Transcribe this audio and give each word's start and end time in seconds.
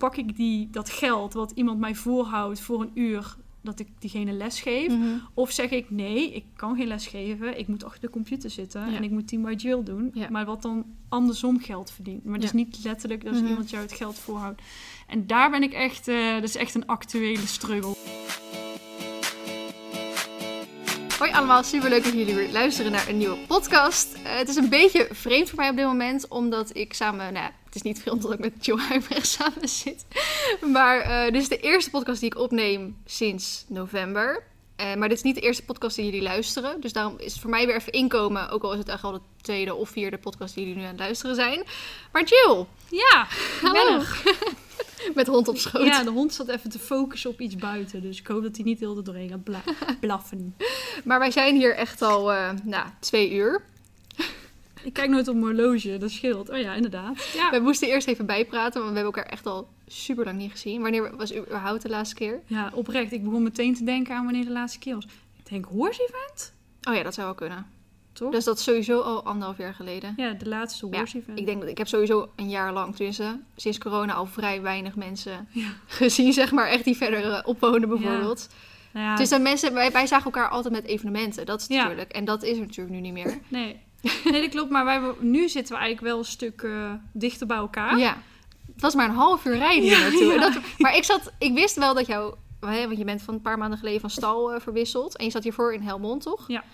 pak 0.00 0.16
ik 0.16 0.36
die, 0.36 0.68
dat 0.70 0.90
geld 0.90 1.32
wat 1.32 1.50
iemand 1.54 1.78
mij 1.78 1.94
voorhoudt 1.94 2.60
voor 2.60 2.80
een 2.80 2.90
uur 2.94 3.36
dat 3.60 3.78
ik 3.78 3.88
diegene 3.98 4.32
les 4.32 4.60
geef? 4.60 4.88
Mhm. 4.92 5.08
Of 5.34 5.50
zeg 5.50 5.70
ik 5.70 5.90
nee, 5.90 6.32
ik 6.34 6.44
kan 6.56 6.76
geen 6.76 6.86
les 6.86 7.06
geven, 7.06 7.58
ik 7.58 7.68
moet 7.68 7.84
achter 7.84 8.00
de 8.00 8.10
computer 8.10 8.50
zitten 8.50 8.90
Ja. 8.90 8.96
en 8.96 9.02
ik 9.04 9.10
moet 9.10 9.28
Team 9.28 9.42
by 9.42 9.52
Jill 9.56 9.82
doen, 9.82 10.10
Ja. 10.14 10.26
maar 10.30 10.44
wat 10.44 10.62
dan 10.62 10.84
andersom 11.08 11.60
geld 11.60 11.90
verdient. 11.90 12.24
Maar 12.24 12.38
dus 12.40 12.50
Ja. 12.50 12.56
niet 12.56 12.78
letterlijk 12.84 13.24
dat 13.24 13.34
Mhm. 13.34 13.46
iemand 13.46 13.70
jou 13.70 13.82
het 13.82 13.92
geld 13.92 14.18
voorhoudt. 14.18 14.62
En 15.06 15.26
daar 15.26 15.50
ben 15.50 15.62
ik 15.62 15.72
echt, 15.72 16.08
eh, 16.08 16.34
dat 16.34 16.42
is 16.42 16.56
echt 16.56 16.74
een 16.74 16.86
actuele 16.86 17.46
struggle. 17.46 17.94
Hoi 21.18 21.30
allemaal, 21.32 21.62
superleuk 21.62 22.04
dat 22.04 22.12
jullie 22.12 22.34
weer 22.34 22.52
luisteren 22.52 22.92
naar 22.92 23.08
een 23.08 23.18
nieuwe 23.18 23.36
podcast. 23.46 24.14
Eh, 24.14 24.36
het 24.36 24.48
is 24.48 24.56
een 24.56 24.68
beetje 24.68 25.08
vreemd 25.12 25.48
voor 25.48 25.58
mij 25.58 25.70
op 25.70 25.76
dit 25.76 25.84
moment, 25.86 26.28
omdat 26.28 26.76
ik 26.76 26.92
samen... 26.94 27.32
Nou, 27.32 27.50
is 27.76 27.82
niet 27.82 28.00
vreemd 28.00 28.22
dat 28.22 28.32
ik 28.32 28.38
met 28.38 28.64
Joe 28.64 28.80
Huibrecht 28.80 29.26
samen 29.38 29.68
zit. 29.68 30.04
Maar 30.72 31.00
eh, 31.00 31.32
dit 31.32 31.42
is 31.42 31.48
de 31.48 31.58
eerste 31.60 31.90
podcast 31.90 32.20
die 32.20 32.30
ik 32.30 32.38
opneem 32.38 32.96
sinds 33.04 33.64
november. 33.68 34.42
Eh, 34.76 34.94
maar 34.94 35.08
dit 35.08 35.16
is 35.16 35.22
niet 35.24 35.34
de 35.34 35.40
eerste 35.40 35.64
podcast 35.64 35.96
die 35.96 36.04
jullie 36.04 36.22
luisteren. 36.22 36.80
Dus 36.80 36.92
daarom 36.92 37.14
is 37.18 37.32
het 37.32 37.40
voor 37.40 37.50
mij 37.50 37.66
weer 37.66 37.76
even 37.76 37.92
inkomen. 37.92 38.48
Ook 38.50 38.62
al 38.62 38.72
is 38.72 38.78
het 38.78 38.88
echt 38.88 39.02
al 39.04 39.12
de 39.12 39.20
tweede 39.40 39.74
of 39.74 39.88
vierde 39.88 40.18
podcast 40.18 40.54
die 40.54 40.64
jullie 40.64 40.78
nu 40.78 40.84
aan 40.86 40.90
het 40.92 41.00
luisteren 41.00 41.34
zijn. 41.34 41.62
Maar 42.12 42.24
Jill, 42.24 42.64
Ja, 42.90 43.26
hallo. 43.62 44.02
Met 45.14 45.26
hond 45.26 45.48
op 45.48 45.58
schoot. 45.58 45.86
Ja, 45.86 46.02
de 46.02 46.10
hond 46.10 46.34
zat 46.34 46.48
even 46.48 46.70
te 46.70 46.78
focussen 46.78 47.30
op 47.30 47.40
iets 47.40 47.56
buiten, 47.56 48.02
dus 48.02 48.18
ik 48.18 48.26
hoop 48.26 48.42
dat 48.42 48.56
hij 48.56 48.64
niet 48.64 48.78
heel 48.80 48.94
de 48.94 49.02
doorheen 49.02 49.28
gaat 49.28 49.44
bla- 49.44 49.62
blaffen. 50.00 50.56
Maar 51.04 51.18
wij 51.18 51.30
zijn 51.30 51.56
hier 51.56 51.76
echt 51.76 52.02
al 52.02 52.32
eh 52.32 52.50
nou, 52.64 52.86
twee 53.00 53.32
uur. 53.32 53.62
Ik 54.86 54.92
kijk 54.92 55.10
nooit 55.10 55.28
op 55.28 55.34
mijn 55.34 55.46
horloge, 55.56 55.96
dat 55.98 56.10
scheelt. 56.10 56.50
Oh 56.50 56.58
ja, 56.58 56.74
inderdaad. 56.74 57.30
Ja, 57.34 57.50
We 57.50 57.58
moesten 57.58 57.88
eerst 57.88 58.06
even 58.08 58.26
bijpraten, 58.26 58.80
want 58.82 58.92
we 58.92 58.98
hebben 58.98 59.14
elkaar 59.14 59.32
echt 59.32 59.46
al 59.46 59.68
super 59.86 60.24
lang 60.24 60.38
niet 60.38 60.50
gezien. 60.50 60.82
Wanneer 60.82 61.16
was 61.16 61.34
überhaupt 61.36 61.82
de 61.82 61.88
laatste 61.88 62.14
keer? 62.14 62.40
ja 62.46 62.70
oprecht. 62.74 63.12
Ik 63.12 63.24
begon 63.24 63.42
meteen 63.42 63.74
te 63.74 63.84
denken 63.84 64.14
aan 64.14 64.24
wanneer 64.24 64.44
de 64.44 64.50
laatste 64.50 64.78
keer 64.78 64.94
was. 64.94 65.04
Ik 65.38 65.48
denk, 65.50 65.64
horse 65.64 66.02
event? 66.02 66.52
Oh 66.88 66.94
ja, 66.94 67.02
dat 67.02 67.14
zou 67.14 67.26
wel 67.26 67.34
kunnen. 67.36 67.66
Toch? 68.12 68.32
Dus 68.32 68.44
dat 68.44 68.58
is 68.58 68.64
sowieso 68.64 69.00
al 69.00 69.22
anderhalf 69.24 69.58
jaar 69.58 69.74
geleden. 69.74 70.14
Ja, 70.16 70.32
de 70.32 70.48
laatste 70.48 70.86
Ja, 70.90 70.98
horse 70.98 71.18
event. 71.18 71.38
Ik 71.38 71.46
denk 71.46 71.60
dat 71.60 71.68
ik 71.70 71.78
heb 71.78 71.88
sowieso 71.88 72.28
een 72.36 72.48
jaar 72.50 72.72
lang, 72.72 72.94
tenminste 72.94 73.40
sinds 73.56 73.78
corona, 73.78 74.12
al 74.12 74.26
vrij 74.26 74.62
weinig 74.62 74.96
mensen 74.96 75.48
Ja. 75.50 75.68
gezien, 75.86 76.32
zeg 76.32 76.52
maar, 76.52 76.68
echt 76.68 76.84
die 76.84 76.96
verder 76.96 77.24
eh, 77.32 77.42
opwonen 77.44 77.88
bijvoorbeeld. 77.88 78.48
Nou 78.92 79.06
ja, 79.06 79.16
Dus 79.16 79.28
dan 79.28 79.42
mensen, 79.42 79.74
wij, 79.74 79.92
wij 79.92 80.06
zagen 80.06 80.24
elkaar 80.24 80.48
altijd 80.48 80.74
met 80.74 80.84
evenementen, 80.86 81.46
dat 81.46 81.60
is 81.60 81.66
Ja. 81.66 81.76
natuurlijk. 81.82 82.12
En 82.12 82.24
dat 82.24 82.42
is 82.42 82.56
er 82.58 82.60
natuurlijk 82.66 82.94
nu 82.94 83.00
niet 83.00 83.12
meer. 83.12 83.38
nee. 83.48 83.84
nee, 84.30 84.40
dat 84.40 84.50
klopt. 84.50 84.70
Maar 84.70 84.84
wij, 84.84 85.00
nu 85.20 85.48
zitten 85.48 85.74
we 85.74 85.80
eigenlijk 85.80 86.12
wel 86.12 86.18
een 86.18 86.24
stuk 86.30 86.62
eh, 86.62 86.92
dichter 87.12 87.46
bij 87.46 87.56
elkaar. 87.56 87.98
Ja. 87.98 88.22
Het 88.72 88.80
was 88.84 88.94
maar 88.94 89.08
een 89.08 89.14
half 89.14 89.44
uur 89.44 89.56
rijden 89.56 89.82
hier 89.82 89.98
naartoe. 89.98 90.32
Ja. 90.32 90.38
dat, 90.40 90.58
maar 90.78 90.96
ik 90.96 91.04
zat, 91.04 91.32
ik 91.38 91.52
wist 91.54 91.76
wel 91.76 91.94
dat 91.94 92.06
jou, 92.06 92.34
want 92.60 92.98
je 92.98 93.04
bent 93.04 93.22
van 93.22 93.34
een 93.34 93.40
paar 93.40 93.58
maanden 93.58 93.78
geleden 93.78 94.00
van 94.00 94.10
stal 94.10 94.52
eh, 94.52 94.60
verwisseld. 94.60 95.16
En 95.16 95.24
je 95.24 95.30
zat 95.30 95.42
hiervoor 95.42 95.72
in 95.74 95.82
Helmond, 95.82 96.22
toch? 96.22 96.44
Ja. 96.48 96.64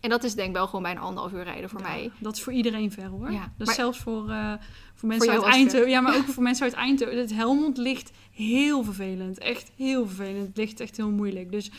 En 0.00 0.10
dat 0.10 0.24
is 0.24 0.34
denk 0.34 0.48
ik 0.48 0.54
wel 0.54 0.66
gewoon 0.66 0.82
bijna 0.82 1.00
anderhalf 1.00 1.32
uur 1.32 1.42
rijden 1.42 1.70
voor 1.70 1.80
Ja, 1.80 1.86
mij. 1.88 2.10
Dat 2.18 2.36
is 2.36 2.42
voor 2.42 2.52
iedereen 2.52 2.92
ver 2.92 3.06
hoor. 3.06 3.32
Ja, 3.32 3.52
Dus 3.58 3.66
maar- 3.66 3.74
zelfs 3.76 3.98
voor, 3.98 4.30
eh, 4.30 4.52
voor 4.94 5.08
mensen 5.08 5.30
uit 5.32 5.42
Eindhoven. 5.42 5.88
Ja, 5.90 6.00
maar 6.00 6.16
ook 6.16 6.24
voor 6.34 6.42
mensen 6.42 6.64
uit 6.64 6.74
Eindhoven. 6.74 7.18
Het 7.18 7.34
Helmond 7.34 7.76
ligt 7.76 8.10
heel 8.32 8.84
vervelend. 8.84 9.38
Echt 9.38 9.70
heel 9.76 10.06
vervelend. 10.06 10.46
Het 10.46 10.56
ligt 10.56 10.80
echt 10.80 10.96
heel 10.96 11.10
moeilijk. 11.10 11.52
Dus 11.52 11.70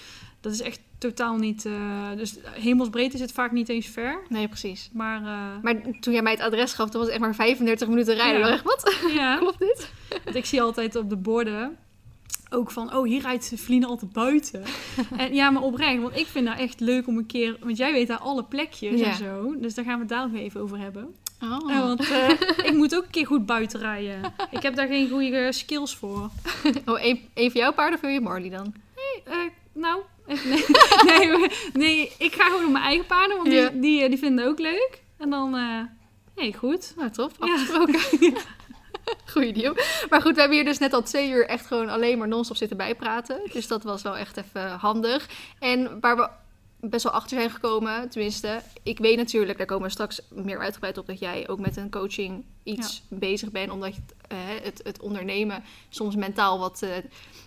dat 0.42 0.52
is 0.54 0.62
echt 0.62 0.80
totaal 0.98 1.36
niet... 1.38 1.66
eh, 1.66 2.12
dus 2.16 2.36
hemelsbreed 2.50 3.14
is 3.14 3.20
het 3.20 3.32
vaak 3.32 3.52
niet 3.52 3.70
eens 3.70 3.88
ver. 3.88 4.22
Nee, 4.30 4.48
precies. 4.48 4.90
Maar 4.94 5.22
uh, 5.22 5.62
Maar 5.62 5.82
toen 6.00 6.14
jij 6.14 6.22
mij 6.22 6.32
het 6.32 6.42
adres 6.42 6.74
gaf, 6.74 6.90
toen 6.90 7.00
was 7.00 7.10
het 7.10 7.20
echt 7.20 7.20
maar 7.26 7.36
35 7.36 7.88
minuten 7.88 8.16
rijden. 8.16 8.48
Ja. 8.48 8.62
Wat? 8.64 8.96
ja, 9.14 9.38
Klopt 9.38 9.60
dit? 9.60 9.92
want 10.24 10.36
ik 10.36 10.46
zie 10.46 10.62
altijd 10.62 10.96
op 10.96 11.10
de 11.10 11.18
borden 11.18 11.78
ook 12.50 12.72
van... 12.72 12.96
Oh, 12.96 13.06
hier 13.08 13.22
rijdt 13.22 13.54
Vlien 13.56 13.86
altijd 13.86 14.14
buiten. 14.14 14.64
en 15.18 15.34
ja, 15.34 15.50
maar 15.50 15.62
oprecht. 15.62 16.02
Want 16.02 16.18
ik 16.18 16.26
vind 16.28 16.46
nou 16.46 16.58
echt 16.60 16.80
leuk 16.80 17.08
om 17.08 17.18
een 17.18 17.26
keer... 17.26 17.58
Want 17.60 17.78
jij 17.78 17.92
weet 17.92 18.08
daar 18.08 18.18
alle 18.18 18.44
plekjes 18.44 19.00
Ja. 19.00 19.06
en 19.06 19.16
zo. 19.16 19.56
Dus 19.60 19.74
daar 19.74 19.86
gaan 19.86 19.94
we 19.94 20.00
het 20.00 20.10
daar 20.10 20.30
nog 20.32 20.40
even 20.42 20.62
over 20.62 20.78
hebben. 20.78 21.16
Oh. 21.44 21.70
Ja, 21.70 21.80
want 21.88 22.10
eh, 22.12 22.30
ik 22.70 22.74
moet 22.74 22.96
ook 22.96 23.04
een 23.04 23.10
keer 23.12 23.26
goed 23.26 23.46
buiten 23.46 23.80
rijden. 23.80 24.34
Ik 24.52 24.62
heb 24.62 24.76
daar 24.76 24.88
geen 24.88 25.10
goede 25.10 25.52
skills 25.52 25.96
voor. 25.96 26.30
oh 26.86 27.00
van 27.34 27.50
jouw 27.54 27.74
paarden 27.74 27.96
of 27.96 28.02
wil 28.02 28.10
je 28.10 28.22
Marley 28.22 28.50
dan? 28.50 28.74
Eh, 29.26 29.34
nou, 29.74 30.00
even- 30.00 30.21
nee, 31.06 31.48
nee, 31.74 32.12
ik 32.18 32.34
ga 32.34 32.44
gewoon 32.44 32.66
op 32.66 32.72
mijn 32.72 32.84
eigen 32.84 33.06
paarden, 33.06 33.38
want 33.38 33.52
Ja. 33.52 33.70
die, 33.70 33.80
die, 33.80 34.04
eh, 34.04 34.10
die 34.10 34.18
vinden 34.20 34.44
het 34.44 34.52
ook 34.54 34.60
leuk. 34.60 35.02
En 35.18 35.30
dan, 35.30 35.56
eh 35.56 35.82
nee, 36.36 36.54
goed. 36.54 36.94
Nou, 36.98 37.10
tof. 37.12 37.32
Ja. 37.40 37.54
Afgesproken. 37.54 38.00
Goeie 39.32 39.54
deal. 39.54 39.76
Maar 40.10 40.22
goed, 40.22 40.34
we 40.34 40.40
hebben 40.40 40.58
hier 40.58 40.66
dus 40.68 40.78
net 40.78 40.94
al 40.94 41.02
twee 41.04 41.30
uur 41.30 41.48
echt 41.48 41.66
gewoon 41.66 41.90
alleen 41.90 42.18
maar 42.18 42.28
non-stop 42.28 42.58
zitten 42.58 42.78
bijpraten. 42.78 43.42
Dus 43.54 43.68
dat 43.68 43.84
was 43.84 44.02
wel 44.02 44.18
echt 44.18 44.38
even 44.38 44.70
handig. 44.70 45.28
En 45.60 46.00
waar 46.00 46.16
we 46.16 46.30
best 46.82 47.04
wel 47.04 47.14
achter 47.14 47.38
zijn 47.38 47.50
gekomen, 47.52 48.10
tenminste, 48.10 48.62
ik 48.84 49.00
weet 49.00 49.18
natuurlijk, 49.18 49.58
daar 49.58 49.68
komen 49.68 49.86
we 49.86 49.92
straks 49.92 50.22
meer 50.30 50.60
uitgebreid 50.60 50.98
op, 50.98 51.08
dat 51.08 51.20
jij 51.20 51.50
ook 51.50 51.60
met 51.60 51.78
een 51.78 51.90
coaching 51.92 52.44
iets 52.64 53.04
bezig 53.10 53.52
bent, 53.52 53.72
omdat 53.72 53.96
je 53.96 54.02
het, 54.02 54.16
eh, 54.28 54.38
het, 54.64 54.82
het 54.84 55.00
ondernemen 55.00 55.64
soms 55.90 56.16
mentaal 56.16 56.60
wat 56.60 56.82
eh, 56.82 56.90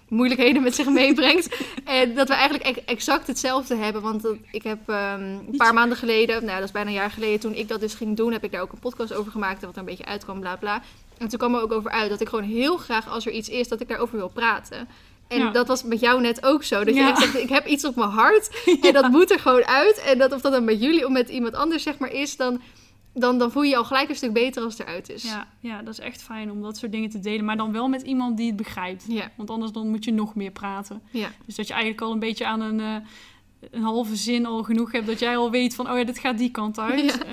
moeilijkheden 0.08 0.62
met 0.62 0.74
zich 0.74 0.88
meebrengt. 0.88 1.56
en 1.84 2.14
dat 2.14 2.28
we 2.28 2.34
eigenlijk 2.34 2.64
ex- 2.64 2.84
exact 2.84 3.26
hetzelfde 3.26 3.74
hebben, 3.76 4.02
want 4.02 4.22
dat- 4.22 4.36
ik 4.50 4.62
heb 4.62 4.88
ehm, 4.88 5.22
een 5.22 5.54
paar 5.56 5.74
maanden 5.74 5.98
geleden, 5.98 6.44
nou 6.44 6.56
dat 6.58 6.66
is 6.66 6.72
bijna 6.72 6.88
een 6.88 6.94
jaar 6.94 7.10
geleden, 7.10 7.40
toen 7.40 7.54
ik 7.54 7.68
dat 7.68 7.80
dus 7.80 7.94
ging 7.94 8.16
doen, 8.16 8.32
heb 8.32 8.44
ik 8.44 8.52
daar 8.52 8.62
ook 8.62 8.72
een 8.72 8.78
podcast 8.78 9.12
over 9.14 9.32
gemaakt 9.32 9.60
en 9.60 9.66
wat 9.66 9.74
er 9.74 9.80
een 9.80 9.86
beetje 9.88 10.04
uitkwam, 10.04 10.40
bla 10.40 10.56
bla. 10.56 10.82
En 11.18 11.28
toen 11.28 11.38
kwam 11.38 11.54
er 11.54 11.60
ook 11.62 11.72
over 11.72 11.90
uit 11.90 12.10
dat 12.10 12.20
ik 12.20 12.28
gewoon 12.28 12.44
heel 12.44 12.76
graag, 12.76 13.08
als 13.08 13.26
er 13.26 13.32
iets 13.32 13.48
is, 13.48 13.68
dat 13.68 13.80
ik 13.80 13.88
daarover 13.88 14.16
wil 14.16 14.28
praten. 14.28 14.88
En 15.28 15.38
Ja. 15.38 15.50
dat 15.50 15.68
was 15.68 15.82
met 15.82 16.00
jou 16.00 16.20
net 16.20 16.44
ook 16.44 16.62
zo. 16.64 16.84
Dat 16.84 16.94
je 16.94 17.00
Ja. 17.00 17.08
echt 17.08 17.18
zegt, 17.20 17.38
ik 17.38 17.48
heb 17.48 17.66
iets 17.66 17.84
op 17.84 17.96
mijn 17.96 18.10
hart 18.10 18.64
en 18.86 18.92
dat 18.92 19.08
moet 19.10 19.30
er 19.30 19.38
gewoon 19.40 19.64
uit. 19.64 20.02
En 20.06 20.18
dat 20.18 20.32
of 20.32 20.40
dat 20.40 20.52
dan 20.52 20.64
met 20.64 20.80
jullie 20.82 21.04
of 21.06 21.12
met 21.12 21.28
iemand 21.28 21.54
anders 21.54 21.82
zeg 21.82 21.98
maar 21.98 22.12
is, 22.12 22.36
dan, 22.36 22.60
dan, 23.14 23.38
dan 23.38 23.50
voel 23.52 23.62
je 23.62 23.68
je 23.70 23.76
al 23.76 23.84
gelijk 23.84 24.08
een 24.08 24.14
stuk 24.16 24.32
beter 24.32 24.62
als 24.62 24.78
het 24.78 24.86
eruit 24.86 25.08
is. 25.10 25.22
Ja, 25.22 25.46
ja, 25.60 25.82
dat 25.82 25.92
is 25.92 25.98
echt 26.00 26.22
fijn 26.22 26.50
om 26.50 26.62
dat 26.62 26.76
soort 26.76 26.92
dingen 26.92 27.10
te 27.10 27.20
delen. 27.20 27.44
Maar 27.44 27.56
dan 27.56 27.72
wel 27.72 27.88
met 27.88 28.02
iemand 28.02 28.36
die 28.36 28.46
het 28.46 28.56
begrijpt. 28.56 29.04
Ja. 29.08 29.30
Want 29.36 29.50
anders 29.50 29.72
dan 29.72 29.88
moet 29.88 30.04
je 30.04 30.12
nog 30.12 30.34
meer 30.34 30.50
praten. 30.50 31.02
Ja. 31.10 31.28
Dus 31.46 31.54
dat 31.54 31.66
je 31.66 31.72
eigenlijk 31.72 32.02
al 32.02 32.12
een 32.12 32.18
beetje 32.18 32.46
aan 32.46 32.60
een, 32.60 32.80
eh, 32.80 32.96
een 33.70 33.82
halve 33.82 34.16
zin 34.16 34.46
al 34.46 34.62
genoeg 34.62 34.92
hebt. 34.92 35.06
Dat 35.06 35.18
jij 35.18 35.36
al 35.36 35.50
weet 35.50 35.74
van, 35.74 35.90
oh 35.90 35.98
ja, 35.98 36.04
dit 36.04 36.18
gaat 36.18 36.38
die 36.38 36.50
kant 36.50 36.78
uit. 36.78 37.00
Ja. 37.04 37.24
Eh, 37.24 37.32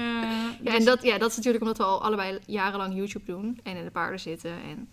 Ja, 0.63 0.71
dus- 0.71 0.79
en 0.79 0.85
dat, 0.85 1.03
ja, 1.03 1.17
dat 1.17 1.29
is 1.29 1.35
natuurlijk 1.35 1.63
omdat 1.63 1.77
we 1.77 1.83
al 1.83 2.03
allebei 2.03 2.39
jarenlang 2.45 2.95
YouTube 2.95 3.25
doen. 3.25 3.59
En 3.63 3.75
in 3.77 3.83
de 3.83 3.91
paarden 3.91 4.19
zitten 4.19 4.51
en 4.51 4.89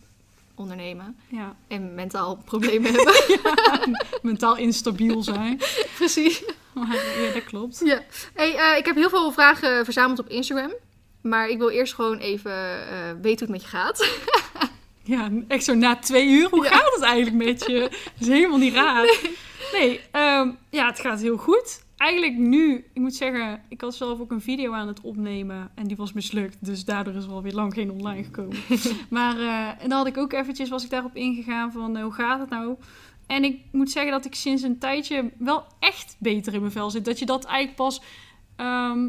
ondernemen. 0.58 1.18
ja, 1.28 1.56
En 1.68 1.94
mentaal 1.94 2.36
problemen 2.44 2.92
hebben. 2.94 3.14
mentaal 4.22 4.56
instabiel 4.56 5.22
zijn. 5.22 5.60
Precies. 5.98 6.42
Maar 6.74 6.94
ja, 6.94 7.32
dat 7.34 7.44
klopt. 7.44 7.80
Ja. 7.84 8.02
Hey, 8.34 8.54
eh, 8.56 8.78
ik 8.78 8.84
heb 8.86 8.94
heel 8.94 9.08
veel 9.08 9.32
vragen 9.32 9.84
verzameld 9.84 10.18
op 10.18 10.28
Instagram. 10.28 10.72
Maar 11.22 11.48
ik 11.48 11.58
wil 11.58 11.68
eerst 11.70 11.94
gewoon 11.94 12.18
even 12.18 12.52
eh, 12.52 12.98
weten 13.22 13.46
hoe 13.46 13.54
het 13.54 13.62
met 13.62 13.62
je 13.62 13.76
gaat. 13.76 14.08
Ja, 15.02 15.30
echt 15.48 15.64
zo 15.64 15.74
na 15.74 15.96
twee 15.96 16.26
uur. 16.28 16.48
Hoe 16.50 16.64
Ja. 16.64 16.70
gaat 16.70 16.94
het 16.94 17.02
eigenlijk 17.02 17.44
met 17.44 17.66
je? 17.66 17.78
Dat 17.80 17.90
is 18.18 18.26
helemaal 18.28 18.58
niet 18.58 18.74
raar. 18.74 19.16
Nee, 19.72 20.00
ehm, 20.10 20.50
ja, 20.70 20.86
het 20.86 21.00
gaat 21.00 21.20
heel 21.20 21.36
goed. 21.36 21.80
Eigenlijk 21.98 22.36
nu, 22.36 22.84
ik 22.92 23.00
moet 23.00 23.14
zeggen, 23.14 23.62
ik 23.68 23.80
had 23.80 23.94
zelf 23.94 24.20
ook 24.20 24.30
een 24.30 24.40
video 24.40 24.72
aan 24.72 24.88
het 24.88 25.00
opnemen 25.00 25.70
en 25.74 25.86
die 25.86 25.96
was 25.96 26.12
mislukt. 26.12 26.56
Dus 26.60 26.84
daardoor 26.84 27.14
is 27.14 27.24
er 27.24 27.30
alweer 27.30 27.52
lang 27.52 27.74
geen 27.74 27.90
online 27.90 28.24
gekomen. 28.24 28.56
maar 29.10 29.38
eh, 29.38 29.82
en 29.82 29.88
dan 29.88 29.98
had 29.98 30.06
ik 30.06 30.18
ook 30.18 30.32
eventjes, 30.32 30.68
was 30.68 30.84
ik 30.84 30.90
daarop 30.90 31.16
ingegaan 31.16 31.72
van 31.72 31.96
eh, 31.96 32.02
hoe 32.02 32.12
gaat 32.12 32.40
het 32.40 32.50
nou? 32.50 32.76
En 33.26 33.44
ik 33.44 33.60
moet 33.72 33.90
zeggen 33.90 34.12
dat 34.12 34.24
ik 34.24 34.34
sinds 34.34 34.62
een 34.62 34.78
tijdje 34.78 35.30
wel 35.38 35.64
echt 35.78 36.16
beter 36.18 36.54
in 36.54 36.60
mijn 36.60 36.72
vel 36.72 36.90
zit. 36.90 37.04
Dat 37.04 37.18
je 37.18 37.26
dat 37.26 37.44
eigenlijk 37.44 37.76
pas 37.76 38.02
ehm, 38.56 39.08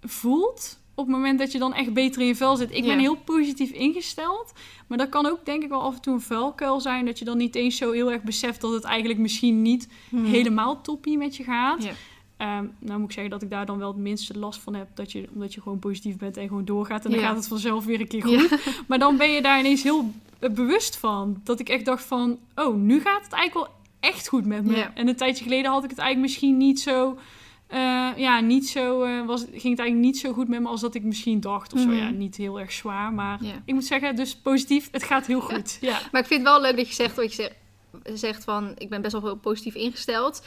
voelt 0.00 0.78
op 0.94 1.06
het 1.06 1.14
moment 1.16 1.38
dat 1.38 1.52
je 1.52 1.58
dan 1.58 1.74
echt 1.74 1.92
beter 1.92 2.20
in 2.20 2.26
je 2.26 2.36
vel 2.36 2.56
zit. 2.56 2.74
Ik 2.74 2.84
ben 2.84 2.98
heel 2.98 3.16
positief 3.16 3.70
ingesteld. 3.70 4.52
Maar 4.86 4.98
dat 4.98 5.08
kan 5.08 5.26
ook 5.26 5.44
denk 5.44 5.62
ik 5.62 5.68
wel 5.68 5.82
af 5.82 5.94
en 5.94 6.00
toe 6.00 6.14
een 6.14 6.20
vuilkuil 6.20 6.80
zijn. 6.80 7.06
Dat 7.06 7.18
je 7.18 7.24
dan 7.24 7.36
niet 7.36 7.54
eens 7.54 7.76
zo 7.76 7.92
heel 7.92 8.12
erg 8.12 8.22
beseft 8.22 8.60
dat 8.60 8.72
het 8.72 8.84
eigenlijk 8.84 9.20
misschien 9.20 9.62
niet 9.62 9.88
helemaal 10.16 10.80
toppie 10.80 11.18
met 11.18 11.36
je 11.36 11.44
gaat. 11.44 11.82
Ja. 11.82 11.92
Ehm, 12.36 12.64
nou 12.78 12.98
moet 12.98 13.08
ik 13.08 13.12
zeggen 13.14 13.30
dat 13.32 13.42
ik 13.42 13.50
daar 13.50 13.66
dan 13.66 13.78
wel 13.78 13.88
het 13.88 13.96
minste 13.96 14.38
last 14.38 14.60
van 14.60 14.74
heb. 14.74 14.88
Dat 14.94 15.12
je, 15.12 15.28
omdat 15.34 15.54
je 15.54 15.60
gewoon 15.60 15.78
positief 15.78 16.16
bent 16.16 16.36
en 16.36 16.48
gewoon 16.48 16.64
doorgaat. 16.64 17.04
En 17.04 17.10
dan 17.10 17.20
Ja. 17.20 17.26
gaat 17.26 17.36
het 17.36 17.48
vanzelf 17.48 17.84
weer 17.84 18.00
een 18.00 18.08
keer 18.08 18.22
goed. 18.22 18.58
Maar 18.88 18.98
dan 18.98 19.16
ben 19.16 19.30
je 19.30 19.42
daar 19.42 19.58
ineens 19.58 19.82
heel 19.82 20.10
bewust 20.52 20.96
van. 20.96 21.40
Dat 21.44 21.60
ik 21.60 21.68
echt 21.68 21.84
dacht 21.84 22.04
van... 22.04 22.38
Oh, 22.54 22.74
nu 22.76 23.00
gaat 23.00 23.24
het 23.24 23.32
eigenlijk 23.32 23.66
wel 23.66 23.76
echt 24.00 24.28
goed 24.28 24.46
met 24.46 24.64
me. 24.64 24.76
Ja. 24.76 24.92
En 24.94 25.08
een 25.08 25.16
tijdje 25.16 25.44
geleden 25.44 25.70
had 25.70 25.84
ik 25.84 25.90
het 25.90 25.98
eigenlijk 25.98 26.30
misschien 26.30 26.56
niet 26.56 26.80
zo... 26.80 27.18
eh, 27.66 28.08
ja, 28.16 28.40
niet 28.40 28.68
zo... 28.68 29.02
eh, 29.02 29.26
was, 29.26 29.40
ging 29.40 29.52
het 29.52 29.62
eigenlijk 29.62 29.96
niet 29.98 30.18
zo 30.18 30.32
goed 30.32 30.48
met 30.48 30.60
me 30.60 30.68
als 30.68 30.80
dat 30.80 30.94
ik 30.94 31.02
misschien 31.02 31.40
dacht. 31.40 31.72
Of 31.72 31.80
zo. 31.80 31.86
Mhm. 31.86 31.96
Ja, 31.96 32.10
niet 32.10 32.36
heel 32.36 32.60
erg 32.60 32.72
zwaar. 32.72 33.12
Maar 33.12 33.40
ik 33.64 33.74
moet 33.74 33.84
zeggen, 33.86 34.16
dus 34.16 34.36
positief. 34.36 34.88
Het 34.92 35.02
gaat 35.02 35.26
heel 35.26 35.40
goed. 35.40 35.78
Ja. 35.80 36.00
Maar 36.12 36.20
ik 36.20 36.26
vind 36.26 36.40
het 36.40 36.48
wel 36.50 36.60
leuk 36.60 36.76
dat 36.76 36.88
je 36.88 36.94
zegt 36.94 37.16
wat 37.16 37.34
je 37.34 37.42
zegt, 37.42 38.20
zegt 38.20 38.44
van 38.44 38.72
ik 38.78 38.88
ben 38.88 39.00
best 39.02 39.12
wel 39.12 39.22
heel 39.22 39.36
positief 39.36 39.74
ingesteld. 39.74 40.42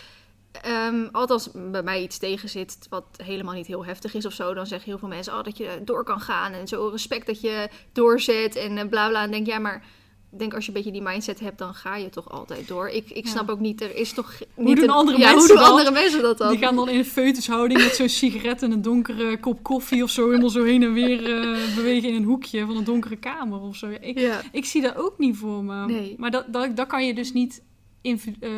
Ehm 0.51 1.07
althans, 1.11 1.49
bij 1.71 1.83
mij 1.83 2.01
iets 2.03 2.17
tegen 2.17 2.49
zit 2.49 2.77
wat 2.89 3.03
helemaal 3.23 3.53
niet 3.53 3.67
heel 3.67 3.85
heftig 3.85 4.13
is 4.13 4.25
of 4.25 4.33
zo, 4.33 4.53
dan 4.53 4.67
zeggen 4.67 4.89
heel 4.89 4.99
veel 4.99 5.07
mensen 5.07 5.33
oh, 5.33 5.43
dat 5.43 5.57
je 5.57 5.81
door 5.85 6.03
kan 6.03 6.19
gaan 6.19 6.51
en 6.53 6.67
zo 6.67 6.87
respect 6.87 7.25
dat 7.27 7.41
je 7.41 7.69
doorzet 7.93 8.55
en 8.55 8.77
eh, 8.77 8.87
bla 8.87 9.07
bla. 9.09 9.23
En 9.23 9.31
denk 9.31 9.47
ja, 9.47 9.59
maar 9.59 9.85
denk 10.29 10.53
als 10.53 10.63
je 10.65 10.69
een 10.71 10.77
beetje 10.77 10.91
die 10.91 11.01
mindset 11.01 11.39
hebt, 11.39 11.57
dan 11.57 11.73
ga 11.73 11.95
je 11.95 12.09
toch 12.09 12.31
altijd 12.31 12.67
door. 12.67 12.89
Ik, 12.89 13.09
ik 13.09 13.25
Ja. 13.25 13.31
snap 13.31 13.49
ook 13.49 13.59
niet, 13.59 13.81
er 13.81 13.95
is 13.95 14.13
toch 14.13 14.39
Hoe 14.53 14.63
niet 14.63 14.81
een- 14.81 14.89
andere 14.89 15.17
ja, 15.17 15.23
mensen 15.23 15.39
hoe 15.39 15.47
doen 15.47 15.57
dat? 15.57 15.69
andere 15.69 15.91
mensen 15.91 16.21
dat 16.21 16.37
dan? 16.37 16.49
Die 16.49 16.57
gaan 16.57 16.75
dan 16.75 16.89
in 16.89 16.97
een 16.97 17.05
foetushouding 17.05 17.79
met 17.83 17.95
zo'n 17.95 18.09
sigaret 18.09 18.61
en 18.63 18.71
een 18.71 18.81
donkere 18.81 19.39
kop 19.39 19.63
koffie 19.63 20.03
of 20.03 20.09
zo 20.09 20.27
helemaal 20.29 20.49
zo 20.49 20.63
heen 20.63 20.83
en 20.83 20.93
weer 20.93 21.23
eh, 21.39 21.75
bewegen 21.75 22.09
in 22.09 22.15
een 22.15 22.23
hoekje 22.23 22.65
van 22.65 22.77
een 22.77 22.83
donkere 22.83 23.15
kamer 23.15 23.59
of 23.59 23.75
zo. 23.75 23.87
Ik, 23.99 24.19
Ja. 24.19 24.41
ik 24.51 24.65
zie 24.65 24.81
dat 24.81 24.95
ook 24.95 25.17
niet 25.17 25.37
voor 25.37 25.63
me. 25.63 25.85
Nee. 25.85 26.15
Maar 26.17 26.31
dat, 26.31 26.53
dat, 26.53 26.75
dat 26.75 26.87
kan 26.87 27.05
je 27.05 27.13
dus 27.13 27.33
niet 27.33 27.61
in, 28.01 28.19
eh, 28.39 28.51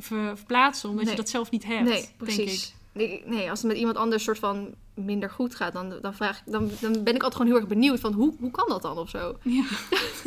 ver- 0.00 0.36
verplaatsen, 0.36 0.88
omdat 0.88 1.04
Nee. 1.04 1.14
je 1.14 1.20
dat 1.20 1.28
zelf 1.30 1.50
niet 1.50 1.64
hebt. 1.64 1.82
Nee, 1.84 1.92
Denk 1.92 2.04
ik. 2.08 2.16
precies. 2.16 2.74
Nee, 2.92 3.22
nee, 3.26 3.50
als 3.50 3.58
het 3.58 3.68
met 3.68 3.76
iemand 3.76 3.96
anders 3.96 4.24
soort 4.24 4.38
van 4.38 4.74
minder 4.94 5.30
goed 5.30 5.54
gaat, 5.54 5.72
dan, 5.72 5.94
dan, 6.00 6.14
vraag, 6.14 6.38
ik- 6.38 6.52
dan, 6.52 6.70
dan 6.80 6.92
ben 6.92 7.14
ik 7.14 7.22
altijd 7.22 7.34
gewoon 7.34 7.46
heel 7.46 7.56
erg 7.56 7.66
benieuwd 7.68 8.00
van 8.00 8.12
hoe, 8.12 8.34
hoe 8.40 8.50
kan 8.50 8.68
dat 8.68 8.82
dan 8.82 8.98
of 8.98 9.08
zo? 9.08 9.36
Ja. 9.42 9.64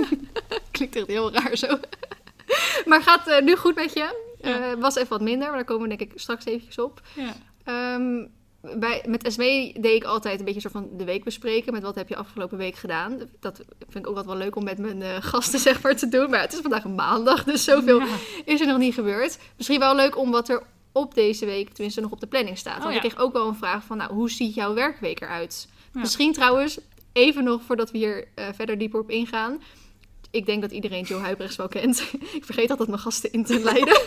Klinkt 0.71 0.95
echt 0.95 1.07
heel 1.07 1.31
raar 1.31 1.55
zo. 1.57 1.67
maar 2.89 3.01
gaat 3.01 3.27
eh, 3.27 3.41
nu 3.43 3.55
goed 3.55 3.75
met 3.75 3.93
je? 3.93 4.29
Ja. 4.41 4.71
Eh, 4.71 4.77
was 4.79 4.95
even 4.95 5.09
wat 5.09 5.21
minder, 5.21 5.47
maar 5.47 5.55
daar 5.57 5.65
komen 5.65 5.89
we 5.89 5.95
denk 5.97 6.11
ik 6.11 6.19
straks 6.19 6.45
eventjes 6.45 6.77
op. 6.79 7.01
Ja. 7.15 7.33
Ehm, 7.63 8.25
bij, 8.61 9.05
met 9.07 9.33
SME 9.33 9.73
deed 9.79 9.95
ik 9.95 10.03
altijd 10.03 10.39
een 10.39 10.45
beetje 10.45 10.61
soort 10.61 10.73
van 10.73 10.89
de 10.97 11.03
week 11.03 11.23
bespreken. 11.23 11.73
Met 11.73 11.81
wat 11.81 11.95
heb 11.95 12.09
je 12.09 12.15
afgelopen 12.15 12.57
week 12.57 12.75
gedaan. 12.75 13.19
Dat 13.39 13.61
vind 13.79 14.05
ik 14.05 14.09
ook 14.09 14.15
altijd 14.17 14.25
wel 14.25 14.43
leuk 14.43 14.55
om 14.55 14.63
met 14.63 14.77
mijn 14.77 15.01
eh, 15.01 15.15
gasten 15.19 15.59
zeg 15.69 15.81
maar 15.81 15.95
te 15.95 16.09
doen. 16.09 16.29
Maar 16.29 16.41
het 16.41 16.53
is 16.53 16.59
vandaag 16.59 16.83
een 16.83 16.95
maandag, 16.95 17.43
dus 17.43 17.63
zoveel 17.63 17.99
Ja. 17.99 18.15
is 18.45 18.61
er 18.61 18.67
nog 18.67 18.77
niet 18.77 18.93
gebeurd. 18.93 19.37
Misschien 19.57 19.79
wel 19.79 19.95
leuk 19.95 20.17
om 20.17 20.31
wat 20.31 20.49
er 20.49 20.63
op 20.91 21.13
deze 21.13 21.45
week, 21.45 21.69
tenminste 21.69 22.01
nog 22.01 22.11
op 22.11 22.19
de 22.19 22.27
planning 22.27 22.57
staat. 22.57 22.77
Oh, 22.77 22.81
Want 22.83 22.95
ja. 22.95 23.01
ik 23.01 23.09
kreeg 23.09 23.23
ook 23.25 23.33
wel 23.33 23.47
een 23.47 23.55
vraag 23.55 23.83
van, 23.83 23.97
nou, 23.97 24.13
hoe 24.13 24.29
ziet 24.31 24.53
jouw 24.53 24.73
werkweek 24.73 25.21
eruit? 25.21 25.67
Ja. 25.93 25.99
Misschien 25.99 26.33
trouwens, 26.33 26.79
even 27.13 27.43
nog 27.43 27.61
voordat 27.63 27.91
we 27.91 27.97
hier 27.97 28.27
eh, 28.35 28.45
verder 28.55 28.77
dieper 28.77 28.99
op 28.99 29.09
ingaan. 29.09 29.61
Ik 30.31 30.45
denk 30.45 30.61
dat 30.61 30.71
iedereen 30.71 31.03
Joe 31.03 31.21
Huibrechts 31.21 31.55
wel 31.55 31.67
kent. 31.67 31.99
ik 32.33 32.45
vergeet 32.45 32.69
altijd 32.69 32.89
mijn 32.89 33.01
gasten 33.01 33.31
in 33.31 33.45
te 33.45 33.59
leiden. 33.69 34.01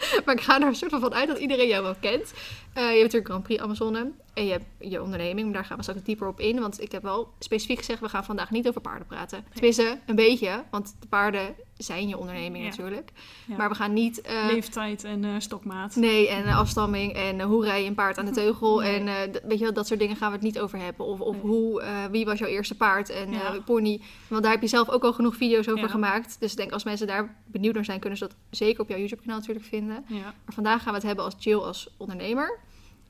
maar 0.24 0.34
ik 0.34 0.40
ga 0.40 0.60
er 0.60 0.66
een 0.66 0.74
soort 0.74 0.90
van 0.90 1.14
uit 1.14 1.28
dat 1.28 1.38
iedereen 1.38 1.68
jou 1.68 1.82
wel 1.82 1.94
kent. 2.00 2.32
Eh, 2.72 2.82
je 2.82 2.88
hebt 2.88 3.02
natuurlijk 3.02 3.26
Grand 3.26 3.42
Prix 3.42 3.62
Amazone 3.62 4.10
en 4.34 4.44
je 4.44 4.52
hebt 4.52 4.64
je 4.78 5.02
onderneming. 5.02 5.46
Maar 5.46 5.54
daar 5.54 5.64
gaan 5.64 5.76
we 5.76 5.82
straks 5.82 6.02
dieper 6.02 6.28
op 6.28 6.40
in. 6.40 6.60
Want 6.60 6.80
ik 6.80 6.92
heb 6.92 7.02
wel 7.02 7.32
specifiek 7.38 7.78
gezegd, 7.78 8.00
we 8.00 8.08
gaan 8.08 8.24
vandaag 8.24 8.50
niet 8.50 8.68
over 8.68 8.80
paarden 8.80 9.06
praten. 9.06 9.44
Tenminste, 9.52 9.98
een 10.06 10.14
beetje. 10.14 10.64
Want 10.70 10.96
de 11.00 11.06
paarden 11.06 11.54
zijn 11.82 12.08
je 12.08 12.18
onderneming 12.18 12.64
Ja. 12.64 12.70
natuurlijk. 12.70 13.10
Ja. 13.46 13.56
Maar 13.56 13.68
we 13.68 13.74
gaan 13.74 13.92
niet... 13.92 14.20
eh, 14.20 14.44
Leeftijd 14.50 15.04
en 15.04 15.24
eh, 15.24 15.30
stokmaat. 15.38 15.96
Nee, 15.96 16.28
en 16.28 16.44
eh, 16.44 16.58
afstamming 16.58 17.12
en 17.12 17.40
hoe 17.40 17.64
rij 17.64 17.82
je 17.82 17.88
een 17.88 17.94
paard 17.94 18.18
aan 18.18 18.24
de 18.24 18.30
teugel. 18.42 18.78
Nee. 18.80 18.94
En 19.08 19.30
weet 19.42 19.58
je 19.58 19.64
wel, 19.64 19.72
dat 19.72 19.86
soort 19.86 20.00
dingen 20.00 20.16
gaan 20.16 20.28
we 20.28 20.34
het 20.36 20.44
niet 20.44 20.58
over 20.60 20.78
hebben. 20.78 21.06
Of, 21.06 21.20
of 21.20 21.32
Nee. 21.34 21.42
hoe, 21.42 21.82
wie 22.10 22.24
was 22.24 22.38
jouw 22.38 22.48
eerste 22.48 22.76
paard 22.76 23.08
en 23.10 23.30
Ja. 23.32 23.56
pony. 23.64 24.00
Want 24.28 24.42
daar 24.42 24.52
heb 24.52 24.60
je 24.62 24.68
zelf 24.68 24.88
ook 24.88 25.02
al 25.04 25.12
genoeg 25.12 25.36
video's 25.36 25.68
over 25.68 25.88
gemaakt. 25.88 26.36
Dus 26.40 26.50
ik 26.50 26.56
denk 26.56 26.72
als 26.72 26.84
mensen 26.84 27.06
daar 27.06 27.36
benieuwd 27.46 27.74
naar 27.74 27.84
zijn, 27.84 28.00
kunnen 28.00 28.18
ze 28.18 28.26
dat 28.26 28.36
zeker 28.50 28.80
op 28.80 28.88
jouw 28.88 28.98
YouTube 28.98 29.22
kanaal 29.22 29.38
natuurlijk 29.38 29.66
vinden. 29.66 30.04
Ja. 30.08 30.16
Maar 30.22 30.54
vandaag 30.54 30.82
gaan 30.82 30.90
we 30.92 30.98
het 30.98 31.06
hebben 31.06 31.24
als 31.24 31.34
Jill 31.38 31.58
als 31.58 31.88
ondernemer. 31.96 32.58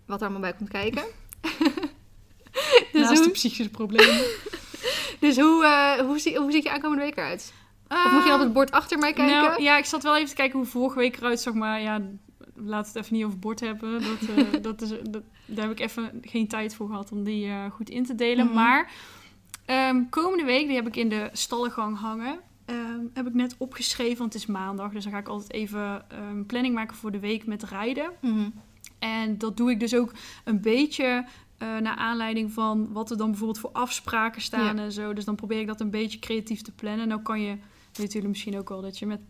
Wat 0.06 0.18
er 0.20 0.22
allemaal 0.28 0.50
bij 0.50 0.58
komt 0.58 0.68
kijken. 0.70 1.02
dus 2.92 3.02
Naast 3.02 3.16
de 3.16 3.22
hoe, 3.22 3.30
psychische 3.30 3.70
problemen. 3.70 4.24
dus 5.20 5.36
hoe, 5.38 5.96
hoe, 6.06 6.18
zie, 6.18 6.38
hoe 6.38 6.52
ziet 6.52 6.62
je 6.62 6.70
aankomende 6.70 7.02
week 7.04 7.16
eruit? 7.16 7.52
Of 7.90 8.12
moet 8.12 8.24
je 8.24 8.32
op 8.32 8.40
het 8.40 8.52
bord 8.52 8.70
achter 8.70 8.98
mij 8.98 9.12
kijken? 9.12 9.34
Nou, 9.42 9.62
ja, 9.62 9.76
ik 9.78 9.84
zat 9.84 10.02
wel 10.02 10.16
even 10.16 10.28
te 10.28 10.34
kijken 10.34 10.58
hoe 10.58 10.68
vorige 10.68 10.98
week 10.98 11.16
eruit 11.16 11.40
zag, 11.40 11.54
maar 11.54 11.80
ja, 11.80 12.00
laten 12.54 12.92
we 12.92 12.98
het 12.98 13.04
even 13.06 13.14
niet 13.14 13.22
over 13.24 13.32
het 13.36 13.40
bord 13.40 13.60
hebben. 13.60 13.92
Dat, 14.02 14.36
eh, 14.36 14.62
dat 14.62 14.80
is, 14.82 14.88
dat, 15.10 15.22
daar 15.46 15.68
heb 15.68 15.78
ik 15.78 15.80
even 15.80 16.18
geen 16.22 16.48
tijd 16.48 16.74
voor 16.74 16.86
gehad 16.88 17.12
om 17.12 17.24
die 17.24 17.46
eh, 17.48 17.70
goed 17.70 17.90
in 17.90 18.04
te 18.04 18.14
delen. 18.14 18.44
Mhm. 18.46 18.54
Maar 18.54 18.90
ehm, 19.64 20.02
komende 20.10 20.44
week, 20.44 20.66
die 20.66 20.76
heb 20.76 20.86
ik 20.86 20.96
in 20.96 21.08
de 21.08 21.28
stallengang 21.32 21.98
hangen. 21.98 22.38
ehm, 22.64 23.00
heb 23.14 23.26
ik 23.26 23.34
net 23.34 23.54
opgeschreven, 23.58 24.18
want 24.18 24.32
het 24.32 24.42
is 24.42 24.48
maandag. 24.48 24.92
Dus 24.92 25.02
dan 25.04 25.12
ga 25.12 25.18
ik 25.18 25.28
altijd 25.28 25.52
even 25.52 26.04
een 26.08 26.46
planning 26.46 26.74
maken 26.74 26.96
voor 26.96 27.10
de 27.10 27.18
week 27.20 27.46
met 27.46 27.62
rijden. 27.62 28.10
Mhm. 28.20 28.48
En 28.98 29.38
dat 29.38 29.56
doe 29.56 29.70
ik 29.70 29.80
dus 29.80 29.94
ook 29.94 30.12
een 30.44 30.60
beetje 30.60 31.24
eh, 31.58 31.76
naar 31.78 31.96
aanleiding 31.96 32.52
van 32.52 32.92
wat 32.92 33.10
er 33.10 33.16
dan 33.16 33.28
bijvoorbeeld 33.30 33.58
voor 33.60 33.70
afspraken 33.72 34.42
staan 34.42 34.76
Ja. 34.76 34.82
en 34.82 34.92
zo. 34.92 35.12
Dus 35.12 35.24
dan 35.24 35.34
probeer 35.34 35.60
ik 35.60 35.66
dat 35.66 35.80
een 35.80 35.90
beetje 35.90 36.18
creatief 36.18 36.62
te 36.62 36.72
plannen. 36.72 37.08
Nou 37.08 37.22
kan 37.22 37.40
je, 37.40 37.56
weet 37.98 38.12
jullie 38.12 38.28
misschien 38.28 38.58
ook 38.58 38.68
wel, 38.68 38.80
dat 38.82 38.98
je 38.98 39.06
met 39.06 39.20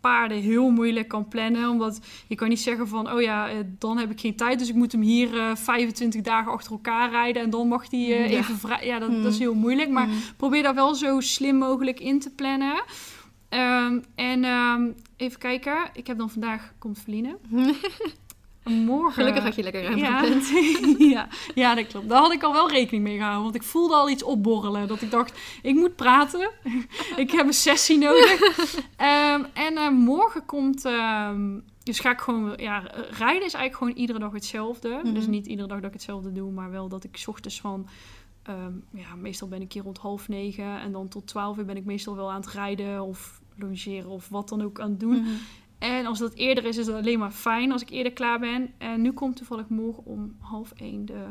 paarden 0.00 0.38
heel 0.40 0.70
moeilijk 0.70 1.08
kan 1.08 1.28
plannen. 1.28 1.68
Omdat 1.70 2.00
je 2.28 2.34
kan 2.34 2.48
niet 2.48 2.60
zeggen 2.60 2.88
van, 2.88 3.12
oh 3.12 3.20
ja, 3.20 3.48
eh, 3.48 3.56
dan 3.78 3.98
heb 3.98 4.10
ik 4.10 4.20
geen 4.20 4.36
tijd. 4.36 4.58
Dus 4.58 4.68
ik 4.68 4.74
moet 4.74 4.92
hem 4.92 5.00
hier 5.00 5.38
eh 5.38 5.56
25 5.56 6.20
dagen 6.20 6.52
achter 6.52 6.72
elkaar 6.72 7.10
rijden. 7.10 7.42
En 7.42 7.50
dan 7.50 7.68
mag 7.68 7.88
die 7.88 8.14
eh, 8.14 8.30
Ja. 8.30 8.38
even 8.38 8.56
vrij. 8.58 8.86
Ja, 8.86 8.98
dat, 8.98 9.22
dat 9.22 9.32
is 9.32 9.38
heel 9.38 9.54
moeilijk. 9.54 9.90
Maar 9.90 10.06
Mhm. 10.08 10.16
probeer 10.36 10.62
dat 10.62 10.74
wel 10.74 10.94
zo 10.94 11.20
slim 11.20 11.56
mogelijk 11.56 12.00
in 12.00 12.20
te 12.20 12.30
plannen. 12.30 12.82
Ehm, 13.48 13.98
en 14.14 14.44
ehm, 14.44 14.88
even 15.16 15.38
kijken. 15.38 15.90
Ik 15.92 16.06
heb 16.06 16.18
dan 16.18 16.30
vandaag, 16.30 16.72
komt 16.78 16.98
Feline. 16.98 17.36
Morgen. 18.70 19.12
Gelukkig 19.12 19.42
had 19.42 19.54
je 19.54 19.62
lekker 19.62 19.82
ruim 19.82 19.98
ja. 19.98 20.18
gepland. 20.18 20.48
ja, 21.14 21.28
ja, 21.54 21.74
dat 21.74 21.86
klopt. 21.86 22.08
Daar 22.08 22.20
had 22.20 22.32
ik 22.32 22.42
al 22.42 22.52
wel 22.52 22.70
rekening 22.70 23.02
mee 23.02 23.16
gehouden. 23.16 23.42
Want 23.42 23.54
ik 23.54 23.62
voelde 23.62 23.94
al 23.94 24.10
iets 24.10 24.22
opborrelen. 24.22 24.88
Dat 24.88 25.02
ik 25.02 25.10
dacht, 25.10 25.38
ik 25.62 25.74
moet 25.74 25.96
praten. 25.96 26.50
ik 27.16 27.30
heb 27.30 27.46
een 27.46 27.52
sessie 27.52 27.98
nodig. 27.98 28.40
Ehm, 28.96 29.44
en 29.54 29.76
eh, 29.76 29.90
morgen 29.90 30.46
komt... 30.46 30.84
ehm, 30.84 31.58
dus 31.82 32.00
ga 32.00 32.10
ik 32.10 32.20
gewoon... 32.20 32.52
Ja, 32.56 32.78
rijden 33.10 33.46
is 33.46 33.54
eigenlijk 33.54 33.76
gewoon 33.76 33.92
iedere 33.92 34.18
dag 34.18 34.32
hetzelfde. 34.32 35.00
Mhm. 35.02 35.14
Dus 35.14 35.26
niet 35.26 35.46
iedere 35.46 35.68
dag 35.68 35.78
dat 35.78 35.86
ik 35.86 35.92
hetzelfde 35.92 36.32
doe. 36.32 36.50
Maar 36.50 36.70
wel 36.70 36.88
dat 36.88 37.04
ik 37.04 37.16
's 37.16 37.26
ochtends 37.26 37.60
van... 37.60 37.88
ehm, 38.42 38.72
ja, 38.92 39.14
meestal 39.16 39.48
ben 39.48 39.60
ik 39.60 39.72
hier 39.72 39.82
rond 39.82 39.98
half 39.98 40.28
negen. 40.28 40.80
En 40.80 40.92
dan 40.92 41.08
tot 41.08 41.26
twaalf 41.26 41.58
uur 41.58 41.64
ben 41.64 41.76
ik 41.76 41.84
meestal 41.84 42.16
wel 42.16 42.30
aan 42.30 42.40
het 42.40 42.50
rijden. 42.50 43.02
Of 43.02 43.40
logeren 43.56 44.10
of 44.10 44.28
wat 44.28 44.48
dan 44.48 44.62
ook 44.62 44.80
aan 44.80 44.90
het 44.90 45.00
doen. 45.00 45.20
Mhm. 45.20 45.30
En 45.80 46.06
als 46.06 46.18
dat 46.18 46.34
eerder 46.34 46.64
is, 46.64 46.76
is 46.76 46.86
dat 46.86 46.94
alleen 46.94 47.18
maar 47.18 47.30
fijn 47.30 47.72
als 47.72 47.82
ik 47.82 47.90
eerder 47.90 48.12
klaar 48.12 48.38
ben. 48.38 48.72
En 48.78 49.00
nu 49.02 49.12
komt 49.12 49.36
toevallig 49.36 49.68
morgen 49.68 50.04
om 50.04 50.36
half 50.38 50.72
één 50.76 51.04
de... 51.06 51.24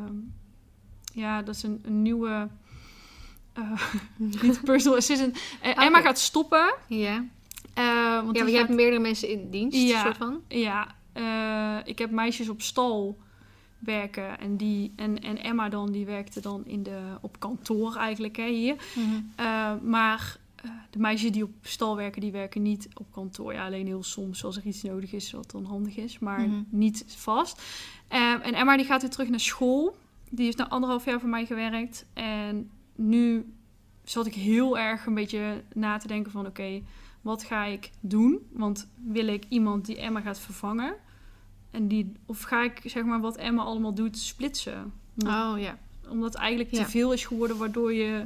Ja, 1.13 1.42
dat 1.42 1.56
is 1.56 1.63
een, 1.63 1.80
een 1.84 2.01
nieuwe... 2.01 2.48
eh, 3.54 3.81
niet 4.42 4.62
personal 4.63 4.98
assistant. 4.98 5.40
Eh, 5.62 5.78
Ah, 5.78 5.86
Emma 5.86 6.01
gaat 6.01 6.19
stoppen. 6.19 6.74
Ja. 6.88 7.25
eh, 7.74 8.24
want 8.24 8.36
Ja, 8.38 8.44
maar 8.44 8.51
je 8.51 8.57
gaat- 8.57 8.68
hebt 8.68 8.69
meerdere 8.80 9.01
mensen 9.01 9.30
in 9.30 9.50
dienst, 9.50 9.78
Ja. 9.78 10.01
soort 10.04 10.18
van. 10.18 10.42
Ja, 10.48 10.95
ik 11.86 12.00
heb 12.00 12.12
meisjes 12.12 12.50
op 12.50 12.62
stal 12.62 13.18
werken. 13.80 14.40
En, 14.40 14.57
die, 14.57 14.94
en, 14.95 15.19
en 15.22 15.38
Emma 15.44 15.69
dan, 15.69 15.92
die 15.92 16.06
werkte 16.06 16.42
dan 16.42 16.66
in 16.66 16.84
de, 16.84 17.00
op 17.22 17.40
kantoor 17.40 17.95
eigenlijk 17.95 18.38
hè, 18.38 18.48
hier. 18.50 18.75
Eh, 19.36 19.72
maar 19.84 20.38
eh, 20.63 20.69
de 20.89 21.00
meisjes 21.00 21.31
die 21.31 21.44
op 21.44 21.51
stal 21.61 21.95
werken, 21.95 22.21
die 22.21 22.31
werken 22.31 22.61
niet 22.61 22.88
op 22.94 23.11
kantoor. 23.11 23.53
Ja, 23.53 23.65
alleen 23.65 23.85
heel 23.85 24.03
soms 24.03 24.44
als 24.44 24.57
er 24.57 24.65
iets 24.65 24.81
nodig 24.81 25.11
is 25.13 25.31
wat 25.31 25.51
dan 25.51 25.66
handig 25.66 25.95
is, 25.97 26.19
maar 26.19 26.42
Mhm. 26.42 26.61
niet 26.69 27.04
vast. 27.07 27.61
Eh, 28.07 28.19
en 28.31 28.54
Emma 28.54 28.78
die 28.78 28.85
gaat 28.85 29.01
weer 29.01 29.09
terug 29.09 29.30
naar 29.30 29.39
school. 29.39 29.97
Die 30.30 30.45
heeft 30.45 30.57
nou 30.57 30.69
anderhalf 30.69 31.06
jaar 31.06 31.19
voor 31.19 31.30
mij 31.30 31.45
gewerkt. 31.45 32.06
En 32.13 32.69
nu 32.95 33.54
zat 34.04 34.25
ik 34.25 34.33
heel 34.33 34.78
erg 34.78 35.06
een 35.06 35.13
beetje 35.13 35.63
na 35.73 35.97
te 35.97 36.07
denken 36.07 36.31
van... 36.31 36.45
oké, 36.45 36.81
wat 37.21 37.44
ga 37.44 37.63
ik 37.66 37.89
doen? 37.99 38.39
Want 38.51 38.87
wil 39.06 39.28
ik 39.28 39.44
iemand 39.49 39.85
die 39.85 39.97
Emma 39.97 40.21
gaat 40.21 40.39
vervangen? 40.39 40.95
En 41.71 41.87
die, 41.87 42.11
of 42.25 42.42
ga 42.42 42.63
ik 42.63 42.81
zeg 42.85 43.04
maar 43.04 43.19
wat 43.21 43.37
Emma 43.37 43.61
allemaal 43.63 43.94
doet 43.94 44.18
splitsen? 44.18 44.94
Omdat 45.18 45.54
Oh 45.54 45.59
ja. 45.59 45.78
omdat 46.09 46.35
eigenlijk 46.35 46.71
Ja. 46.71 46.83
te 46.83 46.89
veel 46.89 47.13
is 47.13 47.25
geworden, 47.25 47.57
waardoor 47.57 47.94
je 47.94 48.25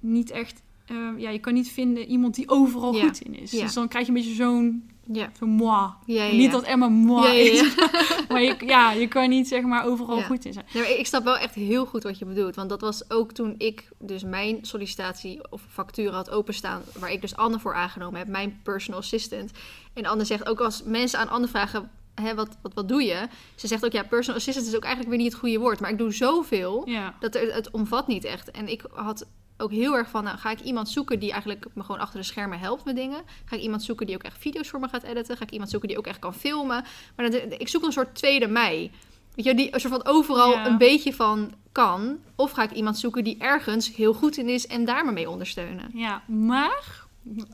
niet 0.00 0.30
echt... 0.30 0.62
eh, 0.86 0.96
ja, 1.16 1.30
je 1.30 1.38
kan 1.38 1.54
niet 1.54 1.68
vinden 1.72 2.06
iemand 2.06 2.34
die 2.34 2.48
overal 2.48 2.94
Ja. 2.94 3.02
goed 3.02 3.20
in 3.20 3.34
is. 3.38 3.50
Ja. 3.50 3.62
Dus 3.62 3.72
dan 3.74 3.88
krijg 3.88 4.06
je 4.06 4.12
een 4.12 4.18
beetje 4.18 4.34
zo'n 4.34 4.90
Ja. 5.12 5.30
zo'n 5.38 5.48
moi. 5.48 5.90
Niet 6.32 6.50
dat 6.52 6.62
Emma 6.62 6.88
moi 6.88 7.38
is. 7.38 7.74
maar 8.28 8.42
je, 8.42 8.56
ja, 8.66 8.92
je 8.92 9.08
kan 9.08 9.28
niet 9.28 9.48
zeg 9.48 9.62
maar 9.62 9.84
overal 9.86 10.22
goed 10.22 10.44
in 10.44 10.52
zijn. 10.52 10.66
Nee, 10.74 10.98
ik 10.98 11.06
snap 11.06 11.24
wel 11.24 11.36
echt 11.36 11.54
heel 11.54 11.86
goed 11.86 12.02
wat 12.02 12.18
je 12.18 12.24
bedoelt. 12.24 12.54
Want 12.54 12.68
dat 12.68 12.80
was 12.80 13.10
ook 13.10 13.32
toen 13.32 13.54
ik 13.58 13.88
dus 13.98 14.22
mijn 14.24 14.58
sollicitatie 14.62 15.50
of 15.52 15.62
factuur 15.68 16.12
had 16.12 16.30
openstaan. 16.30 16.82
Waar 16.98 17.12
ik 17.12 17.20
dus 17.20 17.36
Anne 17.36 17.58
voor 17.58 17.74
aangenomen 17.74 18.18
heb, 18.18 18.28
mijn 18.28 18.60
personal 18.62 19.00
assistant. 19.00 19.50
En 19.92 20.06
Anne 20.06 20.24
zegt 20.24 20.48
ook 20.48 20.60
als 20.60 20.82
mensen 20.82 21.18
aan 21.18 21.28
Anne 21.28 21.48
vragen, 21.48 21.90
hè, 22.14 22.34
wat, 22.34 22.56
wat, 22.62 22.74
wat 22.74 22.88
doe 22.88 23.02
je? 23.02 23.26
Ze 23.54 23.66
zegt 23.66 23.84
ook, 23.84 23.92
ja, 23.92 24.02
personal 24.02 24.38
assistant 24.40 24.66
is 24.66 24.76
ook 24.76 24.84
eigenlijk 24.84 25.14
weer 25.14 25.22
niet 25.22 25.32
het 25.32 25.40
goede 25.40 25.58
woord. 25.58 25.80
Maar 25.80 25.90
ik 25.90 25.98
doe 25.98 26.12
zoveel 26.12 26.88
dat 27.20 27.34
er, 27.34 27.54
het 27.54 27.70
omvat 27.70 28.06
niet 28.06 28.24
echt. 28.24 28.50
En 28.50 28.68
ik 28.68 28.82
had 28.92 29.26
ook 29.56 29.70
heel 29.70 29.96
erg 29.96 30.08
van, 30.10 30.24
nou, 30.24 30.38
ga 30.38 30.50
ik 30.50 30.60
iemand 30.60 30.88
zoeken 30.88 31.18
die 31.18 31.30
eigenlijk 31.32 31.64
me 31.74 31.82
gewoon 31.82 32.00
achter 32.00 32.18
de 32.20 32.26
schermen 32.26 32.58
helpt 32.58 32.84
met 32.84 32.96
dingen? 32.96 33.22
Ga 33.44 33.56
ik 33.56 33.62
iemand 33.62 33.82
zoeken 33.82 34.06
die 34.06 34.14
ook 34.14 34.22
echt 34.22 34.38
video's 34.38 34.68
voor 34.68 34.80
me 34.80 34.88
gaat 34.88 35.02
editen? 35.02 35.36
Ga 35.36 35.42
ik 35.44 35.50
iemand 35.50 35.70
zoeken 35.70 35.88
die 35.88 35.98
ook 35.98 36.06
echt 36.06 36.18
kan 36.18 36.34
filmen? 36.34 36.84
Maar 37.16 37.30
dan, 37.30 37.40
ik 37.58 37.68
zoek 37.68 37.82
een 37.84 37.92
soort 37.92 38.14
tweede 38.14 38.46
mij. 38.46 38.90
Weet 39.34 39.44
je, 39.44 39.54
die 39.54 39.74
een 39.74 39.80
soort 39.80 39.92
van 39.92 40.04
overal 40.06 40.50
Ja. 40.52 40.66
een 40.66 40.78
beetje 40.78 41.14
van 41.14 41.52
kan. 41.72 42.18
Of 42.36 42.50
ga 42.50 42.62
ik 42.62 42.70
iemand 42.70 42.98
zoeken 42.98 43.24
die 43.24 43.38
ergens 43.38 43.96
heel 43.96 44.12
goed 44.14 44.36
in 44.36 44.48
is 44.48 44.66
en 44.66 44.84
daar 44.84 45.04
me 45.04 45.12
mee 45.12 45.30
ondersteunen? 45.30 45.90
ja, 45.94 46.22
maar 46.26 47.00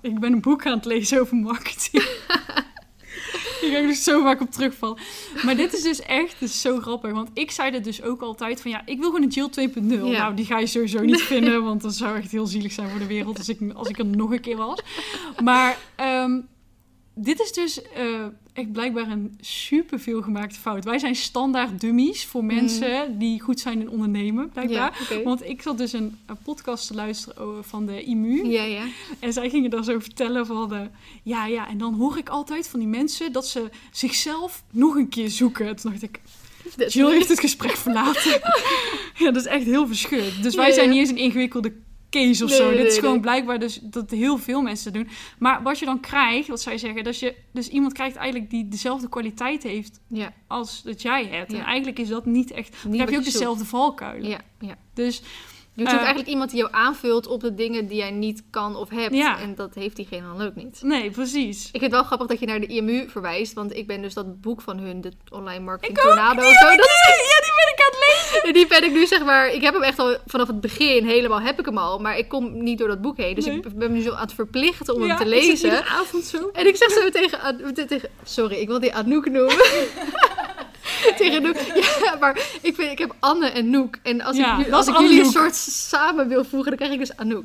ik 0.00 0.18
ben 0.20 0.32
een 0.32 0.40
boek 0.40 0.66
aan 0.66 0.76
het 0.76 0.84
lezen 0.84 1.20
over 1.20 1.36
marketing. 1.36 2.04
Hier 3.60 3.70
ga 3.72 3.78
ik 3.78 3.86
dus 3.86 4.04
zo 4.04 4.22
vaak 4.22 4.40
op 4.40 4.50
terugvallen. 4.50 4.98
Maar 5.44 5.56
dit 5.56 5.72
is 5.72 5.82
dus 5.82 6.00
echt 6.00 6.36
dit 6.38 6.48
is 6.48 6.60
zo 6.60 6.80
grappig. 6.80 7.12
Want 7.12 7.30
ik 7.34 7.50
zei 7.50 7.70
het 7.70 7.84
dus 7.84 8.02
ook 8.02 8.22
altijd 8.22 8.60
van 8.60 8.70
ja, 8.70 8.82
ik 8.84 8.98
wil 8.98 9.10
gewoon 9.10 9.22
een 9.22 9.28
Jill 9.28 9.68
2.0. 9.68 9.88
Ja. 9.88 10.18
Nou, 10.18 10.34
die 10.34 10.44
ga 10.44 10.58
je 10.58 10.66
sowieso 10.66 11.00
niet 11.00 11.22
vinden. 11.22 11.64
Want 11.64 11.82
dat 11.82 11.94
zou 11.94 12.16
echt 12.16 12.30
heel 12.30 12.46
zielig 12.46 12.72
zijn 12.72 12.88
voor 12.90 12.98
de 12.98 13.06
wereld 13.06 13.38
als 13.38 13.48
ik, 13.48 13.58
als 13.74 13.88
ik 13.88 13.98
er 13.98 14.06
nog 14.06 14.30
een 14.30 14.40
keer 14.40 14.56
was. 14.56 14.80
Maar 15.42 15.76
ehm, 15.96 16.40
dit 17.20 17.40
is 17.40 17.52
dus 17.52 17.82
eh, 17.82 18.24
echt 18.52 18.72
blijkbaar 18.72 19.10
een 19.10 19.38
super 19.40 20.00
veel 20.00 20.22
gemaakte 20.22 20.60
fout. 20.60 20.84
Wij 20.84 20.98
zijn 20.98 21.16
standaard 21.16 21.80
dummies 21.80 22.24
voor 22.24 22.44
mensen 22.44 23.18
die 23.18 23.40
goed 23.40 23.60
zijn 23.60 23.80
in 23.80 23.90
ondernemen, 23.90 24.48
blijkbaar. 24.48 25.06
Ja. 25.10 25.22
Want 25.22 25.44
ik 25.44 25.62
zat 25.62 25.78
dus 25.78 25.92
een, 25.92 26.18
een 26.26 26.38
podcast 26.42 26.86
te 26.86 26.94
luisteren 26.94 27.36
over- 27.42 27.64
van 27.64 27.86
de 27.86 28.02
IMU. 28.02 28.44
Ja, 28.44 28.62
ja. 28.62 28.82
En 29.18 29.32
zij 29.32 29.50
gingen 29.50 29.70
dan 29.70 29.84
zo 29.84 29.98
vertellen 29.98 30.46
van... 30.46 30.68
de 30.68 30.88
ja, 31.22 31.46
ja, 31.46 31.68
en 31.68 31.78
dan 31.78 31.94
hoor 31.94 32.18
ik 32.18 32.28
altijd 32.28 32.68
van 32.68 32.78
die 32.78 32.88
mensen... 32.88 33.32
dat 33.32 33.46
ze 33.46 33.70
zichzelf 33.92 34.62
nog 34.70 34.94
een 34.94 35.08
keer 35.08 35.30
zoeken. 35.30 35.76
Toen 35.76 35.90
dacht 35.90 36.02
ik, 36.02 36.20
Jill 36.88 37.10
heeft 37.10 37.28
het 37.28 37.40
gesprek 37.40 37.76
verlaten. 37.76 38.40
ja, 39.22 39.30
dat 39.30 39.36
is 39.36 39.46
echt 39.46 39.64
heel 39.64 39.86
verscheurd. 39.86 40.42
Dus 40.42 40.54
wij 40.54 40.72
zijn 40.72 40.88
niet 40.88 40.98
eens 40.98 41.10
een 41.10 41.16
ingewikkelde 41.16 41.72
case 42.10 42.44
of 42.44 42.50
Nee, 42.50 42.58
zo. 42.58 42.68
nee, 42.68 42.76
Dit 42.76 42.86
is 42.86 42.92
nee, 42.92 43.00
gewoon 43.00 43.20
blijkbaar 43.20 43.58
dus 43.58 43.78
dat 43.82 44.10
heel 44.10 44.38
veel 44.38 44.62
mensen 44.62 44.92
doen. 44.92 45.08
Maar 45.38 45.62
wat 45.62 45.78
je 45.78 45.84
dan 45.84 46.00
krijgt, 46.00 46.48
wat 46.48 46.60
zij 46.60 46.78
zeggen... 46.78 47.04
dat 47.04 47.18
je 47.18 47.34
dus 47.52 47.68
iemand 47.68 47.92
krijgt 47.92 48.16
eigenlijk 48.16 48.50
die 48.50 48.68
dezelfde 48.68 49.08
kwaliteit 49.08 49.62
heeft... 49.62 50.00
Ja, 50.08 50.32
als 50.46 50.82
dat 50.82 51.02
jij 51.02 51.26
hebt. 51.26 51.52
Ja. 51.52 51.58
En 51.58 51.64
eigenlijk 51.64 51.98
is 51.98 52.08
dat 52.08 52.26
niet 52.26 52.50
echt... 52.50 52.74
Dan 52.82 52.90
Niet 52.90 53.00
heb 53.00 53.10
je 53.10 53.16
ook 53.16 53.24
je 53.24 53.30
dezelfde 53.30 53.64
valkuilen. 53.64 54.28
ja, 54.30 54.40
ja. 54.58 54.76
Dus 54.94 55.22
Je 55.78 55.84
zoekt 55.84 55.96
Eh, 55.96 55.98
eigenlijk 56.06 56.28
iemand 56.28 56.50
die 56.50 56.58
jou 56.58 56.72
aanvult 56.72 57.26
op 57.26 57.40
de 57.40 57.54
dingen 57.54 57.86
die 57.86 57.96
jij 57.96 58.10
niet 58.10 58.42
kan 58.50 58.76
of 58.76 58.88
hebt. 58.90 59.14
Ja. 59.14 59.38
En 59.40 59.54
dat 59.54 59.74
heeft 59.74 59.96
diegene 59.96 60.26
dan 60.36 60.46
ook 60.46 60.54
niet. 60.54 60.78
nee, 60.82 61.10
precies. 61.10 61.64
Ik 61.64 61.70
vind 61.70 61.82
het 61.82 61.90
wel 61.92 62.02
grappig 62.02 62.26
dat 62.26 62.40
je 62.40 62.46
naar 62.46 62.60
de 62.60 62.66
IMU 62.66 63.08
verwijst, 63.08 63.52
want 63.52 63.76
ik 63.76 63.86
ben 63.86 64.02
dus 64.02 64.14
dat 64.14 64.40
boek 64.40 64.60
van 64.60 64.78
hun, 64.78 65.00
de 65.00 65.12
online 65.30 65.64
marketing 65.64 65.98
Ik 65.98 66.04
ook, 66.04 66.10
tornado 66.10 66.42
ja, 66.42 66.48
of 66.48 66.54
zo. 66.54 66.66
Dat 66.66 66.76
Ja, 66.76 67.40
die 67.44 67.52
ben 67.56 67.72
ik 67.74 67.80
aan 67.80 67.90
het 67.90 67.98
lezen. 68.30 68.42
En 68.48 68.52
die 68.58 68.66
ben 68.66 68.84
ik 68.84 68.92
nu 68.92 69.06
zeg 69.06 69.24
maar, 69.24 69.52
ik 69.52 69.62
heb 69.62 69.74
hem 69.74 69.82
echt 69.82 69.98
al 69.98 70.16
vanaf 70.26 70.46
het 70.46 70.60
begin 70.60 71.04
helemaal, 71.06 71.40
heb 71.40 71.58
ik 71.58 71.64
hem 71.64 71.78
al, 71.78 71.98
maar 71.98 72.18
ik 72.18 72.28
kom 72.28 72.62
niet 72.62 72.78
door 72.78 72.88
dat 72.88 73.00
boek 73.00 73.16
heen. 73.16 73.34
Dus 73.34 73.44
Nee. 73.44 73.56
ik 73.56 73.62
ben 73.78 73.90
me 73.90 73.96
nu 73.96 74.02
zo 74.02 74.12
aan 74.12 74.20
het 74.22 74.32
verplichten 74.32 74.94
om 74.94 75.00
Ja, 75.02 75.06
hem 75.08 75.16
te 75.16 75.26
lezen. 75.26 75.54
iedere 75.70 75.84
avond 75.88 76.24
zo. 76.24 76.50
En 76.52 76.66
ik 76.66 76.76
zeg 76.76 76.90
zo 76.90 77.08
tegen, 77.10 77.74
tegen 77.86 78.08
sorry, 78.24 78.56
ik 78.56 78.66
wil 78.68 78.80
die 78.80 78.94
Anouk 78.94 79.28
noemen. 79.30 79.56
tegen 81.18 81.42
Noek. 81.42 81.56
Ja, 82.02 82.16
maar 82.20 82.36
ik, 82.62 82.74
vind, 82.74 82.90
ik 82.90 82.98
heb 82.98 83.14
Anne 83.18 83.48
en 83.48 83.70
Noek. 83.70 83.98
En 84.02 84.20
als 84.20 84.36
Ja, 84.36 84.58
ik, 84.58 84.70
als 84.70 84.86
ik 84.86 84.98
jullie 84.98 85.20
een 85.20 85.30
soort 85.30 85.54
samen 85.56 86.28
wil 86.28 86.44
voegen, 86.44 86.68
dan 86.68 86.76
krijg 86.76 86.92
ik 86.92 86.98
dus 86.98 87.16
Anouk. 87.16 87.44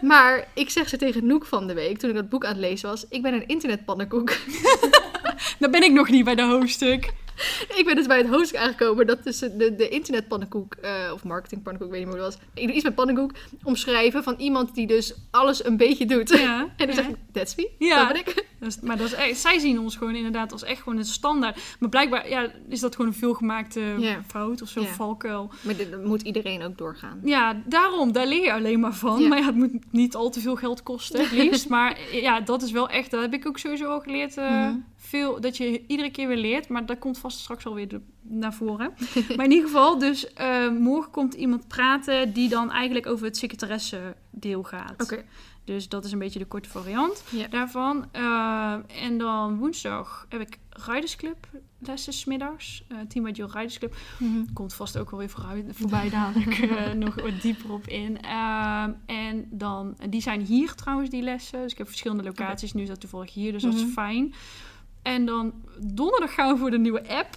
Maar 0.00 0.48
ik 0.54 0.70
zeg 0.70 0.88
ze 0.88 0.96
tegen 0.96 1.26
Noek 1.26 1.46
van 1.46 1.66
de 1.66 1.74
week, 1.74 1.98
toen 1.98 2.10
ik 2.10 2.16
dat 2.16 2.28
boek 2.28 2.44
aan 2.44 2.50
het 2.50 2.60
lezen 2.60 2.88
was, 2.88 3.04
ik 3.08 3.22
ben 3.22 3.34
een 3.34 3.46
internetpannenkoek. 3.46 4.28
Daar 5.58 5.70
ben 5.70 5.82
ik 5.82 5.92
nog 5.92 6.08
niet 6.08 6.24
bij 6.24 6.34
de 6.34 6.42
hoofdstuk. 6.42 7.12
Ik 7.76 7.82
ben 7.84 7.96
dus 7.96 8.06
bij 8.06 8.18
het 8.18 8.26
hoofdstuk 8.28 8.60
aangekomen 8.60 9.06
dat 9.06 9.24
dus 9.24 9.38
de, 9.38 9.74
de 9.76 9.88
internetpannenkoek, 9.88 10.74
eh, 10.74 11.10
of 11.12 11.24
marketingpannenkoek, 11.24 11.92
ik 11.94 11.98
weet 11.98 12.04
niet 12.06 12.14
meer 12.14 12.24
hoe 12.24 12.32
het 12.32 12.38
was. 12.54 12.74
Iets 12.74 12.84
met 12.84 12.94
pannenkoek 12.94 13.30
omschrijven 13.62 14.22
van 14.22 14.34
iemand 14.38 14.74
die 14.74 14.86
dus 14.86 15.14
alles 15.30 15.64
een 15.64 15.76
beetje 15.76 16.06
doet. 16.06 16.28
Ja, 16.28 16.60
En 16.76 16.86
dan 16.86 16.86
ja. 16.86 16.94
zeg 16.94 17.06
ik, 17.08 17.16
that's 17.32 17.54
me, 17.54 17.70
Ja. 17.78 17.98
dat 17.98 18.08
ben 18.12 18.16
ik. 18.20 18.46
Dat 18.60 18.68
is- 18.68 18.80
maar 18.80 18.96
dat 18.96 19.06
is 19.06 19.12
echt, 19.14 19.38
zij 19.38 19.58
zien 19.58 19.80
ons 19.80 19.96
gewoon 19.96 20.14
inderdaad 20.14 20.52
als 20.52 20.62
echt 20.62 20.82
gewoon 20.82 20.98
een 20.98 21.04
standaard. 21.04 21.60
Maar 21.78 21.88
blijkbaar 21.88 22.28
ja, 22.28 22.50
is 22.68 22.80
dat 22.80 22.94
gewoon 22.96 23.10
een 23.10 23.16
veelgemaakte 23.18 23.80
fout 24.26 24.62
of 24.62 24.74
Ja. 24.74 24.82
valkuil. 24.84 25.50
Maar 25.60 25.74
dat 25.76 26.04
moet 26.04 26.22
iedereen 26.22 26.62
ook 26.62 26.78
doorgaan. 26.78 27.20
Ja, 27.24 27.62
daarom, 27.66 28.12
daar 28.12 28.26
leer 28.26 28.42
je 28.44 28.52
alleen 28.52 28.80
maar 28.80 28.94
van. 28.94 29.28
Maar 29.28 29.38
ja, 29.38 29.44
het 29.46 29.54
moet 29.54 29.92
niet 29.92 30.14
al 30.14 30.30
te 30.30 30.40
veel 30.40 30.56
geld 30.56 30.82
kosten, 30.82 31.20
het 31.20 31.32
liefst. 31.42 31.68
maar 31.68 31.98
ja, 32.12 32.40
dat 32.40 32.62
is 32.62 32.70
wel 32.70 32.88
echt, 32.88 33.10
dat 33.10 33.20
heb 33.20 33.32
ik 33.34 33.46
ook 33.46 33.58
sowieso 33.58 33.84
al 33.90 34.00
geleerd. 34.00 34.36
eh, 34.36 34.50
Mhm. 34.50 34.74
Veel, 35.08 35.40
dat 35.40 35.56
je 35.56 35.84
iedere 35.86 36.10
keer 36.10 36.28
weer 36.28 36.36
leert, 36.36 36.68
maar 36.68 36.86
dat 36.86 36.98
komt 36.98 37.18
vast 37.18 37.38
straks 37.38 37.66
alweer 37.66 37.88
de- 37.88 38.00
naar 38.22 38.54
voren. 38.54 38.94
maar 39.36 39.44
in 39.44 39.50
ieder 39.52 39.66
geval, 39.66 39.98
dus 39.98 40.32
eh, 40.32 40.70
morgen 40.70 41.10
komt 41.10 41.34
iemand 41.34 41.68
praten 41.68 42.32
die 42.32 42.48
dan 42.48 42.70
eigenlijk 42.70 43.06
over 43.06 43.26
het 43.26 43.36
secretaresse 43.36 44.16
deel 44.30 44.62
gaat. 44.62 45.02
Oké. 45.02 45.24
Dus 45.64 45.88
dat 45.88 46.04
is 46.04 46.12
een 46.12 46.18
beetje 46.18 46.38
de 46.38 46.44
korte 46.46 46.68
variant 46.68 47.24
Ja. 47.30 47.46
daarvan. 47.48 48.06
Eh, 48.12 48.74
en 49.04 49.18
dan 49.18 49.58
woensdag 49.58 50.26
heb 50.28 50.40
ik 50.40 50.58
Riders 50.70 51.16
Club 51.16 51.36
lessen 51.78 52.12
smiddags. 52.12 52.84
Uh, 52.88 52.98
Team 53.08 53.24
by 53.24 53.30
Jill 53.30 53.46
Riders 53.52 53.78
Club. 53.78 53.94
Mhm. 54.18 54.52
Komt 54.52 54.74
vast 54.74 54.98
ook 54.98 55.10
wel 55.10 55.18
weer 55.18 55.28
vooruit, 55.30 55.64
voorbij 55.72 56.10
dadelijk 56.10 56.58
eh, 56.70 56.92
nog 56.92 57.14
wat 57.20 57.42
dieper 57.42 57.72
op 57.72 57.86
in. 57.86 58.20
Ehm, 58.22 58.90
en 59.06 59.46
dan, 59.50 59.96
die 60.08 60.20
zijn 60.20 60.40
hier 60.40 60.74
trouwens, 60.74 61.10
die 61.10 61.22
lessen. 61.22 61.62
Dus 61.62 61.72
ik 61.72 61.78
heb 61.78 61.86
verschillende 61.88 62.22
locaties. 62.22 62.72
Nu 62.72 62.82
is 62.82 62.88
dat 62.88 63.00
toevallig 63.00 63.32
hier, 63.34 63.52
dus 63.52 63.62
dat 63.62 63.74
Mhm. 63.74 63.86
is 63.86 63.92
fijn. 63.92 64.34
En 65.02 65.26
dan 65.26 65.52
donderdag 65.78 66.34
gaan 66.34 66.52
we 66.52 66.58
voor 66.58 66.70
de 66.70 66.78
nieuwe 66.78 67.08
app. 67.08 67.36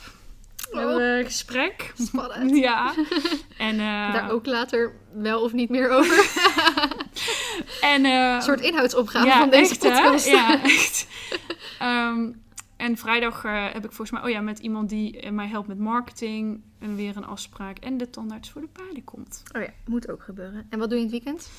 We 0.72 0.77
Oh. 0.80 0.86
hebben 0.88 1.18
een 1.20 1.25
gesprek. 1.25 1.94
Spannend. 1.98 2.56
Ja. 2.68 2.94
En, 3.58 3.80
eh, 3.80 4.13
Daar 4.13 4.32
ook 4.32 4.46
later 4.46 4.94
wel 5.13 5.41
of 5.41 5.53
niet 5.53 5.70
meer 5.70 5.89
over. 5.89 6.15
en, 7.82 8.06
eh, 8.06 8.34
Een 8.34 8.41
soort 8.41 8.62
inhoudsopgave 8.62 9.30
van 9.30 9.50
deze 9.50 9.72
echt, 9.72 9.84
hè? 9.84 9.89
podcast. 10.01 10.25
Ja, 10.27 10.63
echt. 10.63 11.08
Ehm, 11.80 12.32
en 12.77 12.98
vrijdag 12.98 13.44
eh, 13.44 13.63
heb 13.74 13.86
ik 13.86 13.91
volgens 13.91 14.12
mij, 14.12 14.22
oh 14.22 14.30
ja, 14.30 14.41
met 14.41 14.60
iemand 14.60 14.89
die 14.89 15.32
mij 15.32 15.48
helpt 15.48 15.68
met 15.68 15.77
marketing. 15.80 16.62
En 16.80 16.96
weer 16.96 17.18
een 17.18 17.25
afspraak. 17.25 17.77
En 17.77 17.98
de 17.98 18.10
tandarts 18.10 18.50
voor 18.50 18.62
de 18.62 18.68
paarden 18.68 19.03
komt. 19.03 19.44
Oh 19.56 19.62
ja, 19.62 19.70
moet 19.86 20.10
ook 20.12 20.24
gebeuren. 20.24 20.68
En 20.70 20.80
wat 20.80 20.89
doe 20.89 21.00
je 21.00 21.06
in 21.06 21.12
het 21.12 21.24
weekend? 21.24 21.50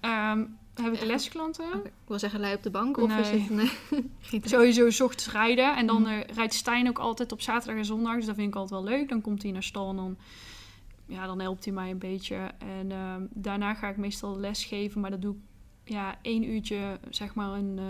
Ehm, 0.00 0.44
heb 0.82 0.92
ik 0.92 1.04
lesklanten. 1.04 1.64
Ik 1.84 1.90
wil 2.06 2.18
zeggen, 2.18 2.40
lui 2.40 2.54
op 2.54 2.62
de 2.62 2.70
bank? 2.70 2.96
Of 2.98 3.08
Nee. 3.08 3.20
is 3.20 3.30
het... 3.30 3.50
Nee. 3.50 4.40
Sowieso 4.44 4.90
's 4.90 5.00
ochtends 5.00 5.32
rijden. 5.32 5.76
En 5.76 5.86
dan 5.86 6.02
Mhm. 6.02 6.10
eh, 6.10 6.20
rijdt 6.34 6.54
Stijn 6.54 6.88
ook 6.88 6.98
altijd 6.98 7.32
op 7.32 7.40
zaterdag 7.40 7.76
en 7.76 7.84
zondag. 7.84 8.14
Dus 8.16 8.26
dat 8.26 8.34
vind 8.34 8.48
ik 8.48 8.54
altijd 8.54 8.80
wel 8.82 8.90
leuk. 8.90 9.08
Dan 9.08 9.20
komt 9.20 9.42
hij 9.42 9.52
naar 9.52 9.62
stal 9.62 9.90
en 9.90 9.96
dan, 9.96 10.16
ja, 11.06 11.26
dan 11.26 11.40
helpt 11.40 11.64
hij 11.64 11.74
mij 11.74 11.90
een 11.90 11.98
beetje. 11.98 12.36
En 12.58 12.90
ehm, 12.92 13.22
daarna 13.30 13.74
ga 13.74 13.88
ik 13.88 13.96
meestal 13.96 14.38
les 14.38 14.64
geven. 14.64 15.00
Maar 15.00 15.10
dat 15.10 15.22
doe 15.22 15.34
ik 15.34 15.40
ja, 15.92 16.18
één 16.22 16.48
uurtje, 16.48 16.98
zeg 17.10 17.34
maar, 17.34 17.52
een 17.58 17.74
eh, 17.78 17.84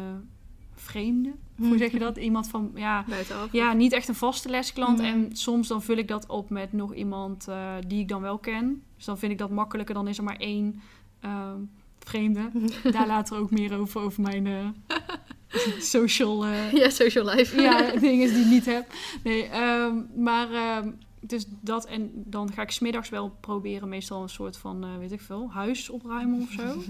vreemde. 0.75 1.33
Hoe 1.57 1.79
zeg 1.79 1.93
je 1.93 1.99
dat? 1.99 2.17
Iemand 2.17 2.49
van, 2.49 2.71
ja, 2.75 3.05
Buitenaf. 3.09 3.53
ja, 3.53 3.73
niet 3.73 3.93
echt 3.93 4.09
een 4.09 4.15
vaste 4.15 4.49
lesklant. 4.49 4.99
Mhm. 4.99 5.07
En 5.07 5.37
soms 5.37 5.69
dan 5.69 5.83
vul 5.83 5.97
ik 5.97 6.09
dat 6.09 6.27
op 6.29 6.51
met 6.51 6.73
nog 6.73 6.95
iemand 6.95 7.49
eh, 7.49 7.75
die 7.87 8.01
ik 8.01 8.09
dan 8.09 8.21
wel 8.21 8.39
ken. 8.39 8.83
Dus 8.97 9.05
dan 9.05 9.19
vind 9.19 9.33
ik 9.33 9.39
dat 9.39 9.51
makkelijker. 9.51 9.95
Dan 9.95 10.09
is 10.09 10.19
er 10.19 10.25
maar 10.25 10.37
één 10.37 10.81
ehm, 11.21 11.59
vreemde. 12.05 12.51
Daar 12.93 13.07
later 13.07 13.39
ook 13.39 13.51
meer 13.51 13.79
over, 13.79 14.01
over 14.01 14.23
mijn 14.23 14.47
eh, 14.47 14.67
social... 15.95 16.45
eh, 16.45 16.73
Ja, 16.83 16.91
social 16.91 17.25
life. 17.35 17.61
ja, 17.61 17.91
dingen 17.91 18.29
die 18.35 18.43
ik 18.45 18.51
niet 18.51 18.67
heb. 18.67 18.87
Nee, 19.23 19.45
ehm, 19.45 19.95
maar 20.17 20.51
ehm, 20.53 20.91
dus 21.21 21.47
dat 21.61 21.87
en 21.87 22.11
dan 22.15 22.53
ga 22.53 22.63
ik 22.63 22.71
smiddags 22.71 23.09
wel 23.09 23.37
proberen 23.41 23.89
meestal 23.89 24.23
een 24.23 24.29
soort 24.29 24.57
van, 24.57 24.85
eh, 24.85 24.97
weet 24.99 25.13
ik 25.13 25.21
veel, 25.21 25.51
huis 25.53 25.89
opruimen 25.91 26.41
of 26.41 26.51
zo. 26.51 26.83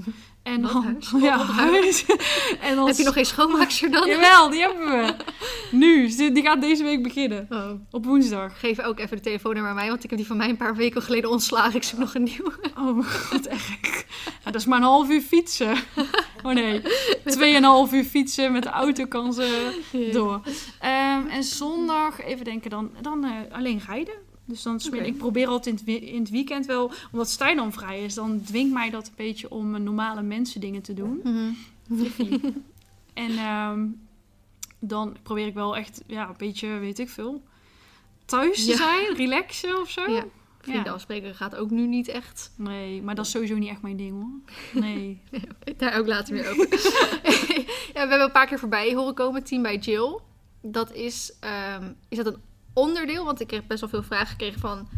En 0.44 0.62
dan, 0.62 0.84
huis? 0.84 1.10
ja, 1.28 1.38
huis. 1.38 2.04
en 2.60 2.76
dan, 2.76 2.86
Heb 2.86 2.96
je 2.96 3.04
nog 3.04 3.14
geen 3.14 3.24
schoonmaakster 3.24 3.90
dan? 3.90 4.08
Jawel, 4.08 4.50
die 4.50 4.60
hebben 4.60 4.86
we. 4.86 5.14
Nu, 5.70 6.08
die 6.32 6.42
gaat 6.42 6.60
deze 6.60 6.82
week 6.82 7.02
beginnen. 7.02 7.46
Oh. 7.50 7.70
Op 7.90 8.04
woensdag. 8.04 8.60
Geef 8.60 8.80
ook 8.80 8.98
even 8.98 9.16
de 9.16 9.22
telefoonnummer 9.22 9.70
aan 9.70 9.76
mij, 9.76 9.88
want 9.88 10.04
ik 10.04 10.10
heb 10.10 10.18
die 10.18 10.28
van 10.28 10.36
mij 10.36 10.48
een 10.48 10.56
paar 10.56 10.76
weken 10.76 11.02
geleden 11.02 11.30
ontslagen. 11.30 11.74
Ik 11.74 11.82
zoek 11.82 11.98
nog 11.98 12.14
een 12.14 12.22
nieuwe. 12.22 12.52
Oh 12.78 12.96
mijn 12.96 13.10
god, 13.10 13.46
erg. 13.46 14.04
Ja, 14.24 14.50
dat 14.50 14.54
is 14.54 14.66
maar 14.66 14.78
een 14.78 14.84
half 14.84 15.10
uur 15.10 15.20
fietsen. 15.20 15.76
Oh 16.42 16.52
nee, 16.52 16.82
tweeënhalf 17.24 17.92
uur 17.92 18.04
fietsen 18.04 18.52
met 18.52 18.62
de 18.62 18.68
auto 18.68 19.06
kan 19.06 19.32
ze 19.32 19.80
door. 20.12 20.40
Ehm, 20.80 21.26
en 21.26 21.42
zondag, 21.44 22.20
even 22.20 22.44
denken 22.44 22.70
dan, 22.70 22.90
dan 23.00 23.24
eh, 23.24 23.30
alleen 23.56 23.80
rijden. 23.86 24.14
Dus 24.44 24.62
dan 24.62 24.80
Oké. 24.86 24.96
ik 24.96 25.18
probeer 25.18 25.46
altijd 25.46 25.86
in 25.86 25.94
het, 25.94 26.02
in 26.04 26.20
het 26.20 26.30
weekend 26.30 26.66
wel, 26.66 26.92
omdat 27.12 27.30
Stijn 27.30 27.56
dan 27.56 27.72
vrij 27.72 28.04
is, 28.04 28.14
dan 28.14 28.42
dwingt 28.42 28.72
mij 28.72 28.90
dat 28.90 29.06
een 29.06 29.12
beetje 29.16 29.50
om 29.50 29.74
eh, 29.74 29.80
normale 29.80 30.22
mensen 30.22 30.60
dingen 30.60 30.82
te 30.82 30.94
doen. 30.94 31.22
En 33.14 33.30
ehm, 33.30 33.86
dan 34.78 35.16
probeer 35.22 35.46
ik 35.46 35.54
wel 35.54 35.76
echt, 35.76 36.02
ja, 36.06 36.28
een 36.28 36.34
beetje, 36.36 36.68
weet 36.68 36.98
ik 36.98 37.08
veel, 37.08 37.42
thuis 38.24 38.64
te 38.64 38.70
Ja. 38.70 38.76
zijn, 38.76 39.16
relaxen 39.16 39.80
of 39.80 39.90
zo. 39.90 40.10
Ja. 40.10 40.24
Vrienden 40.60 40.92
afspreken 40.92 41.34
gaat 41.34 41.56
ook 41.56 41.70
nu 41.70 41.86
niet 41.86 42.08
echt. 42.08 42.52
Nee, 42.56 43.02
maar 43.02 43.14
dat 43.14 43.24
is 43.24 43.30
sowieso 43.30 43.54
niet 43.54 43.68
echt 43.68 43.82
mijn 43.82 43.96
ding 43.96 44.12
hoor. 44.12 44.52
Nee. 44.82 45.20
Daar 45.76 45.98
ook 45.98 46.06
later 46.06 46.34
weer 46.34 46.50
over. 46.50 46.68
ja, 46.72 47.92
we 47.92 47.98
hebben 47.98 48.20
een 48.20 48.32
paar 48.32 48.46
keer 48.46 48.58
voorbij 48.58 48.94
horen 48.94 49.14
komen, 49.14 49.44
Team 49.44 49.62
bij 49.62 49.76
Jill. 49.78 50.18
Dat 50.62 50.92
is, 50.92 51.36
ehm, 51.40 51.92
is 52.08 52.16
dat 52.16 52.26
een 52.26 52.40
onderdeel? 52.74 53.24
Want 53.24 53.40
ik 53.40 53.50
heb 53.50 53.64
best 53.66 53.80
wel 53.80 53.88
veel 53.90 54.02
vragen 54.02 54.26
gekregen 54.26 54.60
van... 54.60 54.88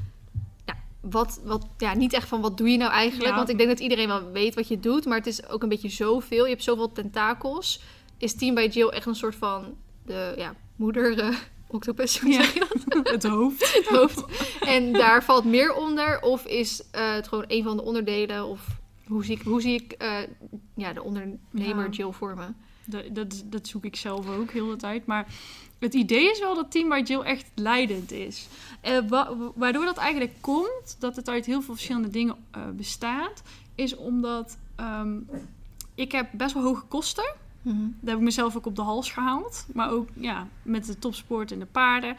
Ja, 0.64 0.74
wat, 1.00 1.40
wat, 1.44 1.66
ja, 1.78 1.94
niet 1.94 2.12
echt 2.12 2.28
van 2.28 2.40
wat 2.40 2.56
doe 2.56 2.68
je 2.70 2.76
nou 2.76 2.92
eigenlijk? 2.92 3.30
Ja. 3.30 3.36
Want 3.36 3.48
ik 3.48 3.56
denk 3.56 3.68
dat 3.68 3.80
iedereen 3.80 4.08
wel 4.08 4.30
weet 4.30 4.54
wat 4.54 4.68
je 4.68 4.80
doet. 4.80 5.04
Maar 5.04 5.16
het 5.18 5.26
is 5.26 5.48
ook 5.48 5.62
een 5.62 5.68
beetje 5.68 5.88
zoveel. 5.88 6.44
Je 6.44 6.50
hebt 6.50 6.62
zoveel 6.64 6.92
tentakels. 6.92 7.82
Is 8.18 8.34
Team 8.34 8.54
bij 8.54 8.68
Jill 8.68 8.88
echt 8.88 9.06
een 9.06 9.14
soort 9.14 9.34
van... 9.34 9.76
De 10.04 10.34
ja, 10.36 10.54
moeder... 10.76 11.18
eh, 11.18 11.36
Octopus, 11.68 12.20
hoe 12.20 12.30
Ja. 12.30 12.42
zeg 12.42 12.54
je 12.54 12.66
dat? 12.88 13.08
Het 13.12 13.22
hoofd. 13.24 13.74
Het 13.78 13.86
hoofd. 13.88 14.24
En 14.60 14.92
daar 14.92 15.24
valt 15.24 15.44
meer 15.44 15.74
onder? 15.74 16.20
Of 16.22 16.44
is 16.44 16.82
eh, 16.90 17.12
het 17.12 17.28
gewoon 17.28 17.44
een 17.48 17.62
van 17.62 17.76
de 17.76 17.82
onderdelen? 17.82 18.44
Of 18.46 18.66
hoe 19.06 19.24
zie 19.24 19.36
ik, 19.36 19.42
hoe 19.42 19.60
zie 19.60 19.74
ik 19.74 19.92
eh, 19.92 20.16
ja, 20.74 20.92
de 20.92 21.02
ondernemer 21.02 21.84
Ja. 21.84 21.90
Jill 21.90 22.10
vormen? 22.12 22.56
Dat, 22.86 23.02
dat, 23.14 23.42
dat 23.46 23.68
zoek 23.68 23.84
ik 23.84 23.96
zelf 23.96 24.28
ook 24.28 24.50
heel 24.50 24.66
de 24.68 24.76
tijd. 24.76 25.06
Maar 25.06 25.26
het 25.78 25.94
idee 25.94 26.30
is 26.30 26.40
wel 26.40 26.54
dat 26.54 26.70
Team 26.70 26.88
by 26.88 27.02
Jill 27.04 27.20
echt 27.20 27.50
leidend 27.54 28.12
is. 28.12 28.48
Eh, 28.80 28.98
wa- 29.08 29.32
waardoor 29.54 29.84
dat 29.84 29.96
eigenlijk 29.96 30.32
komt, 30.40 30.96
dat 30.98 31.16
het 31.16 31.28
uit 31.28 31.46
heel 31.46 31.62
veel 31.62 31.74
verschillende 31.74 32.10
dingen 32.10 32.36
eh, 32.50 32.60
bestaat, 32.76 33.42
is 33.74 33.96
omdat 33.96 34.58
ehm, 34.76 35.16
ik 35.94 36.12
heb 36.12 36.28
best 36.32 36.54
wel 36.54 36.62
hoge 36.62 36.84
kosten. 36.88 37.34
Mhm. 37.62 37.76
Daar 37.80 38.10
heb 38.10 38.16
ik 38.18 38.24
mezelf 38.24 38.56
ook 38.56 38.66
op 38.66 38.76
de 38.76 38.82
hals 38.82 39.10
gehaald. 39.12 39.66
Maar 39.74 39.90
ook 39.90 40.08
ja, 40.14 40.48
met 40.62 40.86
de 40.86 40.98
topsport 40.98 41.52
en 41.52 41.58
de 41.58 41.66
paarden. 41.66 42.16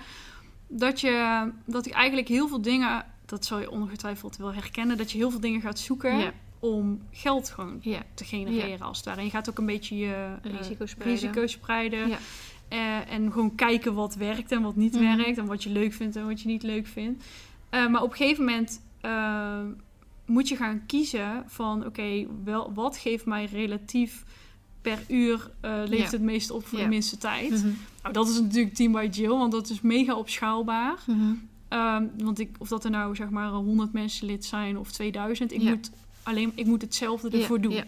Dat, 0.67 1.01
je, 1.01 1.47
dat 1.65 1.86
ik 1.86 1.93
eigenlijk 1.93 2.27
heel 2.27 2.47
veel 2.47 2.62
dingen, 2.62 3.05
dat 3.25 3.45
zal 3.45 3.59
je 3.59 3.71
ongetwijfeld 3.71 4.38
wel 4.38 4.53
herkennen, 4.53 4.97
dat 4.97 5.12
je 5.12 5.17
heel 5.17 5.31
veel 5.31 5.39
dingen 5.39 5.62
gaat 5.62 5.79
zoeken. 5.79 6.17
Om 6.59 7.01
geld 7.11 7.49
gewoon 7.49 7.77
Ja. 7.81 8.01
te 8.13 8.23
genereren 8.25 8.81
als 8.85 8.97
het 8.97 9.05
ware. 9.05 9.17
En 9.19 9.25
je 9.25 9.31
gaat 9.31 9.49
ook 9.49 9.57
een 9.57 9.65
beetje 9.65 9.97
je 9.97 10.35
eh, 10.43 10.51
Risico 10.57 10.85
spreiden. 10.85 11.21
risico 11.21 11.47
spreiden. 11.47 12.07
Ja. 12.07 12.17
Eh, 12.67 13.13
en 13.13 13.31
gewoon 13.31 13.55
kijken 13.55 13.93
wat 13.93 14.15
werkt 14.15 14.51
en 14.51 14.61
wat 14.61 14.75
niet 14.75 14.93
Mhm. 14.93 15.17
werkt. 15.17 15.37
En 15.37 15.45
wat 15.45 15.63
je 15.63 15.69
leuk 15.69 15.93
vindt 15.93 16.15
en 16.15 16.25
wat 16.25 16.41
je 16.41 16.47
niet 16.47 16.63
leuk 16.63 16.87
vindt. 16.87 17.23
Eh, 17.69 17.87
maar 17.87 18.01
op 18.01 18.09
een 18.11 18.15
gegeven 18.17 18.45
moment 18.45 18.81
moet 20.25 20.47
je 20.47 20.55
gaan 20.55 20.85
kiezen 20.85 21.43
van... 21.47 21.85
Oké, 21.85 22.25
wel 22.43 22.73
wat 22.73 22.97
geeft 22.97 23.25
mij 23.25 23.45
relatief 23.45 24.23
per 24.81 24.99
uur 25.07 25.51
Ja. 25.61 25.85
het 25.87 26.21
meest 26.21 26.51
op 26.51 26.65
voor 26.67 26.79
de 26.79 26.87
minste 26.87 27.17
tijd? 27.17 27.49
Mhm. 27.51 27.67
Nou, 28.01 28.13
dat 28.13 28.27
is 28.29 28.39
natuurlijk 28.41 28.73
Team 28.75 28.91
by 28.91 29.07
Jill, 29.11 29.27
want 29.29 29.51
dat 29.51 29.69
is 29.69 29.81
mega 29.81 30.15
opschaalbaar. 30.15 30.95
Mhm. 31.07 31.33
Ehm, 31.67 32.05
want 32.23 32.39
ik, 32.39 32.49
of 32.59 32.67
dat 32.67 32.83
er 32.83 32.89
nou 32.91 33.15
zeg 33.15 33.29
maar 33.29 33.49
100 33.49 33.93
mensen 33.93 34.27
lid 34.27 34.45
zijn 34.45 34.77
of 34.77 34.91
2000, 34.91 35.51
ik, 35.51 35.61
Ja. 35.61 35.69
moet, 35.69 35.91
alleen, 36.27 36.51
ik 36.55 36.65
moet 36.65 36.81
hetzelfde 36.81 37.29
Ja, 37.31 37.38
ervoor 37.38 37.62
doen. 37.62 37.72
ja. 37.72 37.84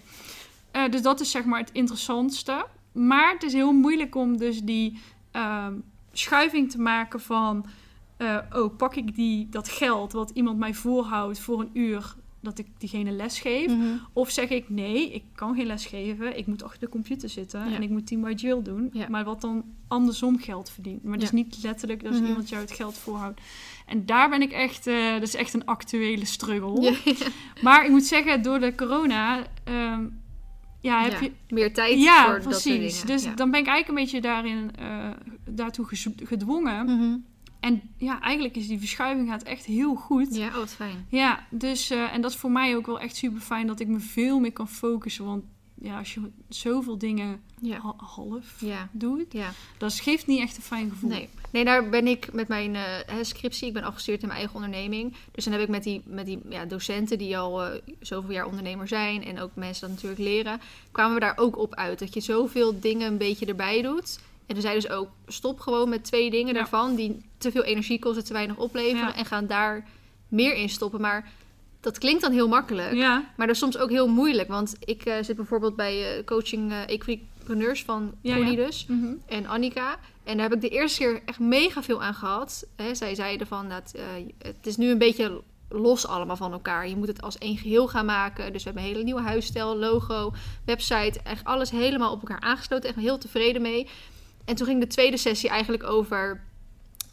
Eh, 0.71 0.89
dus 0.91 1.01
dat 1.01 1.19
is 1.19 1.31
zeg 1.31 1.45
maar 1.45 1.59
het 1.59 1.71
interessantste. 1.71 2.65
Maar 2.91 3.31
het 3.33 3.43
is 3.43 3.53
heel 3.53 3.71
moeilijk 3.73 4.15
om 4.15 4.37
dus 4.37 4.61
die 4.61 4.99
ehm, 5.31 5.73
schuiving 6.11 6.71
te 6.71 6.79
maken 6.81 7.19
van... 7.21 7.65
oh, 8.53 8.75
pak 8.77 8.95
ik 8.95 9.15
die, 9.15 9.47
dat 9.49 9.69
geld 9.69 10.11
wat 10.11 10.29
iemand 10.33 10.57
mij 10.59 10.73
voorhoudt 10.73 11.39
voor 11.39 11.59
een 11.59 11.69
uur 11.73 12.15
dat 12.41 12.57
ik 12.59 12.67
diegene 12.77 13.11
les 13.11 13.39
geef? 13.39 13.67
Mhm. 13.67 13.83
Of 14.13 14.29
zeg 14.29 14.49
ik, 14.49 14.69
nee, 14.69 15.11
ik 15.13 15.23
kan 15.35 15.55
geen 15.55 15.65
les 15.65 15.85
geven. 15.85 16.37
Ik 16.37 16.47
moet 16.47 16.63
achter 16.63 16.79
de 16.79 16.89
computer 16.89 17.29
zitten 17.29 17.69
Ja. 17.69 17.75
en 17.75 17.81
ik 17.81 17.89
moet 17.89 18.07
Team 18.07 18.21
by 18.21 18.33
Jill 18.35 18.61
doen. 18.61 18.93
Maar 19.09 19.23
wat 19.23 19.41
dan 19.41 19.63
andersom 19.87 20.37
geld 20.39 20.69
verdient. 20.69 21.03
Maar 21.03 21.13
dat 21.13 21.23
is 21.23 21.31
niet 21.31 21.59
letterlijk 21.63 22.03
dat 22.03 22.13
Mhm. 22.13 22.25
iemand 22.25 22.49
jou 22.49 22.61
het 22.61 22.71
geld 22.71 22.97
voorhoudt. 22.97 23.41
En 23.89 24.05
daar 24.05 24.29
ben 24.29 24.41
ik 24.41 24.51
echt, 24.51 24.87
eh, 24.87 25.11
dat 25.13 25.21
is 25.21 25.35
echt 25.35 25.53
een 25.53 25.65
actuele 25.65 26.25
struggle. 26.25 26.81
Ja. 26.81 26.93
Maar 27.61 27.85
ik 27.85 27.89
moet 27.91 28.03
zeggen, 28.05 28.41
door 28.41 28.59
de 28.59 28.75
corona... 28.75 29.43
ehm, 29.63 30.05
ja, 30.81 31.01
heb 31.03 31.11
Ja, 31.11 31.19
je, 31.19 31.31
Meer 31.49 31.73
tijd 31.73 31.99
ja, 32.01 32.23
voor 32.23 32.33
dat 32.33 32.41
soort 32.43 32.63
precies. 32.63 33.01
dingen. 33.01 33.07
Dus 33.07 33.35
dan 33.35 33.51
ben 33.51 33.59
ik 33.59 33.67
eigenlijk 33.67 33.87
een 33.87 33.95
beetje 34.05 34.21
daarin, 34.21 34.71
eh, 34.75 35.09
daartoe 35.49 35.85
gedwongen. 36.23 36.85
Mhm. 36.85 37.17
En 37.59 37.81
ja, 37.97 38.21
eigenlijk 38.21 38.55
is 38.55 38.67
die 38.67 38.79
verschuiving 38.79 39.29
gaat 39.29 39.43
echt 39.43 39.65
heel 39.65 39.95
goed. 39.95 40.35
Ja, 40.35 40.47
oh, 40.47 40.53
wat 40.55 40.73
fijn. 40.73 41.05
Ja, 41.09 41.45
dus 41.49 41.89
eh, 41.89 42.13
en 42.13 42.21
dat 42.21 42.31
is 42.31 42.37
voor 42.37 42.51
mij 42.51 42.75
ook 42.75 42.85
wel 42.85 42.99
echt 42.99 43.15
super 43.15 43.41
fijn 43.41 43.67
dat 43.67 43.79
ik 43.79 43.87
me 43.87 43.99
veel 43.99 44.39
meer 44.39 44.53
kan 44.53 44.67
focussen. 44.67 45.25
Want 45.25 45.43
ja, 45.81 45.97
als 45.97 46.13
je 46.13 46.21
zoveel 46.49 46.97
dingen 46.97 47.41
Ja. 47.61 47.95
half 47.97 48.55
Ja. 48.59 48.89
doet, 48.91 49.33
Ja. 49.33 49.51
dat 49.77 49.93
geeft 49.93 50.27
niet 50.27 50.39
echt 50.39 50.57
een 50.57 50.63
fijn 50.63 50.89
gevoel. 50.89 51.09
Nee. 51.09 51.29
Nee, 51.51 51.65
daar 51.65 51.89
ben 51.89 52.07
ik 52.07 52.33
met 52.33 52.47
mijn 52.47 52.75
eh, 52.75 53.15
scriptie. 53.21 53.67
Ik 53.67 53.73
ben 53.73 53.83
afgestudeerd 53.83 54.21
in 54.21 54.27
mijn 54.27 54.39
eigen 54.39 54.57
onderneming. 54.57 55.15
Dus 55.31 55.43
dan 55.43 55.53
heb 55.53 55.61
ik 55.61 55.69
met 55.69 55.83
die, 55.83 56.01
met 56.05 56.25
die 56.25 56.39
ja, 56.49 56.65
docenten 56.65 57.17
die 57.17 57.37
al 57.37 57.63
eh, 57.63 57.81
zoveel 57.99 58.31
jaar 58.33 58.45
ondernemer 58.45 58.87
zijn... 58.87 59.25
en 59.25 59.39
ook 59.39 59.51
mensen 59.53 59.81
dat 59.81 59.89
natuurlijk 59.89 60.21
leren... 60.21 60.61
kwamen 60.91 61.13
we 61.13 61.19
daar 61.19 61.37
ook 61.37 61.57
op 61.57 61.75
uit. 61.75 61.99
Dat 61.99 62.13
je 62.13 62.19
zoveel 62.19 62.79
dingen 62.79 63.07
een 63.07 63.17
beetje 63.17 63.45
erbij 63.45 63.81
doet... 63.81 64.19
En 64.45 64.55
er 64.55 64.61
zei 64.61 64.75
dus 64.75 64.89
ook, 64.89 65.09
stop 65.27 65.59
gewoon 65.59 65.89
met 65.89 66.03
twee 66.03 66.29
dingen 66.29 66.47
Ja. 66.47 66.53
daarvan... 66.53 66.95
die 66.95 67.21
te 67.37 67.51
veel 67.51 67.63
energie 67.63 67.99
kosten, 67.99 68.25
te 68.25 68.33
weinig 68.33 68.57
opleveren... 68.57 69.07
Ja. 69.07 69.15
en 69.15 69.25
gaan 69.25 69.47
daar 69.47 69.87
meer 70.27 70.55
in 70.55 70.69
stoppen. 70.69 71.01
Maar 71.01 71.31
dat 71.79 71.97
klinkt 71.97 72.21
dan 72.21 72.31
heel 72.31 72.47
makkelijk... 72.47 72.93
Maar 73.35 73.47
dat 73.47 73.49
is 73.55 73.61
soms 73.61 73.77
ook 73.77 73.89
heel 73.89 74.07
moeilijk. 74.07 74.47
Want 74.47 74.75
ik 74.79 75.05
eh, 75.05 75.15
zit 75.21 75.35
bijvoorbeeld 75.35 75.75
bij 75.75 76.21
coaching 76.25 76.71
eh 76.71 76.79
equipreneurs 77.49 77.83
van 77.83 78.13
Connie 78.23 78.57
ja. 78.57 78.65
dus. 78.65 78.85
mhm. 78.85 79.13
En 79.25 79.45
Annika. 79.45 79.99
En 80.23 80.37
daar 80.37 80.49
heb 80.49 80.55
ik 80.55 80.61
de 80.61 80.75
eerste 80.75 80.99
keer 80.99 81.21
echt 81.25 81.39
mega 81.39 81.83
veel 81.83 82.03
aan 82.03 82.13
gehad. 82.13 82.67
Zij 82.91 83.15
zeiden 83.15 83.47
van, 83.47 83.69
dat, 83.69 83.93
eh, 83.95 84.03
het 84.37 84.67
is 84.67 84.77
nu 84.77 84.89
een 84.89 84.97
beetje 84.97 85.41
los 85.69 86.07
allemaal 86.07 86.35
van 86.35 86.51
elkaar. 86.51 86.87
Je 86.87 86.95
moet 86.95 87.07
het 87.07 87.21
als 87.21 87.37
één 87.37 87.57
geheel 87.57 87.87
gaan 87.87 88.05
maken. 88.05 88.53
Dus 88.53 88.63
we 88.63 88.69
hebben 88.69 88.83
een 88.83 88.93
hele 88.93 89.03
nieuwe 89.03 89.21
huisstijl, 89.21 89.77
logo, 89.77 90.33
website. 90.65 91.19
Echt 91.23 91.43
alles 91.43 91.69
helemaal 91.69 92.11
op 92.11 92.19
elkaar 92.19 92.39
aangesloten. 92.39 92.89
Echt 92.89 92.99
heel 92.99 93.17
tevreden 93.17 93.61
mee. 93.61 93.87
En 94.45 94.55
toen 94.55 94.67
ging 94.67 94.79
de 94.79 94.87
tweede 94.87 95.17
sessie 95.17 95.49
eigenlijk 95.49 95.83
over... 95.83 96.43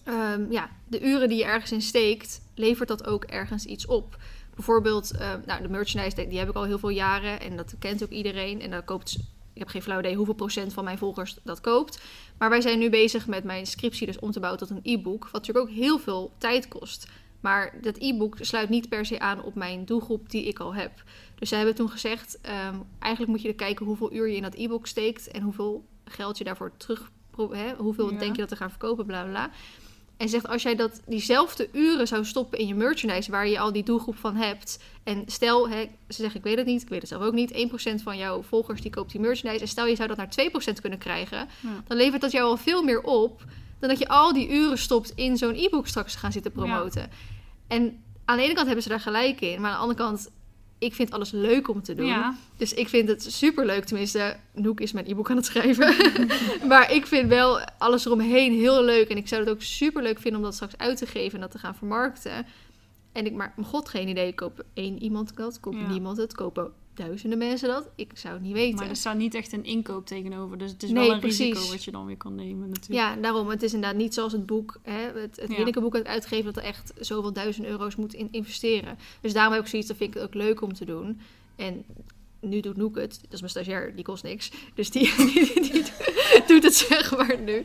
ehm, 0.04 0.50
ja, 0.50 0.70
de 0.88 1.00
uren 1.06 1.28
die 1.28 1.38
je 1.38 1.44
ergens 1.44 1.72
in 1.72 1.82
steekt, 1.82 2.40
levert 2.54 2.88
dat 2.88 3.06
ook 3.06 3.24
ergens 3.24 3.64
iets 3.64 3.86
op? 3.86 4.16
Bijvoorbeeld, 4.54 5.10
eh, 5.10 5.32
nou, 5.46 5.62
de 5.62 5.68
merchandise, 5.68 6.16
die 6.16 6.28
die 6.28 6.38
heb 6.38 6.48
ik 6.48 6.54
al 6.54 6.64
heel 6.64 6.78
veel 6.78 6.88
jaren. 6.88 7.40
En 7.40 7.56
dat 7.56 7.74
kent 7.78 8.02
ook 8.02 8.10
iedereen. 8.10 8.60
En 8.60 8.70
daar 8.70 8.82
koopt, 8.82 9.18
ik 9.56 9.62
heb 9.62 9.70
geen 9.70 9.82
flauw 9.82 9.98
idee 9.98 10.14
hoeveel 10.16 10.34
procent 10.34 10.72
van 10.72 10.84
mijn 10.84 10.98
volgers 10.98 11.36
dat 11.42 11.60
koopt. 11.60 12.00
Maar 12.38 12.50
wij 12.50 12.60
zijn 12.60 12.78
nu 12.78 12.90
bezig 12.90 13.26
met 13.26 13.44
mijn 13.44 13.66
scriptie 13.66 14.06
dus 14.06 14.18
om 14.18 14.30
te 14.30 14.40
bouwen 14.40 14.60
tot 14.60 14.70
een 14.70 14.80
e-book. 14.82 15.22
Wat 15.24 15.32
natuurlijk 15.32 15.68
ook 15.68 15.74
heel 15.74 15.98
veel 15.98 16.32
tijd 16.38 16.68
kost. 16.68 17.06
Maar 17.40 17.74
dat 17.80 17.96
e-book 17.98 18.36
sluit 18.40 18.68
niet 18.68 18.88
per 18.88 19.06
se 19.06 19.18
aan 19.18 19.42
op 19.42 19.54
mijn 19.54 19.84
doelgroep 19.84 20.30
die 20.30 20.44
ik 20.44 20.58
al 20.58 20.74
heb. 20.74 21.02
Dus 21.34 21.48
zij 21.48 21.58
hebben 21.58 21.76
toen 21.76 21.90
gezegd, 21.90 22.40
ehm, 22.40 22.74
eigenlijk 22.98 23.32
moet 23.32 23.42
je 23.42 23.48
er 23.48 23.54
kijken 23.54 23.86
hoeveel 23.86 24.12
uur 24.12 24.28
je 24.28 24.36
in 24.36 24.42
dat 24.42 24.54
e-book 24.54 24.86
steekt. 24.86 25.30
En 25.30 25.42
hoeveel 25.42 25.84
geld 26.04 26.38
je 26.38 26.44
daarvoor 26.44 26.72
terug... 26.76 27.10
Hè, 27.50 27.74
hoeveel 27.74 28.12
Ja. 28.12 28.18
denk 28.18 28.34
je 28.34 28.40
dat 28.40 28.48
te 28.48 28.56
gaan 28.56 28.70
verkopen, 28.70 29.06
bla 29.06 29.24
bla. 29.24 29.50
En 30.16 30.28
zegt, 30.28 30.48
als 30.48 30.62
jij 30.62 30.74
dat, 30.74 31.00
diezelfde 31.06 31.68
uren 31.72 32.06
zou 32.06 32.24
stoppen 32.24 32.58
in 32.58 32.66
je 32.66 32.74
merchandise... 32.74 33.30
waar 33.30 33.48
je 33.48 33.58
al 33.58 33.72
die 33.72 33.82
doelgroep 33.82 34.16
van 34.16 34.36
hebt... 34.36 34.78
en 35.04 35.22
stel, 35.26 35.68
hè, 35.68 35.82
ze 36.08 36.22
zeggen, 36.22 36.38
ik 36.38 36.44
weet 36.44 36.56
het 36.56 36.66
niet, 36.66 36.82
ik 36.82 36.88
weet 36.88 37.00
het 37.00 37.08
zelf 37.08 37.22
ook 37.22 37.32
niet... 37.32 37.70
1% 37.98 38.02
van 38.02 38.16
jouw 38.16 38.42
volgers 38.42 38.80
die 38.80 38.90
koopt 38.90 39.12
die 39.12 39.20
merchandise... 39.20 39.62
en 39.62 39.68
stel 39.68 39.86
je 39.86 39.96
zou 39.96 40.08
dat 40.08 40.16
naar 40.16 40.34
2% 40.76 40.80
kunnen 40.80 40.98
krijgen... 40.98 41.38
Ja. 41.38 41.82
dan 41.86 41.96
levert 41.96 42.20
dat 42.20 42.32
jou 42.32 42.48
al 42.48 42.56
veel 42.56 42.82
meer 42.82 43.02
op... 43.02 43.44
dan 43.78 43.88
dat 43.88 43.98
je 43.98 44.08
al 44.08 44.32
die 44.32 44.48
uren 44.50 44.78
stopt 44.78 45.12
in 45.14 45.36
zo'n 45.36 45.54
e-book 45.54 45.86
straks 45.86 46.12
te 46.12 46.18
gaan 46.18 46.32
zitten 46.32 46.52
promoten. 46.52 47.10
En 47.66 48.02
aan 48.24 48.36
de 48.36 48.42
ene 48.42 48.54
kant 48.54 48.66
hebben 48.66 48.82
ze 48.82 48.88
daar 48.88 49.00
gelijk 49.00 49.40
in... 49.40 49.60
maar 49.60 49.70
aan 49.70 49.76
de 49.76 49.82
andere 49.82 49.98
kant, 49.98 50.30
ik 50.78 50.94
vind 50.94 51.10
alles 51.10 51.30
leuk 51.30 51.68
om 51.68 51.82
te 51.82 51.94
doen... 51.94 52.06
ja. 52.06 52.36
Dus 52.56 52.74
ik 52.74 52.88
vind 52.88 53.08
het 53.08 53.22
super 53.32 53.66
leuk. 53.66 53.84
Tenminste, 53.84 54.36
Noek 54.54 54.80
is 54.80 54.92
mijn 54.92 55.06
e-book 55.06 55.30
aan 55.30 55.36
het 55.36 55.44
schrijven. 55.46 55.94
maar 56.68 56.92
ik 56.92 57.06
vind 57.06 57.28
wel 57.28 57.60
alles 57.78 58.06
eromheen 58.06 58.52
heel 58.52 58.84
leuk. 58.84 59.08
En 59.08 59.16
ik 59.16 59.28
zou 59.28 59.40
het 59.40 59.50
ook 59.50 59.62
super 59.62 60.02
leuk 60.02 60.18
vinden 60.18 60.40
om 60.40 60.46
dat 60.46 60.54
straks 60.54 60.78
uit 60.78 60.96
te 60.98 61.06
geven 61.06 61.34
en 61.34 61.40
dat 61.40 61.50
te 61.50 61.58
gaan 61.58 61.74
vermarkten. 61.74 62.46
En 63.12 63.26
ik 63.26 63.32
maar, 63.32 63.52
mijn 63.56 63.68
god, 63.68 63.88
geen 63.88 64.08
idee. 64.08 64.34
Koop 64.34 64.64
één 64.74 65.02
iemand 65.02 65.36
dat? 65.36 65.60
Koopt 65.60 65.76
Ja. 65.76 65.88
niemand 65.88 66.16
het? 66.16 66.34
Kopen 66.34 66.72
duizenden 66.96 67.38
mensen 67.38 67.68
dat? 67.68 67.88
Ik 67.94 68.10
zou 68.14 68.34
het 68.34 68.42
niet 68.42 68.52
weten. 68.52 68.76
Maar 68.78 68.88
er 68.88 68.96
staat 68.96 69.16
niet 69.16 69.34
echt 69.34 69.52
een 69.52 69.64
inkoop 69.64 70.06
tegenover. 70.06 70.58
Dus 70.58 70.70
het 70.70 70.82
is 70.82 70.90
Nee, 70.90 71.06
wel 71.06 71.16
een 71.16 71.20
risico 71.20 71.68
wat 71.68 71.84
je 71.84 71.90
dan 71.90 72.06
weer 72.06 72.16
kan 72.16 72.34
nemen 72.34 72.68
natuurlijk. 72.68 73.00
Ja, 73.00 73.16
daarom. 73.16 73.48
Het 73.48 73.62
is 73.62 73.74
inderdaad 73.74 73.98
niet 73.98 74.14
zoals 74.14 74.32
het 74.32 74.46
boek, 74.46 74.80
hè, 74.82 75.20
het, 75.20 75.36
het 75.36 75.50
Ja. 75.50 75.56
Winneke-boek 75.56 75.94
uit 75.94 76.06
uitgeven, 76.06 76.44
dat 76.44 76.56
er 76.56 76.68
echt 76.68 76.92
zoveel 76.98 77.32
duizend 77.32 77.66
euro's 77.66 77.96
moet 77.96 78.14
in 78.14 78.28
investeren. 78.30 78.98
Dus 79.20 79.32
daarom 79.32 79.52
heb 79.52 79.62
ik 79.62 79.68
zoiets, 79.68 79.88
dat 79.88 79.96
vind 79.96 80.14
ik 80.14 80.20
het 80.20 80.28
ook 80.28 80.34
leuk 80.34 80.60
om 80.60 80.72
te 80.72 80.84
doen. 80.84 81.20
En 81.56 81.84
nu 82.48 82.60
doet 82.60 82.76
Noek 82.76 82.96
het, 82.96 83.18
dat 83.22 83.32
is 83.32 83.40
mijn 83.40 83.50
stagiair, 83.52 83.94
die 83.94 84.04
kost 84.04 84.22
niks. 84.22 84.50
Dus 84.74 84.90
die, 84.94 85.14
die, 85.16 85.60
die 85.60 85.84
doet 86.46 86.62
het 86.62 86.74
zeg 86.74 87.16
maar 87.16 87.38
nu. 87.40 87.64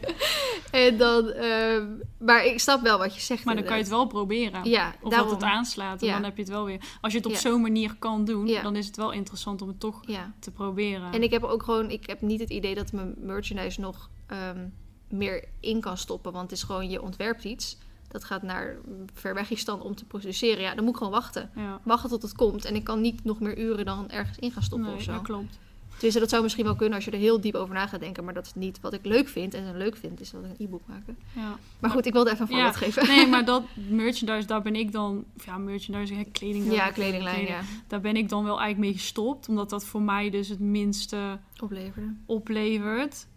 En 0.72 0.98
dan, 0.98 1.30
ehm, 1.30 1.86
maar 2.18 2.46
ik 2.46 2.60
snap 2.60 2.82
wel 2.82 2.98
wat 2.98 3.16
je 3.16 3.22
zegt. 3.22 3.44
Maar 3.44 3.56
dan 3.56 3.64
kan 3.64 3.76
je 3.76 3.82
het 3.82 3.92
wel 3.92 4.08
proberen. 4.08 4.70
Ja, 4.70 4.96
Of 5.02 5.10
daarom. 5.10 5.30
dat 5.30 5.42
het 5.42 5.50
aanslaat. 5.50 6.02
En 6.02 6.08
Ja. 6.08 6.14
dan 6.14 6.24
heb 6.24 6.36
je 6.36 6.42
het 6.42 6.52
wel 6.52 6.66
weer. 6.66 6.80
Als 7.02 7.12
je 7.12 7.18
het 7.18 7.28
op 7.28 7.34
Ja. 7.34 7.40
zo'n 7.40 7.62
manier 7.62 7.96
kan 8.00 8.26
doen, 8.26 8.48
dan 8.64 8.76
is 8.76 8.86
het 8.86 8.96
wel 8.98 9.12
interessant 9.12 9.62
om 9.62 9.68
het 9.68 9.80
toch 9.80 10.00
Ja. 10.06 10.34
te 10.40 10.52
proberen. 10.52 11.12
En 11.14 11.24
ik 11.24 11.32
heb 11.32 11.44
ook 11.44 11.64
gewoon, 11.64 11.90
ik 11.92 12.08
heb 12.08 12.22
niet 12.22 12.40
het 12.40 12.50
idee 12.50 12.76
dat 12.76 12.92
mijn 12.92 13.14
merchandise 13.18 13.80
nog 13.82 14.10
ehm, 14.28 14.66
meer 15.10 15.44
in 15.60 15.80
kan 15.82 15.98
stoppen. 15.98 16.32
Want 16.32 16.50
het 16.50 16.60
is 16.60 16.64
gewoon, 16.66 16.90
je 16.90 17.02
ontwerpt 17.02 17.44
iets. 17.44 17.78
Dat 18.12 18.24
gaat 18.24 18.44
naar 18.44 18.76
verwegstand 19.14 19.82
om 19.84 19.96
te 19.96 20.06
produceren. 20.06 20.62
Ja, 20.62 20.76
dan 20.76 20.84
moet 20.84 20.94
ik 20.94 20.98
gewoon 20.98 21.12
wachten. 21.14 21.50
ja. 21.56 21.80
Wachten 21.84 22.10
tot 22.10 22.22
het 22.22 22.34
komt. 22.36 22.66
En 22.66 22.76
ik 22.76 22.84
kan 22.84 23.02
niet 23.02 23.24
nog 23.24 23.40
meer 23.40 23.58
uren 23.60 23.86
dan 23.86 24.10
ergens 24.10 24.38
in 24.38 24.52
gaan 24.52 24.64
stoppen 24.64 24.88
Nee, 24.88 24.98
of 24.98 25.04
zo. 25.04 25.12
dat 25.12 25.22
klopt. 25.22 25.60
Dus 26.00 26.14
dat 26.14 26.30
zou 26.30 26.44
misschien 26.44 26.64
wel 26.66 26.76
kunnen 26.76 26.96
als 26.96 27.06
je 27.06 27.12
er 27.12 27.18
heel 27.18 27.42
diep 27.42 27.56
over 27.56 27.74
na 27.74 27.88
gaat 27.88 28.00
denken. 28.00 28.24
Maar 28.24 28.34
dat 28.34 28.46
is 28.46 28.54
niet 28.56 28.80
wat 28.82 28.94
ik 28.94 29.06
leuk 29.06 29.28
vind. 29.28 29.54
En 29.54 29.78
leuk 29.78 29.96
vind 29.98 30.22
is 30.22 30.32
dat 30.32 30.44
ik 30.44 30.50
een 30.60 30.66
e-book 30.66 30.82
maken. 30.88 31.18
Ja. 31.36 31.58
Maar 31.80 31.90
goed, 31.92 32.06
ik 32.06 32.14
wilde 32.14 32.32
even 32.32 32.50
een 32.50 32.56
Ja. 32.56 32.72
voorbeeld 32.74 32.94
geven. 32.96 33.16
Nee, 33.16 33.28
maar 33.28 33.46
dat 33.54 33.64
merchandise, 33.90 34.48
daar 34.48 34.62
ben 34.62 34.76
ik 34.76 34.92
dan... 34.92 35.26
Ja, 35.46 35.58
merchandise, 35.58 36.14
hè, 36.14 36.24
kleding. 36.24 36.72
Ja, 36.72 36.92
kledinglijn, 36.92 37.36
kleding, 37.36 37.58
ja. 37.58 37.62
Daar 37.88 38.02
ben 38.02 38.16
ik 38.16 38.30
dan 38.30 38.44
wel 38.44 38.60
eigenlijk 38.60 38.92
mee 38.92 39.00
gestopt. 39.00 39.50
Omdat 39.50 39.70
dat 39.70 39.86
voor 39.86 40.02
mij 40.02 40.30
dus 40.30 40.48
het 40.48 40.60
minste 40.60 41.38
Opleverde. 41.64 42.14
oplevert. 42.26 43.28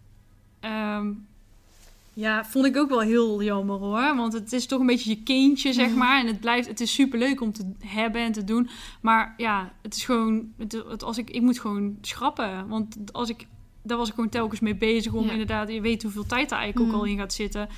Ehm, 0.59 1.11
ja, 2.17 2.45
vond 2.45 2.65
ik 2.65 2.77
ook 2.77 2.89
wel 2.89 2.99
heel 2.99 3.43
jammer 3.43 3.75
hoor. 3.77 4.15
Want 4.15 4.33
het 4.33 4.53
is 4.53 4.65
toch 4.65 4.79
een 4.79 4.85
beetje 4.85 5.09
je 5.09 5.23
kindje, 5.23 5.73
zeg 5.73 5.87
Mhm. 5.89 5.97
maar. 5.97 6.19
En 6.19 6.27
het 6.27 6.39
blijft, 6.39 6.67
het 6.67 6.79
is 6.81 6.93
super 6.93 7.19
leuk 7.19 7.41
om 7.41 7.51
te 7.51 7.71
hebben 7.79 8.21
en 8.21 8.31
te 8.31 8.43
doen. 8.43 8.69
Maar 9.01 9.33
ja, 9.37 9.73
het 9.81 9.95
is 9.95 10.03
gewoon, 10.05 10.47
het, 10.57 10.71
het- 10.89 11.03
als 11.03 11.17
ik, 11.17 11.29
ik 11.29 11.41
moet 11.41 11.59
gewoon 11.59 11.97
schrappen. 12.01 12.67
Want 12.67 12.97
als 13.11 13.29
ik 13.29 13.47
daar 13.83 13.97
was 13.97 14.07
ik 14.09 14.13
gewoon 14.15 14.29
telkens 14.29 14.59
mee 14.59 14.75
bezig 14.75 15.13
om 15.13 15.25
Ja. 15.25 15.31
inderdaad, 15.31 15.71
je 15.71 15.81
weet 15.81 16.03
hoeveel 16.03 16.25
tijd 16.25 16.51
er 16.51 16.57
eigenlijk 16.57 16.85
ook 16.87 16.91
Mhm. 16.97 17.05
al 17.05 17.11
in 17.11 17.17
gaat 17.17 17.33
zitten. 17.33 17.69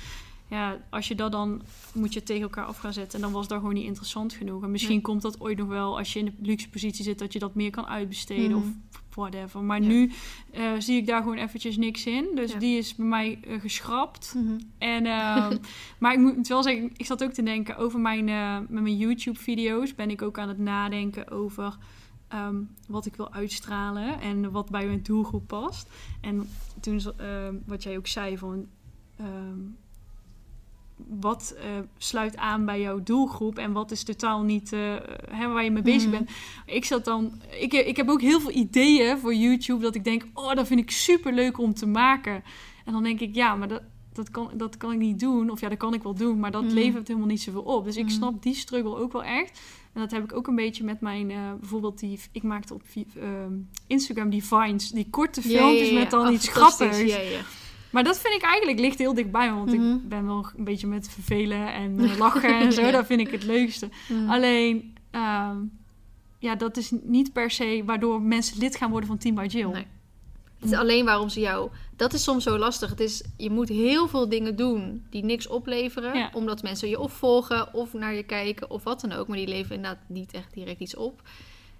Ja, 0.50 0.76
als 0.90 1.08
je 1.08 1.14
dat 1.14 1.32
dan 1.32 1.62
moet 1.94 2.12
je 2.12 2.22
tegen 2.22 2.42
elkaar 2.42 2.64
af 2.64 2.78
gaan 2.78 2.92
zetten. 2.92 3.14
En 3.18 3.24
dan 3.24 3.32
was 3.32 3.48
dat 3.48 3.58
gewoon 3.58 3.74
niet 3.74 3.84
interessant 3.84 4.32
genoeg. 4.32 4.62
En 4.62 4.70
misschien 4.70 5.00
komt 5.00 5.22
dat 5.22 5.40
ooit 5.40 5.58
nog 5.58 5.68
wel 5.68 5.98
als 5.98 6.12
je 6.12 6.18
in 6.18 6.24
de 6.24 6.32
luxe 6.40 6.68
positie 6.68 7.04
zit, 7.04 7.18
dat 7.18 7.32
je 7.32 7.38
dat 7.38 7.54
meer 7.54 7.70
kan 7.70 7.86
uitbesteden 7.86 8.48
Mhm. 8.50 8.56
of 8.58 8.66
whatever. 9.14 9.62
Maar 9.62 9.82
Ja. 9.82 9.88
nu 9.88 10.12
eh, 10.52 10.72
zie 10.78 10.96
ik 10.96 11.06
daar 11.06 11.22
gewoon 11.22 11.36
eventjes 11.36 11.76
niks 11.76 12.06
in. 12.06 12.26
Dus 12.34 12.52
Ja. 12.52 12.58
die 12.58 12.78
is 12.78 12.94
bij 12.94 13.06
mij 13.06 13.38
eh, 13.46 13.60
geschrapt. 13.60 14.34
Mhm. 14.36 14.58
En, 14.78 15.06
ehm, 15.06 15.56
maar 16.00 16.12
ik 16.12 16.18
moet 16.18 16.48
wel 16.48 16.62
zeggen, 16.62 16.90
ik 16.96 17.06
zat 17.06 17.22
ook 17.24 17.32
te 17.32 17.42
denken 17.42 17.76
over 17.76 18.00
mijn, 18.00 18.28
eh, 18.28 18.58
met 18.68 18.82
mijn 18.82 18.96
YouTube-video's. 18.96 19.94
Ben 19.94 20.10
ik 20.10 20.22
ook 20.22 20.38
aan 20.38 20.48
het 20.48 20.58
nadenken 20.58 21.30
over 21.30 21.76
ehm, 22.28 22.56
wat 22.88 23.06
ik 23.06 23.16
wil 23.16 23.32
uitstralen 23.32 24.20
en 24.20 24.50
wat 24.50 24.70
bij 24.70 24.86
mijn 24.86 25.02
doelgroep 25.02 25.46
past. 25.46 25.88
En 26.20 26.48
toen, 26.80 27.00
wat 27.66 27.82
jij 27.82 27.96
ook 27.96 28.06
zei 28.06 28.38
van. 28.38 28.66
ehm, 29.16 29.58
wat 31.06 31.54
eh, 31.58 31.64
sluit 31.98 32.36
aan 32.36 32.64
bij 32.64 32.80
jouw 32.80 33.02
doelgroep 33.02 33.58
en 33.58 33.72
wat 33.72 33.90
is 33.90 34.02
totaal 34.02 34.42
niet 34.42 34.72
eh, 34.72 34.80
hè, 35.30 35.48
waar 35.48 35.64
je 35.64 35.70
mee 35.70 35.82
bezig 35.82 36.02
Mhm. 36.08 36.10
bent. 36.10 36.30
Ik 36.66 36.84
zat 36.84 37.04
dan, 37.04 37.32
ik, 37.60 37.72
ik 37.72 37.96
heb 37.96 38.08
ook 38.08 38.20
heel 38.20 38.40
veel 38.40 38.50
ideeën 38.52 39.18
voor 39.18 39.34
YouTube 39.34 39.82
dat 39.82 39.94
ik 39.94 40.04
denk, 40.04 40.26
oh, 40.34 40.54
dat 40.54 40.66
vind 40.66 40.80
ik 40.80 40.90
super 40.90 41.32
leuk 41.32 41.58
om 41.58 41.74
te 41.74 41.86
maken. 41.86 42.42
En 42.84 42.92
dan 42.92 43.02
denk 43.02 43.20
ik, 43.20 43.34
ja, 43.34 43.54
maar 43.54 43.68
dat, 43.68 43.82
dat, 44.12 44.30
kan, 44.30 44.50
dat 44.54 44.76
kan 44.76 44.92
ik 44.92 44.98
niet 44.98 45.20
doen. 45.20 45.50
Of 45.50 45.60
ja, 45.60 45.68
dat 45.68 45.78
kan 45.78 45.94
ik 45.94 46.02
wel 46.02 46.14
doen, 46.14 46.38
maar 46.40 46.50
dat 46.50 46.62
Mhm. 46.64 46.74
levert 46.74 47.08
helemaal 47.08 47.28
niet 47.28 47.42
zoveel 47.42 47.62
op. 47.62 47.84
Dus 47.84 47.96
ik 47.96 48.04
Mhm. 48.04 48.12
snap 48.12 48.42
die 48.42 48.54
struggle 48.54 48.96
ook 48.96 49.12
wel 49.12 49.24
echt. 49.24 49.60
En 49.92 50.00
dat 50.00 50.10
heb 50.10 50.24
ik 50.24 50.32
ook 50.36 50.46
een 50.46 50.54
beetje 50.54 50.84
met 50.84 51.00
mijn, 51.00 51.30
eh, 51.30 51.36
bijvoorbeeld 51.60 51.98
die, 51.98 52.20
ik 52.32 52.42
maakte 52.42 52.74
op 52.74 52.82
ehm, 52.94 53.52
Instagram 53.86 54.30
die 54.30 54.44
vines, 54.44 54.90
die 54.90 55.06
korte 55.10 55.42
filmpjes 55.42 55.90
met 55.92 56.10
dan 56.10 56.32
iets 56.32 56.48
grappigs. 56.48 56.98
Maar 57.90 58.04
dat 58.04 58.18
vind 58.18 58.34
ik 58.34 58.42
eigenlijk 58.42 58.78
ligt 58.80 58.98
heel 58.98 59.14
dichtbij 59.14 59.52
want 59.52 59.72
Mhm. 59.76 59.94
ik 59.94 60.08
ben 60.08 60.26
wel 60.26 60.46
een 60.56 60.64
beetje 60.64 60.86
met 60.86 61.08
vervelen 61.08 61.72
en 61.72 61.98
eh, 62.00 62.18
lachen 62.24 62.58
en 62.58 62.72
zo. 62.72 62.80
Ja. 62.82 62.90
Dat 62.90 63.06
vind 63.06 63.20
ik 63.20 63.30
het 63.30 63.44
leukste. 63.44 63.88
Mhm. 64.08 64.30
Alleen, 64.30 64.94
ehm, 65.10 65.56
ja, 66.38 66.54
dat 66.54 66.76
is 66.76 66.92
niet 67.02 67.32
per 67.32 67.50
se 67.50 67.82
waardoor 67.86 68.22
mensen 68.22 68.58
lid 68.58 68.76
gaan 68.76 68.90
worden 68.90 69.08
van 69.08 69.18
Team 69.18 69.34
by 69.34 69.46
Jill. 69.48 69.70
Nee. 69.70 69.86
Het 70.58 70.70
is 70.70 70.76
alleen 70.76 71.04
waarom 71.04 71.28
ze 71.28 71.40
jou... 71.40 71.70
Dat 71.96 72.12
is 72.12 72.22
soms 72.22 72.42
zo 72.44 72.58
lastig. 72.58 72.90
Het 72.90 73.00
is, 73.00 73.22
je 73.36 73.50
moet 73.50 73.68
heel 73.68 74.08
veel 74.08 74.28
dingen 74.28 74.56
doen 74.56 75.04
die 75.10 75.24
niks 75.24 75.46
opleveren. 75.46 76.18
Ja. 76.18 76.30
Omdat 76.34 76.62
mensen 76.62 76.88
je 76.88 76.98
of 77.00 77.12
volgen 77.12 77.74
of 77.74 77.92
naar 77.92 78.14
je 78.14 78.22
kijken 78.22 78.70
of 78.70 78.84
wat 78.84 79.00
dan 79.00 79.12
ook. 79.12 79.28
Maar 79.28 79.36
die 79.36 79.48
leveren 79.48 79.76
inderdaad 79.76 80.02
niet 80.08 80.32
echt 80.32 80.54
direct 80.54 80.80
iets 80.80 80.96
op. 80.96 81.22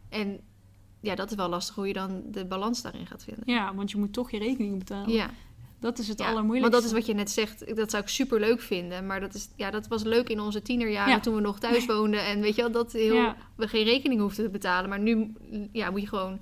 En 0.09 0.41
ja, 1.01 1.15
dat 1.15 1.31
is 1.31 1.37
wel 1.37 1.49
lastig 1.49 1.75
hoe 1.75 1.87
je 1.87 1.93
dan 1.93 2.23
de 2.31 2.45
balans 2.45 2.83
daarin 2.83 3.07
gaat 3.07 3.25
vinden. 3.25 3.43
Ja, 3.47 3.75
want 3.75 3.91
je 3.91 3.99
moet 3.99 4.13
toch 4.13 4.31
je 4.31 4.39
rekening 4.39 4.79
betalen. 4.79 5.11
Ja, 5.13 5.31
Dat 5.81 5.99
is 5.99 6.09
het 6.09 6.19
ja. 6.19 6.29
allermoeilijkste. 6.29 6.71
want 6.71 6.83
dat 6.83 6.93
is 6.93 7.07
wat 7.07 7.07
je 7.07 7.23
net 7.23 7.31
zegt. 7.31 7.77
Dat 7.77 7.91
zou 7.91 8.03
ik 8.03 8.09
super 8.09 8.41
leuk 8.41 8.61
vinden. 8.61 9.07
Maar 9.07 9.21
dat, 9.21 9.35
is, 9.35 9.49
ja, 9.57 9.71
dat 9.71 9.89
was 9.89 10.03
leuk 10.03 10.29
in 10.29 10.41
onze 10.41 10.63
tienerjaren 10.63 11.13
Ja. 11.13 11.21
toen 11.21 11.35
we 11.35 11.41
nog 11.41 11.59
thuis 11.59 11.87
woonden. 11.93 12.25
En 12.25 12.41
weet 12.41 12.55
je 12.55 12.63
wel, 12.63 12.71
dat 12.71 12.93
heel, 12.93 13.15
Ja. 13.15 13.37
we 13.55 13.69
geen 13.69 13.85
rekening 13.85 14.21
hoefden 14.21 14.45
te 14.45 14.51
betalen. 14.51 14.89
Maar 14.89 15.01
nu 15.01 15.33
ja, 15.73 15.91
moet 15.91 16.01
je 16.01 16.07
gewoon 16.07 16.39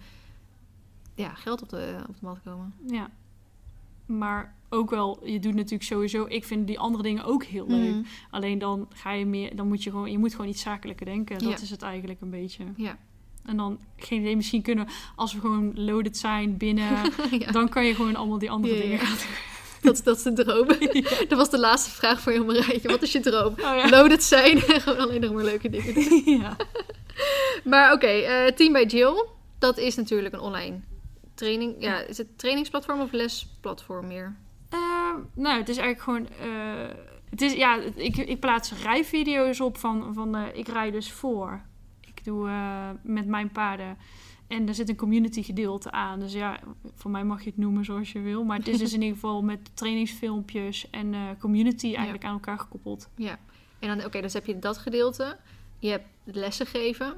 ja, 1.15 1.35
geld 1.35 1.63
op 1.63 1.69
de, 1.69 1.97
op 2.09 2.15
de 2.15 2.27
mat 2.27 2.41
komen. 2.45 2.75
Ja. 2.87 3.11
Maar 4.07 4.55
ook 4.69 4.91
wel, 4.91 5.27
je 5.27 5.39
doet 5.39 5.55
natuurlijk 5.55 5.83
sowieso... 5.83 6.25
Ik 6.29 6.45
vind 6.45 6.67
die 6.67 6.79
andere 6.79 7.03
dingen 7.03 7.25
ook 7.25 7.45
heel 7.45 7.67
leuk. 7.67 7.95
Mhm. 7.95 8.03
Alleen 8.31 8.59
dan 8.59 8.89
ga 8.95 9.13
je 9.13 9.27
meer... 9.27 9.57
Dan 9.57 9.69
moet 9.69 9.83
je 9.83 9.91
gewoon... 9.91 10.11
Je 10.11 10.19
moet 10.19 10.35
gewoon 10.35 10.51
iets 10.51 10.63
zakelijker 10.63 11.07
denken. 11.07 11.39
Dat 11.39 11.61
is 11.61 11.71
het 11.71 11.83
eigenlijk 11.83 12.21
een 12.21 12.31
beetje. 12.31 12.65
Ja. 12.77 12.99
En 13.47 13.57
dan, 13.57 13.79
geen 13.97 14.21
idee, 14.21 14.37
misschien 14.37 14.63
kunnen... 14.63 14.89
Als 15.17 15.35
we 15.35 15.41
gewoon 15.41 15.73
loaded 15.75 16.17
zijn 16.17 16.57
binnen... 16.57 16.85
ja. 17.39 17.51
dan 17.53 17.69
kan 17.69 17.85
je 17.85 17.95
gewoon 17.95 18.17
allemaal 18.17 18.39
die 18.39 18.51
andere 18.51 18.75
Ja, 18.75 18.81
dingen 18.81 18.99
gaan 18.99 19.17
Dat, 19.83 20.01
dat 20.05 20.17
is 20.17 20.23
de 20.23 20.33
droom. 20.33 20.67
Dat 21.29 21.39
was 21.39 21.51
de 21.51 21.59
laatste 21.59 21.91
vraag 21.91 22.21
voor 22.21 22.33
je 22.33 22.43
om 22.43 22.49
een 22.49 22.63
rijtje. 22.63 22.89
Wat 22.89 23.03
is 23.03 23.13
je 23.13 23.21
droom? 23.21 23.55
doen. 23.55 23.65
Oh. 23.65 23.87
Loaded 23.91 24.23
zijn 24.23 24.63
en 24.63 24.81
gewoon 24.81 24.99
alleen 24.99 25.21
nog 25.21 25.33
maar 25.33 25.45
leuke 25.45 25.71
dingen 25.71 25.95
doen. 25.95 26.23
ja. 26.25 26.57
Maar 27.65 27.93
oké, 27.93 28.07
eh, 28.07 28.53
Team 28.53 28.73
bij 28.73 28.85
Jill. 28.87 29.27
Dat 29.59 29.79
is 29.79 29.97
natuurlijk 29.97 30.35
een 30.35 30.41
online 30.41 30.81
training. 31.35 31.75
Ja, 31.79 31.99
is 32.01 32.19
het 32.19 32.39
trainingsplatform 32.39 33.01
of 33.01 33.13
lesplatform 33.13 34.07
meer? 34.07 34.37
Ehm, 34.71 35.17
nou, 35.35 35.59
het 35.59 35.69
is 35.69 35.77
eigenlijk 35.77 36.01
gewoon... 36.01 36.51
eh, 36.51 36.95
het 37.31 37.43
is, 37.43 37.53
ja, 37.53 37.79
ik, 37.95 38.17
ik 38.17 38.41
plaats 38.41 38.73
rijvideo's 38.83 39.61
op 39.61 39.79
van... 39.79 40.15
van 40.15 40.35
eh, 40.35 40.43
ik 40.53 40.69
rij 40.69 40.91
dus 40.91 41.13
voor. 41.13 41.63
Doe 42.27 42.49
eh, 42.49 42.91
met 43.03 43.27
mijn 43.27 43.51
paarden... 43.51 43.97
En 44.47 44.69
er 44.69 44.75
zit 44.75 44.89
een 44.89 44.97
community 44.97 45.43
gedeelte 45.43 45.91
aan. 45.91 46.21
Dus 46.21 46.33
ja, 46.33 46.61
voor 46.95 47.11
mij 47.11 47.25
mag 47.25 47.43
je 47.43 47.51
het 47.51 47.59
noemen 47.59 47.85
zoals 47.85 48.13
je 48.13 48.21
wil. 48.21 48.45
Maar 48.45 48.59
het 48.59 48.69
is 48.69 48.79
dus 48.79 48.93
in 48.93 49.03
ieder 49.03 49.15
geval 49.15 49.43
met 49.43 49.71
trainingsfilmpjes 49.75 50.91
en 50.91 51.15
eh, 51.15 51.21
community 51.39 51.95
eigenlijk 51.95 52.25
aan 52.25 52.33
elkaar 52.33 52.59
gekoppeld. 52.59 53.09
Ja. 53.17 53.39
En 53.79 53.89
dan, 53.89 54.07
oké, 54.07 54.21
dus 54.21 54.33
heb 54.33 54.47
je 54.47 54.59
dat 54.59 54.79
gedeelte. 54.79 55.37
Je 55.79 55.89
hebt 55.89 56.07
lessen 56.25 56.67
geven. 56.67 57.15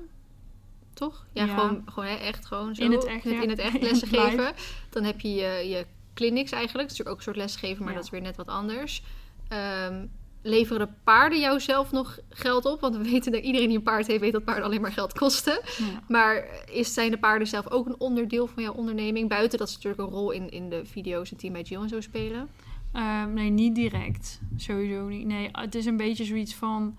Toch? 0.94 1.26
Ja, 1.32 1.44
Ja. 1.44 1.54
gewoon, 1.54 1.82
gewoon 1.84 2.08
hè, 2.08 2.14
echt 2.14 2.46
gewoon 2.46 2.74
zo. 2.74 2.82
In 2.82 2.92
het 2.92 3.04
echt, 3.04 3.24
ja. 3.24 3.42
In 3.42 3.48
het 3.48 3.58
echt 3.58 3.82
lessen 3.88 4.08
geven. 4.08 4.52
Dan 4.90 5.04
heb 5.04 5.20
je 5.20 5.34
je, 5.34 5.68
je 5.68 5.86
clinics 6.14 6.52
eigenlijk. 6.52 6.88
Dat 6.88 6.98
is 6.98 6.98
natuurlijk 6.98 7.08
ook 7.08 7.16
een 7.16 7.22
soort 7.22 7.36
lesgeven, 7.36 7.84
maar 7.84 7.94
dat 7.94 8.04
is 8.04 8.10
weer 8.10 8.20
net 8.20 8.36
wat 8.36 8.48
anders. 8.48 9.02
Ehm, 9.48 10.06
leveren 10.42 10.86
de 10.86 10.92
paarden 11.04 11.40
jou 11.40 11.60
zelf 11.60 11.92
nog 11.92 12.18
geld 12.30 12.64
op? 12.64 12.80
Want 12.80 12.96
we 12.96 13.02
weten 13.10 13.32
dat 13.32 13.42
iedereen 13.42 13.68
die 13.68 13.76
een 13.76 13.82
paard 13.82 14.06
heeft, 14.06 14.20
weet 14.20 14.32
dat 14.32 14.44
paarden 14.44 14.64
alleen 14.64 14.80
maar 14.80 14.92
geld 14.92 15.12
kosten. 15.12 15.60
Ja. 15.78 15.84
Maar 16.08 16.46
is, 16.70 16.94
zijn 16.94 17.10
de 17.10 17.18
paarden 17.18 17.48
zelf 17.48 17.70
ook 17.70 17.86
een 17.86 18.00
onderdeel 18.00 18.46
van 18.46 18.62
jouw 18.62 18.72
onderneming? 18.72 19.28
Buiten 19.28 19.58
dat 19.58 19.70
ze 19.70 19.74
natuurlijk 19.74 20.02
een 20.02 20.16
rol 20.16 20.30
in, 20.30 20.50
in 20.50 20.68
de 20.68 20.84
video's 20.84 21.30
en 21.30 21.36
Team 21.36 21.52
by 21.52 21.60
Jill 21.64 21.82
en 21.82 21.88
zo 21.88 22.00
spelen. 22.00 22.48
Ehm, 22.92 23.32
nee, 23.32 23.50
niet 23.50 23.74
direct. 23.74 24.40
Sowieso 24.56 25.08
niet. 25.08 25.26
Nee, 25.26 25.48
het 25.52 25.74
is 25.74 25.86
een 25.86 25.96
beetje 25.96 26.24
zoiets 26.24 26.54
van... 26.54 26.96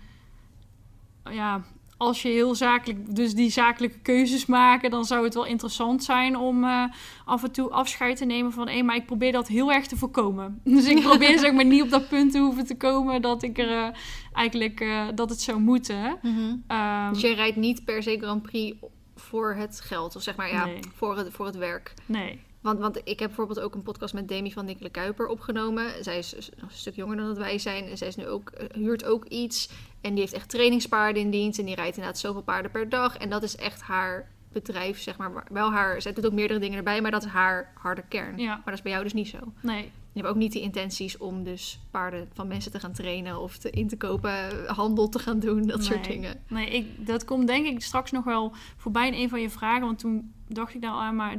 Ja, 1.23 1.63
als 2.00 2.22
je 2.22 2.30
heel 2.30 2.56
zakelijk... 2.56 3.16
Dus 3.16 3.34
die 3.34 3.50
zakelijke 3.52 4.00
keuzes 4.00 4.46
maken... 4.46 4.90
dan 4.90 5.06
zou 5.06 5.24
het 5.24 5.34
wel 5.34 5.46
interessant 5.46 6.04
zijn 6.04 6.38
om 6.38 6.64
eh, 6.64 6.84
af 7.26 7.44
en 7.44 7.52
toe 7.52 7.70
afscheid 7.70 8.18
te 8.18 8.26
nemen 8.26 8.52
van... 8.52 8.68
hé, 8.68 8.82
maar 8.82 8.96
ik 8.96 9.06
probeer 9.06 9.32
dat 9.32 9.48
heel 9.48 9.72
erg 9.72 9.88
te 9.88 9.98
voorkomen. 9.98 10.62
Dus 10.76 10.86
ik 10.88 11.02
probeer 11.02 11.40
zeg 11.40 11.54
maar 11.54 11.66
niet 11.66 11.82
op 11.82 11.90
dat 11.90 12.08
punt 12.10 12.32
te 12.32 12.40
hoeven 12.40 12.66
te 12.66 12.78
komen... 12.78 13.22
dat 13.22 13.44
ik 13.44 13.58
er 13.58 13.70
eh, 13.70 13.88
eigenlijk... 14.34 14.80
eh, 14.80 15.08
dat 15.16 15.30
het 15.30 15.42
zou 15.42 15.60
moeten. 15.60 16.20
Ehm, 16.68 17.14
Dus 17.14 17.22
jij 17.22 17.34
rijdt 17.34 17.56
niet 17.58 17.86
per 17.86 18.04
se 18.04 18.18
Grand 18.22 18.42
Prix 18.42 18.78
voor 19.16 19.54
het 19.54 19.82
geld, 19.82 20.16
of 20.16 20.22
zeg 20.22 20.36
maar 20.36 20.52
ja, 20.52 20.66
Nee. 20.66 20.80
voor, 20.96 21.18
het, 21.18 21.34
voor 21.34 21.46
het 21.46 21.56
werk. 21.58 21.94
nee. 22.06 22.40
Want, 22.62 22.80
want 22.80 22.98
ik 23.04 23.20
heb 23.20 23.28
bijvoorbeeld 23.28 23.60
ook 23.60 23.76
een 23.76 23.84
podcast 23.84 24.14
met 24.14 24.28
Demi 24.28 24.52
van 24.52 24.66
Nikkele 24.66 24.90
Kuiper 24.90 25.28
opgenomen. 25.28 26.04
Zij 26.04 26.18
is 26.18 26.34
een 26.34 26.68
stuk 26.70 26.96
jonger 26.96 27.18
dan 27.18 27.26
dat 27.28 27.38
wij 27.38 27.58
zijn. 27.58 27.86
En 27.86 27.98
zij 27.98 28.08
is 28.08 28.16
nu 28.16 28.28
ook, 28.28 28.52
huurt 28.74 29.06
ook 29.06 29.26
iets. 29.26 29.70
En 30.02 30.12
die 30.12 30.20
heeft 30.20 30.34
echt 30.34 30.50
trainingspaarden 30.50 31.22
in 31.22 31.30
dienst. 31.30 31.60
En 31.60 31.66
die 31.66 31.76
rijdt 31.76 31.96
inderdaad 31.96 32.20
zoveel 32.20 32.42
paarden 32.42 32.72
per 32.72 32.90
dag. 32.90 33.18
En 33.18 33.30
dat 33.30 33.44
is 33.44 33.56
echt 33.56 33.82
haar 33.82 34.30
bedrijf, 34.52 35.00
zeg 35.00 35.18
maar. 35.18 35.44
Wel 35.52 35.72
haar, 35.72 36.02
zij 36.02 36.14
doet 36.14 36.26
ook 36.26 36.34
meerdere 36.34 36.60
dingen 36.60 36.78
erbij, 36.78 37.02
maar 37.02 37.12
dat 37.12 37.24
is 37.24 37.30
haar 37.30 37.72
harde 37.76 38.04
kern. 38.08 38.38
Ja. 38.38 38.48
Maar 38.56 38.66
dat 38.66 38.74
is 38.74 38.82
bij 38.82 38.92
jou 38.92 39.04
dus 39.04 39.14
niet 39.14 39.28
zo. 39.28 39.38
Nee. 39.62 39.92
Je 40.12 40.20
hebt 40.20 40.28
ook 40.28 40.36
niet 40.36 40.54
de 40.54 40.60
intenties 40.62 41.18
om 41.18 41.44
dus 41.44 41.80
paarden 41.92 42.30
van 42.34 42.48
mensen 42.48 42.72
te 42.72 42.80
gaan 42.80 42.94
trainen 42.94 43.42
of 43.42 43.58
te, 43.58 43.70
in 43.70 43.88
te 43.88 43.98
kopen, 43.98 44.66
handel 44.66 45.10
te 45.10 45.20
gaan 45.20 45.40
doen, 45.40 45.68
dat 45.68 45.84
soort 45.84 46.06
dingen. 46.06 46.44
Nee, 46.48 46.70
ik, 46.70 47.08
dat 47.08 47.26
komt 47.26 47.48
denk 47.48 47.66
ik 47.66 47.82
straks 47.82 48.12
nog 48.12 48.24
wel 48.24 48.52
voorbij 48.78 49.08
in 49.08 49.14
een 49.14 49.30
van 49.30 49.42
je 49.42 49.50
vragen. 49.50 49.86
Want 49.86 50.00
toen 50.00 50.34
dacht 50.48 50.74
ik 50.74 50.82
daar 50.82 50.92
aan, 50.92 51.16
maar 51.16 51.38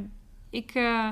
ik, 0.49 0.71
eh, 0.71 1.09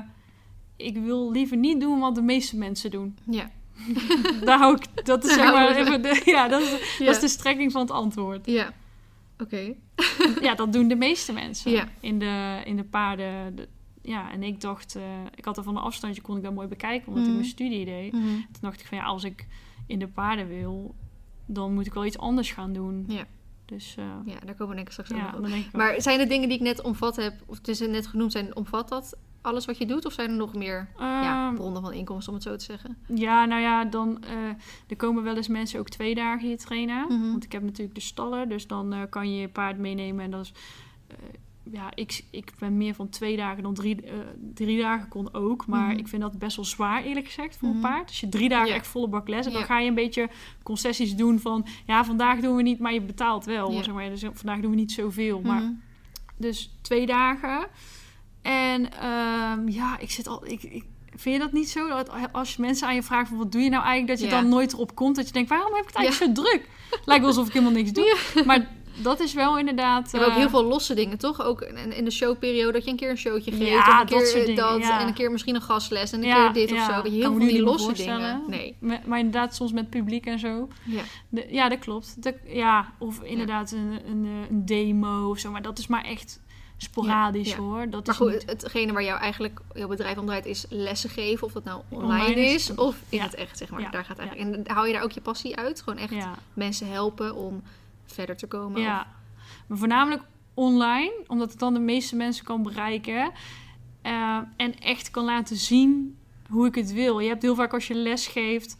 ik 0.76 0.96
wil 0.96 1.30
liever 1.30 1.56
niet 1.56 1.80
doen 1.80 2.00
wat 2.00 2.14
de 2.14 2.22
meeste 2.22 2.56
mensen 2.56 2.90
doen. 2.90 3.18
Ja. 3.24 3.50
Daar 4.44 4.58
hou 4.58 4.74
ik, 4.76 5.04
dat 5.06 5.24
is 5.24 5.32
zeg 5.34 5.52
maar 5.52 5.76
even 5.76 6.02
de, 6.02 6.22
ja, 6.24 6.48
dat 6.48 6.60
is, 6.62 6.96
Ja. 6.98 7.04
dat 7.04 7.14
is 7.14 7.20
de 7.20 7.28
strekking 7.28 7.72
van 7.72 7.80
het 7.80 7.90
antwoord. 7.90 8.46
Ja. 8.46 8.72
Oké. 9.38 9.74
Ja, 10.40 10.54
dat 10.54 10.72
doen 10.72 10.88
de 10.88 10.96
meeste 10.96 11.32
mensen 11.32 11.70
Ja. 11.70 11.88
in, 12.00 12.18
de, 12.18 12.60
in 12.64 12.76
de 12.76 12.84
paarden. 12.84 13.56
de- 13.56 13.68
ja, 14.02 14.32
en 14.32 14.42
ik 14.42 14.60
dacht, 14.60 14.94
eh, 14.96 15.02
ik 15.34 15.44
had 15.44 15.56
er 15.56 15.62
van 15.62 15.76
een 15.76 15.82
afstandje, 15.82 16.22
kon 16.22 16.36
ik 16.36 16.42
dat 16.42 16.54
mooi 16.54 16.68
bekijken, 16.68 17.06
omdat 17.08 17.22
ik 17.22 17.28
Mhm. 17.28 17.38
mijn 17.38 17.48
studie 17.50 17.84
deed. 17.84 18.10
Toen 18.10 18.44
dacht 18.60 18.80
ik 18.80 18.86
van 18.86 18.98
ja, 18.98 19.04
als 19.04 19.24
ik 19.24 19.46
in 19.86 19.98
de 19.98 20.08
paarden 20.08 20.48
wil, 20.48 20.94
dan 21.46 21.74
moet 21.74 21.86
ik 21.86 21.94
wel 21.94 22.04
iets 22.04 22.18
anders 22.18 22.52
gaan 22.52 22.72
doen. 22.72 23.04
Ja. 23.08 23.24
Dus 23.64 23.94
eh, 23.98 24.04
Ja, 24.24 24.38
daar 24.44 24.54
komen 24.54 24.68
we 24.68 24.74
denk 24.74 24.86
ik 24.86 24.92
straks 24.92 25.10
ja, 25.10 25.40
wel- 25.40 25.50
Maar 25.72 26.00
zijn 26.00 26.18
de 26.18 26.26
dingen 26.26 26.48
die 26.48 26.56
ik 26.58 26.64
net 26.64 26.82
omvat 26.82 27.16
heb, 27.16 27.34
of 27.46 27.58
tussen 27.58 27.90
net 27.90 28.06
genoemd 28.06 28.32
zijn, 28.32 28.56
omvat 28.56 28.88
dat 28.88 29.16
alles 29.42 29.66
wat 29.66 29.78
je 29.78 29.86
doet? 29.86 30.04
Of 30.06 30.12
zijn 30.12 30.30
er 30.30 30.36
nog 30.36 30.54
meer 30.54 30.88
ja, 30.98 31.46
Ehm, 31.46 31.54
bronnen 31.54 31.82
van 31.82 31.92
inkomsten, 31.92 32.28
om 32.32 32.38
het 32.38 32.48
zo 32.48 32.56
te 32.56 32.64
zeggen? 32.64 32.96
Ja, 33.14 33.44
nou 33.44 33.60
ja, 33.60 33.84
dan 33.84 34.24
eh, 34.24 34.32
er 34.88 34.96
komen 34.96 35.22
wel 35.22 35.36
eens 35.36 35.48
mensen 35.48 35.78
ook 35.80 35.88
twee 35.88 36.14
dagen 36.14 36.46
hier 36.48 36.58
trainen. 36.58 37.04
Mhm. 37.08 37.30
Want 37.30 37.44
ik 37.44 37.52
heb 37.52 37.62
natuurlijk 37.62 37.94
de 37.94 38.00
stallen, 38.00 38.48
dus 38.48 38.66
dan 38.66 38.92
eh, 38.92 39.00
kan 39.10 39.32
je 39.34 39.40
je 39.40 39.48
paard 39.48 39.78
meenemen. 39.78 40.24
En 40.24 40.30
dat 40.30 40.44
is, 40.44 40.52
eh, 41.08 41.16
ja, 41.72 41.90
ik, 41.94 42.24
ik 42.30 42.52
ben 42.58 42.76
meer 42.76 42.94
van 42.94 43.08
twee 43.08 43.36
dagen 43.36 43.62
dan 43.62 43.74
drie, 43.74 44.04
drie 44.54 44.80
dagen 44.80 45.08
kon 45.08 45.34
ook. 45.34 45.66
Maar 45.66 45.88
Mhm. 45.90 45.98
ik 45.98 46.08
vind 46.08 46.22
dat 46.22 46.38
best 46.38 46.56
wel 46.56 46.64
zwaar, 46.64 47.02
eerlijk 47.02 47.26
gezegd, 47.26 47.56
voor 47.56 47.68
Mhm. 47.68 47.76
een 47.76 47.82
paard. 47.82 48.08
Als 48.08 48.20
je 48.20 48.28
drie 48.28 48.48
dagen 48.48 48.74
echt 48.74 48.86
volle 48.86 49.08
bak 49.08 49.28
les 49.28 49.46
en 49.46 49.52
dan 49.52 49.62
ga 49.64 49.78
je 49.78 49.88
een 49.88 49.94
beetje 49.94 50.28
concessies 50.62 51.16
doen 51.16 51.38
van... 51.38 51.66
Ja, 51.86 52.04
vandaag 52.04 52.40
doen 52.40 52.56
we 52.56 52.62
niet, 52.62 52.78
maar 52.78 52.92
je 52.92 53.00
betaalt 53.00 53.44
wel. 53.44 53.72
Zeg 53.72 53.92
maar. 53.94 54.08
Dus 54.08 54.24
vandaag 54.32 54.60
doen 54.60 54.70
we 54.70 54.76
niet 54.76 54.92
zoveel, 54.92 55.40
maar... 55.40 55.62
Mhm. 55.62 55.72
Dus 56.36 56.70
twee 56.82 57.06
dagen. 57.06 57.66
En 58.42 58.92
ehm, 58.92 59.68
ja, 59.68 59.98
ik 59.98 60.10
zit 60.10 60.26
al. 60.26 60.46
Ik, 60.46 60.62
ik 60.62 60.84
vind 61.16 61.34
je 61.36 61.42
dat 61.42 61.52
niet 61.52 61.70
zo? 61.70 61.88
Dat 61.88 62.10
als 62.32 62.54
je 62.54 62.60
mensen 62.62 62.86
aan 62.88 62.94
je 62.94 63.02
vragen 63.02 63.36
wat 63.36 63.52
doe 63.52 63.62
je 63.62 63.68
nou 63.70 63.82
eigenlijk, 63.84 64.18
dat 64.20 64.28
je 64.28 64.34
Ja. 64.34 64.40
dan 64.40 64.50
nooit 64.50 64.72
erop 64.72 64.94
komt. 64.94 65.16
Dat 65.16 65.26
je 65.26 65.32
denkt, 65.32 65.48
waarom 65.48 65.72
heb 65.74 65.80
ik 65.82 65.86
het 65.88 65.96
eigenlijk 65.96 66.36
zo 66.36 66.42
druk? 66.42 66.68
Lijkt 67.04 67.20
wel 67.24 67.30
alsof 67.30 67.46
ik 67.46 67.52
helemaal 67.52 67.74
niks 67.74 67.92
doe. 67.92 68.16
Maar 68.46 68.68
dat 69.02 69.20
is 69.20 69.32
wel 69.32 69.58
inderdaad... 69.58 70.10
Je 70.10 70.16
hebt 70.16 70.28
ook 70.28 70.34
eh, 70.36 70.40
heel 70.40 70.50
veel 70.50 70.64
losse 70.64 70.94
dingen, 70.94 71.18
toch? 71.18 71.42
Ook 71.42 71.60
in, 71.96 72.04
de 72.04 72.10
showperiode 72.10 72.72
dat 72.72 72.84
je 72.84 72.90
een 72.90 72.96
keer 72.96 73.10
een 73.10 73.16
showtje 73.18 73.50
geeft. 73.52 73.70
Ja, 73.70 73.78
of 73.78 74.00
een 74.00 74.06
dat 74.06 74.32
keer 74.32 74.46
dingen, 74.46 74.54
dat. 74.62 74.80
ja. 74.80 75.00
En 75.00 75.06
een 75.06 75.14
keer 75.14 75.30
misschien 75.30 75.54
een 75.54 75.62
gastles. 75.62 76.12
En 76.12 76.20
een 76.22 76.26
Ja, 76.28 76.50
keer 76.50 76.66
dit 76.66 76.72
of 76.78 76.84
zo. 76.84 77.10
Heel 77.10 77.20
veel 77.36 77.38
die 77.38 77.62
losse 77.62 77.92
dingen. 77.92 78.42
Nee. 78.48 78.76
Maar, 78.80 79.00
maar 79.06 79.18
inderdaad, 79.18 79.54
soms 79.54 79.72
met 79.72 79.90
publiek 79.90 80.26
en 80.26 80.38
zo. 80.38 80.68
Ja. 80.84 81.02
De- 81.28 81.66
dat 81.68 81.78
klopt. 81.78 82.22
Dat, 82.22 82.34
ja, 82.46 82.92
of 82.98 83.22
inderdaad 83.22 83.70
een, 83.72 84.00
een, 84.06 84.24
een 84.50 84.64
demo 84.66 85.30
of 85.30 85.38
zo. 85.38 85.50
Maar 85.50 85.62
dat 85.62 85.78
is 85.78 85.86
maar 85.86 86.04
echt 86.04 86.40
sporadisch 86.82 87.48
Ja, 87.50 87.56
ja. 87.56 87.60
hoor. 87.62 87.90
Dat 87.90 88.06
Maar 88.06 88.14
is 88.14 88.20
goed, 88.20 88.32
niet- 88.32 88.46
hetgene 88.46 88.92
waar 88.92 89.02
jou 89.04 89.20
eigenlijk 89.20 89.60
jouw 89.74 89.88
bedrijf 89.88 90.18
om 90.18 90.26
draait 90.26 90.46
is 90.46 90.66
lessen 90.68 91.10
geven. 91.10 91.46
Of 91.46 91.52
dat 91.52 91.64
nou 91.64 91.82
online, 91.88 92.12
Online 92.24 92.40
is- 92.40 92.70
is 92.70 92.74
of 92.76 92.96
in 93.08 93.18
ja. 93.18 93.24
het 93.24 93.34
echt, 93.34 93.58
zeg 93.58 93.70
maar. 93.70 93.90
Daar 93.90 94.04
gaat 94.04 94.18
eigenlijk. 94.18 94.66
En 94.66 94.74
hou 94.74 94.86
je 94.86 94.92
daar 94.92 95.02
ook 95.02 95.12
je 95.12 95.20
passie 95.20 95.56
uit? 95.56 95.82
Gewoon 95.82 95.98
echt 95.98 96.14
mensen 96.54 96.90
helpen 96.90 97.34
om 97.34 97.62
verder 98.06 98.36
te 98.36 98.46
komen? 98.46 98.80
Ja, 98.80 99.06
maar 99.66 99.78
voornamelijk 99.78 100.22
online, 100.54 101.12
omdat 101.26 101.50
het 101.50 101.58
dan 101.58 101.74
de 101.74 101.80
meeste 101.80 102.16
mensen 102.16 102.44
kan 102.44 102.62
bereiken. 102.62 103.32
eh, 104.02 104.38
en 104.56 104.78
echt 104.78 105.10
kan 105.10 105.24
laten 105.24 105.56
zien 105.56 106.16
hoe 106.48 106.66
ik 106.66 106.74
het 106.74 106.92
wil. 106.92 107.18
Je 107.18 107.28
hebt 107.28 107.42
heel 107.42 107.54
vaak 107.54 107.72
als 107.72 107.86
je 107.86 107.94
les 107.94 108.26
geeft, 108.26 108.76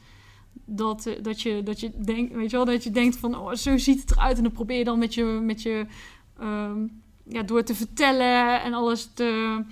dat, 0.65 1.07
eh, 1.07 1.23
dat, 1.23 1.43
je, 1.43 1.63
dat, 1.63 1.81
je, 1.81 1.91
denkt, 2.05 2.35
weet 2.35 2.51
je 2.51 2.57
wel, 2.57 2.65
dat 2.65 2.85
je 2.85 2.91
denkt 2.91 3.17
van 3.17 3.39
oh, 3.39 3.53
zo 3.55 3.77
ziet 3.79 4.01
het 4.01 4.11
eruit. 4.11 4.37
En 4.37 4.43
dan 4.43 4.53
probeer 4.53 4.79
je 4.79 4.85
dan 4.85 4.99
met 4.99 5.15
je, 5.15 5.25
met 5.25 5.63
je 5.63 5.87
ehm, 6.39 6.87
ja, 7.33 7.43
door 7.43 7.63
te 7.63 7.75
vertellen 7.75 8.63
en 8.63 8.75
alles 8.75 9.09
te, 9.15 9.63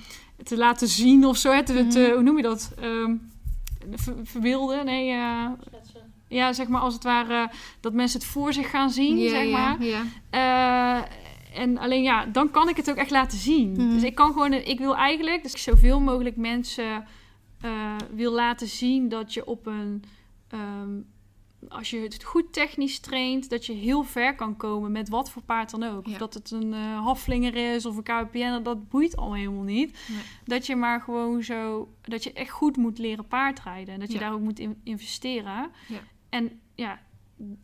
te 0.44 0.56
laten 0.56 0.88
zien 0.88 1.24
of 1.26 1.36
zo. 1.36 1.50
Hè? 1.52 1.62
Te, 1.64 1.86
te- 1.86 1.98
Mhm. 2.00 2.12
hoe 2.12 2.22
noem 2.22 2.36
je 2.36 2.42
dat? 2.42 2.72
Ehm 2.80 3.14
ver- 3.94 4.14
verbeelden? 4.22 4.84
Nee, 4.84 5.10
eh, 5.10 5.46
ja, 6.28 6.52
zeg 6.52 6.68
maar 6.68 6.80
als 6.80 6.94
het 6.94 7.02
ware 7.04 7.50
dat 7.80 7.92
mensen 7.92 8.18
het 8.20 8.28
voor 8.28 8.52
zich 8.52 8.70
gaan 8.70 8.90
zien, 8.90 9.18
zeg 9.28 9.50
maar. 9.50 9.76
Eh, 10.30 11.02
en 11.60 11.78
alleen 11.78 12.02
ja, 12.02 12.26
dan 12.26 12.50
kan 12.50 12.68
ik 12.68 12.76
het 12.76 12.90
ook 12.90 12.96
echt 12.96 13.10
laten 13.10 13.38
zien. 13.38 13.70
Mhm. 13.72 13.90
Dus 13.90 14.02
ik 14.02 14.14
kan 14.14 14.32
gewoon, 14.32 14.52
ik 14.52 14.78
wil 14.78 14.96
eigenlijk, 14.96 15.42
dus 15.42 15.52
ik 15.52 15.58
zoveel 15.58 16.00
mogelijk 16.00 16.36
mensen 16.36 17.04
eh, 17.60 17.70
wil 18.14 18.32
laten 18.32 18.66
zien 18.68 19.08
dat 19.08 19.34
je 19.34 19.46
op 19.46 19.66
een, 19.66 20.04
ehm, 20.50 20.90
als 21.68 21.90
je 21.90 21.98
het 22.00 22.24
goed 22.24 22.52
technisch 22.52 22.98
traint, 22.98 23.50
dat 23.50 23.66
je 23.66 23.72
heel 23.72 24.02
ver 24.02 24.34
kan 24.34 24.56
komen 24.56 24.92
met 24.92 25.08
wat 25.08 25.30
voor 25.30 25.42
paard 25.42 25.70
dan 25.70 25.82
ook. 25.82 26.06
Ja. 26.06 26.12
Of 26.12 26.18
dat 26.18 26.34
het 26.34 26.50
een 26.50 26.72
eh 26.74 27.04
haflinger 27.04 27.74
is 27.74 27.86
of 27.86 27.96
een 27.96 28.02
KPN, 28.02 28.62
dat 28.62 28.88
boeit 28.88 29.16
al 29.16 29.34
helemaal 29.34 29.62
niet. 29.62 29.98
Nee. 30.08 30.20
Dat 30.44 30.66
je 30.66 30.76
maar 30.76 31.00
gewoon 31.00 31.42
zo, 31.42 31.88
dat 32.02 32.24
je 32.24 32.32
echt 32.32 32.50
goed 32.50 32.76
moet 32.76 32.98
leren 32.98 33.26
paardrijden 33.26 33.94
en 33.94 34.00
dat 34.00 34.08
je 34.08 34.14
Ja. 34.18 34.20
daar 34.20 34.32
ook 34.32 34.40
moet 34.40 34.58
in 34.58 34.80
investeren. 34.84 35.70
Ja. 35.88 36.00
En 36.28 36.60
ja, 36.74 37.00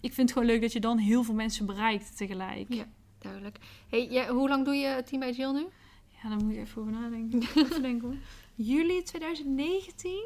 ik 0.00 0.12
vind 0.12 0.16
het 0.28 0.32
gewoon 0.32 0.46
leuk 0.48 0.60
dat 0.60 0.72
je 0.72 0.80
dan 0.80 0.98
heel 0.98 1.22
veel 1.22 1.34
mensen 1.34 1.66
bereikt 1.66 2.16
tegelijk. 2.16 2.72
Ja. 2.74 2.86
Duidelijk. 3.18 3.58
Hey, 3.88 4.06
jij, 4.06 4.28
hoe 4.28 4.48
lang 4.48 4.64
doe 4.64 4.74
je 4.74 5.02
Team 5.04 5.20
bij 5.20 5.32
Jill 5.32 5.52
nu? 5.52 5.66
Ja, 6.22 6.28
daar 6.28 6.44
moet 6.44 6.52
ik 6.52 6.58
even 6.58 6.80
over 6.80 6.92
nadenken. 6.92 7.40
even 7.64 7.82
denken 7.82 8.08
hoor. 8.08 8.16
Juli 8.54 9.02
2019? 9.02 10.24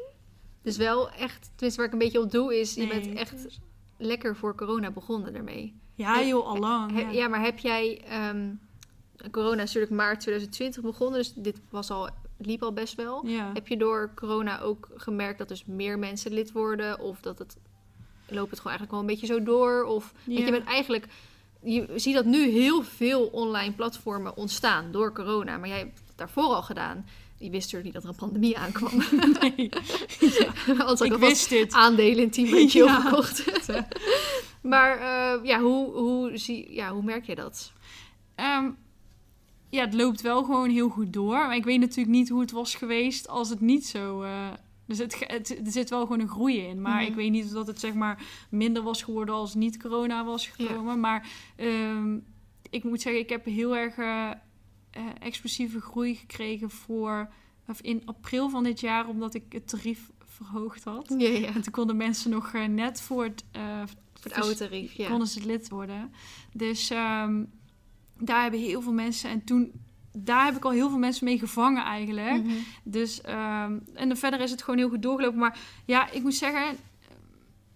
Dus 0.61 0.77
wel 0.77 1.09
echt, 1.11 1.51
tenminste 1.55 1.75
waar 1.75 1.85
ik 1.85 1.91
een 1.93 1.99
beetje 1.99 2.21
op 2.21 2.31
doe, 2.31 2.59
is 2.59 2.73
je 2.73 2.87
bent 2.87 3.13
echt 3.13 3.59
lekker 3.97 4.35
voor 4.35 4.55
corona 4.55 4.91
begonnen 4.91 5.35
ermee. 5.35 5.79
Ja, 5.95 6.23
joh, 6.23 6.47
al 6.47 6.57
lang. 6.57 6.99
Ja. 6.99 7.09
ja. 7.09 7.27
maar 7.27 7.41
heb 7.41 7.59
jij, 7.59 8.01
ehm, 8.05 8.49
corona 9.31 9.61
is 9.61 9.73
natuurlijk 9.73 9.91
maart 9.91 10.19
2020 10.19 10.81
begonnen, 10.83 11.19
dus 11.19 11.33
dit 11.33 11.61
was 11.69 11.89
al, 11.89 12.09
liep 12.37 12.63
al 12.63 12.73
best 12.73 12.95
wel. 12.95 13.25
Ja. 13.25 13.51
Heb 13.53 13.67
je 13.67 13.77
door 13.77 14.11
corona 14.15 14.59
ook 14.59 14.89
gemerkt 14.95 15.37
dat 15.37 15.47
dus 15.47 15.65
meer 15.65 15.99
mensen 15.99 16.33
lid 16.33 16.51
worden? 16.51 16.99
Of 16.99 17.19
dat 17.19 17.39
het, 17.39 17.57
loopt 18.27 18.49
het 18.49 18.59
gewoon 18.59 18.77
eigenlijk 18.77 18.91
wel 18.91 18.99
een 18.99 19.05
beetje 19.05 19.25
zo 19.25 19.43
door? 19.43 19.83
Of, 19.83 20.13
je 20.25 20.51
bent 20.51 20.65
eigenlijk, 20.65 21.07
je 21.61 21.87
ziet 21.95 22.13
dat 22.13 22.25
nu 22.25 22.49
heel 22.49 22.83
veel 22.83 23.25
online 23.25 23.73
platformen 23.73 24.37
ontstaan 24.37 24.91
door 24.91 25.13
corona. 25.13 25.57
Maar 25.57 25.69
jij 25.69 25.77
hebt 25.77 26.01
het 26.07 26.17
daarvoor 26.17 26.43
al 26.53 26.63
gedaan. 26.63 27.05
Je 27.39 27.49
wist 27.49 27.71
natuurlijk 27.71 27.83
niet 27.83 27.93
dat 27.93 28.03
er 28.03 28.09
een 28.09 28.15
pandemie 28.15 28.57
aankwam. 28.57 28.91
Nee, 29.41 29.69
ik 31.11 31.17
wist 31.19 31.49
dit. 31.49 31.73
aandelen 31.73 32.23
in 32.23 32.29
Team 32.29 32.47
Jill 32.67 32.85
Ja. 32.85 32.99
gekocht. 33.01 33.45
maar 34.61 34.97
eh, 34.97 35.45
ja, 35.45 35.59
hoe, 35.61 35.91
hoe, 35.91 36.37
zie, 36.37 36.73
ja, 36.73 36.91
hoe 36.93 37.03
merk 37.03 37.25
je 37.25 37.35
dat? 37.35 37.71
Ehm, 38.35 38.69
ja, 39.69 39.85
het 39.85 39.93
loopt 39.93 40.21
wel 40.21 40.43
gewoon 40.43 40.69
heel 40.69 40.89
goed 40.89 41.13
door. 41.13 41.35
Maar 41.35 41.55
ik 41.55 41.63
weet 41.63 41.79
natuurlijk 41.79 42.17
niet 42.17 42.29
hoe 42.29 42.41
het 42.41 42.51
was 42.51 42.75
geweest 42.75 43.27
als 43.27 43.49
het 43.49 43.61
niet 43.61 43.87
zo... 43.87 44.21
eh, 44.21 44.47
dus 44.85 44.97
het, 44.97 45.13
ge- 45.13 45.25
het, 45.27 45.49
er 45.65 45.71
zit 45.71 45.89
wel 45.89 46.01
gewoon 46.01 46.19
een 46.19 46.27
groei 46.29 46.57
in. 46.57 46.81
Maar 46.81 47.01
Mhm. 47.01 47.09
ik 47.09 47.15
weet 47.15 47.31
niet 47.31 47.45
of 47.45 47.51
dat 47.51 47.67
het 47.67 47.79
zeg 47.79 47.93
maar 47.93 48.23
minder 48.49 48.83
was 48.83 49.03
geworden 49.03 49.35
als 49.35 49.53
niet 49.55 49.81
corona 49.81 50.25
was 50.25 50.47
gekomen. 50.47 50.99
Maar 50.99 51.27
ehm, 51.55 52.17
ik 52.69 52.83
moet 52.83 53.01
zeggen, 53.01 53.21
ik 53.21 53.29
heb 53.29 53.45
heel 53.45 53.75
erg 53.75 53.97
eh, 53.97 54.29
eh, 54.91 55.03
explosieve 55.19 55.81
groei 55.81 56.15
gekregen 56.15 56.69
voor... 56.69 57.29
Of 57.67 57.81
in 57.81 58.01
april 58.05 58.49
van 58.49 58.63
dit 58.63 58.79
jaar, 58.79 59.07
omdat 59.07 59.33
ik 59.33 59.43
het 59.49 59.67
tarief 59.67 60.09
verhoogd 60.27 60.83
had. 60.83 61.15
Ja, 61.17 61.27
ja. 61.27 61.47
En 61.47 61.61
toen 61.61 61.73
konden 61.73 61.97
mensen 61.97 62.31
nog 62.31 62.53
eh, 62.53 62.65
net 62.65 63.01
voor 63.01 63.23
het, 63.23 63.43
eh, 63.51 63.77
Voor 64.13 64.31
het 64.31 64.33
oude 64.33 64.55
tarief, 64.55 64.93
ja. 64.93 65.07
konden 65.09 65.27
ze 65.27 65.45
lid 65.45 65.69
worden. 65.69 66.13
Dus 66.53 66.89
ehm, 66.89 67.43
daar 68.17 68.41
hebben 68.41 68.59
heel 68.59 68.81
veel 68.81 68.93
mensen. 68.93 69.29
En 69.29 69.43
toen, 69.43 69.71
daar 70.11 70.45
heb 70.45 70.55
ik 70.55 70.65
al 70.65 70.71
heel 70.71 70.89
veel 70.89 70.97
mensen 70.97 71.25
mee 71.25 71.39
gevangen 71.39 71.83
eigenlijk. 71.83 72.43
Mhm. 72.43 72.53
Dus, 72.83 73.21
ehm, 73.21 73.79
en 73.93 74.07
dan 74.07 74.17
verder 74.17 74.41
is 74.41 74.51
het 74.51 74.61
gewoon 74.63 74.79
heel 74.79 74.89
goed 74.89 75.01
doorgelopen. 75.01 75.39
Maar 75.39 75.59
ja, 75.85 76.11
ik 76.11 76.21
moet 76.21 76.35
zeggen, 76.35 76.77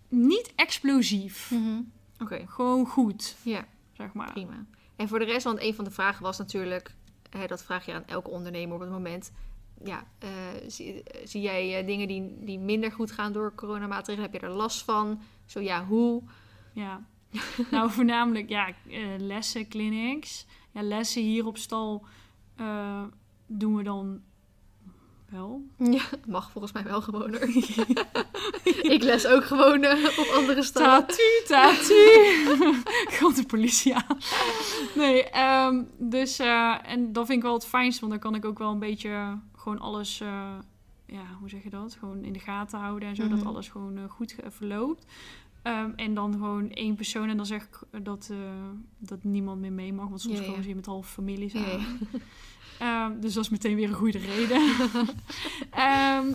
niet 0.07 0.51
explosief. 0.55 1.51
Mhm. 1.51 1.81
Oké, 2.19 2.45
Gewoon 2.47 2.85
goed, 2.85 3.35
ja, 3.41 3.65
zeg 3.91 4.13
maar. 4.13 4.31
prima. 4.31 4.65
En 4.95 5.07
voor 5.07 5.19
de 5.19 5.25
rest, 5.25 5.43
want 5.43 5.61
een 5.61 5.75
van 5.75 5.83
de 5.83 5.91
vragen 5.91 6.23
was 6.23 6.37
natuurlijk, 6.37 6.95
hè, 7.37 7.47
dat 7.47 7.63
vraag 7.63 7.85
je 7.85 7.93
aan 7.93 8.05
elke 8.05 8.29
ondernemer 8.29 8.75
op 8.75 8.81
het 8.81 8.89
moment. 8.89 9.31
Ja, 9.83 10.03
eh, 10.19 10.29
zie, 10.67 11.03
zie 11.23 11.41
jij 11.41 11.79
eh, 11.79 11.85
dingen 11.85 12.07
die, 12.07 12.37
die 12.39 12.59
minder 12.59 12.91
goed 12.91 13.11
gaan 13.11 13.33
door 13.33 13.55
coronamaatregelen? 13.55 14.31
Heb 14.31 14.41
je 14.41 14.47
er 14.47 14.53
last 14.53 14.83
van? 14.83 15.21
Zo 15.45 15.59
ja, 15.59 15.85
hoe? 15.85 16.23
Ja. 16.73 17.03
nou, 17.71 17.91
voornamelijk 17.91 18.49
ja, 18.49 18.67
eh, 18.67 19.07
lessen, 19.17 19.67
clinics. 19.67 20.45
Ja, 20.71 20.81
lessen 20.81 21.21
hier 21.21 21.45
op 21.45 21.57
stal 21.57 22.05
doen 23.47 23.75
we 23.75 23.83
dan 23.83 24.21
wel. 25.33 25.61
Ja, 25.77 26.01
mag 26.27 26.51
volgens 26.51 26.73
mij 26.73 26.83
wel 26.83 27.01
gewoon 27.01 27.29
hoor. 27.35 27.41
ik 28.95 29.03
les 29.03 29.27
ook 29.27 29.43
gewoon 29.45 29.83
eh, 29.83 30.19
op 30.19 30.27
andere 30.35 30.63
stallen. 30.63 31.05
Tatu, 31.07 31.23
tatu. 31.47 31.93
Komt 33.19 33.35
de 33.35 33.45
politie 33.47 33.95
aan. 33.95 34.17
Nee, 34.95 35.23
ehm, 35.29 35.83
dus... 35.97 36.39
eh, 36.39 36.75
en 36.83 37.13
dat 37.13 37.25
vind 37.25 37.37
ik 37.37 37.43
wel 37.43 37.53
het 37.53 37.65
fijnste, 37.65 37.99
want 37.99 38.11
dan 38.11 38.21
kan 38.21 38.35
ik 38.35 38.45
ook 38.45 38.57
wel 38.59 38.71
een 38.71 38.79
beetje 38.79 39.37
gewoon 39.57 39.79
alles... 39.79 40.19
eh, 40.21 40.53
ja, 41.05 41.23
hoe 41.39 41.49
zeg 41.49 41.63
je 41.63 41.69
dat? 41.69 41.95
Gewoon 41.99 42.23
in 42.23 42.33
de 42.33 42.39
gaten 42.39 42.79
houden 42.79 43.09
en 43.09 43.15
zo, 43.15 43.23
Mhm. 43.23 43.35
dat 43.35 43.45
alles 43.45 43.69
gewoon 43.69 44.09
goed 44.09 44.35
verloopt. 44.47 45.05
Ehm, 45.61 45.89
en 45.95 46.13
dan 46.13 46.33
gewoon 46.33 46.69
één 46.71 46.95
persoon 46.95 47.29
en 47.29 47.37
dan 47.37 47.45
zeg 47.45 47.63
ik 47.63 48.03
dat, 48.03 48.31
dat 48.97 49.23
niemand 49.23 49.61
meer 49.61 49.71
mee 49.71 49.93
mag, 49.93 50.07
want 50.07 50.21
soms 50.21 50.37
ja. 50.37 50.43
komen 50.45 50.59
ze 50.61 50.65
hier 50.67 50.75
met 50.75 50.85
halve 50.85 51.09
families 51.11 51.53
ja. 51.53 51.59
Ehm, 52.79 53.19
dus 53.19 53.33
dat 53.33 53.43
is 53.43 53.49
meteen 53.49 53.75
weer 53.75 53.87
een 53.89 53.95
goede 53.95 54.17
reden. 54.17 54.61
Ehm, 55.71 56.27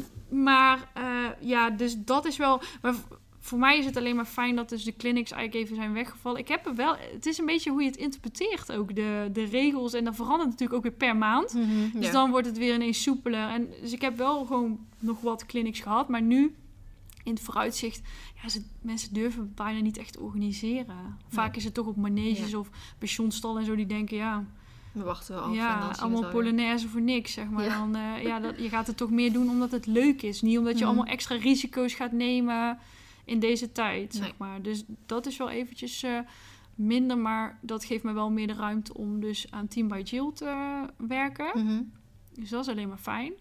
maar 0.43 0.89
eh, 0.95 1.05
ja, 1.41 1.71
dus 1.71 1.97
dat 2.05 2.25
is 2.27 2.37
wel. 2.37 2.61
Maar 2.83 2.95
voor 3.41 3.59
mij 3.59 3.79
is 3.79 3.85
het 3.85 3.97
alleen 3.97 4.17
maar 4.17 4.25
fijn 4.25 4.57
dat 4.57 4.69
dus 4.69 4.85
de 4.85 4.97
clinics 4.97 5.31
eigenlijk 5.31 5.65
even 5.65 5.77
zijn 5.77 5.93
weggevallen. 5.93 6.41
Ik 6.41 6.49
heb 6.49 6.67
er 6.67 6.75
wel. 6.75 6.97
Het 7.13 7.27
is 7.27 7.39
een 7.39 7.47
beetje 7.47 7.71
hoe 7.71 7.83
je 7.83 7.89
het 7.89 7.97
interpreteert 7.97 8.73
ook, 8.73 8.95
de, 8.95 9.29
de 9.33 9.45
regels. 9.45 9.93
En 9.93 10.05
dat 10.05 10.15
verandert 10.15 10.51
natuurlijk 10.51 10.77
ook 10.77 10.83
weer 10.83 10.93
per 11.09 11.17
maand. 11.17 11.53
Mhm, 11.55 11.91
Dus 11.99 12.07
ja. 12.07 12.13
dan 12.13 12.31
wordt 12.31 12.47
het 12.47 12.59
weer 12.59 12.75
ineens 12.75 13.03
soepeler. 13.03 13.49
En 13.49 13.69
dus 13.83 13.93
ik 13.93 14.01
heb 14.01 14.17
wel 14.17 14.45
gewoon 14.45 14.79
nog 14.99 15.21
wat 15.21 15.47
clinics 15.47 15.81
gehad. 15.81 16.09
Maar 16.09 16.23
nu, 16.23 16.55
in 17.25 17.33
het 17.33 17.43
vooruitzicht, 17.43 18.01
ja, 18.43 18.49
ze, 18.49 18.63
mensen 18.81 19.15
durven 19.15 19.53
bijna 19.55 19.81
niet 19.81 19.99
echt 19.99 20.13
te 20.13 20.21
organiseren. 20.21 21.17
Vaak 21.29 21.57
is 21.57 21.65
het 21.65 21.75
toch 21.75 21.87
op 21.87 21.97
maneges 21.97 22.51
Ja. 22.51 22.59
of 22.59 22.69
pensionstallen 22.99 23.61
en 23.61 23.67
zo 23.67 23.75
die 23.77 23.87
denken, 23.87 24.17
ja, 24.17 24.45
We 24.93 25.03
wachten 25.03 25.35
wel 25.35 25.43
af. 25.45 25.49
en 25.51 25.55
ja, 25.55 25.91
allemaal 25.99 26.21
weer. 26.23 26.31
polonaise 26.31 26.89
voor 26.89 27.01
niks, 27.01 27.33
zeg 27.33 27.49
maar. 27.51 27.65
Ja. 27.65 27.79
Dan, 27.79 27.97
eh, 27.97 28.23
ja, 28.23 28.41
dat, 28.41 28.59
je 28.63 28.69
gaat 28.69 28.87
het 28.87 28.97
toch 28.97 29.11
meer 29.11 29.33
doen 29.33 29.49
omdat 29.51 29.71
het 29.71 29.87
leuk 29.87 30.23
is. 30.23 30.43
Niet 30.43 30.59
omdat 30.59 30.73
je 30.73 30.79
Mhm. 30.85 30.87
allemaal 30.87 31.13
extra 31.13 31.37
risico's 31.37 31.95
gaat 31.95 32.13
nemen 32.13 32.79
in 33.25 33.39
deze 33.39 33.73
tijd, 33.73 34.13
Nee. 34.13 34.23
zeg 34.23 34.33
maar. 34.37 34.63
Dus 34.63 34.85
dat 35.07 35.27
is 35.27 35.37
wel 35.37 35.51
eventjes 35.51 36.03
eh, 36.03 36.19
minder, 36.75 37.19
maar 37.19 37.59
dat 37.63 37.85
geeft 37.85 38.05
me 38.05 38.13
wel 38.13 38.31
meer 38.31 38.47
de 38.47 38.55
ruimte 38.55 38.95
om 38.95 39.21
dus 39.21 39.47
aan 39.51 39.69
Team 39.69 39.89
by 39.89 40.01
Jill 40.05 40.31
te 40.35 40.81
werken. 40.97 41.51
Mhm. 41.65 41.83
Dus 42.35 42.49
dat 42.51 42.61
is 42.67 42.69
alleen 42.73 42.89
maar 42.89 42.99
fijn. 42.99 43.33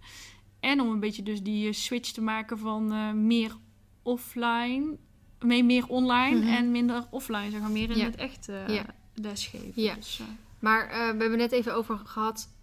En 0.60 0.82
om 0.82 0.90
een 0.90 1.00
beetje 1.00 1.24
dus 1.24 1.44
die 1.44 1.68
eh, 1.68 1.74
switch 1.74 2.12
te 2.12 2.22
maken 2.22 2.58
van 2.60 2.88
meer 3.28 3.56
offline, 4.04 4.98
nee, 5.40 5.64
meer 5.64 5.88
online 5.88 6.40
Mhm. 6.40 6.48
en 6.48 6.72
minder 6.72 7.08
offline, 7.10 7.50
zeg 7.52 7.62
maar. 7.62 7.72
Meer 7.72 7.90
in 7.90 7.98
Ja. 7.98 8.06
het 8.06 8.16
echt 8.16 8.46
Ja. 8.68 8.86
lesgeven. 9.14 9.72
Ja. 9.82 9.96
Dus, 9.96 10.22
Maar 10.60 10.90
eh, 10.90 10.90
we 10.90 11.22
hebben 11.22 11.38
net 11.38 11.52
even 11.52 11.76
over 11.76 11.98
gehad. 11.98 12.56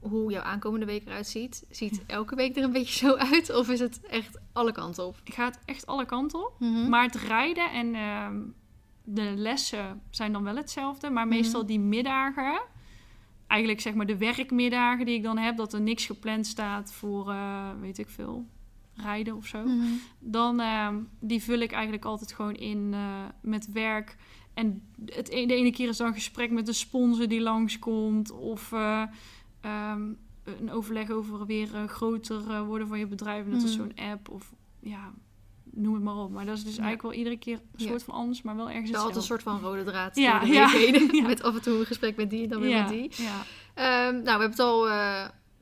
hoe 0.00 0.30
jouw 0.30 0.42
aankomende 0.42 0.86
week 0.86 1.06
eruit 1.06 1.26
ziet. 1.26 1.66
Ziet 1.70 2.02
elke 2.06 2.34
week 2.34 2.56
er 2.56 2.62
een 2.62 2.72
beetje 2.72 3.06
zo 3.06 3.14
uit? 3.32 3.54
Of 3.54 3.68
is 3.68 3.80
het 3.80 4.00
echt 4.00 4.38
alle 4.52 4.72
kanten 4.72 5.06
op? 5.06 5.16
Het 5.24 5.58
echt 5.64 5.86
alle 5.86 6.06
kanten 6.06 6.46
op. 6.46 6.54
Mhm. 6.58 6.88
Maar 6.88 7.02
het 7.02 7.14
rijden 7.14 7.70
en 7.72 7.94
ehm, 7.94 8.40
de 9.04 9.32
lessen 9.36 10.02
zijn 10.10 10.32
dan 10.32 10.44
wel 10.44 10.56
hetzelfde. 10.56 11.10
Maar 11.10 11.28
meestal 11.28 11.66
die 11.66 11.80
middagen, 11.80 12.60
eigenlijk 13.46 13.80
zeg 13.80 13.94
maar 13.94 14.06
de 14.06 14.16
werkmiddagen 14.16 15.06
die 15.06 15.14
ik 15.14 15.22
dan 15.22 15.38
heb, 15.38 15.56
dat 15.56 15.72
er 15.72 15.80
niks 15.80 16.06
gepland 16.06 16.46
staat 16.46 16.92
voor, 16.92 17.30
eh, 17.30 17.70
weet 17.80 17.98
ik 17.98 18.08
veel, 18.08 18.46
rijden 18.94 19.36
of 19.36 19.46
zo. 19.46 19.62
Mhm. 19.64 19.86
Dan 20.18 20.60
ehm, 20.60 20.96
die 21.20 21.42
vul 21.42 21.58
ik 21.58 21.72
eigenlijk 21.72 22.04
altijd 22.04 22.32
gewoon 22.32 22.54
in 22.54 22.90
eh, 22.92 23.24
met 23.40 23.72
werk. 23.72 24.16
En 24.58 24.82
het, 25.04 25.28
e- 25.30 25.46
de 25.46 25.54
ene 25.54 25.70
keer 25.72 25.88
is 25.88 25.96
dan 25.96 26.06
een 26.06 26.14
gesprek 26.14 26.50
met 26.50 26.68
een 26.68 26.74
sponsor 26.74 27.28
die 27.28 27.40
langskomt. 27.40 28.30
Of 28.30 28.72
eh, 28.72 29.02
ehm, 29.60 30.02
een 30.44 30.70
overleg 30.72 31.10
over 31.10 31.46
weer 31.46 31.74
eh, 31.74 31.84
groter 31.88 32.50
eh, 32.50 32.62
worden 32.66 32.88
van 32.88 32.98
je 32.98 33.06
bedrijf. 33.06 33.46
Net 33.46 33.62
als 33.62 33.76
Mhm. 33.76 33.80
zo'n 33.96 34.06
app. 34.10 34.28
Of 34.28 34.52
ja, 34.80 35.12
noem 35.70 35.94
het 35.94 36.02
maar 36.02 36.16
op. 36.16 36.30
Maar 36.30 36.44
dat 36.46 36.56
is 36.56 36.64
dus 36.64 36.76
Ja. 36.76 36.82
eigenlijk 36.82 37.02
wel 37.08 37.18
iedere 37.24 37.38
keer 37.38 37.54
een 37.54 37.84
Ja. 37.84 37.88
soort 37.88 38.02
van 38.02 38.14
anders, 38.14 38.42
maar 38.42 38.56
wel 38.56 38.70
ergens 38.70 38.90
Wel 38.90 39.00
altijd 39.00 39.16
een 39.16 39.20
hetzelfde. 39.36 39.50
soort 39.50 39.62
van 39.62 39.70
rode 39.70 39.90
draad 39.90 40.16
Ja, 40.16 40.38
de 40.38 40.46
ja, 40.46 40.68
heen. 40.68 41.22
Met 41.26 41.42
af 41.42 41.54
en 41.54 41.62
toe 41.62 41.78
een 41.78 41.86
gesprek 41.86 42.16
met 42.16 42.30
die 42.30 42.42
en 42.42 42.48
dan 42.48 42.60
weer 42.60 42.78
met 42.80 42.88
die. 42.88 43.10
Ja. 43.16 43.42
Ehm, 43.74 44.12
nou, 44.12 44.22
we 44.24 44.30
hebben 44.30 44.50
het 44.50 44.58
al 44.58 44.88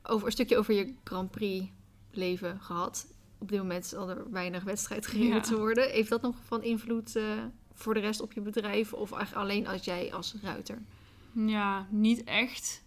over 0.03 0.25
een 0.25 0.31
stukje 0.31 0.57
over 0.57 0.73
je 0.73 0.93
Grand 1.03 1.31
Prix 1.31 1.65
leven 2.11 2.59
gehad. 2.61 3.07
Op 3.39 3.49
dit 3.49 3.59
moment 3.59 3.85
zal 3.85 4.09
er 4.09 4.31
weinig 4.31 4.63
wedstrijd 4.63 5.07
gereden 5.07 5.41
te 5.41 5.57
worden. 5.57 5.89
Heeft 5.89 6.09
dat 6.09 6.21
nog 6.21 6.35
van 6.45 6.63
invloed 6.63 7.15
eh, 7.15 7.23
voor 7.77 7.93
de 7.93 7.99
rest 7.99 8.21
op 8.21 8.33
je 8.33 8.41
bedrijf? 8.41 8.93
Of 8.93 9.11
eigenlijk 9.11 9.43
alleen 9.49 9.67
als 9.67 9.83
jij 9.85 10.13
als 10.13 10.35
ruiter? 10.41 10.81
Ja, 11.31 11.87
niet 11.89 12.23
echt. 12.23 12.83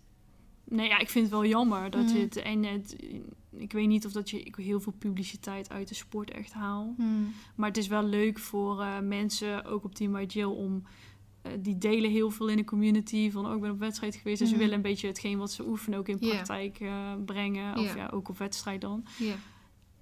Nee, 0.65 0.89
ja, 0.89 0.99
ik 0.99 1.09
vind 1.11 1.25
het 1.25 1.35
wel 1.35 1.47
jammer 1.47 1.91
dat 1.91 2.09
je 2.11 2.15
Mhm. 2.15 2.25
het... 2.25 2.37
En 2.37 2.65
het, 2.65 2.97
ik 3.51 3.73
weet 3.73 3.87
niet 3.89 4.07
of 4.07 4.13
dat 4.13 4.31
je 4.31 4.43
ik 4.43 4.55
heel 4.57 4.81
veel 4.81 4.93
publiciteit 4.99 5.71
uit 5.71 5.89
de 5.89 5.95
sport 5.95 6.31
echt 6.31 6.53
haal. 6.53 6.95
Maar 7.55 7.69
het 7.69 7.77
is 7.77 7.87
wel 7.87 8.03
leuk 8.05 8.39
voor 8.39 8.81
eh, 8.81 8.99
mensen, 8.99 9.65
ook 9.65 9.85
op 9.85 9.95
Team 9.95 10.13
by 10.13 10.25
Jill, 10.29 10.45
om... 10.45 10.83
eh, 11.43 11.53
die 11.59 11.79
delen 11.79 12.11
heel 12.11 12.31
veel 12.31 12.49
in 12.49 12.57
de 12.57 12.65
community. 12.65 13.31
Van, 13.31 13.47
oh, 13.47 13.55
ik 13.55 13.61
ben 13.61 13.71
op 13.71 13.79
wedstrijd 13.79 14.15
geweest. 14.17 14.39
Dus 14.39 14.49
Mhm. 14.49 14.57
ze 14.57 14.63
willen 14.63 14.77
een 14.77 14.91
beetje 14.91 15.07
hetgeen 15.07 15.39
wat 15.39 15.53
ze 15.53 15.67
oefenen 15.67 15.99
ook 15.99 16.09
in 16.09 16.19
praktijk 16.19 16.81
eh, 16.81 17.13
brengen. 17.25 17.77
Of 17.79 17.85
Ja. 17.85 17.97
ja, 17.97 18.09
ook 18.13 18.29
op 18.29 18.39
wedstrijd 18.39 18.81
dan. 18.81 19.05
Ja. 19.19 19.35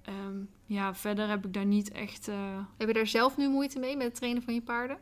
Ehm, 0.01 0.37
ja, 0.69 0.95
verder 0.95 1.27
heb 1.29 1.45
ik 1.45 1.53
daar 1.53 1.65
niet 1.65 1.91
echt... 1.91 2.27
eh, 2.27 2.35
Heb 2.77 2.87
je 2.87 2.93
daar 2.93 3.07
zelf 3.07 3.37
nu 3.37 3.49
moeite 3.49 3.79
mee 3.79 3.95
met 3.97 4.05
het 4.05 4.15
trainen 4.15 4.41
van 4.43 4.53
je 4.53 4.61
paarden? 4.61 4.97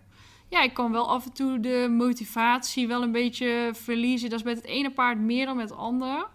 Ja, 0.50 0.62
ik 0.62 0.74
kan 0.74 0.92
wel 0.92 1.10
af 1.10 1.26
en 1.26 1.34
toe 1.34 1.60
de 1.60 1.88
motivatie 1.92 2.88
wel 2.88 3.04
een 3.04 3.12
beetje 3.12 3.70
verliezen. 3.74 4.30
Dat 4.30 4.40
is 4.40 4.46
met 4.46 4.56
het 4.56 4.66
ene 4.66 4.92
paard 4.92 5.20
meer 5.20 5.46
dan 5.46 5.56
met 5.58 5.70
het 5.70 5.78
andere. 5.80 6.28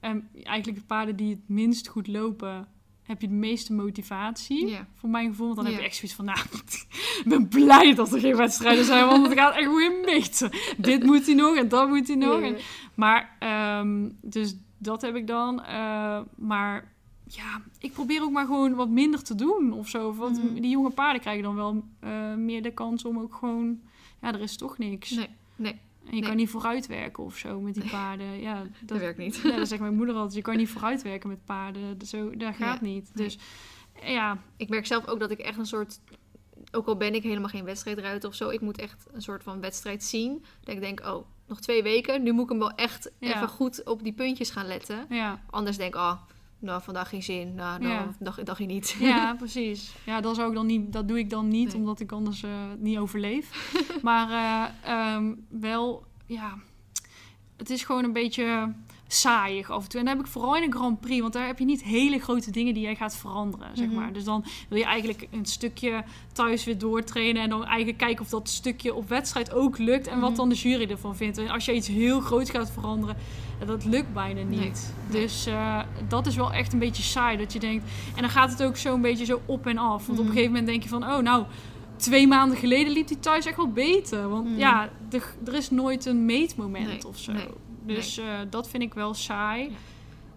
En 0.00 0.28
eigenlijk 0.42 0.78
de 0.78 0.84
paarden 0.86 1.16
die 1.16 1.30
het 1.30 1.48
minst 1.48 1.88
goed 1.88 2.06
lopen, 2.06 2.68
heb 3.02 3.20
je 3.20 3.28
de 3.28 3.34
meeste 3.34 3.72
motivatie. 3.72 4.68
Voor 4.94 5.08
mijn 5.08 5.28
gevoel. 5.28 5.46
Want 5.46 5.56
dan 5.56 5.66
heb 5.66 5.74
je 5.80 5.86
echt 5.86 5.96
zoiets 5.96 6.16
van, 6.16 6.24
nou, 6.24 6.38
ik 7.22 7.24
ben 7.28 7.48
blij 7.48 7.94
dat 7.94 8.12
er 8.12 8.20
geen 8.20 8.36
wedstrijden 8.36 8.84
zijn. 8.84 9.06
Want 9.06 9.26
het 9.26 9.38
gaat 9.38 9.54
echt 9.56 9.74
weer 9.74 10.00
mis. 10.04 10.42
Dit 10.76 11.02
moet 11.02 11.26
hij 11.26 11.34
nog 11.34 11.56
en 11.56 11.68
dat 11.68 11.88
moet 11.88 12.06
hij 12.06 12.16
nog. 12.16 12.40
En- 12.40 12.56
maar, 12.94 13.36
ehm, 13.38 14.08
dus 14.22 14.56
dat 14.78 15.02
heb 15.02 15.14
ik 15.16 15.26
dan. 15.26 15.62
Eh, 15.64 16.20
maar 16.36 16.92
ja, 17.36 17.62
ik 17.78 17.92
probeer 17.92 18.22
ook 18.22 18.30
maar 18.30 18.46
gewoon 18.46 18.74
wat 18.74 18.88
minder 18.88 19.22
te 19.22 19.34
doen 19.34 19.72
of 19.72 19.88
zo. 19.88 20.14
Want 20.14 20.44
Mhm. 20.44 20.54
die 20.60 20.70
jonge 20.70 20.90
paarden 20.90 21.20
krijgen 21.20 21.42
dan 21.42 21.54
wel 21.54 21.84
eh, 22.00 22.34
meer 22.34 22.62
de 22.62 22.74
kans 22.74 23.04
om 23.04 23.18
ook 23.18 23.34
gewoon... 23.34 23.80
Ja, 24.22 24.32
er 24.34 24.40
is 24.40 24.56
toch 24.56 24.78
niks. 24.78 25.10
Nee, 25.10 25.28
nee, 25.56 25.72
En 25.72 25.78
je 26.04 26.10
nee. 26.12 26.22
kan 26.22 26.36
niet 26.36 26.48
vooruitwerken 26.50 27.24
of 27.24 27.36
zo 27.36 27.60
met 27.60 27.74
die 27.74 27.90
paarden. 27.90 28.40
Ja, 28.40 28.54
dat, 28.62 28.68
dat 28.82 28.98
werkt 28.98 29.18
niet. 29.18 29.36
ja, 29.44 29.56
dat 29.56 29.68
zegt 29.68 29.80
mijn 29.80 29.96
moeder 29.96 30.14
altijd. 30.14 30.34
Je 30.34 30.42
kan 30.42 30.56
niet 30.56 30.68
vooruitwerken 30.68 31.28
met 31.28 31.44
paarden. 31.44 31.96
Zo, 32.06 32.36
dat 32.36 32.54
gaat 32.54 32.78
Ja, 32.80 32.86
niet. 32.86 33.10
nee. 33.14 33.24
Dus 33.26 33.38
ja, 34.02 34.38
Ik 34.56 34.68
merk 34.68 34.86
zelf 34.86 35.06
ook 35.06 35.20
dat 35.20 35.30
ik 35.30 35.38
echt 35.38 35.58
een 35.58 35.66
soort... 35.66 36.00
Ook 36.72 36.86
al 36.86 36.96
ben 36.96 37.14
ik 37.14 37.22
helemaal 37.22 37.48
geen 37.48 37.64
wedstrijdruiter 37.64 38.28
of 38.28 38.34
zo... 38.34 38.48
Ik 38.48 38.60
moet 38.60 38.78
echt 38.78 39.06
een 39.12 39.22
soort 39.22 39.42
van 39.42 39.60
wedstrijd 39.60 40.04
zien. 40.04 40.44
Dat 40.60 40.74
ik 40.74 40.80
denk, 40.80 41.00
oh, 41.06 41.26
nog 41.46 41.60
twee 41.60 41.82
weken. 41.82 42.22
Nu 42.22 42.32
moet 42.32 42.42
ik 42.44 42.48
hem 42.50 42.58
wel 42.58 42.70
echt 42.74 43.10
Ja. 43.20 43.34
even 43.36 43.48
goed 43.48 43.84
op 43.84 44.02
die 44.02 44.12
puntjes 44.12 44.50
gaan 44.50 44.66
letten. 44.66 45.06
ja, 45.08 45.40
Anders 45.50 45.76
denk 45.76 45.94
ik, 45.94 46.00
oh, 46.00 46.20
nou, 46.60 46.82
vandaag 46.82 47.08
geen 47.08 47.22
zin. 47.22 47.54
Nou, 47.54 47.80
nou, 47.80 47.92
Ja. 47.94 48.08
dag, 48.18 48.42
dagje 48.42 48.66
niet. 48.66 48.96
ja, 49.00 49.34
precies. 49.38 49.94
Ja, 50.04 50.20
dat, 50.20 50.36
zou 50.36 50.48
ik 50.48 50.54
dan 50.54 50.66
niet, 50.66 50.92
dat 50.92 51.08
doe 51.08 51.18
ik 51.18 51.30
dan 51.30 51.48
niet, 51.48 51.66
Nee. 51.68 51.76
omdat 51.76 52.00
ik 52.00 52.12
anders 52.12 52.42
eh, 52.42 52.50
niet 52.78 52.98
overleef. 52.98 53.72
maar 54.02 54.30
eh, 54.30 54.90
ehm, 55.14 55.34
wel, 55.48 56.04
ja, 56.26 56.54
het 57.56 57.70
is 57.70 57.84
gewoon 57.84 58.04
een 58.04 58.12
beetje 58.12 58.72
saaiig 59.12 59.70
af 59.70 59.82
en 59.82 59.88
toe. 59.88 60.00
En 60.00 60.06
dat 60.06 60.16
heb 60.16 60.24
ik 60.26 60.30
vooral 60.32 60.56
in 60.56 60.62
een 60.62 60.72
Grand 60.74 61.00
Prix, 61.00 61.20
want 61.20 61.32
daar 61.32 61.46
heb 61.46 61.58
je 61.58 61.64
niet 61.64 61.82
hele 61.82 62.18
grote 62.18 62.50
dingen 62.50 62.74
die 62.74 62.82
jij 62.82 62.94
gaat 62.94 63.16
veranderen, 63.16 63.66
zeg 63.76 63.86
Mhm. 63.86 63.94
maar. 63.94 64.12
Dus 64.12 64.24
dan 64.24 64.44
wil 64.68 64.78
je 64.78 64.84
eigenlijk 64.84 65.26
een 65.30 65.44
stukje 65.46 66.04
thuis 66.32 66.64
weer 66.64 66.78
doortrainen 66.78 67.42
en 67.42 67.48
dan 67.50 67.64
eigenlijk 67.64 67.98
kijken 67.98 68.24
of 68.24 68.28
dat 68.30 68.48
stukje 68.48 68.94
op 68.94 69.08
wedstrijd 69.08 69.52
ook 69.52 69.78
lukt 69.78 70.06
en 70.06 70.20
wat 70.20 70.28
Mhm. 70.30 70.38
dan 70.38 70.48
de 70.48 70.54
jury 70.54 70.90
ervan 70.90 71.16
vindt. 71.16 71.38
En 71.38 71.48
als 71.48 71.64
je 71.64 71.74
iets 71.74 71.88
heel 71.88 72.20
groots 72.20 72.50
gaat 72.50 72.70
veranderen, 72.70 73.16
ja, 73.60 73.66
dat 73.66 73.84
lukt 73.84 74.12
bijna 74.12 74.42
niet. 74.42 74.58
Nee, 74.58 74.70
nee. 75.10 75.20
Dus 75.22 75.46
eh, 75.46 75.80
dat 76.08 76.26
is 76.26 76.36
wel 76.36 76.52
echt 76.52 76.72
een 76.72 76.78
beetje 76.78 77.02
saai, 77.02 77.36
dat 77.36 77.52
je 77.52 77.58
denkt... 77.58 77.84
En 78.14 78.20
dan 78.20 78.30
gaat 78.30 78.50
het 78.50 78.62
ook 78.62 78.76
zo 78.76 78.94
een 78.94 79.00
beetje 79.00 79.24
zo 79.24 79.40
op 79.46 79.66
en 79.66 79.78
af. 79.78 80.06
Want 80.06 80.18
op 80.18 80.24
Mhm. 80.24 80.26
een 80.26 80.26
gegeven 80.30 80.48
moment 80.52 80.66
denk 80.66 80.82
je 80.82 80.88
van, 80.88 81.04
oh 81.04 81.18
nou... 81.18 81.44
Twee 81.96 82.26
maanden 82.26 82.56
geleden 82.58 82.92
liep 82.92 83.08
die 83.08 83.18
thuis 83.18 83.46
echt 83.46 83.56
wel 83.56 83.72
beter. 83.72 84.28
Want 84.28 84.44
Mhm. 84.48 84.58
ja, 84.58 84.88
er 85.44 85.54
is 85.54 85.70
nooit 85.70 86.06
een 86.06 86.24
meetmoment 86.24 86.86
Nee, 86.86 87.06
of 87.06 87.18
zo. 87.18 87.32
nee, 87.32 87.46
Dus 87.82 88.18
eh, 88.18 88.38
dat 88.50 88.68
vind 88.68 88.82
ik 88.82 88.94
wel 88.94 89.14
saai. 89.14 89.62
Ja. 89.70 89.76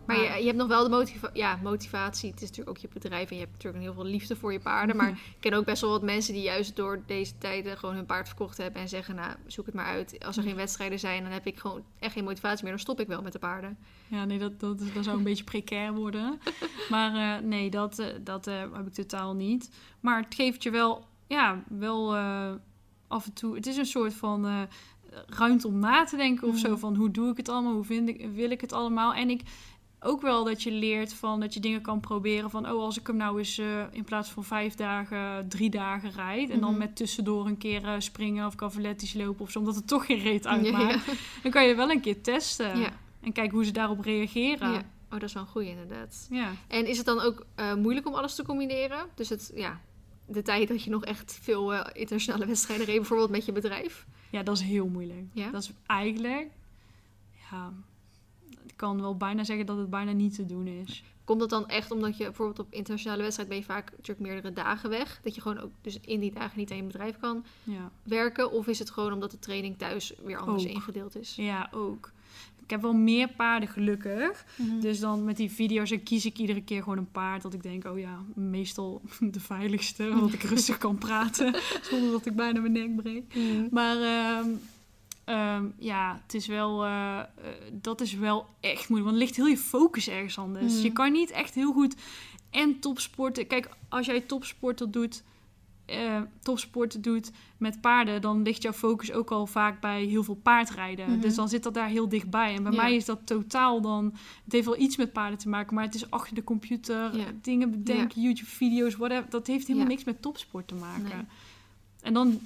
Maar 0.06 0.18
je, 0.18 0.40
je 0.40 0.46
hebt 0.46 0.58
nog 0.58 0.68
wel 0.68 0.84
de 0.84 0.90
motiva 0.90 1.30
ja, 1.34 1.60
motivatie. 1.64 2.30
Het 2.30 2.42
is 2.42 2.48
natuurlijk 2.48 2.78
ook 2.78 2.84
je 2.84 2.88
bedrijf 2.94 3.30
en 3.30 3.36
je 3.36 3.42
hebt 3.42 3.54
natuurlijk 3.54 3.84
heel 3.84 3.94
veel 3.94 4.06
liefde 4.06 4.36
voor 4.36 4.52
je 4.52 4.60
paarden. 4.60 4.96
Maar 4.96 5.10
ik 5.36 5.36
ken 5.40 5.54
ook 5.54 5.66
best 5.66 5.82
wel 5.82 5.90
wat 5.90 6.02
mensen 6.02 6.34
die 6.34 6.44
juist 6.44 6.76
door 6.76 7.04
deze 7.06 7.38
tijden 7.38 7.78
gewoon 7.78 7.96
hun 7.96 8.06
paard 8.06 8.28
verkocht 8.28 8.58
hebben. 8.58 8.82
En 8.82 8.90
zeggen, 8.90 9.16
nou, 9.16 9.36
zoek 9.46 9.66
het 9.66 9.76
maar 9.76 9.86
uit. 9.86 10.26
Als 10.26 10.38
er 10.38 10.44
geen 10.44 10.56
wedstrijden 10.56 11.00
zijn, 11.00 11.24
dan 11.24 11.32
heb 11.32 11.46
ik 11.46 11.60
gewoon 11.60 11.84
echt 12.00 12.14
geen 12.14 12.24
motivatie 12.24 12.64
meer. 12.64 12.72
Dan 12.72 12.82
stop 12.82 13.00
ik 13.00 13.08
wel 13.08 13.22
met 13.22 13.34
de 13.34 13.40
paarden. 13.40 13.78
Ja, 14.08 14.26
nee, 14.26 14.40
dat, 14.40 14.60
dat, 14.60 14.80
dat 14.94 15.04
zou 15.04 15.18
een 15.18 15.24
beetje 15.34 15.44
precair 15.44 15.94
worden. 15.94 16.40
Maar 16.90 17.38
eh, 17.38 17.44
nee, 17.44 17.70
dat, 17.70 18.00
eh, 18.00 18.08
dat 18.22 18.46
heb 18.46 18.88
ik 18.88 18.94
totaal 18.94 19.34
niet. 19.34 19.70
Maar 20.00 20.24
het 20.24 20.36
geeft 20.36 20.64
je 20.64 20.70
wel, 20.72 21.06
ja, 21.28 21.64
wel 21.68 22.16
af 23.08 23.26
en 23.26 23.34
toe... 23.34 23.56
Het 23.56 23.68
is 23.68 23.78
een 23.78 23.86
soort 23.86 24.14
van 24.14 24.68
ruimte 25.28 25.68
om 25.68 25.80
na 25.80 26.04
te 26.04 26.18
denken 26.18 26.48
of 26.48 26.58
zo. 26.58 26.70
Mhm. 26.70 26.80
Van 26.80 26.96
hoe 26.96 27.12
doe 27.12 27.32
ik 27.32 27.38
het 27.38 27.50
allemaal? 27.50 27.74
Hoe 27.74 27.84
vind 27.84 28.10
ik, 28.10 28.28
wil 28.34 28.50
ik 28.52 28.62
het 28.62 28.74
allemaal? 28.74 29.14
En 29.14 29.30
ik 29.30 29.42
ook 30.00 30.22
wel 30.22 30.44
dat 30.44 30.64
je 30.64 30.72
leert 30.72 31.14
van 31.14 31.40
dat 31.40 31.54
je 31.54 31.60
dingen 31.60 31.82
kan 31.82 32.00
proberen 32.00 32.50
van... 32.50 32.72
Oh, 32.72 32.82
als 32.84 33.00
ik 33.00 33.08
hem 33.08 33.16
nou 33.16 33.38
eens 33.38 33.58
eh, 33.58 33.84
in 33.92 34.04
plaats 34.04 34.30
van 34.30 34.44
vijf 34.44 34.76
dagen, 34.76 35.50
drie 35.50 35.70
dagen 35.70 36.12
rijd... 36.12 36.50
en 36.50 36.60
dan 36.60 36.70
Mhm. 36.70 36.80
met 36.80 36.96
tussendoor 36.96 37.46
een 37.46 37.58
keer 37.58 37.84
eh, 37.84 37.94
springen 37.98 38.46
of 38.48 38.56
cavalettisch 38.56 39.14
lopen 39.14 39.42
of 39.46 39.52
zo... 39.52 39.60
omdat 39.60 39.76
het 39.76 39.88
toch 39.88 40.06
geen 40.06 40.20
reet 40.20 40.48
uitmaakt... 40.48 41.06
ja. 41.06 41.14
dan 41.44 41.52
kan 41.52 41.66
je 41.68 41.76
wel 41.76 41.90
een 41.92 42.02
keer 42.02 42.22
testen. 42.22 42.80
Ja. 42.80 42.90
En 43.22 43.32
kijken 43.32 43.56
hoe 43.56 43.66
ze 43.66 43.72
daarop 43.72 44.00
reageren. 44.00 44.72
Ja. 44.72 44.78
Oh, 44.78 45.20
dat 45.20 45.24
is 45.24 45.34
wel 45.34 45.44
een 45.44 45.50
goeie 45.50 45.70
inderdaad. 45.70 46.28
Ja. 46.30 46.52
En 46.68 46.86
is 46.86 46.98
het 46.98 47.06
dan 47.06 47.22
ook 47.22 47.46
eh, 47.56 47.74
moeilijk 47.74 48.08
om 48.08 48.14
alles 48.14 48.36
te 48.36 48.44
combineren? 48.44 49.06
Dus 49.16 49.30
het, 49.30 49.52
ja, 49.56 49.80
de 50.26 50.42
tijd 50.42 50.68
dat 50.68 50.84
je 50.84 50.90
nog 50.90 51.06
echt 51.06 51.40
veel 51.42 51.74
internationale 51.92 52.46
wedstrijden 52.46 52.86
reed, 52.86 52.98
bijvoorbeeld 52.98 53.30
met 53.30 53.46
je 53.46 53.52
bedrijf. 53.52 54.06
Ja, 54.34 54.44
dat 54.44 54.58
is 54.58 54.64
heel 54.64 54.88
moeilijk. 54.88 55.26
Ja? 55.34 55.52
Dat 55.52 55.62
is 55.64 55.72
eigenlijk... 55.86 56.50
Ja, 57.52 57.74
ik 58.66 58.74
kan 58.76 59.02
wel 59.02 59.18
bijna 59.18 59.44
zeggen 59.44 59.66
dat 59.66 59.78
het 59.78 59.90
bijna 59.90 60.12
niet 60.12 60.36
te 60.36 60.46
doen 60.46 60.68
is. 60.68 61.04
Komt 61.24 61.40
dat 61.40 61.50
dan 61.50 61.68
echt 61.68 61.92
omdat 61.92 62.18
je 62.18 62.24
bijvoorbeeld 62.24 62.60
op 62.60 62.74
internationale 62.74 63.22
wedstrijd 63.22 63.50
ben 63.50 63.58
je 63.58 63.64
vaak 63.64 63.92
natuurlijk 63.92 64.20
meerdere 64.20 64.54
dagen 64.54 64.90
weg? 64.90 65.20
Dat 65.24 65.36
je 65.36 65.42
gewoon 65.42 65.60
ook 65.60 65.72
dus 65.82 66.00
in 66.00 66.20
die 66.20 66.34
dagen 66.34 66.58
niet 66.60 66.72
aan 66.72 66.78
je 66.78 66.84
bedrijf 66.84 67.18
kan 67.20 67.46
Ja, 67.64 67.92
werken? 68.04 68.52
Of 68.52 68.68
is 68.68 68.80
het 68.80 68.90
gewoon 68.92 69.14
omdat 69.14 69.32
de 69.32 69.40
training 69.40 69.78
thuis 69.78 70.14
weer 70.24 70.38
anders 70.38 70.64
Ook. 70.66 70.70
ingedeeld 70.70 71.16
is? 71.16 71.36
ja 71.36 71.70
ook. 71.72 72.12
Ik 72.64 72.70
heb 72.70 72.82
wel 72.82 72.94
meer 72.94 73.28
paarden 73.28 73.70
gelukkig. 73.70 74.46
Mhm. 74.56 74.80
Dus 74.80 75.00
dan 75.00 75.24
met 75.24 75.38
die 75.38 75.52
video's 75.52 75.90
dan 75.90 76.04
kies 76.04 76.26
ik 76.26 76.38
iedere 76.38 76.64
keer 76.64 76.84
gewoon 76.84 76.98
een 76.98 77.12
paard 77.12 77.42
dat 77.42 77.54
ik 77.54 77.64
denk, 77.64 77.86
oh 77.86 78.00
ja, 78.00 78.24
meestal 78.34 79.02
de 79.36 79.40
veiligste. 79.40 80.14
Want 80.14 80.34
ik 80.34 80.44
rustig 80.44 80.78
kan 80.78 80.98
praten 80.98 81.56
zonder 81.90 82.12
dat 82.12 82.26
ik 82.26 82.36
bijna 82.36 82.60
mijn 82.60 82.72
nek 82.72 82.96
breek. 82.96 83.36
Mhm. 83.36 83.68
Maar 83.72 83.98
ehm, 84.02 84.50
ehm, 85.24 85.66
ja, 85.80 86.22
het 86.24 86.34
is 86.34 86.48
wel, 86.48 86.84
eh, 86.84 87.20
eh, 87.20 87.26
dat 87.72 88.02
is 88.02 88.14
wel 88.14 88.46
echt 88.60 88.90
moeilijk. 88.90 89.12
Want 89.12 89.24
ligt 89.24 89.36
heel 89.36 89.46
je 89.48 89.58
focus 89.58 90.10
ergens 90.10 90.38
anders. 90.38 90.74
Mhm. 90.74 90.84
Je 90.84 90.92
kan 90.92 91.12
niet 91.12 91.32
echt 91.32 91.54
heel 91.54 91.72
goed 91.72 91.96
en 92.50 92.80
topsporten. 92.80 93.48
Kijk, 93.48 93.70
als 93.90 94.06
jij 94.06 94.22
topsporten 94.22 94.92
doet, 94.92 95.24
eh 95.86 96.22
topsporten 96.42 97.02
doet 97.02 97.32
met 97.58 97.82
paarden, 97.82 98.22
dan 98.22 98.42
ligt 98.42 98.62
jouw 98.62 98.72
focus 98.74 99.12
ook 99.12 99.32
al 99.32 99.48
vaak 99.48 99.80
bij 99.82 100.04
heel 100.04 100.24
veel 100.24 100.36
paardrijden. 100.44 101.10
Mhm. 101.12 101.20
Dus 101.20 101.36
dan 101.36 101.50
zit 101.50 101.64
dat 101.64 101.74
daar 101.74 101.88
heel 101.88 102.10
dichtbij. 102.10 102.56
En 102.56 102.64
bij 102.64 102.72
Ja. 102.72 102.82
mij 102.82 102.96
is 102.96 103.06
dat 103.06 103.20
totaal 103.28 103.82
dan. 103.82 104.06
Het 104.44 104.54
heeft 104.54 104.66
wel 104.66 104.80
iets 104.80 104.98
met 104.98 105.14
paarden 105.14 105.40
te 105.40 105.50
maken, 105.50 105.76
maar 105.76 105.84
het 105.84 105.96
is 105.96 106.10
achter 106.10 106.36
de 106.36 106.44
computer, 106.44 107.18
Ja. 107.18 107.26
dingen 107.42 107.72
bedenken, 107.72 108.22
YouTube-video's, 108.22 108.96
whatever. 108.96 109.30
Dat 109.30 109.48
heeft 109.48 109.68
helemaal 109.68 109.88
niks 109.88 110.04
met 110.04 110.22
topsport 110.22 110.68
te 110.68 110.76
maken. 110.76 111.04
Nee. 111.04 111.26
En 112.02 112.14
dan, 112.14 112.40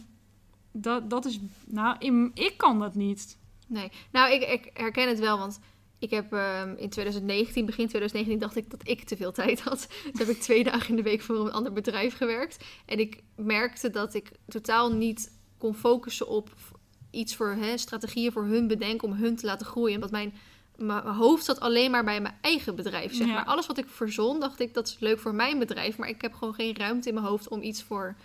dat, 0.71 1.09
dat 1.09 1.25
is, 1.25 1.39
nou, 1.65 1.95
in- 1.99 2.31
ik 2.33 2.53
kan 2.57 2.79
dat 2.79 2.95
niet. 2.95 3.37
Nee, 3.67 3.91
nou, 4.11 4.33
ik, 4.33 4.41
ik 4.41 4.71
herken 4.73 5.07
het 5.07 5.19
wel, 5.19 5.37
want 5.37 5.59
ik 5.99 6.09
heb 6.09 6.33
ehm, 6.33 6.69
in 6.77 6.89
2019, 6.89 7.65
begin 7.65 7.87
2019, 7.87 8.39
dacht 8.39 8.55
ik 8.55 8.69
dat 8.69 8.87
ik 8.87 9.03
te 9.03 9.17
veel 9.17 9.31
tijd 9.31 9.61
had. 9.61 9.87
Dus 10.11 10.19
heb 10.19 10.35
ik 10.35 10.41
twee 10.41 10.63
dagen 10.63 10.89
in 10.89 10.95
de 10.95 11.01
week 11.01 11.21
voor 11.21 11.35
een 11.45 11.51
ander 11.51 11.73
bedrijf 11.73 12.15
gewerkt. 12.17 12.65
En 12.85 12.99
ik 12.99 13.23
merkte 13.35 13.89
dat 13.89 14.13
ik 14.13 14.31
totaal 14.47 14.93
niet 14.93 15.31
kon 15.57 15.75
focussen 15.75 16.27
op 16.27 16.49
iets 17.11 17.35
voor 17.35 17.49
hè, 17.49 17.77
strategieën 17.77 18.31
voor 18.31 18.43
hun 18.45 18.67
bedenken 18.67 19.07
om 19.07 19.13
hun 19.13 19.35
te 19.35 19.45
laten 19.45 19.65
groeien. 19.65 19.95
Omdat 19.95 20.11
mijn, 20.11 20.33
mijn 20.75 21.05
hoofd 21.05 21.45
zat 21.45 21.59
alleen 21.59 21.91
maar 21.91 22.03
bij 22.03 22.21
mijn 22.21 22.37
eigen 22.41 22.75
bedrijf. 22.75 23.13
Zeg 23.15 23.27
Ja. 23.27 23.33
maar. 23.33 23.45
Alles 23.45 23.65
wat 23.65 23.77
ik 23.77 23.87
verzon, 23.87 24.39
dacht 24.39 24.59
ik 24.59 24.73
dat 24.73 24.87
is 24.87 24.97
leuk 24.99 25.19
voor 25.19 25.35
mijn 25.35 25.59
bedrijf. 25.59 25.97
Maar 25.97 26.09
ik 26.09 26.21
heb 26.21 26.33
gewoon 26.33 26.53
geen 26.53 26.75
ruimte 26.75 27.07
in 27.07 27.13
mijn 27.13 27.25
hoofd 27.25 27.47
om 27.47 27.61
iets 27.61 27.83
voor 27.83 28.15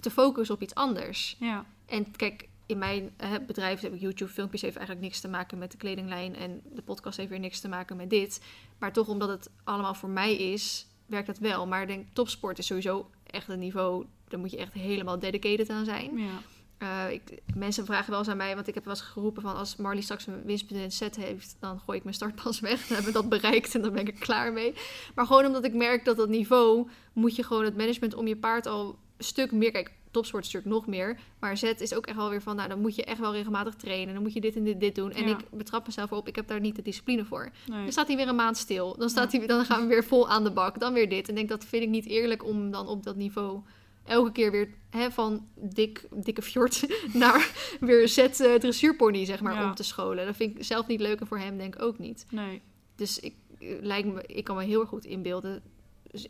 te 0.00 0.10
focussen 0.10 0.54
op 0.54 0.62
iets 0.62 0.74
anders. 0.74 1.36
Ja, 1.38 1.64
En 1.86 2.16
kijk, 2.16 2.47
in 2.68 2.78
mijn 2.78 3.12
eh, 3.16 3.30
bedrijf 3.46 3.80
heb 3.80 3.94
ik 3.94 4.00
YouTube-filmpjes, 4.00 4.62
heeft 4.62 4.76
eigenlijk 4.76 5.06
niks 5.06 5.20
te 5.20 5.28
maken 5.28 5.58
met 5.58 5.70
de 5.70 5.76
kledinglijn. 5.76 6.36
En 6.36 6.60
de 6.74 6.82
podcast 6.82 7.16
heeft 7.16 7.30
weer 7.30 7.38
niks 7.38 7.60
te 7.60 7.68
maken 7.68 7.96
met 7.96 8.10
dit. 8.10 8.40
Maar 8.78 8.92
toch, 8.92 9.08
omdat 9.08 9.28
het 9.28 9.50
allemaal 9.64 9.94
voor 9.94 10.08
mij 10.08 10.36
is, 10.36 10.86
werkt 11.06 11.26
dat 11.26 11.38
wel. 11.38 11.66
Maar 11.66 11.82
ik 11.82 11.88
denk, 11.88 12.06
topsport 12.12 12.58
is 12.58 12.66
sowieso 12.66 13.10
echt 13.26 13.48
een 13.48 13.58
niveau. 13.58 14.06
Daar 14.28 14.40
moet 14.40 14.50
je 14.50 14.56
echt 14.56 14.72
helemaal 14.72 15.18
dedicated 15.18 15.70
aan 15.70 15.84
zijn. 15.84 16.18
ja. 16.18 16.40
Eh, 16.78 17.10
ik, 17.10 17.42
mensen 17.54 17.84
vragen 17.84 18.10
wel 18.10 18.18
eens 18.18 18.28
aan 18.28 18.36
mij, 18.36 18.54
want 18.54 18.68
ik 18.68 18.74
heb 18.74 18.84
wel 18.84 18.94
eens 18.94 19.02
geroepen 19.02 19.42
van 19.42 19.56
als 19.56 19.76
Marley 19.76 20.02
straks 20.02 20.26
een 20.26 20.44
winstpunt 20.44 20.92
set 20.92 21.16
heeft, 21.16 21.56
dan 21.60 21.80
gooi 21.80 21.98
ik 21.98 22.04
mijn 22.04 22.16
startpas 22.16 22.60
weg. 22.70 22.86
Dan 22.86 22.96
hebben 22.96 23.12
we 23.12 23.20
dat 23.20 23.28
bereikt 23.28 23.74
en 23.74 23.82
dan 23.82 23.92
ben 23.92 24.06
ik 24.06 24.08
er 24.08 24.24
klaar 24.24 24.52
mee. 24.52 24.74
Maar 25.14 25.26
gewoon 25.26 25.46
omdat 25.46 25.64
ik 25.64 25.74
merk 25.74 26.04
dat 26.04 26.16
dat 26.16 26.28
niveau, 26.28 26.88
moet 27.12 27.36
je 27.36 27.42
gewoon 27.42 27.64
het 27.64 27.76
management 27.76 28.14
om 28.14 28.26
je 28.26 28.36
paard 28.36 28.66
al 28.66 28.98
een 29.16 29.24
stuk 29.24 29.52
meer, 29.52 29.70
kijk, 29.70 29.92
topsport 30.10 30.44
is 30.46 30.52
natuurlijk 30.52 30.80
nog 30.80 30.86
meer, 30.96 31.18
maar 31.38 31.56
zet 31.56 31.80
is 31.80 31.94
ook 31.94 32.06
echt 32.06 32.16
wel 32.16 32.30
weer 32.30 32.42
van, 32.42 32.56
nou 32.56 32.68
dan 32.68 32.80
moet 32.80 32.94
je 32.94 33.04
echt 33.04 33.20
wel 33.20 33.32
regelmatig 33.32 33.74
trainen, 33.74 34.14
dan 34.14 34.22
moet 34.22 34.32
je 34.32 34.40
dit 34.40 34.56
en 34.56 34.64
dit, 34.64 34.80
dit 34.80 34.94
doen. 34.94 35.12
En 35.12 35.28
Ja. 35.28 35.38
ik 35.38 35.50
betrap 35.50 35.86
mezelf 35.86 36.12
op, 36.12 36.28
ik 36.28 36.36
heb 36.36 36.46
daar 36.48 36.60
niet 36.60 36.76
de 36.76 36.82
discipline 36.82 37.24
voor. 37.24 37.50
Nee. 37.66 37.82
Dan 37.82 37.92
staat 37.92 38.06
hij 38.06 38.16
weer 38.16 38.28
een 38.28 38.34
maand 38.36 38.56
stil, 38.56 38.96
dan, 38.98 39.08
staat 39.10 39.32
hij, 39.32 39.46
dan 39.46 39.64
gaan 39.64 39.80
we 39.82 39.86
weer 39.88 40.04
vol 40.04 40.28
aan 40.28 40.44
de 40.44 40.50
bak, 40.52 40.80
dan 40.80 40.92
weer 40.92 41.08
dit. 41.08 41.28
En 41.28 41.34
denk, 41.34 41.48
dat 41.48 41.64
vind 41.64 41.82
ik 41.82 41.88
niet 41.88 42.06
eerlijk 42.06 42.44
om 42.44 42.70
dan 42.70 42.86
op 42.86 43.02
dat 43.02 43.16
niveau 43.16 43.60
elke 44.04 44.32
keer 44.32 44.50
weer 44.50 44.68
hè, 44.90 45.10
van 45.10 45.46
dik, 45.54 46.06
dikke 46.14 46.42
fjord 46.42 46.86
naar 47.12 47.52
weer 47.80 48.08
zet 48.08 48.40
eh, 48.40 48.54
dressuurpony, 48.54 49.24
zeg 49.24 49.40
maar, 49.40 49.54
Ja. 49.54 49.64
om 49.68 49.74
te 49.74 49.82
scholen. 49.82 50.26
Dat 50.26 50.36
vind 50.36 50.56
ik 50.58 50.64
zelf 50.64 50.86
niet 50.86 51.00
leuk 51.00 51.20
en 51.20 51.26
voor 51.26 51.38
hem 51.38 51.58
denk 51.58 51.74
ik 51.74 51.82
ook 51.82 51.98
niet. 51.98 52.26
nee. 52.30 52.62
Dus 52.96 53.18
ik, 53.20 53.34
eh, 53.60 53.68
lijkt 53.80 54.08
me, 54.08 54.22
ik 54.26 54.44
kan 54.44 54.56
me 54.56 54.64
heel 54.64 54.80
erg 54.80 54.88
goed 54.88 55.04
inbeelden, 55.04 55.62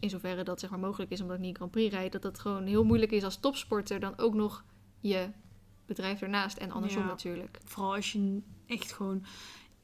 in 0.01 0.11
zoverre 0.11 0.43
dat 0.43 0.61
zeg 0.61 0.71
maar 0.71 0.79
mogelijk 0.79 1.11
is 1.11 1.21
omdat 1.21 1.37
ik 1.37 1.43
niet 1.43 1.57
Grand 1.57 1.71
Prix 1.71 1.95
rijd, 1.95 2.13
dat 2.13 2.23
het 2.23 2.39
gewoon 2.39 2.67
heel 2.67 2.85
moeilijk 2.85 3.13
is 3.13 3.25
als 3.25 3.41
topsporter 3.41 4.01
dan 4.01 4.19
ook 4.19 4.35
nog 4.35 4.65
je 5.01 5.29
bedrijf 5.87 6.21
ernaast 6.23 6.57
en 6.57 6.71
andersom 6.71 7.03
Ja. 7.03 7.09
natuurlijk. 7.09 7.59
Vooral 7.65 7.95
als 7.95 8.13
je 8.13 8.41
echt 8.67 8.93
gewoon... 8.93 9.25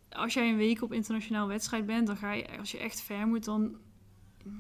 Als 0.08 0.34
jij 0.34 0.48
een 0.50 0.56
week 0.56 0.82
op 0.82 0.92
internationaal 0.92 1.46
wedstrijd 1.46 1.86
bent, 1.86 2.06
dan 2.06 2.16
ga 2.16 2.32
je... 2.32 2.58
Als 2.58 2.70
je 2.70 2.78
echt 2.78 3.00
ver 3.00 3.26
moet, 3.26 3.44
dan... 3.44 3.76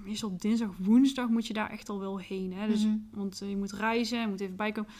Meestal 0.04 0.30
op 0.30 0.40
dinsdag, 0.40 0.70
woensdag 0.78 1.28
moet 1.28 1.46
je 1.46 1.52
daar 1.52 1.70
echt 1.70 1.88
al 1.88 2.00
wel 2.00 2.18
heen. 2.18 2.52
Hè? 2.52 2.66
Dus, 2.66 2.84
Mhm. 2.84 2.96
Want 3.10 3.40
eh, 3.42 3.48
je 3.48 3.56
moet 3.56 3.72
reizen, 3.72 4.20
je 4.20 4.26
moet 4.28 4.40
even 4.40 4.56
bijkomen. 4.56 4.90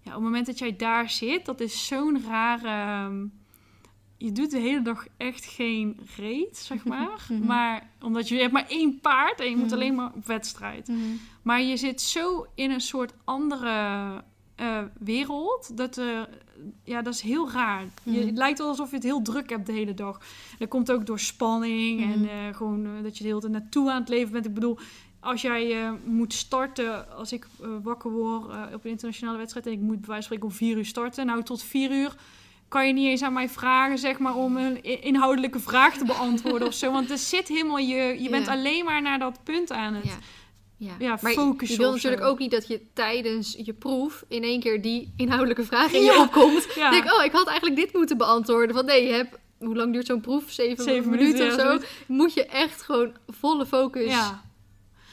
Ja, 0.00 0.08
op 0.08 0.14
het 0.16 0.22
moment 0.24 0.46
dat 0.46 0.58
jij 0.58 0.76
daar 0.76 1.10
zit, 1.10 1.44
dat 1.46 1.60
is 1.60 1.86
zo'n 1.86 2.22
rare... 2.26 2.68
ehm, 2.68 3.26
Je 4.18 4.32
doet 4.32 4.50
de 4.50 4.58
hele 4.58 4.82
dag 4.82 5.06
echt 5.16 5.44
geen 5.44 5.96
reet, 6.16 6.56
zeg 6.56 6.84
maar. 6.92 7.26
Mhm. 7.28 7.46
Maar 7.46 7.90
omdat 8.02 8.28
je, 8.28 8.34
je 8.34 8.40
hebt 8.40 8.52
maar 8.52 8.68
één 8.68 9.00
paard 9.00 9.40
en 9.40 9.50
je 9.50 9.56
moet 9.56 9.64
Mhm. 9.64 9.74
alleen 9.74 9.94
maar 9.94 10.12
op 10.14 10.26
wedstrijd. 10.26 10.90
Maar 11.42 11.62
je 11.62 11.76
zit 11.76 12.00
zo 12.00 12.46
in 12.54 12.70
een 12.70 12.80
soort 12.80 13.12
andere 13.24 14.22
eh, 14.56 14.82
wereld. 14.98 15.76
Dat, 15.76 15.98
eh, 15.98 16.20
ja, 16.84 17.02
dat 17.02 17.14
is 17.14 17.20
heel 17.20 17.50
raar. 17.50 17.84
Je, 18.02 18.10
Mhm. 18.18 18.26
het 18.26 18.36
lijkt 18.36 18.58
wel 18.58 18.68
alsof 18.68 18.88
je 18.90 18.94
het 18.96 19.04
heel 19.04 19.22
druk 19.22 19.50
hebt 19.50 19.66
de 19.66 19.72
hele 19.72 19.94
dag. 19.94 20.20
Dat 20.58 20.68
komt 20.68 20.90
ook 20.92 21.06
door 21.06 21.18
spanning 21.18 22.00
Mhm. 22.00 22.10
en 22.12 22.28
eh, 22.28 22.54
gewoon 22.56 23.02
dat 23.02 23.16
je 23.16 23.22
de 23.22 23.28
hele 23.28 23.40
tijd 23.40 23.52
naartoe 23.52 23.90
aan 23.90 24.00
het 24.00 24.08
leven 24.08 24.32
bent. 24.32 24.46
Ik 24.46 24.54
bedoel, 24.54 24.78
als 25.20 25.42
jij 25.42 25.92
moet 26.04 26.32
starten, 26.32 27.10
als 27.16 27.32
ik 27.32 27.46
wakker 27.82 28.10
word 28.10 28.44
op 28.74 28.84
een 28.84 28.90
internationale 28.90 29.38
wedstrijd 29.38 29.66
en 29.66 29.72
ik 29.72 29.80
moet 29.80 30.00
bij 30.00 30.08
wijze 30.08 30.12
van 30.28 30.36
spreken 30.36 30.46
om 30.46 30.52
vier 30.52 30.76
uur 30.76 30.84
starten. 30.86 31.26
Nou, 31.26 31.42
tot 31.42 31.62
vier 31.62 31.90
uur 31.92 32.14
kan 32.68 32.86
je 32.86 32.92
niet 32.92 33.06
eens 33.08 33.22
aan 33.22 33.32
mij 33.32 33.48
vragen, 33.48 33.98
zeg 33.98 34.18
maar, 34.18 34.34
om 34.34 34.56
een 34.56 34.82
inhoudelijke 35.02 35.58
vraag 35.60 35.96
te 35.96 36.04
beantwoorden 36.04 36.68
of 36.68 36.74
zo. 36.74 36.92
Want 36.92 37.10
er 37.10 37.18
zit 37.18 37.48
helemaal 37.48 37.78
je, 37.78 38.16
je 38.22 38.28
bent 38.30 38.46
Ja. 38.46 38.52
alleen 38.52 38.84
maar 38.84 39.02
naar 39.02 39.18
dat 39.18 39.38
punt 39.44 39.72
aan 39.72 39.94
het. 39.94 40.04
Ja. 40.04 40.16
Ja, 40.78 40.94
Ja, 40.98 41.18
maar 41.20 41.32
focussen 41.32 41.76
je 41.76 41.82
wil 41.82 41.92
natuurlijk 41.92 42.22
ook 42.22 42.38
niet 42.38 42.50
dat 42.50 42.66
je 42.66 42.80
tijdens 42.94 43.56
je 43.64 43.72
proef 43.72 44.24
in 44.28 44.42
één 44.42 44.60
keer 44.60 44.82
die 44.82 45.12
inhoudelijke 45.16 45.64
vraag 45.64 45.92
in 45.92 46.00
je 46.00 46.06
Ja. 46.12 46.20
opkomt. 46.22 46.66
Ja. 46.76 46.90
Denk, 46.90 47.04
oh, 47.12 47.24
ik 47.24 47.32
had 47.32 47.46
eigenlijk 47.46 47.76
dit 47.80 47.92
moeten 47.92 48.16
beantwoorden. 48.16 48.76
Van 48.76 48.84
nee, 48.84 49.06
je 49.06 49.12
hebt, 49.12 49.38
hoe 49.58 49.76
lang 49.76 49.92
duurt 49.92 50.06
zo'n 50.06 50.20
proef? 50.20 50.44
Zeven, 50.50 50.84
Zeven 50.84 51.10
minuten, 51.10 51.38
minuten, 51.46 51.74
of 51.76 51.80
zo. 51.82 51.86
Moet 52.06 52.34
je 52.34 52.46
echt 52.46 52.82
gewoon 52.82 53.12
volle 53.28 53.66
focus 53.66 54.04
ja. 54.10 54.44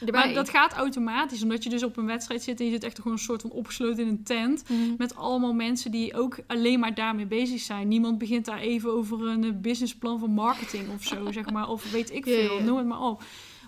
Erbij. 0.00 0.24
Maar 0.24 0.34
dat 0.34 0.48
gaat 0.48 0.72
automatisch, 0.72 1.42
omdat 1.42 1.64
je 1.64 1.70
dus 1.70 1.82
op 1.82 1.96
een 1.96 2.06
wedstrijd 2.06 2.42
zit 2.42 2.60
en 2.60 2.64
je 2.66 2.70
zit 2.70 2.84
echt 2.84 2.96
gewoon 2.96 3.12
een 3.12 3.18
soort 3.18 3.42
van 3.42 3.50
opgesloten 3.50 4.02
in 4.02 4.08
een 4.08 4.22
tent. 4.22 4.68
Mhm. 4.68 4.78
Met 4.98 5.16
allemaal 5.16 5.52
mensen 5.52 5.90
die 5.90 6.14
ook 6.14 6.38
alleen 6.46 6.80
maar 6.80 6.94
daarmee 6.94 7.26
bezig 7.26 7.60
zijn. 7.60 7.88
Niemand 7.88 8.18
begint 8.18 8.44
daar 8.44 8.60
even 8.60 8.92
over 8.92 9.26
een 9.26 9.44
eh, 9.44 9.50
businessplan 9.54 10.18
van 10.18 10.30
marketing 10.30 10.88
of 10.94 11.04
zo, 11.04 11.32
zeg 11.32 11.50
maar. 11.50 11.68
Of 11.68 11.90
weet 11.90 12.12
ik 12.12 12.24
veel, 12.38 12.60
noem 12.60 12.76
het 12.76 12.86
maar 12.86 13.00
op. 13.00 13.22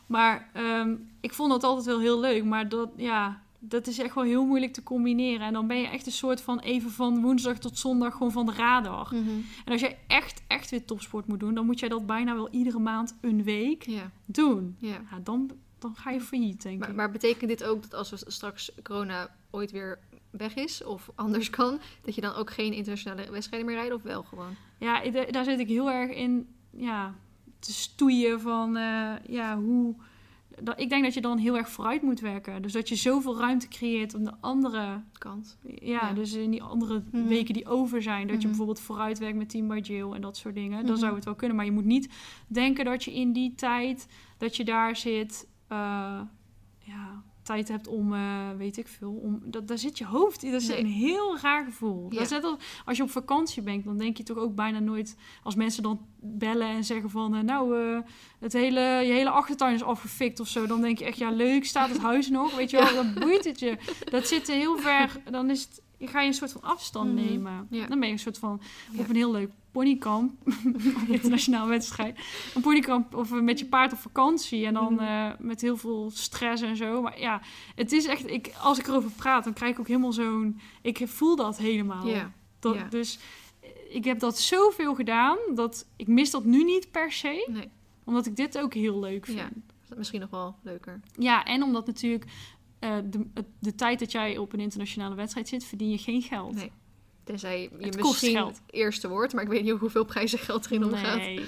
Maar 0.07 0.51
ehm, 0.53 0.95
ik 1.21 1.33
vond 1.33 1.51
dat 1.51 1.65
altijd 1.65 1.87
wel 1.87 2.01
heel 2.01 2.21
leuk. 2.21 2.45
Maar 2.45 2.69
dat, 2.69 2.89
ja, 2.97 3.43
dat 3.59 3.87
is 3.87 3.99
echt 3.99 4.15
wel 4.15 4.25
heel 4.25 4.45
moeilijk 4.45 4.73
te 4.73 4.83
combineren. 4.83 5.47
En 5.47 5.53
dan 5.53 5.67
ben 5.67 5.79
je 5.79 5.89
echt 5.89 6.07
een 6.07 6.13
soort 6.13 6.41
van 6.41 6.59
even 6.59 6.91
van 6.91 7.21
woensdag 7.21 7.59
tot 7.59 7.79
zondag 7.79 8.13
gewoon 8.13 8.33
van 8.33 8.47
de 8.47 8.53
radar. 8.53 9.09
Mhm. 9.13 9.29
En 9.65 9.73
als 9.73 9.81
jij 9.81 9.99
echt, 10.07 10.43
echt 10.47 10.71
weer 10.71 10.85
topsport 10.85 11.27
moet 11.27 11.41
doen, 11.41 11.55
dan 11.55 11.67
moet 11.67 11.81
jij 11.81 11.89
dat 11.89 12.07
bijna 12.07 12.35
wel 12.35 12.49
iedere 12.51 12.79
maand 12.79 13.17
een 13.21 13.43
week 13.43 13.87
doen. 14.27 14.77
Ja, 14.79 15.01
dan, 15.23 15.51
dan 15.79 15.95
ga 15.97 16.11
je 16.11 16.21
failliet, 16.21 16.63
denk 16.63 16.79
Maar, 16.81 16.89
ik. 16.89 16.95
maar 16.95 17.11
betekent 17.11 17.49
dit 17.51 17.65
ook 17.65 17.83
dat 17.83 17.95
als 17.95 18.11
we 18.11 18.17
straks 18.27 18.71
corona 18.83 19.31
ooit 19.51 19.71
weer 19.71 19.99
weg 20.31 20.55
is 20.55 20.85
of 20.85 21.11
anders 21.15 21.51
kan, 21.51 21.79
dat 22.03 22.15
je 22.15 22.21
dan 22.21 22.35
ook 22.35 22.51
geen 22.51 22.73
internationale 22.73 23.31
wedstrijden 23.31 23.69
meer 23.69 23.77
rijdt 23.77 23.95
of 23.95 24.03
wel 24.03 24.23
gewoon? 24.23 24.55
Ja, 24.79 25.11
daar 25.31 25.45
zit 25.45 25.59
ik 25.61 25.69
heel 25.69 25.91
erg 25.91 26.11
in 26.11 26.49
ja, 26.71 27.15
te 27.59 27.73
stoeien 27.73 28.41
van 28.41 28.77
eh, 28.77 29.13
ja, 29.29 29.59
hoe. 29.59 29.95
Dat, 30.63 30.81
ik 30.81 30.89
denk 30.89 31.05
dat 31.05 31.15
je 31.15 31.21
dan 31.21 31.39
heel 31.39 31.57
erg 31.57 31.69
vooruit 31.71 32.03
moet 32.03 32.21
werken. 32.21 32.63
Dus 32.63 32.73
dat 32.73 32.89
je 32.89 32.95
zoveel 32.95 33.39
ruimte 33.39 33.69
creëert 33.69 34.15
om 34.15 34.25
de 34.25 34.33
andere. 34.41 35.01
Kant. 35.19 35.59
Ja, 35.63 35.77
Ja. 35.81 36.13
dus 36.13 36.33
in 36.33 36.51
die 36.51 36.63
andere 36.63 37.03
Mhm. 37.13 37.27
weken 37.27 37.55
die 37.55 37.67
over 37.67 38.03
zijn. 38.03 38.21
Dat 38.23 38.31
je 38.31 38.37
Mhm. 38.39 38.47
bijvoorbeeld 38.47 38.81
vooruit 38.81 39.19
werkt 39.19 39.37
met 39.37 39.49
Team 39.51 39.69
by 39.69 39.81
Jill 39.83 40.13
en 40.13 40.21
dat 40.21 40.37
soort 40.37 40.55
dingen. 40.55 40.83
Dan 40.83 40.91
Mhm. 40.93 41.01
zou 41.01 41.15
het 41.15 41.25
wel 41.25 41.35
kunnen. 41.35 41.57
Maar 41.57 41.65
je 41.67 41.73
moet 41.73 41.85
niet 41.85 42.09
denken 42.47 42.85
dat 42.85 43.05
je 43.05 43.15
in 43.15 43.33
die 43.33 43.55
tijd 43.55 44.07
dat 44.39 44.57
je 44.57 44.65
daar 44.65 44.97
zit. 44.97 45.47
Eh, 45.69 46.21
ja, 46.79 47.23
tijd 47.43 47.69
hebt 47.69 47.89
om, 47.89 48.15
eh, 48.15 48.51
weet 48.57 48.77
ik 48.77 48.89
veel, 48.89 49.13
om, 49.13 49.41
dat, 49.45 49.69
daar 49.69 49.79
zit 49.79 49.99
je 49.99 50.05
hoofd 50.07 50.43
in. 50.43 50.53
Dat 50.53 50.61
is 50.61 50.69
Nee. 50.69 50.79
een 50.79 50.87
heel 50.87 51.39
raar 51.39 51.65
gevoel. 51.65 52.07
Ja. 52.11 52.15
Dat 52.15 52.25
is 52.25 52.31
net 52.31 52.45
als, 52.45 52.57
als 52.85 52.97
je 52.97 53.03
op 53.03 53.11
vakantie 53.11 53.63
bent, 53.63 53.85
dan 53.85 53.99
denk 53.99 54.17
je 54.17 54.23
toch 54.23 54.37
ook 54.37 54.55
bijna 54.55 54.79
nooit... 54.79 55.17
Als 55.43 55.55
mensen 55.55 55.83
dan 55.83 56.01
bellen 56.21 56.69
en 56.69 56.85
zeggen 56.85 57.11
van... 57.11 57.35
eh, 57.35 57.41
nou, 57.43 57.77
het 58.39 58.53
hele, 58.53 58.81
je 58.81 59.13
hele 59.13 59.31
achtertuin 59.31 59.75
is 59.75 59.83
afgefikt 59.83 60.41
of 60.41 60.49
zo. 60.49 60.67
Dan 60.67 60.81
denk 60.81 60.99
je 60.99 61.05
echt, 61.05 61.19
ja 61.19 61.31
leuk, 61.31 61.65
staat 61.65 61.89
het 61.89 61.99
huis 61.99 62.29
nog? 62.29 62.57
Weet 62.57 62.71
je 62.71 62.77
wel, 62.77 62.95
dan 62.95 63.15
boeit 63.21 63.45
het 63.45 63.59
je. 63.61 63.77
Dat 64.11 64.27
zit 64.27 64.47
heel 64.47 64.79
ver... 64.79 65.21
Dan 65.31 65.51
is 65.51 65.63
het, 65.63 65.83
ga 66.01 66.21
je 66.21 66.27
een 66.27 66.35
soort 66.35 66.53
van 66.53 66.63
afstand 66.63 67.13
Mhm. 67.15 67.25
nemen. 67.25 67.67
Ja. 67.71 67.87
Dan 67.87 67.99
ben 67.99 68.09
je 68.09 68.15
een 68.15 68.21
soort 68.21 68.39
van 68.39 68.61
Ja. 68.93 69.01
op 69.01 69.09
een 69.09 69.17
heel 69.17 69.31
leuk 69.33 69.51
ponykamp. 69.71 70.33
internationaal 71.09 71.69
wedstrijd. 71.69 72.19
Een 72.55 72.61
ponykamp 72.63 73.15
of 73.15 73.31
met 73.31 73.59
je 73.59 73.67
paard 73.67 73.93
op 73.93 73.99
vakantie. 73.99 74.67
En 74.67 74.75
dan 74.75 74.93
Mhm. 74.95 75.03
eh, 75.05 75.31
met 75.39 75.61
heel 75.61 75.77
veel 75.77 76.11
stress 76.15 76.63
en 76.63 76.77
zo. 76.77 77.03
Maar 77.03 77.21
ja, 77.21 77.41
het 77.75 77.93
is 77.93 78.07
echt... 78.07 78.31
Ik, 78.31 78.53
als 78.63 78.79
ik 78.79 78.87
erover 78.87 79.11
praat, 79.11 79.45
dan 79.45 79.53
krijg 79.53 79.73
ik 79.73 79.79
ook 79.81 79.87
helemaal 79.89 80.13
zo'n... 80.13 80.61
Ik 80.83 81.03
voel 81.09 81.37
dat 81.37 81.59
helemaal. 81.59 82.07
Ja. 82.07 82.33
Dat. 82.59 82.91
Dus 82.91 83.19
eh, 83.61 83.69
ik 83.89 84.05
heb 84.05 84.19
dat 84.19 84.39
zoveel 84.39 84.95
gedaan... 84.95 85.37
dat 85.55 85.87
ik 85.97 86.07
mis 86.07 86.31
dat 86.31 86.45
nu 86.45 86.65
niet 86.65 86.91
per 86.91 87.13
se. 87.13 87.49
Nee. 87.53 87.69
Omdat 88.05 88.27
ik 88.27 88.37
dit 88.37 88.59
ook 88.59 88.75
heel 88.75 88.99
leuk 89.01 89.27
vind. 89.27 89.41
Misschien 89.97 90.21
nog 90.21 90.31
wel 90.31 90.57
leuker. 90.63 91.01
Ja, 91.19 91.45
en 91.45 91.63
omdat 91.63 91.87
natuurlijk... 91.87 92.25
eh, 92.79 92.97
de, 93.11 93.27
de 93.59 93.75
tijd 93.75 93.99
dat 93.99 94.13
jij 94.13 94.39
op 94.39 94.53
een 94.53 94.61
internationale 94.61 95.15
wedstrijd 95.15 95.49
zit, 95.49 95.65
verdien 95.65 95.91
je 95.91 95.99
geen 95.99 96.23
geld. 96.23 96.55
Nee. 96.55 96.71
Tenzij 97.25 97.61
je 97.63 97.69
Het 97.85 97.97
kost 97.97 98.11
misschien 98.13 98.37
geld. 98.37 98.61
eerste 98.71 99.09
wordt, 99.09 99.33
maar 99.35 99.43
ik 99.43 99.49
weet 99.49 99.63
niet 99.65 99.79
hoeveel 99.79 100.05
prijzen 100.05 100.39
geld 100.39 100.67
erin 100.67 100.85
omgaat. 100.85 101.17
Nee. 101.19 101.45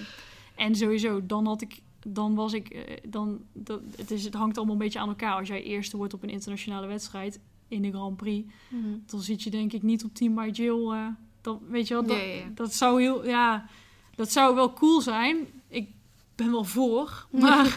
En 0.56 0.74
sowieso, 0.76 1.26
dan 1.26 1.46
had 1.46 1.60
ik, 1.62 1.80
dan 2.06 2.34
was 2.34 2.52
ik, 2.52 2.68
eh, 2.68 2.96
dan, 3.08 3.40
dat, 3.52 3.80
het, 3.96 4.10
is, 4.10 4.24
het 4.24 4.34
hangt 4.34 4.56
allemaal 4.56 4.74
een 4.74 4.80
beetje 4.82 4.98
aan 4.98 5.08
elkaar. 5.08 5.34
Als 5.34 5.48
jij 5.48 5.62
eerste 5.62 5.96
wordt 5.96 6.14
op 6.14 6.22
een 6.22 6.30
internationale 6.30 6.86
wedstrijd 6.86 7.40
in 7.68 7.82
de 7.82 7.90
Grand 7.90 8.16
Prix, 8.16 8.52
Mhm. 8.68 8.86
dan 9.06 9.20
zit 9.20 9.42
je 9.42 9.50
denk 9.50 9.72
ik 9.72 9.82
niet 9.82 10.04
op 10.04 10.14
Team 10.14 10.34
by 10.34 10.48
Jill. 10.52 11.12
dan, 11.40 11.60
weet 11.68 11.88
je 11.88 11.94
wel, 11.94 12.02
dat, 12.06 12.16
ja. 12.16 12.50
dat 12.54 12.74
zou 12.74 13.00
heel, 13.02 13.26
ja, 13.26 13.68
dat 14.14 14.32
zou 14.32 14.54
wel 14.54 14.72
cool 14.72 15.00
zijn. 15.00 15.36
Ik 16.38 16.44
ben 16.44 16.52
wel 16.52 16.64
voor, 16.64 17.26
maar 17.30 17.74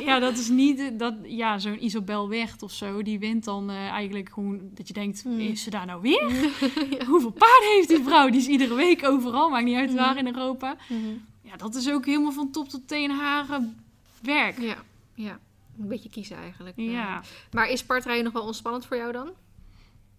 ja, 0.00 0.18
dat 0.18 0.38
is 0.38 0.48
niet, 0.48 0.98
dat, 0.98 1.14
ja, 1.22 1.58
zo'n 1.58 1.84
Isabel 1.84 2.28
Wert 2.28 2.62
of 2.62 2.72
zo, 2.72 3.02
die 3.02 3.18
wint 3.18 3.44
dan 3.44 3.70
eh, 3.70 3.76
eigenlijk 3.88 4.28
gewoon, 4.32 4.60
dat 4.74 4.88
je 4.88 4.94
denkt, 4.94 5.22
Hmm. 5.22 5.38
is 5.40 5.62
ze 5.62 5.70
daar 5.70 5.86
nou 5.86 6.00
weer? 6.02 6.22
Hoeveel 7.10 7.30
paarden 7.30 7.68
heeft 7.74 7.88
die 7.88 8.02
vrouw? 8.04 8.28
Die 8.30 8.40
is 8.40 8.46
iedere 8.46 8.74
week 8.74 9.04
overal, 9.04 9.48
maakt 9.50 9.64
niet 9.64 9.76
uit 9.76 9.94
waar 9.94 10.16
in 10.16 10.26
Europa. 10.26 10.76
Mhm. 10.88 11.00
Ja, 11.08 11.50
ja, 11.50 11.56
dat 11.56 11.74
is 11.74 11.90
ook 11.90 12.06
helemaal 12.06 12.32
van 12.32 12.50
top 12.50 12.68
tot 12.68 12.88
teen 12.88 13.10
haren 13.10 13.84
werk. 14.22 14.60
Ja, 14.60 14.76
ja. 15.14 15.38
Een 15.80 15.88
beetje 15.88 16.08
kiezen 16.10 16.36
eigenlijk. 16.36 16.76
eh. 16.76 16.92
Ja. 16.92 17.22
Maar 17.52 17.68
is 17.70 17.84
paardrijden 17.84 18.24
nog 18.24 18.32
wel 18.32 18.42
ontspannend 18.46 18.86
voor 18.86 18.96
jou 18.96 19.12
dan? 19.12 19.30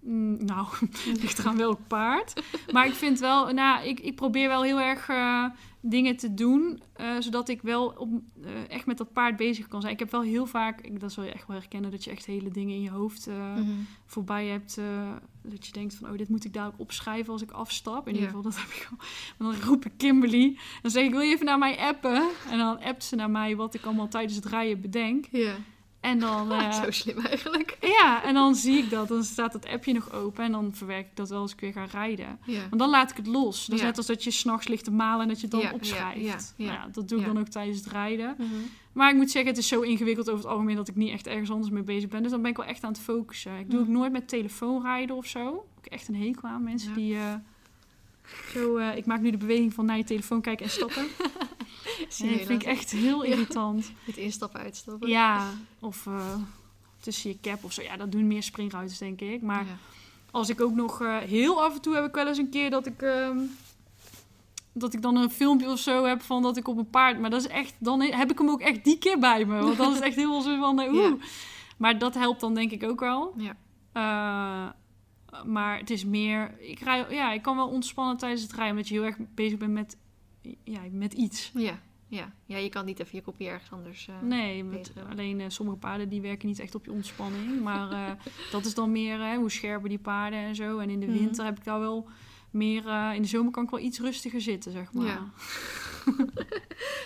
Mm, 0.07 0.45
Nou, 0.45 0.67
ligt 1.21 1.39
eraan 1.39 1.57
welk 1.57 1.79
paard. 1.87 2.41
Maar 2.71 2.85
ik 2.87 2.93
vind 2.93 3.19
wel, 3.19 3.53
nou, 3.53 3.87
ik, 3.87 3.99
ik 3.99 4.15
probeer 4.15 4.47
wel 4.47 4.63
heel 4.63 4.79
erg 4.79 5.09
eh, 5.09 5.45
dingen 5.81 6.15
te 6.17 6.33
doen, 6.33 6.81
eh, 6.93 7.07
zodat 7.19 7.49
ik 7.49 7.61
wel 7.61 7.93
op, 7.97 8.09
eh, 8.43 8.51
echt 8.69 8.85
met 8.85 8.97
dat 8.97 9.13
paard 9.13 9.35
bezig 9.35 9.67
kan 9.67 9.81
zijn. 9.81 9.93
Ik 9.93 9.99
heb 9.99 10.11
wel 10.11 10.21
heel 10.21 10.45
vaak, 10.45 10.81
ik, 10.81 10.99
dat 10.99 11.11
zal 11.11 11.23
je 11.23 11.31
echt 11.31 11.47
wel 11.47 11.57
herkennen, 11.57 11.91
dat 11.91 12.03
je 12.03 12.11
echt 12.11 12.25
hele 12.25 12.49
dingen 12.49 12.75
in 12.75 12.81
je 12.81 12.89
hoofd 12.89 13.27
Mhm. 13.55 13.69
voorbij 14.05 14.45
hebt. 14.45 14.79
dat 15.47 15.65
je 15.65 15.71
denkt 15.71 15.93
van, 15.95 16.09
oh, 16.11 16.17
dit 16.17 16.29
moet 16.29 16.45
ik 16.45 16.53
dadelijk 16.53 16.79
opschrijven 16.81 17.33
als 17.33 17.41
ik 17.41 17.51
afstap. 17.51 18.07
In 18.07 18.13
ieder 18.13 18.27
geval, 18.27 18.43
dat 18.43 18.55
heb 18.57 18.67
ik 18.69 18.87
al. 18.91 18.97
En 19.37 19.45
dan 19.51 19.61
roep 19.69 19.85
ik 19.85 19.91
Kimberly. 19.97 20.57
Dan 20.81 20.91
zeg 20.91 21.03
ik, 21.03 21.11
wil 21.11 21.19
je 21.19 21.33
even 21.33 21.45
naar 21.45 21.57
mij 21.57 21.77
appen? 21.77 22.29
En 22.49 22.57
dan 22.57 22.79
appt 22.83 23.03
ze 23.03 23.15
naar 23.15 23.29
mij 23.29 23.55
wat 23.55 23.73
ik 23.73 23.85
allemaal 23.85 24.07
tijdens 24.07 24.35
het 24.35 24.45
rijden 24.45 24.81
bedenk. 24.81 25.25
Ja. 25.31 25.53
En 26.05 26.19
dan... 26.19 26.51
eh, 26.51 26.83
Zo 26.83 26.91
slim 26.91 27.17
eigenlijk. 27.19 27.77
ja, 27.81 28.23
en 28.23 28.33
dan 28.33 28.55
zie 28.55 28.77
ik 28.77 28.89
dat. 28.89 29.07
Dan 29.07 29.23
staat 29.23 29.51
dat 29.51 29.67
appje 29.67 29.93
nog 29.93 30.11
open. 30.11 30.43
En 30.43 30.51
dan 30.51 30.73
verwerk 30.73 31.05
ik 31.05 31.15
dat 31.15 31.29
wel 31.29 31.41
als 31.41 31.51
ik 31.53 31.59
weer 31.59 31.71
ga 31.73 31.85
rijden. 31.85 32.39
Ja. 32.45 32.59
Want 32.59 32.79
dan 32.79 32.89
laat 32.89 33.11
ik 33.11 33.17
het 33.17 33.27
los. 33.27 33.65
Dat 33.65 33.75
is 33.75 33.81
Ja. 33.81 33.87
net 33.87 33.97
als 33.97 34.05
dat 34.05 34.23
je 34.23 34.31
s'nachts 34.31 34.67
ligt 34.67 34.83
te 34.83 34.91
malen 34.91 35.21
en 35.21 35.27
dat 35.27 35.35
je 35.37 35.41
het 35.41 35.51
dan 35.51 35.61
Ja, 35.61 35.71
opschrijft. 35.71 36.53
Nou 36.57 36.91
dat 36.91 37.09
doe 37.09 37.19
ik 37.19 37.25
dan 37.25 37.39
ook 37.39 37.47
tijdens 37.47 37.77
het 37.77 37.87
rijden. 37.87 38.35
Mhm. 38.37 38.47
Maar 38.93 39.09
ik 39.09 39.15
moet 39.15 39.31
zeggen, 39.31 39.51
het 39.51 39.59
is 39.59 39.67
zo 39.67 39.81
ingewikkeld 39.81 40.29
over 40.29 40.43
het 40.43 40.51
algemeen 40.53 40.75
dat 40.75 40.87
ik 40.87 40.95
niet 40.95 41.11
echt 41.11 41.27
ergens 41.27 41.51
anders 41.51 41.69
mee 41.71 41.83
bezig 41.83 42.09
ben. 42.09 42.21
Dus 42.21 42.31
dan 42.31 42.41
ben 42.41 42.51
ik 42.51 42.57
wel 42.57 42.65
echt 42.65 42.83
aan 42.83 42.91
het 42.91 43.01
focussen. 43.01 43.59
Ik 43.59 43.71
doe 43.71 43.79
ook 43.79 43.87
nooit 43.87 44.11
met 44.11 44.27
telefoon 44.27 44.81
rijden 44.81 45.15
of 45.15 45.25
zo. 45.25 45.65
Ik 45.77 45.83
heb 45.83 45.93
echt 45.93 46.07
een 46.07 46.15
hekel 46.15 46.49
aan 46.49 46.63
mensen 46.63 46.93
die... 46.93 47.15
eh, 47.15 47.33
zo, 48.53 48.77
eh, 48.77 48.97
ik 48.97 49.05
maak 49.05 49.21
nu 49.21 49.31
de 49.31 49.37
beweging 49.37 49.73
van 49.73 49.85
naar 49.85 49.97
je 49.97 50.03
telefoon 50.03 50.41
kijken 50.41 50.65
en 50.65 50.71
stappen. 50.71 51.05
Zie 52.09 52.37
dat 52.37 52.47
vind 52.47 52.61
ik 52.61 52.67
echt 52.67 52.91
heel 52.91 53.23
irritant. 53.23 53.91
Met 54.05 54.17
instappen, 54.17 54.59
uitstappen. 54.59 55.09
Ja, 55.09 55.49
of 55.79 56.05
eh, 56.07 56.35
tussen 56.99 57.29
je 57.29 57.37
cap 57.41 57.63
of 57.63 57.73
zo. 57.73 57.81
Ja, 57.81 57.97
dat 57.97 58.11
doen 58.11 58.27
meer 58.27 58.43
springruiters, 58.43 58.99
denk 58.99 59.21
ik. 59.21 59.41
Maar 59.41 59.65
als 60.31 60.49
ik 60.49 60.61
ook 60.61 60.75
nog 60.75 61.01
eh, 61.01 61.17
heel 61.17 61.63
af 61.63 61.73
en 61.75 61.81
toe 61.81 61.95
heb 61.95 62.05
ik 62.05 62.13
wel 62.13 62.27
eens 62.27 62.37
een 62.37 62.49
keer 62.49 62.69
dat 62.69 62.85
ik 62.85 63.01
ehm, 63.01 63.37
dat 64.73 64.93
ik 64.93 65.01
dan 65.01 65.15
een 65.15 65.29
filmpje 65.31 65.69
of 65.71 65.79
zo 65.79 66.03
heb 66.03 66.21
van 66.21 66.41
dat 66.41 66.57
ik 66.57 66.67
op 66.67 66.77
een 66.77 66.89
paard 66.89 67.19
maar 67.19 67.29
dat 67.29 67.41
is 67.41 67.47
echt 67.47 67.73
dan 67.79 68.01
heb 68.01 68.31
ik 68.31 68.37
hem 68.37 68.49
ook 68.49 68.61
echt 68.61 68.83
die 68.83 68.97
keer 68.97 69.19
bij 69.19 69.45
me 69.45 69.59
want 69.61 69.77
dan 69.77 69.89
is 69.89 69.95
het 69.95 70.03
echt 70.03 70.15
heel 70.15 70.41
zo 70.41 70.57
van 70.59 70.81
eh, 70.81 70.91
oeh 70.93 71.03
Ja. 71.03 71.15
maar 71.77 71.99
dat 71.99 72.13
helpt 72.13 72.39
dan 72.39 72.53
denk 72.53 72.71
ik 72.71 72.83
ook 72.83 72.99
wel 72.99 73.33
Ja. 73.37 73.55
Maar 75.45 75.77
het 75.77 75.89
is 75.89 76.05
meer 76.05 76.59
ik 76.59 76.79
rij 76.79 77.05
ja 77.09 77.31
ik 77.31 77.41
kan 77.41 77.55
wel 77.55 77.67
ontspannen 77.67 78.17
tijdens 78.17 78.41
het 78.41 78.51
rijden 78.51 78.71
omdat 78.71 78.87
je 78.87 78.93
heel 78.93 79.03
erg 79.03 79.17
bezig 79.35 79.57
bent 79.57 79.73
met 79.73 79.97
ja 80.63 80.81
met 80.91 81.13
iets 81.13 81.51
Ja. 81.53 81.79
Ja. 82.07 82.33
ja, 82.45 82.57
je 82.57 82.69
kan 82.69 82.85
niet 82.85 82.99
even 82.99 83.15
je 83.15 83.21
kopje 83.21 83.47
ergens 83.47 83.71
anders... 83.71 84.07
eh, 84.07 84.21
Nee, 84.21 84.63
met, 84.63 84.91
hebben. 84.93 85.11
alleen 85.11 85.39
eh, 85.39 85.45
sommige 85.49 85.77
paarden 85.77 86.09
die 86.09 86.21
werken 86.21 86.47
niet 86.47 86.59
echt 86.59 86.75
op 86.75 86.85
je 86.85 86.91
ontspanning. 86.91 87.61
Maar 87.61 87.91
eh, 87.91 88.11
dat 88.51 88.65
is 88.65 88.73
dan 88.73 88.91
meer 88.91 89.21
eh, 89.21 89.35
hoe 89.37 89.51
scherper 89.51 89.89
die 89.89 89.99
paarden 89.99 90.39
en 90.39 90.55
zo. 90.55 90.77
En 90.79 90.89
in 90.89 90.99
de 90.99 91.05
Mhm. 91.07 91.17
winter 91.17 91.45
heb 91.45 91.57
ik 91.57 91.63
daar 91.63 91.79
wel 91.79 92.09
meer... 92.51 92.87
eh, 92.87 93.11
in 93.15 93.21
de 93.21 93.27
zomer 93.27 93.51
kan 93.51 93.63
ik 93.63 93.69
wel 93.69 93.79
iets 93.79 93.99
rustiger 93.99 94.41
zitten, 94.41 94.71
zeg 94.71 94.93
maar. 94.93 95.05
Ja. 95.05 95.29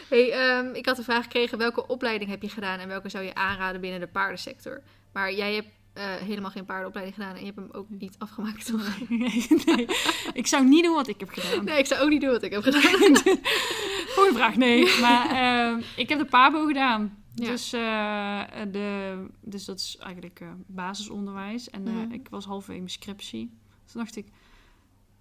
Hey, 0.09 0.31
ehm, 0.31 0.73
ik 0.75 0.85
had 0.85 0.95
de 0.95 1.03
vraag 1.03 1.23
gekregen, 1.23 1.57
welke 1.57 1.87
opleiding 1.87 2.29
heb 2.29 2.41
je 2.41 2.49
gedaan 2.49 2.79
en 2.79 2.87
welke 2.87 3.09
zou 3.09 3.23
je 3.23 3.35
aanraden 3.35 3.81
binnen 3.81 3.99
de 3.99 4.07
paardensector? 4.07 4.81
Maar 5.13 5.33
jij 5.33 5.55
hebt 5.55 5.67
eh, 5.93 6.15
helemaal 6.15 6.51
geen 6.51 6.65
paardenopleiding 6.65 7.17
gedaan 7.17 7.33
en 7.35 7.39
je 7.39 7.45
hebt 7.45 7.57
hem 7.57 7.69
ook 7.71 7.89
niet 7.89 8.15
afgemaakt, 8.17 8.65
toch? 8.65 8.97
nee, 9.09 9.47
nee, 9.65 9.87
ik 10.33 10.47
zou 10.47 10.65
niet 10.67 10.83
doen 10.83 10.93
wat 10.95 11.07
ik 11.07 11.19
heb 11.19 11.29
gedaan. 11.29 11.65
Nee, 11.65 11.77
ik 11.79 11.85
zou 11.85 12.01
ook 12.01 12.09
niet 12.09 12.21
doen 12.21 12.29
wat 12.31 12.43
ik 12.43 12.51
heb 12.51 12.63
gedaan. 12.69 13.17
Goeie 14.15 14.33
vraag, 14.33 14.55
nee. 14.55 14.99
Maar 15.01 15.29
eh, 15.77 15.83
ik 15.95 16.09
heb 16.09 16.19
de 16.19 16.25
PABO 16.25 16.65
gedaan. 16.65 17.17
Ja. 17.35 17.45
Dus, 17.47 17.73
eh, 17.73 18.41
de, 18.71 19.25
dus 19.41 19.65
dat 19.65 19.79
is 19.79 19.97
eigenlijk 19.99 20.39
eh, 20.39 20.47
basisonderwijs. 20.67 21.69
En 21.69 21.83
Mhm. 21.83 22.11
ik 22.11 22.27
was 22.29 22.45
halverwege 22.45 22.79
mijn 22.79 22.91
scriptie. 22.91 23.51
Toen 23.91 24.01
dacht 24.01 24.15
ik, 24.15 24.27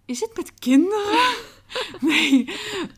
is 0.04 0.20
het 0.20 0.36
met 0.36 0.54
kinderen? 0.54 1.34
nee, 2.00 2.48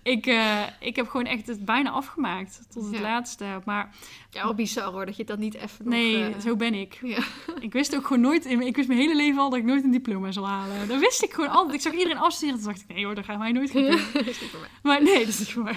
ik, 0.03 0.27
eh, 0.27 0.63
ik 0.81 0.97
heb 0.97 1.09
gewoon 1.09 1.27
echt 1.27 1.47
het 1.47 1.65
bijna 1.65 1.91
afgemaakt. 1.91 2.61
Tot 2.71 2.85
het 2.85 2.95
Ja. 2.95 3.01
laatste. 3.01 3.61
Maar 3.65 3.95
Ja, 4.31 4.43
wel 4.43 4.55
bizar 4.55 4.93
hoor, 4.93 5.07
dat 5.07 5.17
je 5.17 5.25
dat 5.25 5.39
niet 5.39 5.55
even 5.55 5.85
nog... 5.85 5.95
nee, 5.95 6.25
eh, 6.25 6.41
zo 6.41 6.57
ben 6.57 6.75
ik. 6.75 6.99
Ja. 7.03 7.19
Ik 7.61 7.73
wist 7.73 7.97
ook 7.97 8.07
gewoon 8.07 8.23
nooit, 8.23 8.47
ik 8.47 8.77
wist 8.77 8.89
mijn 8.89 9.01
hele 9.01 9.17
leven 9.17 9.41
al 9.41 9.51
dat 9.51 9.59
ik 9.59 9.65
nooit 9.65 9.85
een 9.85 9.91
diploma 9.91 10.33
zal 10.33 10.49
halen. 10.49 10.89
Dat 10.89 11.01
wist 11.01 11.23
ik 11.23 11.33
gewoon 11.33 11.51
altijd. 11.51 11.75
Ik 11.75 11.81
zag 11.81 11.93
iedereen 11.93 12.19
afstuderen. 12.19 12.61
Toen 12.63 12.73
dacht 12.73 12.85
ik, 12.89 12.95
nee 12.95 13.05
hoor, 13.05 13.15
dat 13.15 13.25
gaat 13.25 13.39
mij 13.39 13.53
nooit 13.53 13.71
gebeuren. 13.71 13.99
Ja, 13.99 14.13
dat 14.13 14.27
is 14.27 14.41
niet 14.41 14.51
voor 14.51 14.61
mij. 14.61 14.69
Maar 14.83 15.03
nee, 15.03 15.19
dat 15.19 15.29
is 15.29 15.39
niet 15.39 15.53
voor 15.53 15.63
mij. 15.63 15.77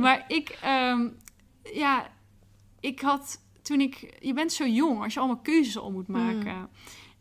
maar 0.00 0.24
ik, 0.28 0.48
ehm, 0.62 1.08
ja, 1.74 2.10
ik 2.80 3.00
had 3.00 3.42
toen 3.62 3.80
ik, 3.80 4.16
je 4.20 4.32
bent 4.32 4.52
zo 4.52 4.66
jong 4.66 5.02
als 5.02 5.14
je 5.14 5.18
allemaal 5.20 5.40
keuzes 5.42 5.78
al 5.78 5.90
moet 5.92 6.08
maken. 6.08 6.68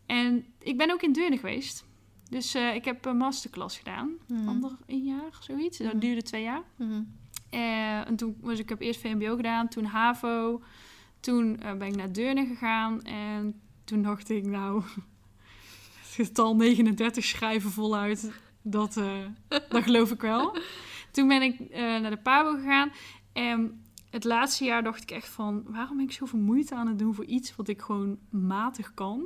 En 0.05 0.45
ik 0.59 0.77
ben 0.77 0.91
ook 0.91 1.01
in 1.01 1.11
Deurne 1.13 1.37
geweest. 1.37 1.85
Dus 2.33 2.53
eh, 2.53 2.75
ik 2.75 2.85
heb 2.85 3.05
een 3.05 3.17
masterclass 3.17 3.77
gedaan. 3.77 4.11
Mhm. 4.27 4.47
Ander 4.47 4.71
een 4.85 5.03
jaar, 5.03 5.37
zoiets. 5.39 5.77
Dat 5.77 5.87
Mhm. 5.87 5.99
duurde 5.99 6.21
twee 6.21 6.43
jaar. 6.43 6.63
Mhm. 6.75 7.01
Eh, 7.49 8.07
en 8.07 8.15
toen 8.15 8.37
was 8.41 8.59
ik 8.59 8.69
heb 8.69 8.81
eerst 8.81 8.99
VMBO 9.01 9.35
gedaan, 9.35 9.67
toen 9.67 9.85
HAVO. 9.85 10.61
Toen 11.19 11.59
eh, 11.59 11.73
ben 11.73 11.87
ik 11.87 11.95
naar 11.95 12.11
Deurne 12.11 12.45
gegaan. 12.45 13.01
En 13.01 13.61
toen 13.83 14.01
dacht 14.01 14.29
ik, 14.29 14.45
nou, 14.45 14.83
het 16.01 16.09
getal 16.27 16.55
39 16.55 17.23
schrijven 17.25 17.71
voluit, 17.71 18.31
dat, 18.61 18.93
dat 19.47 19.83
geloof 19.83 20.11
ik 20.11 20.21
wel. 20.21 20.57
Toen 21.11 21.27
ben 21.27 21.41
ik 21.41 21.69
naar 21.69 22.09
de 22.09 22.17
PABO 22.17 22.53
gegaan. 22.55 22.91
En 23.33 23.83
het 24.09 24.23
laatste 24.23 24.63
jaar 24.63 24.83
dacht 24.83 25.01
ik 25.01 25.11
echt 25.11 25.27
van, 25.27 25.63
waarom 25.67 25.97
ben 25.97 26.05
ik 26.05 26.11
zoveel 26.11 26.39
moeite 26.39 26.75
aan 26.75 26.87
het 26.87 26.99
doen 26.99 27.13
voor 27.13 27.25
iets 27.25 27.55
wat 27.55 27.67
ik 27.67 27.81
gewoon 27.81 28.17
matig 28.29 28.93
kan? 28.93 29.25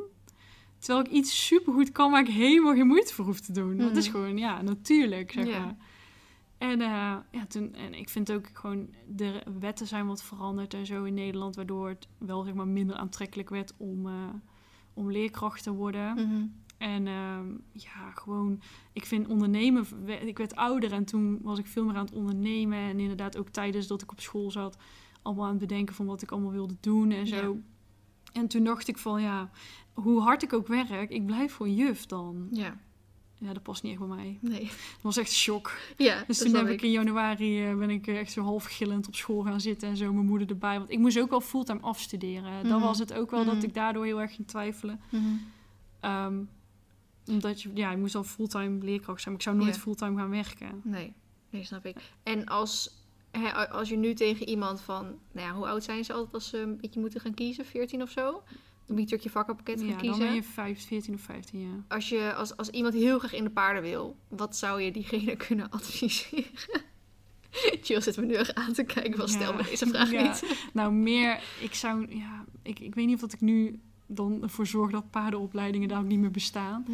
Terwijl 0.88 1.08
ik 1.08 1.14
iets 1.14 1.46
supergoed 1.46 1.92
kan 1.92 2.12
waar 2.12 2.22
ik 2.22 2.34
helemaal 2.34 2.74
geen 2.74 2.88
moeite 2.88 3.14
voor 3.14 3.26
hoef 3.26 3.40
te 3.40 3.52
doen. 3.52 3.78
Dat 3.78 3.96
is 3.96 4.10
Mhm. 4.10 4.18
gewoon, 4.18 4.38
ja, 4.38 4.62
natuurlijk, 4.62 5.32
zeg 5.32 5.46
maar. 5.60 5.76
En, 6.58 6.82
eh, 6.82 6.88
ja, 7.32 7.46
toen, 7.48 7.74
en 7.74 7.94
ik 7.94 8.10
vind 8.10 8.32
ook 8.32 8.50
gewoon, 8.54 8.90
de 9.08 9.44
wetten 9.60 9.88
zijn 9.88 10.08
wat 10.08 10.24
veranderd 10.24 10.74
en 10.74 10.86
zo 10.86 11.04
in 11.04 11.14
Nederland, 11.14 11.56
waardoor 11.56 11.88
het 11.90 12.08
wel 12.18 12.44
zeg 12.44 12.54
maar, 12.54 12.68
minder 12.68 12.96
aantrekkelijk 12.96 13.50
werd 13.50 13.74
om, 13.78 14.08
eh, 14.08 14.14
om 14.94 15.12
leerkracht 15.12 15.64
te 15.64 15.72
worden. 15.74 16.14
Mhm. 16.14 16.46
En 16.78 17.08
ehm, 17.08 17.48
ja, 17.72 18.12
gewoon, 18.14 18.62
ik 18.94 19.06
vind 19.06 19.28
ondernemen, 19.28 19.86
ik 20.26 20.38
werd 20.38 20.56
ouder 20.56 20.92
en 20.94 21.06
toen 21.06 21.40
was 21.42 21.60
ik 21.60 21.66
veel 21.68 21.86
meer 21.86 21.96
aan 21.96 22.06
het 22.06 22.14
ondernemen. 22.14 22.78
En 22.80 23.00
inderdaad 23.00 23.38
ook 23.38 23.50
tijdens 23.50 23.88
dat 23.88 24.02
ik 24.02 24.12
op 24.12 24.20
school 24.20 24.52
zat, 24.52 24.78
allemaal 25.22 25.46
aan 25.46 25.50
het 25.52 25.60
bedenken 25.60 25.96
van 25.96 26.06
wat 26.06 26.22
ik 26.22 26.32
allemaal 26.32 26.52
wilde 26.52 26.76
doen 26.80 27.12
en 27.12 27.28
zo. 27.28 27.36
Ja. 27.54 27.60
En 28.38 28.48
toen 28.48 28.64
dacht 28.64 28.88
ik 28.88 28.98
van, 28.98 29.22
ja, 29.22 29.50
hoe 29.94 30.22
hard 30.22 30.44
ik 30.44 30.54
ook 30.54 30.68
werk, 30.68 31.10
ik 31.10 31.26
blijf 31.26 31.56
gewoon 31.56 31.76
juf 31.76 32.06
dan. 32.06 32.48
Ja, 32.52 32.78
Ja, 33.40 33.54
dat 33.54 33.64
past 33.64 33.84
niet 33.84 33.92
echt 33.92 34.08
bij 34.08 34.16
mij. 34.18 34.38
nee. 34.42 34.64
Dat 34.66 35.02
was 35.02 35.18
echt 35.18 35.32
shock. 35.32 35.78
Ja, 35.98 36.24
Dus 36.28 36.38
toen 36.38 36.54
heb 36.56 36.68
ik 36.68 36.82
in 36.82 36.92
januari 36.92 37.66
eh, 37.66 37.76
ben 37.76 37.90
ik 37.90 38.08
eh, 38.08 38.20
echt 38.20 38.32
zo 38.32 38.42
half 38.42 38.64
gillend 38.66 39.08
op 39.08 39.16
school 39.16 39.42
gaan 39.44 39.62
zitten 39.62 39.90
en 39.90 39.98
zo 39.98 40.14
mijn 40.14 40.26
moeder 40.26 40.50
erbij. 40.50 40.78
Want 40.78 40.92
ik 40.92 41.00
moest 41.00 41.20
ook 41.20 41.30
wel 41.30 41.42
fulltime 41.42 41.80
afstuderen. 41.82 42.64
Dan 42.64 42.78
Mhm. 42.78 42.88
was 42.88 43.00
het 43.00 43.14
ook 43.14 43.32
wel 43.32 43.44
Mhm. 43.44 43.54
dat 43.54 43.64
ik 43.64 43.74
daardoor 43.74 44.06
heel 44.06 44.22
erg 44.22 44.36
ging 44.36 44.48
twijfelen. 44.48 45.00
Mhm. 45.10 45.24
Ehm, 46.00 46.38
omdat 47.28 47.62
je, 47.62 47.70
ja, 47.74 47.92
je 47.92 47.98
moest 47.98 48.16
al 48.16 48.24
fulltime 48.24 48.84
leerkracht 48.86 49.22
zijn, 49.22 49.34
maar 49.36 49.44
ik 49.44 49.50
zou 49.50 49.64
nooit 49.64 49.78
fulltime 49.78 50.18
gaan 50.18 50.30
werken. 50.30 50.82
Nee, 50.84 51.14
nee, 51.50 51.64
snap 51.64 51.86
ik. 51.86 51.96
En 52.24 52.46
als, 52.46 52.90
hè, 53.40 53.70
als 53.70 53.90
je 53.90 53.98
nu 53.98 54.14
tegen 54.14 54.48
iemand 54.50 54.82
van, 54.82 55.06
nou 55.32 55.48
ja, 55.48 55.54
hoe 55.54 55.68
oud 55.68 55.84
zijn 55.84 56.06
ze 56.06 56.14
altijd 56.14 56.34
als 56.34 56.50
ze 56.50 56.58
een 56.58 56.78
beetje 56.82 57.00
moeten 57.00 57.22
gaan 57.22 57.34
kiezen, 57.34 57.66
14 57.66 58.02
of 58.02 58.10
zo? 58.10 58.44
Dan 58.86 58.96
moet 58.98 59.10
je 59.10 59.16
ook 59.16 59.22
je 59.22 59.30
vakkenpakket 59.30 59.80
gaan 59.80 59.88
Ja, 59.88 59.94
dan 59.96 60.02
kiezen. 60.02 60.26
ben 60.26 60.34
je 60.34 60.44
5, 60.44 60.86
14 60.88 61.14
of 61.14 61.22
15 61.22 61.62
jaar. 61.62 61.84
Als, 61.88 62.10
je, 62.10 62.34
als, 62.34 62.58
als 62.58 62.70
iemand 62.70 62.94
heel 62.94 63.20
graag 63.20 63.34
in 63.34 63.44
de 63.44 63.50
paarden 63.50 63.82
wil, 63.84 64.18
wat 64.28 64.56
zou 64.58 64.82
je 64.82 64.92
diegene 64.92 65.36
kunnen 65.48 65.70
adviseren? 65.70 66.46
Jill 67.84 68.02
zit 68.02 68.18
me 68.18 68.26
nu 68.26 68.34
echt 68.34 68.56
aan 68.56 68.74
te 68.74 68.84
kijken, 68.84 69.18
van 69.18 69.28
stel 69.28 69.52
Ja. 69.52 69.58
me 69.58 69.64
deze 69.64 69.86
vraag 69.88 70.12
Ja. 70.12 70.22
niet. 70.22 70.58
Nou, 70.74 70.92
meer, 70.94 71.44
ik 71.62 71.74
zou, 71.74 72.16
ja, 72.16 72.46
ik, 72.62 72.80
ik 72.80 72.96
weet 72.96 73.06
niet 73.06 73.16
of 73.16 73.22
dat 73.22 73.34
ik 73.34 73.42
nu 73.42 73.80
dan 74.06 74.44
ervoor 74.44 74.68
zorg 74.68 74.92
dat 74.92 75.10
paardenopleidingen 75.12 75.88
daar 75.88 76.00
ook 76.00 76.06
niet 76.06 76.20
meer 76.20 76.32
bestaan. 76.32 76.86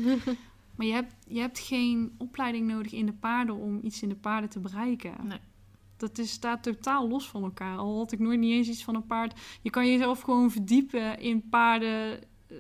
Maar 0.76 0.86
je 0.86 0.94
hebt, 0.94 1.14
je 1.28 1.40
hebt 1.40 1.60
geen 1.60 2.16
opleiding 2.18 2.68
nodig 2.68 2.92
in 2.92 3.06
de 3.06 3.14
paarden 3.14 3.56
om 3.56 3.80
iets 3.84 4.02
in 4.02 4.10
de 4.10 4.16
paarden 4.16 4.50
te 4.50 4.60
bereiken. 4.60 5.14
Nee. 5.24 5.38
Dat 6.04 6.18
is, 6.18 6.32
staat 6.32 6.64
totaal 6.64 7.08
los 7.08 7.28
van 7.30 7.44
elkaar. 7.44 7.78
Al 7.78 7.98
had 7.98 8.12
ik 8.12 8.20
nooit 8.20 8.40
niet 8.40 8.52
eens 8.52 8.68
iets 8.68 8.84
van 8.84 8.96
een 8.96 9.06
paard. 9.06 9.40
Je 9.62 9.70
kan 9.70 9.88
jezelf 9.88 10.22
gewoon 10.22 10.52
verdiepen 10.52 11.20
in 11.20 11.50
paarden, 11.50 12.20
eh, 12.48 12.58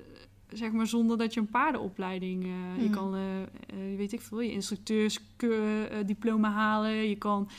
zeg 0.50 0.72
maar, 0.72 0.88
zonder 0.88 1.18
dat 1.18 1.34
je 1.34 1.40
een 1.40 1.50
paardenopleiding... 1.50 2.44
eh, 2.44 2.50
Je 2.78 2.84
Mhm. 2.90 2.94
kan, 2.94 3.16
eh, 3.16 3.22
weet 3.98 4.14
ik 4.14 4.22
veel, 4.22 4.40
je 4.42 4.52
instructeursdiploma 4.52 6.52
halen. 6.52 7.10
Je 7.10 7.16
kan, 7.18 7.50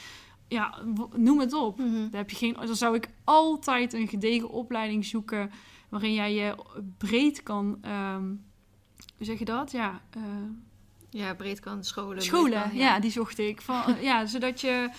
ja, 0.49 0.79
noem 1.17 1.41
het 1.41 1.53
op. 1.53 1.79
Mhm. 1.79 1.93
Daar 2.11 2.21
heb 2.21 2.31
je 2.31 2.37
geen, 2.37 2.57
dan 2.67 2.77
zou 2.77 2.95
ik 2.95 3.09
altijd 3.25 3.93
een 3.93 4.09
gedegen 4.09 4.51
opleiding 4.51 5.05
zoeken 5.05 5.51
waarin 5.89 6.13
jij 6.15 6.35
je 6.35 6.55
breed 6.99 7.43
kan, 7.43 7.79
ehm, 7.83 8.25
hoe 9.17 9.27
zeg 9.27 9.39
je 9.39 9.45
dat? 9.45 9.71
Ja, 9.73 10.01
Ja, 11.11 11.35
breed 11.35 11.61
kan 11.61 11.85
scholen. 11.85 12.23
scholen. 12.23 12.63
kan, 12.63 12.77
ja. 12.77 13.01
die 13.01 13.11
zocht 13.11 13.39
ik. 13.39 13.61
Van, 13.61 13.83
ja, 14.03 14.27
zodat 14.27 14.61
je 14.61 14.91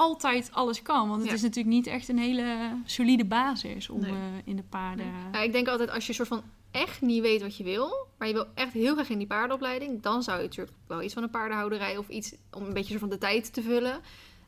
altijd 0.00 0.50
alles 0.52 0.82
kan. 0.82 1.08
Want 1.08 1.20
het 1.20 1.28
Ja. 1.28 1.34
is 1.36 1.42
natuurlijk 1.42 1.74
niet 1.74 1.86
echt 1.86 2.08
een 2.08 2.18
hele 2.18 2.76
solide 2.84 3.24
basis 3.24 3.88
om 3.88 4.00
Nee. 4.00 4.10
eh, 4.10 4.16
in 4.44 4.56
de 4.56 4.62
paarden... 4.62 5.06
Ja, 5.32 5.40
ik 5.40 5.52
denk 5.52 5.68
altijd 5.68 5.90
als 5.90 6.06
je 6.06 6.12
soort 6.12 6.28
van 6.28 6.42
echt 6.70 7.00
niet 7.00 7.22
weet 7.22 7.42
wat 7.42 7.56
je 7.56 7.64
wil, 7.64 8.06
maar 8.18 8.28
je 8.28 8.34
wil 8.34 8.46
echt 8.54 8.72
heel 8.72 8.94
graag 8.94 9.08
in 9.08 9.18
die 9.18 9.26
paardenopleiding, 9.26 10.02
dan 10.02 10.22
zou 10.22 10.38
je 10.38 10.44
natuurlijk 10.44 10.76
wel 10.86 11.02
iets 11.02 11.14
van 11.14 11.22
een 11.22 11.30
paardenhouderij 11.30 11.96
of 11.96 12.08
iets 12.08 12.34
om 12.50 12.64
een 12.66 12.72
beetje 12.72 12.88
soort 12.88 13.00
van 13.00 13.08
de 13.08 13.18
tijd 13.18 13.52
te 13.52 13.62
vullen. 13.62 14.00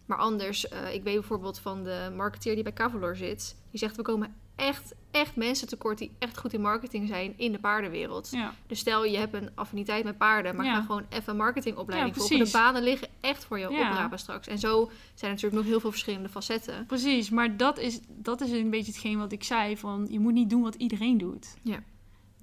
Maar 0.06 0.18
anders, 0.18 0.68
eh, 0.68 0.94
ik 0.94 1.02
weet 1.02 1.14
bijvoorbeeld 1.14 1.58
van 1.58 1.84
de 1.84 2.12
marketeer 2.16 2.54
die 2.54 2.62
bij 2.64 2.72
Cavalor 2.72 3.16
zit, 3.16 3.56
die 3.70 3.78
zegt 3.78 3.96
we 3.96 4.02
komen 4.02 4.34
echt, 4.56 4.94
echt 5.10 5.36
mensen 5.36 5.68
tekort 5.68 5.98
die 5.98 6.10
echt 6.18 6.38
goed 6.38 6.52
in 6.52 6.60
marketing 6.60 7.08
zijn 7.08 7.34
in 7.36 7.52
de 7.52 7.58
paardenwereld. 7.58 8.28
Ja, 8.32 8.54
Dus 8.66 8.78
stel 8.78 9.04
je 9.04 9.18
hebt 9.18 9.34
een 9.34 9.50
affiniteit 9.54 10.04
met 10.04 10.18
paarden, 10.18 10.56
maar 10.56 10.66
Ja. 10.66 10.74
ga 10.74 10.80
gewoon 10.80 11.06
even 11.08 11.30
een 11.32 11.36
marketingopleiding 11.36 12.14
Ja, 12.14 12.20
volgen. 12.20 12.44
De 12.44 12.50
banen 12.52 12.82
liggen 12.82 13.08
echt 13.20 13.44
voor 13.44 13.58
jou 13.58 13.72
oprapen 13.74 14.18
straks. 14.18 14.46
En 14.46 14.58
zo 14.58 14.84
zijn 14.84 14.90
er 15.20 15.28
natuurlijk 15.28 15.54
nog 15.62 15.64
heel 15.64 15.80
veel 15.80 15.90
verschillende 15.90 16.28
facetten. 16.28 16.86
precies. 16.86 17.30
Maar 17.30 17.56
dat 17.56 17.78
is, 17.78 18.00
dat 18.08 18.40
is 18.40 18.50
een 18.50 18.70
beetje 18.70 18.92
hetgeen 18.92 19.18
wat 19.18 19.32
ik 19.32 19.44
zei. 19.44 19.76
Van, 19.76 20.06
je 20.10 20.18
moet 20.20 20.32
niet 20.32 20.50
doen 20.50 20.62
wat 20.62 20.74
iedereen 20.74 21.18
doet. 21.18 21.54
Ja. 21.62 21.82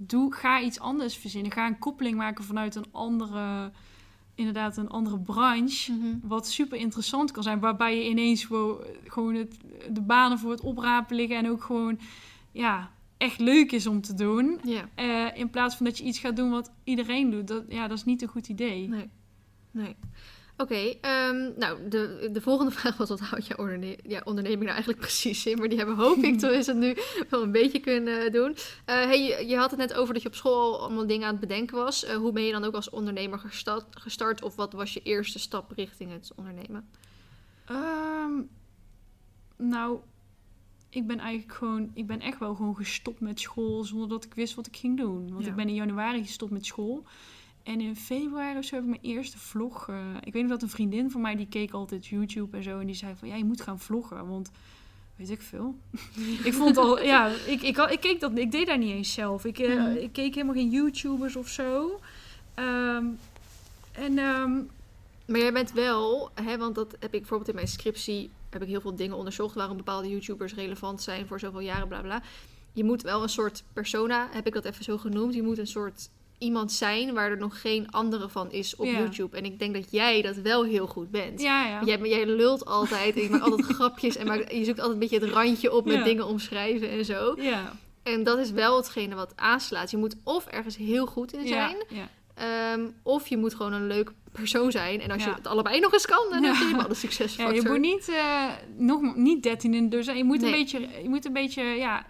Doe, 0.01 0.33
ga 0.33 0.61
iets 0.61 0.79
anders 0.79 1.15
verzinnen. 1.17 1.51
Ga 1.51 1.67
een 1.67 1.79
koppeling 1.79 2.17
maken 2.17 2.43
vanuit 2.43 2.75
een 2.75 2.85
andere... 2.91 3.71
Inderdaad, 4.39 4.77
een 4.77 4.89
andere 4.89 5.19
branche. 5.19 5.93
Wat 6.23 6.47
super 6.47 6.77
interessant 6.77 7.31
kan 7.31 7.43
zijn. 7.43 7.59
Waarbij 7.59 7.97
je 7.97 8.09
ineens 8.09 8.43
gewoon, 8.45 8.77
gewoon 9.03 9.35
het, 9.35 9.57
de 9.91 10.01
banen 10.01 10.39
voor 10.39 10.51
het 10.51 10.61
oprapen 10.61 11.15
liggen. 11.15 11.37
En 11.37 11.49
ook 11.49 11.63
gewoon 11.63 11.99
ja, 12.51 12.91
echt 13.17 13.39
leuk 13.39 13.71
is 13.71 13.87
om 13.87 14.01
te 14.01 14.13
doen. 14.13 14.61
Eh, 14.95 15.25
in 15.33 15.49
plaats 15.49 15.75
van 15.75 15.85
dat 15.85 15.97
je 15.97 16.03
iets 16.03 16.19
gaat 16.19 16.35
doen 16.35 16.49
wat 16.49 16.71
iedereen 16.83 17.29
doet. 17.29 17.47
Dat, 17.47 17.63
ja, 17.69 17.87
dat 17.87 17.97
is 17.97 18.05
niet 18.05 18.21
een 18.21 18.27
goed 18.27 18.47
idee. 18.47 18.87
Nee. 18.87 19.09
Nee. 19.71 19.95
Oké, 20.61 20.93
ehm, 21.01 21.51
nou, 21.57 21.89
de, 21.89 22.29
de 22.31 22.41
volgende 22.41 22.71
vraag 22.79 22.97
was: 22.97 23.09
wat 23.09 23.19
houdt 23.19 23.47
jouw 23.47 23.57
onderne 23.57 23.97
ja, 24.03 24.21
onderneming 24.23 24.61
nou 24.61 24.73
eigenlijk 24.73 24.99
precies 24.99 25.45
in? 25.45 25.57
Maar 25.57 25.69
die 25.69 25.77
hebben, 25.77 25.95
hoop 25.95 26.17
ik, 26.17 26.39
toen 26.39 26.51
is 26.51 26.67
het 26.67 26.77
nu 26.77 26.95
wel 27.29 27.43
een 27.43 27.51
beetje 27.51 27.79
kunnen 27.79 28.31
doen. 28.31 28.55
Eh, 28.85 28.95
hey, 28.95 29.23
je, 29.23 29.47
je 29.47 29.57
had 29.57 29.69
het 29.69 29.79
net 29.79 29.93
over 29.93 30.13
dat 30.13 30.23
je 30.23 30.27
op 30.29 30.35
school 30.35 30.79
allemaal 30.79 31.07
dingen 31.07 31.25
aan 31.25 31.31
het 31.31 31.39
bedenken 31.47 31.77
was. 31.77 32.03
Eh, 32.03 32.15
hoe 32.15 32.31
ben 32.31 32.43
je 32.43 32.51
dan 32.51 32.63
ook 32.63 32.73
als 32.73 32.89
ondernemer 32.89 33.39
gestart, 33.39 33.85
gestart? 33.89 34.43
Of 34.43 34.55
wat 34.55 34.73
was 34.73 34.93
je 34.93 35.01
eerste 35.03 35.39
stap 35.39 35.71
richting 35.75 36.11
het 36.11 36.31
ondernemen? 36.35 36.89
Ehm, 37.65 38.31
nou, 39.57 39.99
ik 40.89 41.07
ben 41.07 41.19
eigenlijk 41.19 41.53
gewoon... 41.57 41.91
Ik 41.93 42.07
ben 42.07 42.19
echt 42.19 42.39
wel 42.39 42.55
gewoon 42.55 42.75
gestopt 42.75 43.19
met 43.19 43.39
school 43.39 43.83
zonder 43.83 44.07
dat 44.09 44.23
ik 44.23 44.33
wist 44.33 44.55
wat 44.55 44.67
ik 44.67 44.75
ging 44.77 44.97
doen. 44.97 45.29
Want 45.31 45.43
Ja. 45.43 45.49
ik 45.49 45.55
ben 45.55 45.67
in 45.67 45.73
januari 45.75 46.23
gestopt 46.23 46.51
met 46.51 46.65
school. 46.65 47.03
En 47.69 47.81
in 47.81 47.95
februari 47.95 48.57
of 48.57 48.65
zo 48.65 48.75
heb 48.75 48.83
ik 48.83 48.89
mijn 48.89 49.01
eerste 49.15 49.37
vlog... 49.37 49.89
eh, 49.89 49.95
ik 50.23 50.33
weet 50.33 50.41
nog 50.41 50.51
dat 50.51 50.61
een 50.61 50.69
vriendin 50.69 51.11
van 51.11 51.21
mij, 51.21 51.35
die 51.35 51.47
keek 51.47 51.71
altijd 51.71 52.05
YouTube 52.07 52.57
en 52.57 52.63
zo. 52.63 52.79
En 52.79 52.85
die 52.85 52.95
zei 52.95 53.13
van, 53.15 53.27
ja, 53.27 53.35
je 53.35 53.45
moet 53.45 53.61
gaan 53.61 53.79
vloggen. 53.79 54.27
Want, 54.27 54.51
weet 55.15 55.29
ik 55.29 55.41
veel. 55.41 55.75
ik 56.43 56.53
vond 56.53 56.77
al, 56.77 57.01
ja, 57.03 57.27
ik, 57.47 57.61
ik, 57.61 57.77
ik 57.77 57.99
keek 57.99 58.19
dat, 58.19 58.37
ik 58.37 58.51
deed 58.51 58.67
daar 58.67 58.77
niet 58.77 58.91
eens 58.91 59.13
zelf. 59.13 59.45
Ik, 59.45 59.59
eh, 59.59 59.75
Mhm. 59.75 59.91
ik 59.95 60.11
keek 60.13 60.33
helemaal 60.33 60.55
geen 60.55 60.69
YouTubers 60.69 61.35
of 61.35 61.47
zo. 61.47 61.99
Ehm, 62.53 63.05
en... 63.91 64.17
ehm, 64.17 64.51
Maar 65.25 65.39
jij 65.39 65.53
bent 65.53 65.71
wel, 65.71 66.31
hè, 66.33 66.57
want 66.57 66.75
dat 66.75 66.91
heb 66.91 67.13
ik 67.13 67.19
bijvoorbeeld 67.19 67.49
in 67.49 67.55
mijn 67.55 67.67
scriptie, 67.67 68.29
heb 68.49 68.61
ik 68.61 68.67
heel 68.67 68.81
veel 68.81 68.95
dingen 68.95 69.15
onderzocht 69.17 69.55
waarom 69.55 69.77
bepaalde 69.77 70.09
YouTubers 70.09 70.53
relevant 70.53 71.01
zijn 71.01 71.27
voor 71.27 71.39
zoveel 71.39 71.59
jaren, 71.59 71.87
bla 71.87 72.01
bla. 72.01 72.21
Je 72.73 72.83
moet 72.83 73.01
wel 73.01 73.23
een 73.23 73.29
soort 73.29 73.63
persona, 73.73 74.27
heb 74.31 74.47
ik 74.47 74.53
dat 74.53 74.65
even 74.65 74.83
zo 74.83 74.97
genoemd. 74.97 75.33
Je 75.33 75.43
moet 75.43 75.57
een 75.57 75.67
soort 75.67 76.09
iemand 76.39 76.71
zijn 76.71 77.13
waar 77.13 77.29
er 77.31 77.37
nog 77.37 77.61
geen 77.61 77.91
andere 77.91 78.29
van 78.29 78.51
is 78.51 78.75
op 78.75 78.85
Ja. 78.85 78.91
YouTube. 78.91 79.37
En 79.37 79.45
ik 79.45 79.59
denk 79.59 79.73
dat 79.73 79.91
jij 79.91 80.21
dat 80.21 80.35
wel 80.35 80.63
heel 80.63 80.87
goed 80.87 81.11
bent. 81.11 81.41
ja, 81.41 81.67
ja. 81.67 81.81
Jij, 81.85 81.99
jij 82.09 82.25
lult 82.25 82.65
altijd 82.65 83.15
en 83.15 83.21
je 83.21 83.29
maakt 83.29 83.43
altijd 83.43 83.65
grapjes 83.75 84.15
en 84.17 84.27
maakt- 84.27 84.51
je 84.51 84.63
zoekt 84.65 84.79
altijd 84.79 84.93
een 84.93 84.99
beetje 85.09 85.25
het 85.25 85.29
randje 85.35 85.73
op 85.73 85.85
met 85.85 85.95
Ja. 85.95 86.03
dingen 86.03 86.25
omschrijven 86.27 86.89
en 86.89 87.05
zo. 87.05 87.35
ja. 87.37 87.73
En 88.03 88.23
dat 88.23 88.37
is 88.37 88.51
wel 88.51 88.75
hetgene 88.77 89.15
wat 89.15 89.33
aanslaat. 89.35 89.91
Je 89.91 89.97
moet 89.97 90.15
of 90.23 90.45
ergens 90.45 90.77
heel 90.77 91.05
goed 91.05 91.33
in 91.33 91.47
zijn. 91.47 91.75
Ehm, 92.35 92.87
of 93.03 93.27
je 93.27 93.37
moet 93.37 93.55
gewoon 93.55 93.73
een 93.73 93.87
leuk 93.87 94.11
persoon 94.31 94.71
zijn. 94.71 95.01
En 95.01 95.11
als 95.11 95.23
je 95.23 95.29
het 95.33 95.47
allebei 95.47 95.79
nog 95.79 95.93
eens 95.93 96.05
kan, 96.05 96.25
dan 96.29 96.43
heb 96.43 96.53
je 96.55 96.59
helemaal 96.63 96.83
de 96.87 96.93
Ja, 96.93 96.99
succesfactor. 96.99 97.55
je 97.55 97.69
moet 97.69 97.79
niet, 97.79 98.09
eh, 98.09 98.45
nog, 98.77 99.15
niet 99.15 99.43
13 99.43 99.73
in 99.73 99.83
de 99.83 99.89
deur 99.89 100.03
zijn. 100.03 100.17
Je 100.17 100.23
moet, 100.23 100.41
Nee. 100.41 100.51
een 100.53 100.57
beetje, 100.59 100.79
je 101.03 101.09
moet 101.09 101.25
een 101.25 101.33
beetje, 101.33 101.63
ja... 101.63 102.05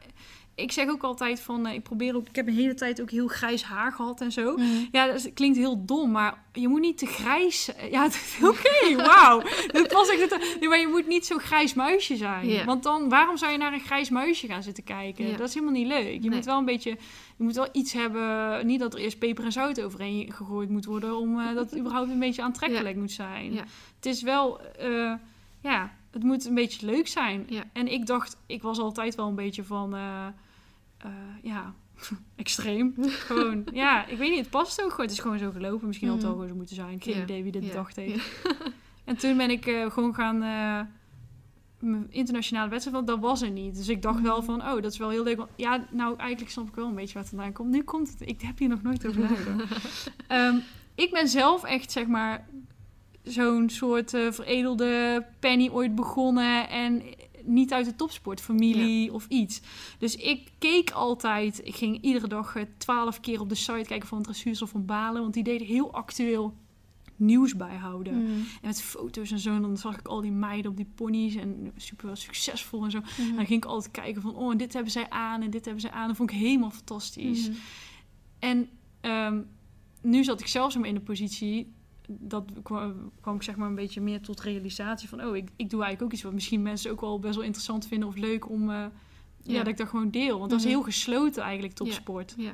Ik 0.62 0.72
zeg 0.72 0.89
ook 0.89 1.03
altijd 1.03 1.39
van, 1.41 1.66
eh, 1.66 1.74
ik 1.74 1.84
probeer 1.84 2.16
ook... 2.16 2.28
Ik 2.28 2.36
heb 2.36 2.47
een 2.47 2.53
hele 2.53 2.74
tijd 2.74 3.01
ook 3.01 3.12
heel 3.12 3.28
grijs 3.28 3.64
haar 3.64 3.91
gehad 3.91 4.22
en 4.22 4.32
zo. 4.32 4.53
Mhm. 4.57 4.66
Ja, 4.91 5.05
dat 5.05 5.34
klinkt 5.34 5.57
heel 5.57 5.86
dom, 5.86 6.12
maar 6.12 6.43
je 6.53 6.68
moet 6.68 6.80
niet 6.82 6.97
te 6.97 7.05
grijs... 7.05 7.70
Ja, 7.91 8.05
oké, 8.43 8.95
wauw. 8.95 9.41
Dat 9.72 9.91
was 9.91 10.10
echt... 10.10 10.22
het- 10.22 10.57
Nee, 10.60 10.70
maar 10.70 10.80
je 10.80 10.88
moet 10.88 11.07
niet 11.07 11.26
zo'n 11.26 11.39
grijs 11.39 11.74
muisje 11.74 12.16
zijn. 12.16 12.45
Want 12.66 12.84
dan, 12.84 13.10
waarom 13.10 13.38
zou 13.38 13.51
je 13.51 13.57
naar 13.57 13.74
een 13.74 13.80
grijs 13.80 14.10
muisje 14.10 14.47
gaan 14.47 14.64
zitten 14.64 14.84
kijken? 14.84 15.38
Dat 15.38 15.47
is 15.47 15.53
helemaal 15.53 15.76
niet 15.76 15.88
leuk. 15.88 16.14
Je 16.14 16.20
Nee. 16.20 16.30
moet 16.30 16.45
wel 16.45 16.57
een 16.57 16.66
beetje... 16.66 16.89
Je 17.38 17.43
moet 17.45 17.55
wel 17.55 17.68
iets 17.72 17.93
hebben... 17.93 18.66
Niet 18.68 18.80
dat 18.80 18.93
er 18.93 18.99
eerst 18.99 19.20
peper 19.20 19.43
en 19.43 19.51
zout 19.51 19.82
overheen 19.82 20.34
gegooid 20.34 20.70
moet 20.70 20.86
worden... 20.86 21.18
om 21.18 21.39
eh, 21.39 21.55
dat 21.55 21.70
het 21.70 21.80
überhaupt 21.80 22.10
een 22.10 22.20
beetje 22.20 22.41
aantrekkelijk 22.41 22.95
moet 22.95 23.12
zijn. 23.12 23.53
Het 23.95 24.05
is 24.05 24.22
wel... 24.22 24.62
eh, 24.62 25.14
ja, 25.62 25.91
het 26.12 26.24
moet 26.24 26.45
een 26.45 26.53
beetje 26.53 26.86
leuk 26.86 27.07
zijn. 27.07 27.47
En 27.74 27.88
ik 27.91 28.05
dacht... 28.05 28.38
Ik 28.45 28.62
was 28.62 28.80
altijd 28.80 29.16
wel 29.16 29.28
een 29.28 29.36
beetje 29.36 29.64
van... 29.64 29.95
eh, 31.00 31.10
ja, 31.43 31.74
extreem. 32.36 32.93
gewoon, 33.00 33.64
ja, 33.74 34.06
ik 34.06 34.18
weet 34.18 34.30
niet, 34.30 34.39
het 34.39 34.50
past 34.50 34.82
ook 34.84 34.89
gewoon. 34.89 35.06
Het 35.06 35.16
is 35.16 35.20
gewoon 35.22 35.39
zo 35.39 35.52
gelopen. 35.52 35.88
Misschien 35.88 36.08
had 36.08 36.18
het 36.18 36.26
wel 36.26 36.34
gewoon 36.36 36.50
zo 36.50 36.56
moeten 36.56 36.76
zijn. 36.76 37.02
Geen 37.02 37.22
idee 37.22 37.43
wie 37.43 37.52
dit 37.52 37.68
bedacht 37.68 37.95
heeft. 37.95 38.41
En 39.06 39.18
toen 39.18 39.38
ben 39.38 39.50
ik 39.50 39.66
eh, 39.66 39.91
gewoon 39.91 40.14
gaan... 40.16 40.38
mijn 41.80 42.08
internationale 42.10 42.70
wedstrijd, 42.70 42.95
want 42.95 43.08
dat 43.08 43.20
was 43.20 43.41
er 43.41 43.50
niet. 43.52 43.76
Dus 43.76 43.88
ik 43.88 44.02
dacht 44.02 44.22
wel 44.22 44.38
Mhm. 44.38 44.45
van, 44.45 44.62
oh, 44.62 44.82
dat 44.82 44.91
is 44.91 44.97
wel 44.97 45.10
heel 45.10 45.24
leuk. 45.24 45.38
Want 45.38 45.50
ja, 45.56 45.86
nou, 45.91 46.18
eigenlijk 46.18 46.52
snap 46.52 46.68
ik 46.68 46.76
wel 46.76 46.88
een 46.88 46.95
beetje 46.95 47.18
het 47.18 47.30
vandaan 47.30 47.54
komt. 47.54 47.70
Nu 47.70 47.84
komt 47.84 48.10
het, 48.12 48.22
ik 48.30 48.41
heb 48.41 48.58
hier 48.58 48.70
nog 48.70 48.82
nooit 48.82 49.08
over 49.08 49.22
nagedacht. 49.22 50.12
Ehm, 50.28 50.56
ik 50.95 51.12
ben 51.12 51.28
zelf 51.28 51.64
echt, 51.64 51.91
zeg 51.91 52.08
maar, 52.08 52.47
zo'n 53.24 53.70
soort 53.70 54.10
veredelde 54.10 55.26
penny 55.39 55.70
ooit 55.70 55.95
begonnen 55.95 56.70
en 56.70 57.02
niet 57.45 57.73
uit 57.73 57.85
de 57.85 57.95
topsportfamilie 57.95 59.13
of 59.13 59.27
iets. 59.27 59.61
Dus 59.97 60.15
ik 60.15 60.51
keek 60.57 60.91
altijd, 60.91 61.65
ik 61.65 61.75
ging 61.75 62.01
iedere 62.01 62.27
dag 62.27 62.55
eh, 62.55 62.63
twaalf 62.77 63.19
keer 63.19 63.39
op 63.39 63.49
de 63.49 63.55
site 63.55 63.87
kijken 63.87 64.07
van 64.07 64.23
Dressuurs 64.23 64.61
of 64.61 64.69
van 64.69 64.85
Balen, 64.85 65.21
want 65.21 65.33
die 65.33 65.43
deden 65.43 65.67
heel 65.67 65.93
actueel 65.93 66.53
nieuws 67.19 67.55
bijhouden. 67.55 68.23
Mhm. 68.23 68.31
En 68.31 68.45
met 68.61 68.81
foto's 68.81 69.31
en 69.31 69.39
zo. 69.39 69.55
En 69.55 69.61
dan 69.61 69.77
zag 69.77 69.99
ik 69.99 70.07
al 70.07 70.21
die 70.21 70.31
meiden 70.31 70.71
op 70.71 70.77
die 70.77 70.89
ponies. 70.95 71.35
En 71.35 71.71
super 71.75 72.17
succesvol 72.17 72.83
en 72.83 72.91
zo. 72.91 72.99
Mhm. 72.99 73.29
En 73.29 73.35
dan 73.35 73.45
ging 73.45 73.63
ik 73.63 73.69
altijd 73.69 73.91
kijken 73.91 74.21
van... 74.21 74.35
Oh, 74.35 74.51
en 74.51 74.57
dit 74.57 74.73
hebben 74.73 74.91
zij 74.91 75.09
aan 75.09 75.41
en 75.41 75.49
dit 75.49 75.65
hebben 75.65 75.81
zij 75.81 75.91
aan. 75.91 76.07
Dat 76.07 76.17
vond 76.17 76.31
ik 76.31 76.37
helemaal 76.37 76.71
fantastisch. 76.71 77.49
Mhm. 77.49 77.57
En 78.39 78.69
ehm, 79.01 79.41
nu 80.01 80.23
zat 80.23 80.39
ik 80.39 80.47
zelf 80.47 80.71
zo 80.71 80.79
maar 80.79 80.89
in 80.89 80.95
de 80.95 81.01
positie... 81.01 81.73
Dat 82.12 82.45
kwam, 82.64 83.12
kwam 83.22 83.36
ik 83.36 83.43
zeg 83.43 83.55
maar 83.55 83.68
een 83.68 83.76
beetje 83.76 84.01
meer 84.01 84.22
tot 84.22 84.41
realisatie 84.41 85.10
van... 85.10 85.24
Oh, 85.26 85.36
ik, 85.36 85.49
ik 85.55 85.70
doe 85.70 85.82
eigenlijk 85.84 86.01
ook 86.01 86.12
iets 86.14 86.22
wat 86.24 86.34
misschien 86.34 86.62
mensen 86.62 86.91
ook 86.91 87.01
wel 87.01 87.20
best 87.20 87.36
wel 87.36 87.43
interessant 87.43 87.88
vinden. 87.88 88.07
Of 88.10 88.16
leuk 88.16 88.49
om... 88.49 88.70
eh, 88.70 88.76
ja. 88.76 88.91
Ja. 89.43 89.57
dat 89.57 89.68
ik 89.68 89.78
dat 89.78 89.88
gewoon 89.88 90.12
deel. 90.12 90.38
Want 90.39 90.49
dat 90.49 90.60
is 90.60 90.66
Mhm. 90.66 90.74
heel 90.76 90.84
gesloten 90.84 91.43
eigenlijk, 91.43 91.74
topsport. 91.74 92.34
Ja. 92.38 92.51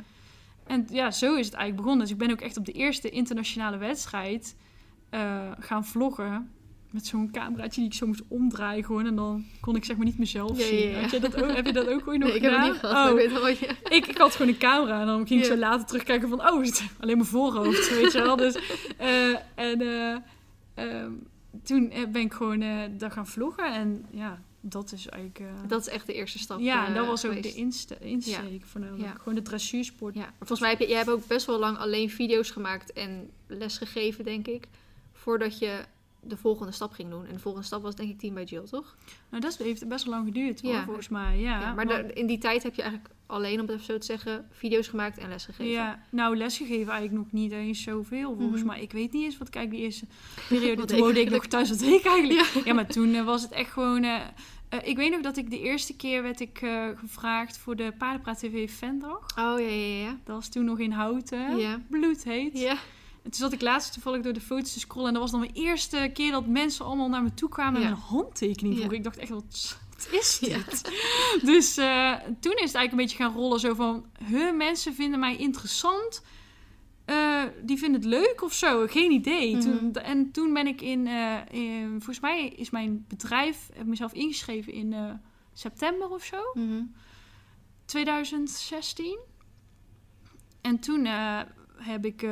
En 0.63 0.87
ja, 0.91 1.11
zo 1.11 1.35
is 1.35 1.45
het 1.45 1.53
eigenlijk 1.55 1.75
begonnen. 1.75 1.99
Dus 2.05 2.11
ik 2.11 2.17
ben 2.17 2.31
ook 2.31 2.41
echt 2.41 2.57
op 2.57 2.65
de 2.65 2.71
eerste 2.71 3.09
internationale 3.09 3.77
wedstrijd 3.77 4.55
eh, 5.09 5.51
gaan 5.59 5.85
vloggen. 5.85 6.51
Met 6.95 7.05
zo'n 7.05 7.31
cameraatje 7.31 7.81
die 7.81 7.89
ik 7.89 7.95
zo 7.95 8.07
moest 8.07 8.21
omdraaien 8.27 8.83
gewoon. 8.85 9.05
En 9.05 9.15
dan 9.15 9.45
kon 9.61 9.75
ik 9.75 9.85
zeg 9.85 9.95
maar 9.97 10.05
niet 10.05 10.17
mezelf 10.17 10.57
Ja, 10.57 10.65
zien. 10.65 10.89
ja, 10.89 11.07
je 11.11 11.19
dat 11.19 11.43
ook, 11.43 11.51
heb 11.55 11.65
je 11.65 11.73
dat 11.73 11.87
ook 11.87 12.07
ooit 12.07 12.19
nog 12.19 12.27
Nee, 12.27 12.37
ik 12.37 12.43
heb 12.43 12.51
het 12.51 12.61
niet 12.63 12.73
gehad, 12.79 13.05
Oh, 13.05 13.11
ik 13.11 13.15
weet 13.17 13.31
wel 13.31 13.41
wat 13.41 13.57
je... 13.59 13.67
ik, 13.89 14.05
ik 14.07 14.17
had 14.17 14.35
gewoon 14.35 14.51
een 14.51 14.57
camera. 14.57 14.99
En 14.99 15.05
dan 15.05 15.27
ging 15.27 15.39
ik 15.39 15.45
zo 15.45 15.55
later 15.57 15.85
terugkijken 15.85 16.29
van... 16.29 16.39
Oh, 16.39 16.45
alleen 16.99 17.17
mijn 17.17 17.25
voorhoofd, 17.25 17.89
weet 17.89 18.11
je 18.11 18.21
wel. 18.21 18.35
Dus, 18.35 18.55
eh, 18.97 19.29
en 19.55 19.81
eh, 19.81 20.15
ehm, 20.73 21.11
toen 21.63 21.91
eh, 21.91 22.07
ben 22.07 22.21
ik 22.21 22.33
gewoon 22.33 22.61
eh 22.61 22.79
daar 22.97 23.11
gaan 23.11 23.27
vloggen. 23.27 23.73
En 23.73 24.05
ja, 24.11 24.41
dat 24.61 24.91
is 24.91 25.07
eigenlijk... 25.07 25.41
Dat 25.67 25.81
is 25.81 25.87
echt 25.87 26.05
de 26.05 26.13
eerste 26.13 26.39
stap 26.39 26.59
ja, 26.59 26.87
en 26.87 26.93
dat 26.93 27.05
was 27.05 27.25
ook 27.25 27.33
geweest. 27.33 27.53
de 27.55 27.59
inste- 27.61 27.97
insteek 27.99 28.65
voornamelijk. 28.65 29.05
Ja. 29.05 29.15
Gewoon 29.17 29.35
de 29.35 29.41
dressuursport. 29.41 30.15
Ja, 30.15 30.33
volgens 30.37 30.59
mij 30.59 30.69
heb 30.69 30.79
je, 30.79 30.87
jij 30.87 30.97
hebt 30.97 31.09
ook 31.09 31.27
best 31.27 31.45
wel 31.45 31.59
lang 31.59 31.77
alleen 31.77 32.09
video's 32.09 32.49
gemaakt 32.51 32.93
en 32.93 33.29
lesgegeven, 33.47 34.23
denk 34.23 34.47
ik. 34.47 34.67
Voordat 35.13 35.59
je 35.59 35.79
de 36.27 36.37
volgende 36.37 36.71
stap 36.71 36.91
ging 36.91 37.09
doen. 37.09 37.25
En 37.25 37.33
de 37.33 37.39
volgende 37.39 37.67
stap 37.67 37.81
was 37.81 37.95
denk 37.95 38.09
ik 38.09 38.19
Team 38.19 38.33
bij 38.33 38.43
Jill, 38.43 38.63
toch? 38.63 38.95
Nou, 39.29 39.41
dat 39.41 39.57
heeft 39.57 39.87
best 39.87 40.05
wel 40.05 40.13
lang 40.13 40.25
geduurd, 40.27 40.61
hoor, 40.61 40.71
Ja. 40.71 40.83
volgens 40.83 41.09
mij. 41.09 41.39
Ja, 41.39 41.59
Ja, 41.59 41.73
maar 41.73 41.85
want- 41.87 42.11
in 42.11 42.25
die 42.27 42.37
tijd 42.37 42.63
heb 42.63 42.75
je 42.75 42.81
eigenlijk 42.81 43.13
alleen, 43.27 43.53
om 43.59 43.65
het 43.65 43.69
even 43.69 43.85
zo 43.85 43.97
te 43.97 44.05
zeggen, 44.05 44.47
video's 44.51 44.87
gemaakt 44.87 45.17
en 45.17 45.29
lesgegeven. 45.29 45.71
Ja, 45.71 46.03
nou, 46.11 46.37
lesgegeven 46.37 46.91
eigenlijk 46.93 47.23
nog 47.23 47.31
niet 47.31 47.51
eens 47.51 47.81
zoveel, 47.83 48.35
volgens 48.37 48.61
Mhm. 48.61 48.69
mij. 48.71 48.81
Ik 48.81 48.91
weet 48.91 49.11
niet 49.11 49.23
eens 49.23 49.37
wat, 49.37 49.49
kijk, 49.49 49.69
die 49.69 49.79
eerste 49.79 50.05
periode, 50.49 50.85
toen 50.85 50.99
woonde 50.99 51.19
ik 51.21 51.29
nog 51.29 51.45
thuis, 51.47 51.69
wat 51.69 51.81
ik 51.81 52.05
eigenlijk? 52.05 52.53
Ja. 52.53 52.61
Ja, 52.65 52.73
maar 52.73 52.87
toen 52.87 53.13
eh, 53.13 53.25
was 53.25 53.41
het 53.41 53.51
echt 53.51 53.71
gewoon... 53.71 54.03
eh, 54.03 54.15
eh, 54.69 54.79
ik 54.83 54.95
weet 54.97 55.11
nog 55.11 55.21
dat 55.21 55.37
ik 55.37 55.49
de 55.49 55.59
eerste 55.59 55.95
keer 55.95 56.21
werd 56.21 56.39
ik 56.39 56.57
gevraagd 56.95 57.57
voor 57.57 57.75
de 57.75 57.93
Paardenpraat 57.97 58.39
TV 58.39 58.69
Fandag. 58.71 59.19
Oh, 59.39 59.59
ja, 59.59 59.67
ja, 59.67 59.97
ja. 60.05 60.17
Dat 60.23 60.35
was 60.35 60.49
toen 60.49 60.65
nog 60.65 60.79
in 60.79 60.91
Houten. 60.91 61.57
Ja. 61.57 61.81
Bloedheet. 61.89 62.59
Ja, 62.59 62.77
En 63.25 63.31
toen 63.31 63.39
zat 63.39 63.53
ik 63.53 63.61
laatst 63.61 63.93
toevallig 63.93 64.21
door 64.21 64.33
de 64.33 64.41
foto's 64.41 64.73
te 64.73 64.79
scrollen. 64.79 65.07
En 65.07 65.13
dat 65.13 65.21
was 65.21 65.31
dan 65.31 65.39
mijn 65.39 65.53
eerste 65.53 66.09
keer 66.13 66.31
dat 66.31 66.45
mensen 66.47 66.85
allemaal 66.85 67.09
naar 67.09 67.23
me 67.23 67.33
toe 67.33 67.49
kwamen 67.49 67.81
Ja. 67.81 67.85
en 67.87 67.91
een 67.93 67.97
handtekening 67.99 68.73
Ja. 68.73 68.79
vroegen. 68.79 68.97
Ik 68.97 69.03
dacht 69.03 69.17
echt, 69.17 69.29
wat, 69.29 69.77
is 70.11 70.37
Ja. 70.41 70.57
dit? 70.57 70.91
Dus 71.43 71.77
eh, 71.77 72.13
toen 72.39 72.53
is 72.55 72.61
het 72.71 72.75
eigenlijk 72.75 72.91
een 72.91 72.97
beetje 72.97 73.17
gaan 73.17 73.33
rollen. 73.33 73.59
Zo 73.59 73.73
van, 73.73 74.05
huh, 74.25 74.55
mensen 74.55 74.93
vinden 74.93 75.19
mij 75.19 75.35
interessant. 75.35 76.21
Eh, 77.05 77.43
die 77.63 77.77
vinden 77.77 78.01
het 78.01 78.09
leuk 78.09 78.41
of 78.43 78.53
zo. 78.53 78.87
Geen 78.87 79.11
idee. 79.11 79.55
Mhm. 79.55 79.61
toen, 79.61 79.93
en 79.93 80.31
toen 80.31 80.53
ben 80.53 80.67
ik 80.67 80.81
in, 80.81 81.07
eh, 81.07 81.37
in... 81.51 81.89
Volgens 81.89 82.19
mij 82.19 82.47
is 82.47 82.69
mijn 82.69 83.05
bedrijf... 83.07 83.69
Heb 83.73 83.85
mezelf 83.85 84.13
ingeschreven 84.13 84.73
in 84.73 85.19
september 85.53 86.09
of 86.09 86.23
zo. 86.23 86.37
Mhm. 86.53 86.81
2016. 87.85 89.17
En 90.61 90.79
toen 90.79 91.05
heb 91.77 92.05
ik, 92.05 92.25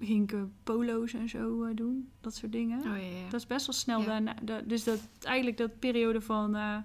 eh, 0.00 0.42
polo's 0.62 1.12
en 1.12 1.28
zo 1.28 1.62
eh, 1.64 1.74
doen. 1.76 2.08
Dat 2.20 2.34
soort 2.34 2.52
dingen. 2.52 2.78
Oh 2.78 2.84
ja, 2.84 2.94
ja. 2.96 3.24
Dat 3.30 3.40
is 3.40 3.46
best 3.46 3.66
wel 3.66 3.74
snel 3.74 4.00
Ja. 4.00 4.06
daarna. 4.06 4.34
da- 4.42 4.60
dus 4.64 4.84
dat, 4.84 5.00
eigenlijk 5.22 5.56
dat 5.56 5.78
periode 5.78 6.20
van... 6.20 6.54
eh, 6.56 6.76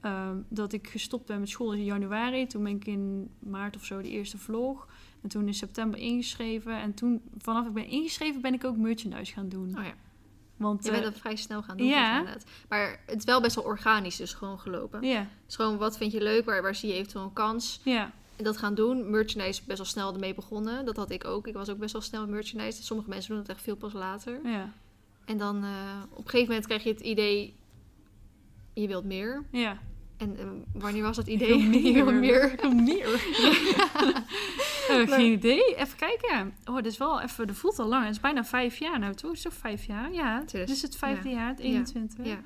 ehm, 0.00 0.36
dat 0.48 0.72
ik 0.72 0.88
gestopt 0.88 1.26
ben 1.26 1.40
met 1.40 1.48
school 1.48 1.72
is 1.72 1.78
in 1.78 1.84
januari. 1.84 2.46
Toen 2.46 2.62
ben 2.62 2.76
ik 2.76 2.86
in 2.86 3.30
maart 3.38 3.76
of 3.76 3.84
zo 3.84 4.02
de 4.02 4.08
eerste 4.10 4.38
vlog. 4.38 4.88
En 5.22 5.28
toen 5.28 5.46
in 5.46 5.54
september 5.54 5.98
ingeschreven. 6.00 6.80
En 6.80 6.94
toen, 6.94 7.22
vanaf 7.38 7.66
ik 7.66 7.72
ben 7.72 7.86
ingeschreven, 7.86 8.40
ben 8.40 8.54
ik 8.54 8.64
ook 8.64 8.76
merchandise 8.76 9.32
gaan 9.32 9.48
doen. 9.48 9.78
Oh 9.78 9.84
ja. 9.84 9.94
Want, 10.56 10.84
Je 10.84 10.90
bent 10.90 11.02
eh, 11.04 11.10
dat 11.10 11.18
vrij 11.20 11.36
snel 11.36 11.62
gaan 11.62 11.76
doen. 11.76 11.88
net. 11.88 12.44
Maar 12.68 13.00
het 13.06 13.18
is 13.18 13.24
wel 13.24 13.40
best 13.40 13.54
wel 13.56 13.64
organisch 13.64 14.16
dus 14.16 14.32
gewoon 14.34 14.58
gelopen. 14.58 15.02
ja, 15.02 15.18
Het 15.18 15.28
is 15.48 15.56
gewoon 15.56 15.76
wat 15.76 15.96
vind 15.96 16.12
je 16.12 16.22
leuk, 16.22 16.44
waar, 16.44 16.62
waar 16.62 16.74
zie 16.74 16.88
je 16.88 16.94
eventueel 16.94 17.24
een 17.24 17.32
kans. 17.32 17.80
ja, 17.84 18.12
dat 18.44 18.56
gaan 18.56 18.74
doen. 18.74 19.10
Merchandise 19.10 19.60
is 19.60 19.64
best 19.64 19.78
wel 19.78 19.86
snel 19.86 20.12
ermee 20.12 20.34
begonnen. 20.34 20.84
Dat 20.84 20.96
had 20.96 21.10
ik 21.10 21.24
ook. 21.24 21.46
Ik 21.46 21.54
was 21.54 21.68
ook 21.68 21.78
best 21.78 21.92
wel 21.92 22.02
snel 22.02 22.20
met 22.20 22.30
merchandise. 22.30 22.82
Sommige 22.82 23.08
mensen 23.08 23.30
doen 23.30 23.38
het 23.38 23.48
echt 23.48 23.62
veel 23.62 23.76
pas 23.76 23.92
later. 23.92 24.40
ja, 24.44 24.72
En 25.24 25.38
dan 25.38 25.64
eh, 25.64 25.70
op 26.10 26.18
een 26.24 26.30
gegeven 26.30 26.46
moment 26.48 26.66
krijg 26.66 26.82
je 26.82 26.90
het 26.90 27.00
idee... 27.00 27.54
Je 28.74 28.86
wilt 28.86 29.04
meer. 29.04 29.44
ja. 29.50 29.78
En 30.16 30.38
eh, 30.38 30.44
wanneer 30.72 31.02
was 31.02 31.16
dat 31.16 31.26
idee? 31.26 31.48
wil 31.92 32.12
meer. 32.12 32.14
Meer. 32.14 32.74
Meer. 32.74 33.14
Eh, 34.88 35.08
geen 35.16 35.32
idee. 35.32 35.74
Even 35.76 35.96
kijken. 35.96 36.54
Oh, 36.64 36.76
dit 36.76 36.86
is 36.86 36.98
wel 36.98 37.20
even... 37.20 37.46
Dat 37.46 37.56
voelt 37.56 37.78
al 37.78 37.86
lang. 37.88 38.04
Het 38.04 38.14
is 38.14 38.20
bijna 38.20 38.44
vijf 38.44 38.76
jaar 38.78 38.98
nou, 38.98 39.14
toch? 39.14 39.32
Is 39.32 39.44
het 39.44 39.54
vijf 39.54 39.84
jaar? 39.86 40.12
Ja. 40.12 40.38
Het 40.40 40.54
is- 40.54 40.66
Dit 40.66 40.76
is 40.76 40.82
het 40.82 40.96
vijfde 40.96 41.28
ja. 41.28 41.34
jaar, 41.34 41.48
het 41.48 41.58
21. 41.58 42.26
Ja. 42.26 42.38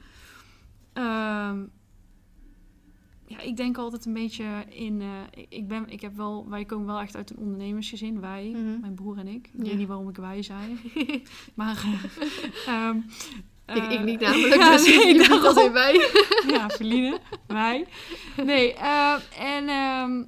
Ja, 3.32 3.40
ik 3.40 3.56
denk 3.56 3.78
altijd 3.78 4.04
een 4.06 4.12
beetje 4.12 4.44
in... 4.68 5.00
eh, 5.00 5.08
ik- 5.42 5.46
ik, 5.48 5.68
ben, 5.68 5.88
ik 5.88 6.00
heb 6.00 6.16
wel... 6.16 6.46
Wij 6.48 6.64
komen 6.64 6.86
wel 6.86 7.00
echt 7.00 7.16
uit 7.16 7.30
een 7.30 7.36
ondernemersgezin. 7.38 8.20
Wij, 8.20 8.48
Mhm. 8.54 8.80
mijn 8.80 8.94
broer 8.94 9.18
en 9.18 9.26
ik. 9.28 9.46
Ik 9.46 9.50
Ja. 9.52 9.62
weet 9.62 9.78
niet 9.78 9.88
waarom 9.88 10.08
ik 10.08 10.16
wij 10.16 10.42
zei. 10.42 10.78
maar... 11.54 11.84
eh, 12.66 12.74
ehm, 12.74 12.96
ik, 13.66 13.76
ik 13.84 13.98
eh, 13.98 14.04
niet 14.04 14.20
namelijk. 14.26 14.54
ja, 14.54 14.70
dus 14.76 14.86
nee, 14.86 15.28
daarom. 15.28 15.58
in 15.58 15.72
mij. 15.72 16.08
ja, 16.46 16.68
Feline, 16.68 17.18
wij. 17.46 17.86
Nee, 18.44 18.74
eh, 18.74 19.14
en 19.38 19.68
ehm, 19.68 20.24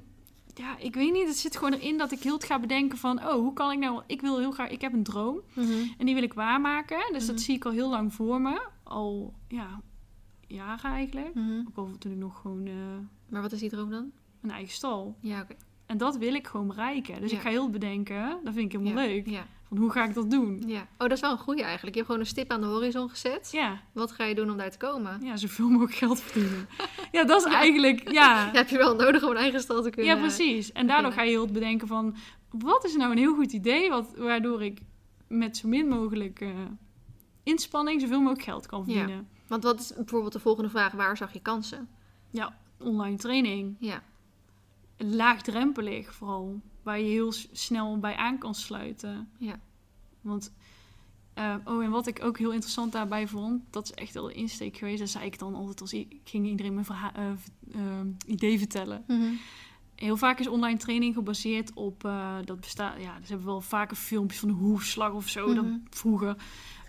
ja, 0.55 0.77
ik 0.79 0.95
weet 0.95 1.13
niet, 1.13 1.27
het 1.27 1.37
zit 1.37 1.57
gewoon 1.57 1.73
erin 1.73 1.99
dat 1.99 2.13
ik 2.13 2.23
heel 2.23 2.35
het 2.35 2.45
ga 2.45 2.59
bedenken 2.61 2.99
van, 2.99 3.19
oh, 3.19 3.33
hoe 3.33 3.53
kan 3.53 3.73
ik 3.73 3.79
nou, 3.79 4.03
ik 4.07 4.21
wil 4.21 4.39
heel 4.39 4.51
graag, 4.51 4.69
ik 4.71 4.81
heb 4.81 4.93
een 4.93 5.03
droom 5.03 5.41
en 5.99 6.07
die 6.07 6.15
wil 6.15 6.23
ik 6.23 6.35
waarmaken. 6.35 6.99
Dus 7.13 7.23
Mhm. 7.25 7.33
dat 7.33 7.41
zie 7.41 7.55
ik 7.55 7.65
al 7.65 7.73
heel 7.73 7.91
lang 7.91 8.15
voor 8.15 8.41
me, 8.41 8.61
al, 8.85 9.35
ja, 9.49 9.81
jaren 10.55 10.91
eigenlijk. 10.91 11.35
Mhm. 11.35 11.59
Ook 11.69 11.77
al 11.77 11.91
toen 11.99 12.13
ik 12.13 12.19
nog 12.19 12.41
gewoon 12.41 12.67
eh, 12.67 12.73
Maar 13.29 13.43
wat 13.43 13.53
is 13.53 13.61
die 13.61 13.71
droom 13.71 13.91
dan? 13.91 14.11
een 14.43 14.51
eigen 14.51 14.73
stal. 14.75 15.17
Ja, 15.21 15.41
oké. 15.41 15.55
En 15.87 15.99
dat 15.99 16.17
wil 16.17 16.35
ik 16.35 16.47
gewoon 16.47 16.67
bereiken. 16.67 17.21
Dus 17.21 17.31
Ja. 17.31 17.37
ik 17.37 17.43
ga 17.43 17.49
heel 17.51 17.71
bedenken, 17.71 18.39
dat 18.45 18.55
vind 18.55 18.73
ik 18.73 18.81
helemaal 18.81 19.03
Ja. 19.05 19.09
leuk. 19.09 19.27
Ja. 19.29 19.47
Van 19.69 19.77
hoe 19.77 19.91
ga 19.91 20.05
ik 20.05 20.15
dat 20.15 20.31
doen? 20.31 20.63
ja. 20.67 20.81
Oh, 20.81 20.87
dat 20.99 21.13
is 21.13 21.21
wel 21.21 21.31
een 21.31 21.39
goeie 21.39 21.63
eigenlijk. 21.63 21.91
Je 21.97 22.01
hebt 22.01 22.07
gewoon 22.13 22.21
een 22.21 22.31
stip 22.33 22.51
aan 22.51 22.61
de 22.61 22.67
horizon 22.67 23.09
gezet. 23.11 23.49
Ja, 23.53 23.81
Wat 23.93 24.13
ga 24.13 24.25
je 24.25 24.35
doen 24.35 24.51
om 24.51 24.57
daar 24.57 24.71
te 24.71 24.77
komen? 24.79 25.21
ja, 25.23 25.37
zoveel 25.37 25.69
mogelijk 25.69 25.95
geld 25.95 26.21
verdienen. 26.21 26.69
ja, 27.13 27.25
dat 27.25 27.47
is 27.47 27.53
eigenlijk, 27.53 28.11
ja. 28.21 28.51
Heb 28.53 28.69
je 28.69 28.77
wel 28.77 28.95
nodig 28.97 29.23
om 29.25 29.31
een 29.31 29.37
eigen 29.37 29.61
stal 29.61 29.83
te 29.83 29.91
kunnen. 29.91 30.15
Ja, 30.15 30.21
precies. 30.21 30.73
En 30.73 30.87
daardoor 30.87 31.11
beginnen. 31.11 31.13
ga 31.13 31.23
je 31.41 31.45
heel 31.47 31.53
bedenken 31.53 31.89
van... 31.89 32.15
wat 32.51 32.85
is 32.85 32.97
nou 32.97 33.11
een 33.13 33.19
heel 33.19 33.35
goed 33.35 33.53
idee... 33.53 33.91
Wat, 33.91 34.15
waardoor 34.17 34.63
ik 34.63 34.81
met 35.29 35.57
zo 35.57 35.69
min 35.69 35.89
mogelijk 35.89 36.41
eh, 36.41 36.49
inspanning... 37.43 38.01
zoveel 38.01 38.19
mogelijk 38.21 38.43
geld 38.43 38.67
kan 38.67 38.85
verdienen. 38.85 39.29
Want 39.47 39.63
wat 39.63 39.81
is 39.81 39.95
bijvoorbeeld 39.95 40.33
de 40.33 40.39
volgende 40.41 40.71
vraag? 40.71 40.93
Waar 40.93 41.17
zag 41.17 41.33
je 41.33 41.41
kansen? 41.41 41.89
Online 42.79 43.17
training. 43.17 43.77
Ja. 43.79 44.03
Laagdrempelig 44.97 46.15
vooral. 46.15 46.61
Waar 46.83 46.99
je 46.99 47.05
heel 47.09 47.33
snel 47.53 47.99
bij 47.99 48.17
aan 48.17 48.39
kan 48.39 48.55
sluiten. 48.55 49.29
Ja. 49.39 49.61
Want... 50.21 50.53
eh, 51.35 51.55
oh, 51.65 51.85
en 51.85 51.91
wat 51.91 52.07
ik 52.07 52.25
ook 52.25 52.39
heel 52.39 52.53
interessant 52.53 52.93
daarbij 52.93 53.29
vond... 53.29 53.63
dat 53.71 53.85
is 53.85 53.93
echt 53.93 54.15
wel 54.15 54.25
de 54.27 54.33
insteek 54.33 54.77
geweest. 54.77 54.99
Dat 54.99 55.09
zei 55.09 55.25
ik 55.25 55.39
dan 55.39 55.55
altijd 55.55 55.81
als 55.81 55.93
ik 55.93 56.17
ging 56.25 56.47
iedereen 56.47 56.75
mijn 56.75 56.87
verha- 56.87 57.15
eh, 57.15 57.31
ehm, 57.73 58.09
idee 58.27 58.59
vertellen. 58.59 59.05
Heel 59.95 60.17
vaak 60.17 60.39
is 60.41 60.47
online 60.49 60.79
training 60.79 61.15
gebaseerd 61.15 61.73
op 61.75 62.05
eh, 62.05 62.37
dat 62.45 62.61
bestaat. 62.61 63.01
Ja, 63.03 63.15
ze 63.23 63.29
hebben 63.29 63.47
wel 63.47 63.61
vaker 63.61 63.97
filmpjes 63.97 64.41
van 64.41 64.49
de 64.49 64.55
hoefslag 64.55 65.13
of 65.13 65.29
zo. 65.29 65.47
Mhm. 65.47 65.55
Dan 65.55 65.87
vroeger 65.91 66.37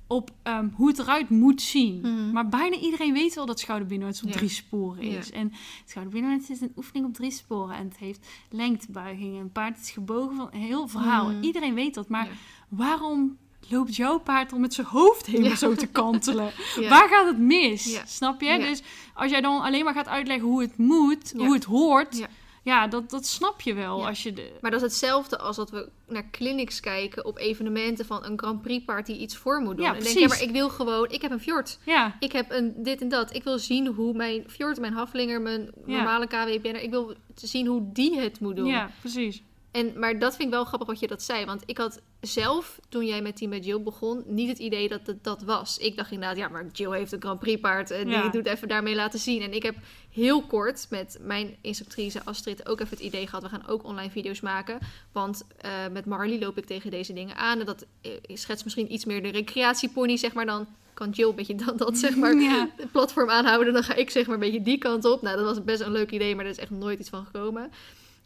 op 0.07 0.31
ehm, 0.43 0.67
hoe 0.75 0.87
het 0.87 0.99
eruit 0.99 1.29
moet 1.29 1.61
zien. 1.61 1.99
Mhm. 2.01 2.31
Maar 2.31 2.47
bijna 2.49 2.75
iedereen 2.77 3.13
weet 3.13 3.33
wel 3.35 3.45
dat 3.45 3.59
schouderbinnenuit 3.59 4.21
op 4.23 4.29
Ja. 4.29 4.35
drie 4.35 4.49
sporen 4.49 5.01
is. 5.03 5.31
En 5.31 5.53
schouderbinnenuit 5.85 6.49
is 6.49 6.61
een 6.61 6.71
oefening 6.75 7.05
op 7.05 7.13
drie 7.13 7.31
sporen 7.31 7.75
en 7.75 7.87
het 7.87 7.97
heeft 7.97 8.27
lengtebuigingen. 8.49 9.41
Een 9.41 9.51
paard 9.51 9.79
is 9.79 9.89
gebogen 9.91 10.35
van 10.35 10.47
een 10.51 10.59
heel 10.59 10.87
verhaal. 10.87 11.29
Mhm. 11.29 11.43
Iedereen 11.43 11.73
weet 11.73 11.93
dat, 11.93 12.09
maar 12.09 12.25
Ja. 12.25 12.31
waarom 12.69 13.37
loopt 13.69 13.95
jouw 13.95 14.19
paard 14.19 14.49
dan 14.49 14.59
met 14.61 14.73
zijn 14.73 14.87
hoofd 14.87 15.25
helemaal 15.25 15.49
Ja. 15.49 15.55
zo 15.55 15.73
te 15.75 15.87
kantelen? 15.87 16.51
Ja. 16.79 16.89
Waar 16.89 17.09
gaat 17.09 17.25
het 17.27 17.37
mis? 17.39 17.93
Ja. 17.93 18.05
Snap 18.05 18.41
je? 18.41 18.47
Ja. 18.47 18.57
Dus 18.57 18.81
als 19.13 19.31
jij 19.31 19.41
dan 19.41 19.61
alleen 19.61 19.83
maar 19.83 19.93
gaat 19.93 20.07
uitleggen 20.07 20.47
hoe 20.47 20.61
het 20.61 20.77
moet, 20.77 21.33
Ja. 21.37 21.45
hoe 21.45 21.53
het 21.53 21.63
hoort, 21.63 22.27
Ja. 22.65 22.87
dat, 22.87 23.09
dat 23.09 23.25
snap 23.25 23.61
je 23.61 23.73
wel. 23.73 23.99
Ja. 23.99 24.07
Als 24.07 24.23
je 24.23 24.33
de, 24.33 24.51
Maar 24.61 24.71
dat 24.71 24.81
is 24.81 24.87
hetzelfde 24.87 25.37
als 25.37 25.55
dat 25.55 25.69
we 25.69 25.89
naar 26.07 26.29
clinics 26.31 26.79
kijken 26.79 27.25
op 27.25 27.37
evenementen 27.37 28.05
van 28.05 28.25
een 28.25 28.37
Grand 28.39 28.61
Prix 28.61 28.85
die 29.05 29.17
iets 29.17 29.35
voor 29.37 29.61
moet 29.61 29.77
doen. 29.77 29.85
Ja, 29.85 29.95
en 29.95 30.03
denk, 30.03 30.17
ja, 30.17 30.27
maar 30.27 30.41
ik 30.41 30.51
wil 30.51 30.69
gewoon, 30.69 31.09
ik 31.09 31.21
heb 31.21 31.31
een 31.31 31.39
fjord. 31.39 31.79
ja, 31.85 32.15
Ik 32.19 32.31
heb 32.31 32.51
een 32.51 32.73
dit 32.83 33.01
en 33.01 33.09
dat. 33.09 33.33
Ik 33.35 33.43
wil 33.43 33.59
zien 33.59 33.87
hoe 33.87 34.13
mijn 34.13 34.43
fjord, 34.47 34.79
mijn 34.79 34.93
haflinger, 34.93 35.41
mijn 35.41 35.69
normale 35.85 36.27
KWPN, 36.27 36.75
ik 36.75 36.89
wil 36.89 37.13
zien 37.35 37.67
hoe 37.67 37.89
die 37.93 38.19
het 38.19 38.39
moet 38.39 38.55
doen. 38.55 38.65
ja, 38.67 38.89
precies. 38.99 39.43
En, 39.75 39.99
maar 39.99 40.19
dat 40.19 40.35
vind 40.35 40.47
ik 40.47 40.53
wel 40.53 40.65
grappig 40.65 40.87
wat 40.87 40.99
je 40.99 41.07
dat 41.07 41.21
zei. 41.23 41.45
Want 41.45 41.63
ik 41.65 41.77
had 41.77 42.01
zelf, 42.21 42.79
toen 42.89 43.05
jij 43.05 43.21
met 43.21 43.37
Team 43.37 43.49
met 43.49 43.65
Jill 43.65 43.81
begon, 43.81 44.23
niet 44.25 44.47
het 44.49 44.57
idee 44.59 44.87
dat 44.89 45.07
het 45.07 45.23
dat 45.23 45.41
was. 45.41 45.77
Ik 45.77 45.95
dacht 45.95 46.11
inderdaad, 46.11 46.37
ja, 46.37 46.47
maar 46.47 46.65
Jill 46.71 46.91
heeft 46.91 47.11
een 47.11 47.21
Grand 47.21 47.39
Prix 47.39 47.61
paard. 47.61 47.91
En 47.91 48.09
Ja. 48.09 48.21
die 48.21 48.31
doet 48.31 48.45
even 48.45 48.67
daarmee 48.67 48.95
laten 48.95 49.19
zien. 49.19 49.41
En 49.41 49.53
ik 49.53 49.63
heb 49.63 49.75
heel 50.09 50.41
kort 50.41 50.87
met 50.89 51.17
mijn 51.21 51.55
instructrice 51.61 52.21
Astrid 52.23 52.67
ook 52.67 52.79
even 52.79 52.97
het 52.97 53.05
idee 53.05 53.25
gehad. 53.27 53.43
We 53.43 53.49
gaan 53.49 53.67
ook 53.67 53.83
online 53.83 54.09
video's 54.11 54.41
maken. 54.41 54.79
Want 55.11 55.43
eh, 55.57 55.71
met 55.91 56.05
Marley 56.05 56.39
loop 56.39 56.57
ik 56.57 56.65
tegen 56.65 56.91
deze 56.91 57.13
dingen 57.13 57.35
aan. 57.35 57.59
En 57.59 57.65
dat 57.65 57.85
eh, 58.01 58.11
schets 58.27 58.63
misschien 58.63 58.93
iets 58.93 59.05
meer 59.05 59.23
de 59.23 59.29
recreatiepony, 59.31 60.17
zeg 60.17 60.33
maar. 60.33 60.45
Dan 60.45 60.67
kan 60.93 61.09
Jill 61.09 61.29
een 61.29 61.35
beetje 61.35 61.55
dat, 61.55 61.77
dat 61.77 61.97
zeg 61.97 62.15
maar, 62.15 62.35
Ja. 62.41 62.69
platform 62.91 63.29
aanhouden. 63.29 63.73
Dan 63.73 63.83
ga 63.83 63.95
ik 63.95 64.09
zeg 64.09 64.25
maar 64.25 64.33
een 64.35 64.39
beetje 64.41 64.61
die 64.61 64.77
kant 64.77 65.05
op. 65.05 65.21
Nou, 65.21 65.35
dat 65.37 65.45
was 65.45 65.63
best 65.63 65.81
een 65.81 65.91
leuk 65.91 66.11
idee, 66.11 66.35
maar 66.35 66.45
er 66.45 66.51
is 66.51 66.57
echt 66.57 66.71
nooit 66.71 66.99
iets 66.99 67.09
van 67.09 67.25
gekomen. 67.25 67.71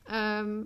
Ehm, 0.04 0.62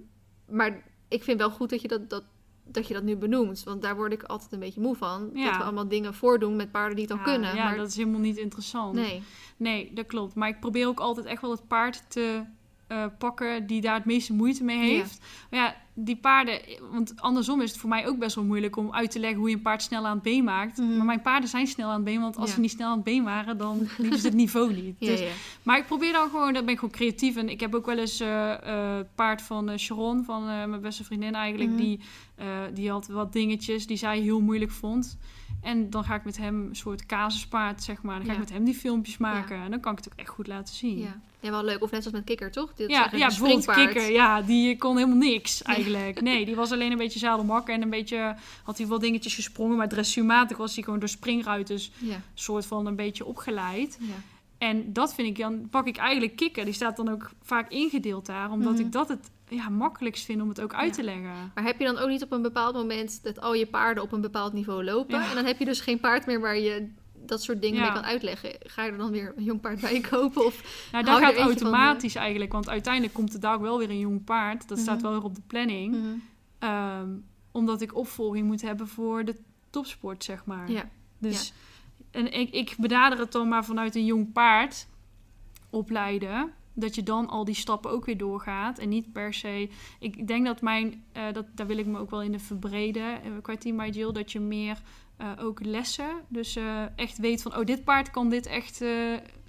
maar 0.49 0.83
ik 1.07 1.23
vind 1.23 1.39
wel 1.39 1.51
goed 1.51 1.69
dat 1.69 1.81
je 1.81 1.87
dat, 1.87 2.09
dat, 2.09 2.23
dat 2.63 2.87
je 2.87 2.93
dat 2.93 3.03
nu 3.03 3.15
benoemt. 3.15 3.63
Want 3.63 3.81
daar 3.81 3.95
word 3.95 4.13
ik 4.13 4.23
altijd 4.23 4.51
een 4.51 4.59
beetje 4.59 4.81
moe 4.81 4.95
van. 4.95 5.29
Ja. 5.33 5.45
Dat 5.45 5.57
we 5.57 5.63
allemaal 5.63 5.87
dingen 5.87 6.13
voordoen 6.13 6.55
met 6.55 6.71
paarden 6.71 6.95
die 6.95 7.05
het 7.05 7.17
al 7.17 7.23
kunnen. 7.23 7.55
Ja, 7.55 7.63
maar 7.63 7.77
dat 7.77 7.87
is 7.87 7.95
helemaal 7.95 8.19
niet 8.19 8.37
interessant. 8.37 8.95
nee. 8.95 9.23
Nee, 9.57 9.93
dat 9.93 10.05
klopt. 10.05 10.35
Maar 10.35 10.49
ik 10.49 10.59
probeer 10.59 10.87
ook 10.87 10.99
altijd 10.99 11.25
echt 11.25 11.41
wel 11.41 11.51
het 11.51 11.67
paard 11.67 12.03
te 12.11 12.43
eh, 12.87 13.05
pakken 13.17 13.67
die 13.67 13.81
daar 13.81 13.95
het 13.95 14.05
meeste 14.05 14.33
moeite 14.33 14.63
mee 14.63 14.77
heeft. 14.79 15.19
Maar 15.49 15.59
ja, 15.59 15.75
die 15.95 16.15
paarden... 16.15 16.59
Want 16.91 17.13
andersom 17.21 17.61
is 17.61 17.69
het 17.71 17.79
voor 17.79 17.89
mij 17.89 18.07
ook 18.07 18.17
best 18.19 18.35
wel 18.35 18.43
moeilijk 18.43 18.75
om 18.77 18.93
uit 18.93 19.11
te 19.11 19.19
leggen 19.19 19.39
hoe 19.39 19.49
je 19.49 19.55
een 19.55 19.61
paard 19.61 19.81
snel 19.81 20.05
aan 20.05 20.13
het 20.13 20.23
been 20.23 20.43
maakt. 20.43 20.77
Mhm. 20.77 20.97
Maar 20.97 21.05
mijn 21.05 21.21
paarden 21.21 21.49
zijn 21.49 21.67
snel 21.67 21.87
aan 21.89 21.95
het 21.95 22.03
been, 22.03 22.21
want 22.21 22.37
als 22.37 22.49
Ja. 22.49 22.55
ze 22.55 22.59
niet 22.61 22.71
snel 22.71 22.87
aan 22.87 22.95
het 22.95 23.03
been 23.03 23.23
waren, 23.23 23.57
dan 23.57 23.87
liepen 23.97 24.19
ze 24.19 24.27
het 24.27 24.35
niveau 24.35 24.73
niet. 24.73 24.95
Ja, 24.99 25.07
Dus 25.07 25.19
ja. 25.19 25.31
Maar 25.63 25.77
ik 25.77 25.85
probeer 25.85 26.11
dan 26.11 26.29
gewoon, 26.29 26.53
daar 26.53 26.63
ben 26.63 26.73
ik 26.73 26.79
gewoon 26.79 26.93
creatief. 26.93 27.35
En 27.35 27.49
ik 27.49 27.59
heb 27.59 27.75
ook 27.75 27.85
wel 27.85 27.97
eens 27.97 28.19
het 28.19 29.15
paard 29.15 29.41
van 29.41 29.69
eh, 29.69 29.77
Sharon, 29.77 30.23
van 30.23 30.45
mijn 30.45 30.81
beste 30.81 31.03
vriendin 31.03 31.35
eigenlijk, 31.35 31.69
Mhm. 31.69 31.79
die, 31.81 31.99
die 32.73 32.89
had 32.89 33.07
wat 33.07 33.33
dingetjes 33.33 33.87
die 33.87 33.97
zij 33.97 34.19
heel 34.19 34.41
moeilijk 34.41 34.71
vond. 34.71 35.17
En 35.61 35.89
dan 35.89 36.03
ga 36.03 36.15
ik 36.15 36.23
met 36.23 36.37
hem 36.37 36.65
een 36.69 36.75
soort 36.75 37.05
casuspaard, 37.05 37.83
zeg 37.83 38.01
maar. 38.01 38.17
Dan 38.17 38.25
ga 38.25 38.31
ik 38.33 38.39
met 38.39 38.51
hem 38.51 38.63
die 38.63 38.73
filmpjes 38.73 39.17
maken. 39.17 39.61
En 39.61 39.71
dan 39.71 39.79
kan 39.79 39.91
ik 39.91 39.97
het 39.97 40.07
ook 40.13 40.19
echt 40.19 40.29
goed 40.29 40.47
laten 40.47 40.75
zien. 40.75 40.99
Ja. 40.99 41.19
Ja, 41.43 41.49
wel 41.51 41.63
leuk. 41.63 41.81
Of 41.83 41.91
net 41.91 42.01
zoals 42.03 42.17
met 42.17 42.25
Kikker, 42.25 42.51
toch? 42.51 42.73
Dit 42.73 42.89
Ja, 42.89 43.09
ja 43.11 43.27
bijvoorbeeld 43.27 43.65
kikker. 43.65 44.11
Ja, 44.11 44.41
die 44.41 44.77
kon 44.77 44.95
helemaal 44.97 45.17
niks 45.17 45.61
eigenlijk. 45.61 46.21
Nee, 46.21 46.45
die 46.45 46.55
was 46.55 46.71
alleen 46.71 46.91
een 46.91 46.97
beetje 46.97 47.19
zadelmak 47.19 47.69
en 47.69 47.81
een 47.81 47.89
beetje... 47.89 48.35
Had 48.63 48.77
hij 48.77 48.87
wel 48.87 48.99
dingetjes 48.99 49.35
gesprongen, 49.35 49.77
maar 49.77 49.89
dressuurmatig 49.89 50.57
was 50.57 50.73
hij 50.75 50.83
gewoon 50.83 50.99
door 50.99 51.09
springruiters... 51.09 51.91
Ja. 51.97 52.21
soort 52.33 52.65
van 52.65 52.85
een 52.85 52.95
beetje 52.95 53.25
opgeleid. 53.25 53.97
Ja. 53.99 54.13
En 54.57 54.93
dat 54.93 55.13
vind 55.13 55.27
ik 55.27 55.37
dan, 55.37 55.69
pak 55.69 55.87
ik 55.87 55.97
eigenlijk 55.97 56.35
kikker. 56.35 56.65
Die 56.65 56.73
staat 56.73 56.95
dan 56.97 57.09
ook 57.09 57.31
vaak 57.41 57.69
ingedeeld 57.71 58.25
daar, 58.25 58.51
omdat 58.51 58.73
Mhm. 58.73 58.81
ik 58.81 58.91
dat 58.91 59.07
het 59.09 59.31
ja, 59.47 59.69
makkelijkst 59.69 60.25
vinden 60.25 60.43
om 60.43 60.49
het 60.49 60.61
ook 60.61 60.73
uit 60.73 60.89
Ja. 60.89 60.93
te 60.95 61.03
leggen. 61.03 61.51
Maar 61.55 61.63
heb 61.63 61.79
je 61.79 61.85
dan 61.85 61.97
ook 61.97 62.09
niet 62.09 62.23
op 62.23 62.31
een 62.31 62.41
bepaald 62.41 62.73
moment 62.73 63.23
dat 63.23 63.41
al 63.41 63.53
je 63.53 63.65
paarden 63.65 64.03
op 64.03 64.11
een 64.11 64.21
bepaald 64.21 64.53
niveau 64.53 64.83
lopen? 64.83 65.19
Ja. 65.19 65.29
En 65.29 65.35
dan 65.35 65.45
heb 65.45 65.59
je 65.59 65.65
dus 65.65 65.79
geen 65.81 65.99
paard 65.99 66.25
meer 66.25 66.39
waar 66.39 66.57
je 66.59 66.87
dat 67.33 67.43
soort 67.43 67.61
dingen 67.61 67.77
Ja. 67.79 67.83
mee 67.83 67.93
kan 67.93 68.03
uitleggen. 68.09 68.55
Ga 68.59 68.83
je 68.83 68.91
er 68.91 68.97
dan 68.97 69.11
weer 69.11 69.33
een 69.35 69.43
jong 69.43 69.61
paard 69.61 69.81
bij 69.81 70.01
kopen? 70.09 70.45
Of... 70.45 70.87
Nou, 70.91 71.03
dat 71.03 71.19
gaat 71.19 71.33
van, 71.33 71.43
automatisch 71.43 72.15
eigenlijk, 72.15 72.51
want 72.51 72.69
uiteindelijk 72.69 73.13
komt 73.13 73.33
er 73.33 73.39
daar 73.39 73.55
ook 73.55 73.61
wel 73.61 73.77
weer 73.77 73.89
een 73.89 73.99
jong 73.99 74.23
paard. 74.23 74.67
Dat 74.67 74.79
staat 74.79 74.95
Mhm. 74.95 75.03
wel 75.03 75.11
weer 75.13 75.23
op 75.23 75.35
de 75.35 75.41
planning. 75.47 75.95
Mhm. 75.95 76.03
Ehm, 76.59 77.09
omdat 77.51 77.81
ik 77.81 77.95
opvolging 77.95 78.47
moet 78.47 78.61
hebben 78.61 78.87
voor 78.87 79.25
de 79.25 79.35
topsport, 79.69 80.23
zeg 80.23 80.45
maar. 80.45 80.71
Ja. 80.71 80.89
Dus 81.19 81.53
en 82.11 82.33
ik, 82.33 82.49
ik 82.51 82.75
benader 82.77 83.19
het 83.19 83.31
dan 83.31 83.47
maar 83.47 83.65
vanuit 83.65 83.95
een 83.95 84.05
jong 84.05 84.31
paard 84.33 84.87
opleiden. 85.69 86.53
Dat 86.73 86.95
je 86.95 87.03
dan 87.03 87.29
al 87.29 87.45
die 87.45 87.55
stappen 87.55 87.91
ook 87.91 88.05
weer 88.05 88.17
doorgaat. 88.17 88.79
En 88.79 88.89
niet 88.89 89.11
per 89.11 89.33
se. 89.33 89.69
Ik 89.99 90.27
denk 90.27 90.45
dat 90.45 90.61
mijn. 90.61 91.03
eh, 91.11 91.23
dat, 91.33 91.45
daar 91.55 91.67
wil 91.67 91.77
ik 91.77 91.85
me 91.85 91.99
ook 91.99 92.09
wel 92.09 92.21
in 92.21 92.31
de 92.31 92.39
verbreden. 92.39 93.23
eh, 93.23 93.31
qua 93.41 93.55
Team 93.57 93.77
by 93.77 93.89
Jill. 93.93 94.11
Dat 94.11 94.31
je 94.31 94.39
meer 94.39 94.81
eh, 95.17 95.31
ook 95.39 95.63
lessen. 95.65 96.09
Dus 96.27 96.57
echt 96.95 97.17
weet 97.17 97.41
van. 97.41 97.57
Oh, 97.57 97.65
dit 97.65 97.83
paard 97.83 98.11
kan 98.11 98.29
dit 98.29 98.45
echt 98.45 98.83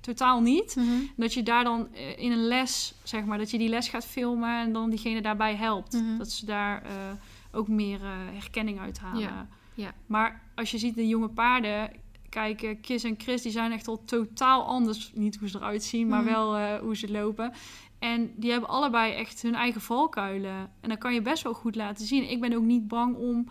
totaal 0.00 0.40
niet. 0.40 0.76
Mhm. 0.76 0.88
Dat 1.16 1.34
je 1.34 1.42
daar 1.42 1.64
dan 1.64 1.94
in 2.16 2.32
een 2.32 2.46
les, 2.46 2.94
zeg 3.02 3.24
maar, 3.24 3.38
dat 3.38 3.50
je 3.50 3.58
die 3.58 3.68
les 3.68 3.88
gaat 3.88 4.06
filmen 4.06 4.60
en 4.60 4.72
dan 4.72 4.90
diegene 4.90 5.22
daarbij 5.22 5.54
helpt. 5.56 5.92
Mhm. 5.92 6.18
Dat 6.18 6.30
ze 6.30 6.46
daar 6.46 6.82
ook 7.52 7.68
meer 7.68 8.00
herkenning 8.32 8.80
uit 8.80 8.98
halen. 8.98 9.20
Ja, 9.22 9.46
ja. 9.74 9.92
Maar 10.06 10.42
als 10.54 10.70
je 10.70 10.78
ziet 10.78 10.94
de 10.94 11.08
jonge 11.08 11.28
paarden, 11.28 11.90
kijk, 12.34 12.62
eh, 12.62 12.76
Kiss 12.80 13.04
en 13.04 13.14
Chris, 13.18 13.42
die 13.42 13.52
zijn 13.52 13.72
echt 13.72 13.88
al 13.88 14.04
totaal 14.04 14.62
anders. 14.64 15.10
Niet 15.14 15.36
hoe 15.36 15.48
ze 15.48 15.56
eruit 15.58 15.82
zien, 15.82 16.08
maar 16.08 16.22
Mhm. 16.22 16.30
wel 16.32 16.56
eh, 16.56 16.78
hoe 16.80 16.96
ze 16.96 17.10
lopen. 17.10 17.52
En 17.98 18.32
die 18.36 18.50
hebben 18.50 18.68
allebei 18.68 19.12
echt 19.12 19.42
hun 19.42 19.54
eigen 19.54 19.80
valkuilen. 19.80 20.70
En 20.80 20.88
dat 20.88 20.98
kan 20.98 21.14
je 21.14 21.22
best 21.22 21.42
wel 21.42 21.54
goed 21.54 21.74
laten 21.74 22.06
zien. 22.06 22.30
Ik 22.30 22.40
ben 22.40 22.52
ook 22.52 22.62
niet 22.62 22.88
bang 22.88 23.16
om 23.16 23.48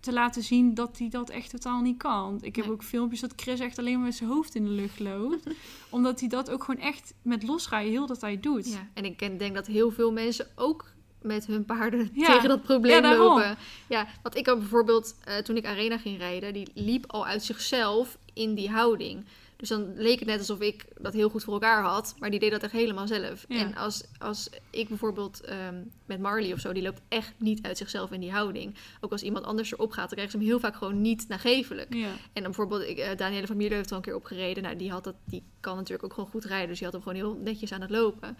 te 0.00 0.12
laten 0.12 0.42
zien 0.42 0.74
dat 0.74 0.98
hij 0.98 1.08
dat 1.08 1.30
echt 1.30 1.50
totaal 1.50 1.80
niet 1.80 1.96
kan. 1.98 2.38
Ik 2.40 2.56
heb 2.56 2.64
Nee. 2.64 2.74
ook 2.74 2.82
filmpjes 2.82 3.20
dat 3.20 3.32
Chris 3.36 3.60
echt 3.60 3.78
alleen 3.78 3.94
maar 3.96 4.04
met 4.04 4.14
zijn 4.14 4.30
hoofd 4.30 4.54
in 4.54 4.64
de 4.64 4.70
lucht 4.70 5.00
loopt. 5.00 5.50
omdat 5.90 6.20
hij 6.20 6.28
dat 6.28 6.50
ook 6.50 6.64
gewoon 6.64 6.80
echt 6.80 7.14
met 7.22 7.42
losrijden 7.42 7.90
heel 7.92 8.06
dat 8.06 8.20
hij 8.20 8.40
doet. 8.40 8.68
Ja, 8.72 8.88
en 8.94 9.04
ik 9.04 9.18
denk 9.38 9.54
dat 9.54 9.66
heel 9.66 9.90
veel 9.90 10.12
mensen 10.12 10.46
ook 10.54 10.92
met 11.26 11.46
hun 11.46 11.64
paarden 11.64 12.10
Ja. 12.12 12.26
tegen 12.26 12.48
dat 12.48 12.62
probleem 12.62 13.02
Ja, 13.04 13.16
lopen. 13.16 13.56
Ja, 13.88 14.06
want 14.22 14.36
ik 14.36 14.46
had 14.46 14.58
bijvoorbeeld, 14.58 15.14
eh, 15.24 15.36
toen 15.36 15.56
ik 15.56 15.66
Arena 15.66 15.98
ging 15.98 16.18
rijden, 16.18 16.52
die 16.52 16.68
liep 16.74 17.04
al 17.06 17.26
uit 17.26 17.44
zichzelf 17.44 18.18
in 18.34 18.54
die 18.54 18.70
houding. 18.70 19.24
Dus 19.56 19.68
dan 19.68 19.92
leek 19.96 20.18
het 20.18 20.28
net 20.28 20.38
alsof 20.38 20.60
ik 20.60 20.84
dat 21.00 21.12
heel 21.12 21.28
goed 21.28 21.44
voor 21.44 21.52
elkaar 21.52 21.82
had, 21.82 22.14
maar 22.18 22.30
die 22.30 22.40
deed 22.40 22.50
dat 22.50 22.62
echt 22.62 22.72
helemaal 22.72 23.06
zelf. 23.06 23.44
Ja. 23.48 23.58
En 23.58 23.74
als, 23.76 24.04
als 24.18 24.50
ik 24.70 24.88
bijvoorbeeld 24.88 25.40
ehm, 25.40 25.74
met 26.06 26.20
Marley 26.20 26.52
of 26.52 26.60
zo, 26.60 26.72
die 26.72 26.82
loopt 26.82 27.00
echt 27.08 27.34
niet 27.36 27.62
uit 27.66 27.78
zichzelf 27.78 28.10
in 28.10 28.20
die 28.20 28.30
houding. 28.32 28.74
Ook 29.00 29.12
als 29.12 29.22
iemand 29.22 29.44
anders 29.44 29.72
erop 29.72 29.90
gaat, 29.90 30.04
dan 30.08 30.18
krijgen 30.18 30.30
ze 30.30 30.36
hem 30.36 30.46
heel 30.46 30.60
vaak 30.60 30.76
gewoon 30.76 31.00
niet 31.00 31.28
nagevelijk. 31.28 31.94
Ja. 31.94 32.06
En 32.06 32.16
dan 32.32 32.42
bijvoorbeeld, 32.42 32.82
ik, 32.82 32.98
eh, 32.98 33.16
Danielle 33.16 33.46
van 33.46 33.56
Mierlo 33.56 33.76
heeft 33.76 33.90
al 33.90 33.96
een 33.96 34.02
keer 34.02 34.14
opgereden. 34.14 34.62
Nou, 34.62 34.76
die, 34.76 34.90
had 34.90 35.04
dat, 35.04 35.14
die 35.24 35.42
kan 35.60 35.76
natuurlijk 35.76 36.04
ook 36.04 36.12
gewoon 36.14 36.30
goed 36.30 36.44
rijden. 36.44 36.68
Dus 36.68 36.76
die 36.78 36.86
had 36.86 36.94
hem 36.96 37.02
gewoon 37.02 37.18
heel 37.18 37.40
netjes 37.42 37.72
aan 37.72 37.80
het 37.80 37.90
lopen. 37.90 38.36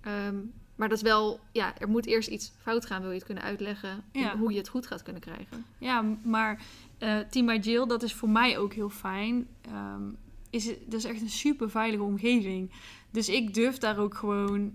Ehm, 0.00 0.34
maar 0.76 0.88
dat 0.88 0.96
is 0.98 1.04
wel, 1.04 1.40
ja, 1.52 1.78
er 1.78 1.88
moet 1.88 2.06
eerst 2.06 2.28
iets 2.28 2.52
fout 2.62 2.86
gaan, 2.86 3.00
wil 3.00 3.10
je 3.10 3.16
het 3.16 3.24
kunnen 3.24 3.42
uitleggen. 3.44 4.02
Ja. 4.12 4.36
Hoe 4.36 4.52
je 4.52 4.58
het 4.58 4.68
goed 4.68 4.86
gaat 4.86 5.02
kunnen 5.02 5.22
krijgen. 5.22 5.64
Ja, 5.78 6.04
maar 6.22 6.60
eh 6.98 7.18
Team 7.30 7.46
by 7.46 7.58
Jill, 7.62 7.86
dat 7.86 8.02
is 8.02 8.14
voor 8.14 8.28
mij 8.28 8.58
ook 8.58 8.72
heel 8.72 8.90
fijn. 8.90 9.46
Ehm, 9.62 10.02
is, 10.50 10.64
dat 10.66 10.98
is 11.00 11.04
echt 11.04 11.20
een 11.20 11.30
super 11.30 11.70
veilige 11.70 12.02
omgeving. 12.02 12.70
Dus 13.10 13.28
ik 13.28 13.54
durf 13.54 13.78
daar 13.78 13.98
ook 13.98 14.14
gewoon 14.14 14.72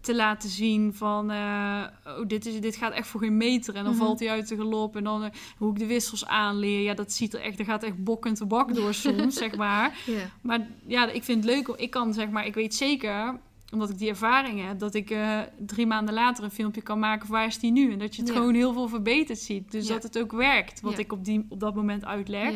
te 0.00 0.14
laten 0.14 0.48
zien 0.48 0.94
van... 0.94 1.30
eh, 1.30 1.84
oh, 2.06 2.26
dit, 2.26 2.46
is, 2.46 2.60
dit 2.60 2.76
gaat 2.76 2.92
echt 2.92 3.08
voor 3.08 3.20
geen 3.20 3.36
meter. 3.36 3.74
En 3.74 3.84
dan 3.84 3.92
Mhm. 3.94 4.02
valt 4.04 4.18
hij 4.18 4.30
uit 4.30 4.48
de 4.48 4.56
galop. 4.56 4.96
En 4.96 5.04
dan 5.04 5.22
eh, 5.22 5.30
hoe 5.58 5.70
ik 5.72 5.78
de 5.78 5.86
wissels 5.86 6.26
aanleer. 6.26 6.80
Ja, 6.82 6.94
dat 6.94 7.12
ziet 7.12 7.34
er 7.34 7.40
echt... 7.40 7.58
Er 7.58 7.64
gaat 7.64 7.82
echt 7.82 8.04
bok 8.04 8.26
en 8.26 8.34
tabak 8.34 8.74
door 8.74 8.94
soms, 9.04 9.36
zeg 9.36 9.56
maar. 9.56 9.98
Ja. 10.06 10.30
Maar 10.40 10.66
ja, 10.86 11.10
ik 11.10 11.24
vind 11.24 11.44
het 11.44 11.54
leuk. 11.54 11.68
Ik 11.68 11.90
kan 11.90 12.14
zeg 12.14 12.28
maar... 12.30 12.46
Ik 12.46 12.54
weet 12.54 12.74
zeker 12.74 13.38
omdat 13.72 13.90
ik 13.90 13.98
die 13.98 14.08
ervaring 14.08 14.66
heb, 14.66 14.78
dat 14.78 14.94
ik 14.94 15.10
eh, 15.10 15.40
drie 15.58 15.86
maanden 15.86 16.14
later 16.14 16.44
een 16.44 16.50
filmpje 16.50 16.82
kan 16.82 16.98
maken 16.98 17.30
waar 17.30 17.46
is 17.46 17.58
die 17.58 17.72
nu? 17.72 17.92
En 17.92 17.98
dat 17.98 18.14
je 18.14 18.22
het 18.22 18.30
Ja. 18.30 18.36
gewoon 18.36 18.54
heel 18.54 18.72
veel 18.72 18.88
verbeterd 18.88 19.38
ziet. 19.38 19.70
Dus 19.70 19.86
Ja. 19.86 19.92
dat 19.94 20.02
het 20.02 20.18
ook 20.18 20.32
werkt, 20.32 20.80
wat 20.80 20.92
Ja. 20.92 20.98
ik 20.98 21.12
op, 21.12 21.24
die, 21.24 21.46
op 21.48 21.60
dat 21.60 21.74
moment 21.74 22.04
uitleg. 22.04 22.54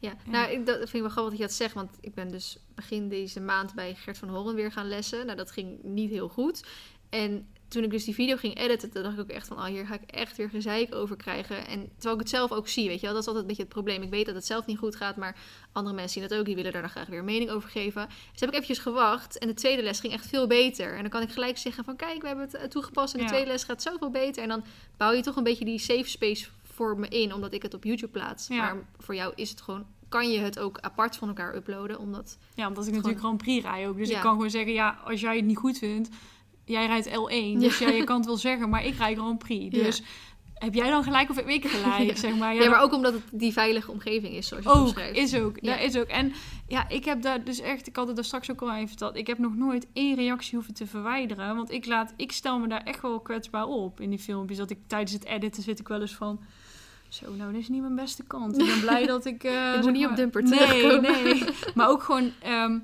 Ja. 0.00 0.12
nou, 0.26 0.50
ik, 0.50 0.66
dat 0.66 0.76
vind 0.76 0.94
ik 0.94 1.00
wel 1.00 1.10
grappig 1.10 1.30
dat 1.30 1.40
je 1.40 1.46
dat 1.46 1.56
zegt. 1.56 1.74
Want 1.74 1.90
ik 2.00 2.14
ben 2.14 2.30
dus 2.30 2.58
begin 2.74 3.08
deze 3.08 3.40
maand 3.40 3.74
bij 3.74 3.94
Gert 3.94 4.18
van 4.18 4.28
Horen 4.28 4.54
weer 4.54 4.72
gaan 4.72 4.88
lessen. 4.88 5.24
Nou, 5.26 5.36
dat 5.38 5.50
ging 5.50 5.82
niet 5.82 6.10
heel 6.10 6.28
goed. 6.28 6.66
En 7.08 7.46
toen 7.68 7.82
ik 7.84 7.90
dus 7.90 8.04
die 8.04 8.14
video 8.14 8.36
ging 8.36 8.58
editen, 8.58 8.90
toen 8.90 9.02
dacht 9.02 9.14
ik 9.14 9.20
ook 9.20 9.28
echt 9.28 9.46
van... 9.46 9.56
oh, 9.56 9.64
hier 9.64 9.86
ga 9.86 9.94
ik 9.94 10.10
echt 10.10 10.36
weer 10.36 10.48
gezeik 10.50 10.94
over 10.94 11.16
krijgen. 11.16 11.66
En 11.66 11.88
terwijl 11.94 12.14
ik 12.14 12.20
het 12.20 12.28
zelf 12.28 12.52
ook 12.52 12.68
zie, 12.68 12.88
weet 12.88 13.00
je 13.00 13.06
wel. 13.06 13.12
Dat 13.12 13.22
is 13.22 13.28
altijd 13.28 13.42
een 13.44 13.48
beetje 13.48 13.62
het 13.64 13.72
probleem. 13.72 14.02
Ik 14.02 14.10
weet 14.10 14.26
dat 14.26 14.34
het 14.34 14.46
zelf 14.46 14.66
niet 14.66 14.78
goed 14.78 14.96
gaat, 14.96 15.16
maar 15.16 15.36
andere 15.72 15.94
mensen 15.94 16.20
zien 16.20 16.30
het 16.30 16.38
ook. 16.38 16.44
Die 16.44 16.54
willen 16.54 16.72
daar 16.72 16.80
dan 16.82 16.90
graag 16.90 17.06
weer 17.06 17.24
mening 17.24 17.50
over 17.50 17.68
geven. 17.68 18.06
Dus 18.32 18.40
heb 18.40 18.48
ik 18.48 18.54
eventjes 18.54 18.78
gewacht. 18.78 19.38
En 19.38 19.48
de 19.48 19.54
tweede 19.54 19.82
les 19.82 20.00
ging 20.00 20.12
echt 20.12 20.26
veel 20.26 20.46
beter. 20.46 20.94
En 20.94 21.00
dan 21.00 21.10
kan 21.10 21.22
ik 21.22 21.30
gelijk 21.30 21.58
zeggen 21.58 21.84
van... 21.84 21.96
kijk, 21.96 22.20
we 22.20 22.26
hebben 22.26 22.44
het 22.44 22.54
eh, 22.54 22.64
toegepast 22.68 23.12
en 23.12 23.18
de 23.18 23.24
Ja. 23.24 23.30
tweede 23.30 23.50
les 23.50 23.64
gaat 23.64 23.82
zoveel 23.82 24.10
beter. 24.10 24.42
En 24.42 24.48
dan 24.48 24.64
bouw 24.96 25.12
je 25.12 25.22
toch 25.22 25.36
een 25.36 25.44
beetje 25.44 25.64
die 25.64 25.78
safe 25.78 26.08
space 26.08 26.48
voor 26.62 26.98
me 26.98 27.08
in... 27.08 27.34
omdat 27.34 27.52
ik 27.52 27.62
het 27.62 27.74
op 27.74 27.84
YouTube 27.84 28.12
plaats. 28.12 28.46
Ja. 28.48 28.56
Maar 28.56 28.76
voor 28.98 29.14
jou 29.14 29.32
is 29.36 29.50
het 29.50 29.60
gewoon... 29.60 29.86
kan 30.08 30.30
je 30.30 30.38
het 30.38 30.58
ook 30.58 30.78
apart 30.80 31.16
van 31.16 31.28
elkaar 31.28 31.54
uploaden, 31.54 31.98
omdat... 31.98 32.38
Ja, 32.54 32.68
omdat 32.68 32.86
ik 32.86 32.92
natuurlijk 32.92 33.20
Grand 33.20 33.38
Prix 33.42 33.64
rij 33.64 33.88
ook. 33.88 33.96
Dus 33.96 34.08
Ja. 34.08 34.16
ik 34.16 34.22
kan 34.22 34.32
gewoon 34.32 34.50
zeggen, 34.50 34.72
ja, 34.72 34.98
als 35.04 35.20
jij 35.20 35.36
het 35.36 35.44
niet 35.44 35.56
goed 35.56 35.78
vindt, 35.78 36.08
jij 36.68 36.86
rijdt 36.86 37.08
L1. 37.08 37.58
Dus 37.60 37.78
ja, 37.78 37.88
je 37.88 38.04
kan 38.04 38.16
het 38.16 38.26
wel 38.26 38.36
zeggen, 38.36 38.68
maar 38.68 38.84
ik 38.84 38.94
rijd 38.96 39.16
Grand 39.18 39.38
Prix. 39.38 39.76
Ja. 39.76 39.82
Dus 39.82 40.02
heb 40.54 40.74
jij 40.74 40.90
dan 40.90 41.02
gelijk 41.02 41.30
of 41.30 41.36
heb 41.36 41.48
ik 41.48 41.66
gelijk, 41.66 42.08
Ja. 42.10 42.16
zeg 42.16 42.36
maar. 42.36 42.54
Ja, 42.54 42.70
maar 42.70 42.80
ook 42.82 42.92
omdat 42.92 43.12
het 43.12 43.22
die 43.32 43.52
veilige 43.52 43.90
omgeving 43.90 44.34
is, 44.34 44.48
zoals 44.48 44.64
je 44.64 44.70
Ook, 44.70 44.76
omschrijft. 44.76 45.16
is 45.16 45.34
ook. 45.34 45.56
Ja. 45.60 45.76
Dat 45.76 45.84
is 45.84 45.96
ook. 45.96 46.06
En 46.06 46.32
ja, 46.68 46.88
ik 46.88 47.04
heb 47.04 47.22
daar 47.22 47.44
dus 47.44 47.60
echt, 47.60 47.86
ik 47.86 47.96
had 47.96 48.06
het 48.06 48.16
daar 48.16 48.24
straks 48.24 48.50
ook 48.50 48.62
al 48.62 48.74
even 48.74 48.88
verteld, 48.88 49.16
ik 49.16 49.26
heb 49.26 49.38
nog 49.38 49.56
nooit 49.56 49.86
één 49.92 50.14
reactie 50.16 50.54
hoeven 50.54 50.74
te 50.74 50.86
verwijderen. 50.86 51.56
Want 51.56 51.70
ik, 51.70 51.86
laat, 51.86 52.12
ik 52.16 52.32
stel 52.32 52.58
me 52.58 52.68
daar 52.68 52.82
echt 52.84 53.02
wel 53.02 53.20
kwetsbaar 53.20 53.66
op 53.66 54.00
in 54.00 54.10
die 54.10 54.18
filmpjes. 54.18 54.58
Dat 54.58 54.70
ik 54.70 54.78
tijdens 54.86 55.12
het 55.12 55.24
editen 55.24 55.62
zit 55.62 55.78
ik 55.80 55.88
wel 55.88 56.00
eens 56.00 56.14
van, 56.14 56.40
zo, 57.08 57.32
nou, 57.34 57.52
dit 57.52 57.60
is 57.60 57.68
niet 57.68 57.80
mijn 57.80 57.94
beste 57.94 58.24
kant. 58.24 58.58
Ik 58.58 58.66
ben 58.66 58.80
blij 58.80 59.06
dat 59.06 59.24
ik... 59.24 59.44
eh, 59.44 59.74
Ik 59.76 59.82
moet 59.82 59.92
niet 59.92 60.06
op 60.06 60.16
dumper 60.16 60.42
Nee, 60.42 60.58
terugkomen. 60.58 61.24
nee. 61.24 61.44
Maar 61.74 61.88
ook 61.88 62.02
gewoon, 62.02 62.30
ehm, 62.42 62.78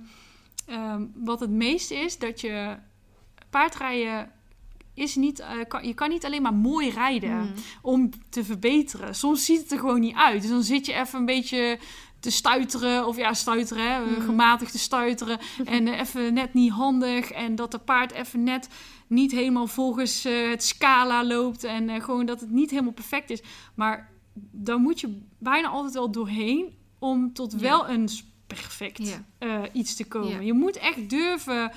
ehm, 0.67 1.03
wat 1.15 1.41
het 1.41 1.51
meeste 1.51 1.95
is, 1.95 2.19
dat 2.19 2.41
je 2.41 2.77
paardrijden 3.59 4.31
is 4.95 5.15
niet, 5.17 5.39
eh, 5.41 5.49
kan, 5.69 5.87
je 5.87 5.95
kan 5.95 6.09
niet 6.09 6.25
alleen 6.25 6.43
maar 6.43 6.55
mooi 6.55 6.91
rijden 6.91 7.31
Mm. 7.41 7.53
om 7.83 8.11
te 8.31 8.45
verbeteren. 8.45 9.15
Soms 9.15 9.45
ziet 9.45 9.61
het 9.63 9.73
er 9.73 9.79
gewoon 9.79 10.01
niet 10.01 10.15
uit. 10.17 10.41
Dus 10.41 10.51
dan 10.51 10.63
zit 10.63 10.87
je 10.87 10.93
even 10.95 11.19
een 11.19 11.27
beetje 11.27 11.79
te 12.21 12.31
stuiteren. 12.31 13.07
Of 13.07 13.17
ja, 13.17 13.33
stuiteren, 13.35 13.93
hè, 13.93 14.01
Mhm. 14.07 14.21
gematigd 14.21 14.73
te 14.73 14.79
stuiteren. 14.79 15.39
En 15.65 15.89
eh, 15.89 16.01
even 16.01 16.35
net 16.35 16.55
niet 16.55 16.71
handig. 16.71 17.31
En 17.31 17.55
dat 17.55 17.71
de 17.71 17.79
paard 17.79 18.13
even 18.13 18.43
net 18.43 18.69
niet 19.07 19.33
helemaal 19.33 19.67
volgens 19.67 20.25
eh, 20.25 20.49
het 20.51 20.65
scala 20.65 21.25
loopt. 21.25 21.65
En 21.65 22.03
gewoon 22.03 22.27
dat 22.27 22.41
het 22.41 22.51
niet 22.51 22.71
helemaal 22.71 22.93
perfect 22.93 23.31
is. 23.31 23.43
Maar 23.75 24.11
dan 24.51 24.81
moet 24.83 25.01
je 25.01 25.21
bijna 25.39 25.69
altijd 25.69 25.95
wel 25.95 26.11
doorheen 26.11 26.75
om 26.99 27.33
tot 27.33 27.53
wel 27.53 27.89
een 27.89 28.09
perfect 28.47 29.19
iets 29.73 29.95
te 29.95 30.05
komen. 30.05 30.45
Je 30.45 30.53
moet 30.53 30.77
echt 30.77 31.11
durven 31.11 31.73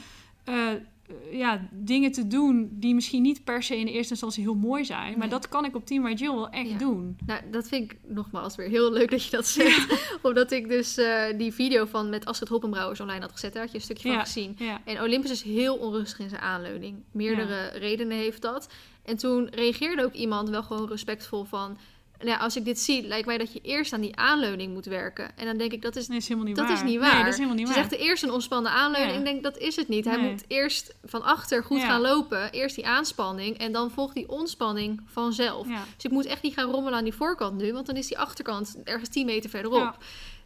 ja, 1.32 1.68
dingen 1.72 2.12
te 2.12 2.28
doen 2.28 2.70
die 2.72 2.96
misschien 2.96 3.22
niet 3.22 3.44
per 3.44 3.64
se 3.64 3.78
in 3.78 3.86
de 3.86 3.92
eerste 3.92 4.12
instantie 4.12 4.44
heel 4.44 4.56
mooi 4.56 4.86
zijn. 4.86 5.10
Maar 5.12 5.18
Nee. 5.20 5.30
dat 5.30 5.50
kan 5.50 5.66
ik 5.66 5.76
op 5.76 5.86
Team 5.86 6.04
by 6.04 6.10
Jill 6.16 6.34
wel 6.34 6.50
echt 6.50 6.70
Ja. 6.70 6.78
doen. 6.78 7.18
Nou, 7.26 7.42
dat 7.52 7.68
vind 7.68 7.92
ik 7.92 7.98
nogmaals 8.08 8.56
weer 8.56 8.68
heel 8.70 8.92
leuk 8.92 9.12
dat 9.12 9.24
je 9.24 9.32
dat 9.32 9.48
zegt. 9.48 10.10
Omdat 10.22 10.52
ik 10.52 10.68
dus 10.70 10.98
eh, 10.98 11.24
die 11.38 11.54
video 11.54 11.86
van 11.86 12.10
met 12.10 12.26
Astrid 12.26 12.50
Hoppenbrouwers 12.50 13.00
online 13.00 13.22
had 13.22 13.32
gezet. 13.32 13.54
Daar 13.54 13.62
had 13.62 13.72
je 13.72 13.78
een 13.78 13.84
stukje 13.84 14.10
Ja. 14.10 14.16
van 14.16 14.26
gezien. 14.26 14.58
En 14.86 15.02
Olympus 15.02 15.32
is 15.32 15.42
heel 15.42 15.76
onrustig 15.76 16.20
in 16.20 16.30
zijn 16.30 16.42
aanleuning. 16.42 16.96
Meerdere 17.12 17.68
redenen 17.68 18.18
heeft 18.18 18.42
dat. 18.42 18.70
En 19.04 19.18
toen 19.18 19.48
reageerde 19.52 20.04
ook 20.04 20.14
iemand 20.14 20.50
wel 20.50 20.64
gewoon 20.64 20.88
respectvol 20.88 21.44
van... 21.44 21.78
Nou, 22.24 22.40
als 22.40 22.56
ik 22.56 22.66
dit 22.66 22.80
zie, 22.80 23.08
lijkt 23.08 23.26
mij 23.28 23.38
dat 23.38 23.54
je 23.54 23.60
eerst 23.62 23.94
aan 23.94 24.02
die 24.02 24.16
aanleuning 24.16 24.74
moet 24.74 24.86
werken. 24.86 25.38
En 25.38 25.46
dan 25.46 25.58
denk 25.58 25.72
ik, 25.72 25.82
dat 25.82 25.96
is 25.96 26.08
Nee, 26.08 26.18
is 26.18 26.24
helemaal 26.28 26.48
niet 26.48 26.56
Dat 26.58 26.66
waar. 26.68 26.76
is 26.76 26.84
niet 26.84 27.00
waar. 27.00 27.14
Nee, 27.14 27.20
dat 27.24 27.32
is 27.32 27.36
helemaal 27.36 27.58
niet 27.58 27.68
Ze 27.68 27.74
waar. 27.74 27.84
zegt 27.90 28.02
eerst 28.02 28.24
een 28.24 28.32
ontspannen 28.32 28.72
aanleuning. 28.72 29.12
Ja. 29.14 29.18
Ik 29.20 29.26
denk, 29.26 29.44
dat 29.44 29.58
is 29.58 29.76
het 29.76 29.88
niet. 29.88 30.06
Hij 30.06 30.18
Nee. 30.18 30.30
moet 30.32 30.44
eerst 30.48 30.96
van 31.04 31.24
achter 31.24 31.64
goed 31.64 31.80
Ja. 31.80 31.86
gaan 31.88 32.02
lopen. 32.02 32.52
Eerst 32.52 32.76
die 32.76 32.88
aanspanning. 32.88 33.58
En 33.58 33.72
dan 33.72 33.92
volgt 33.92 34.14
die 34.16 34.30
ontspanning 34.30 35.02
vanzelf. 35.06 35.68
Ja. 35.68 35.84
Dus 35.96 36.04
ik 36.06 36.12
moet 36.12 36.26
echt 36.26 36.42
niet 36.42 36.54
gaan 36.54 36.72
rommelen 36.72 36.98
aan 36.98 37.04
die 37.04 37.14
voorkant 37.14 37.58
nu. 37.58 37.74
Want 37.74 37.86
dan 37.86 37.96
is 37.96 38.08
die 38.08 38.20
achterkant 38.20 38.78
ergens 38.84 39.10
10 39.10 39.26
meter 39.26 39.50
verderop. 39.50 39.98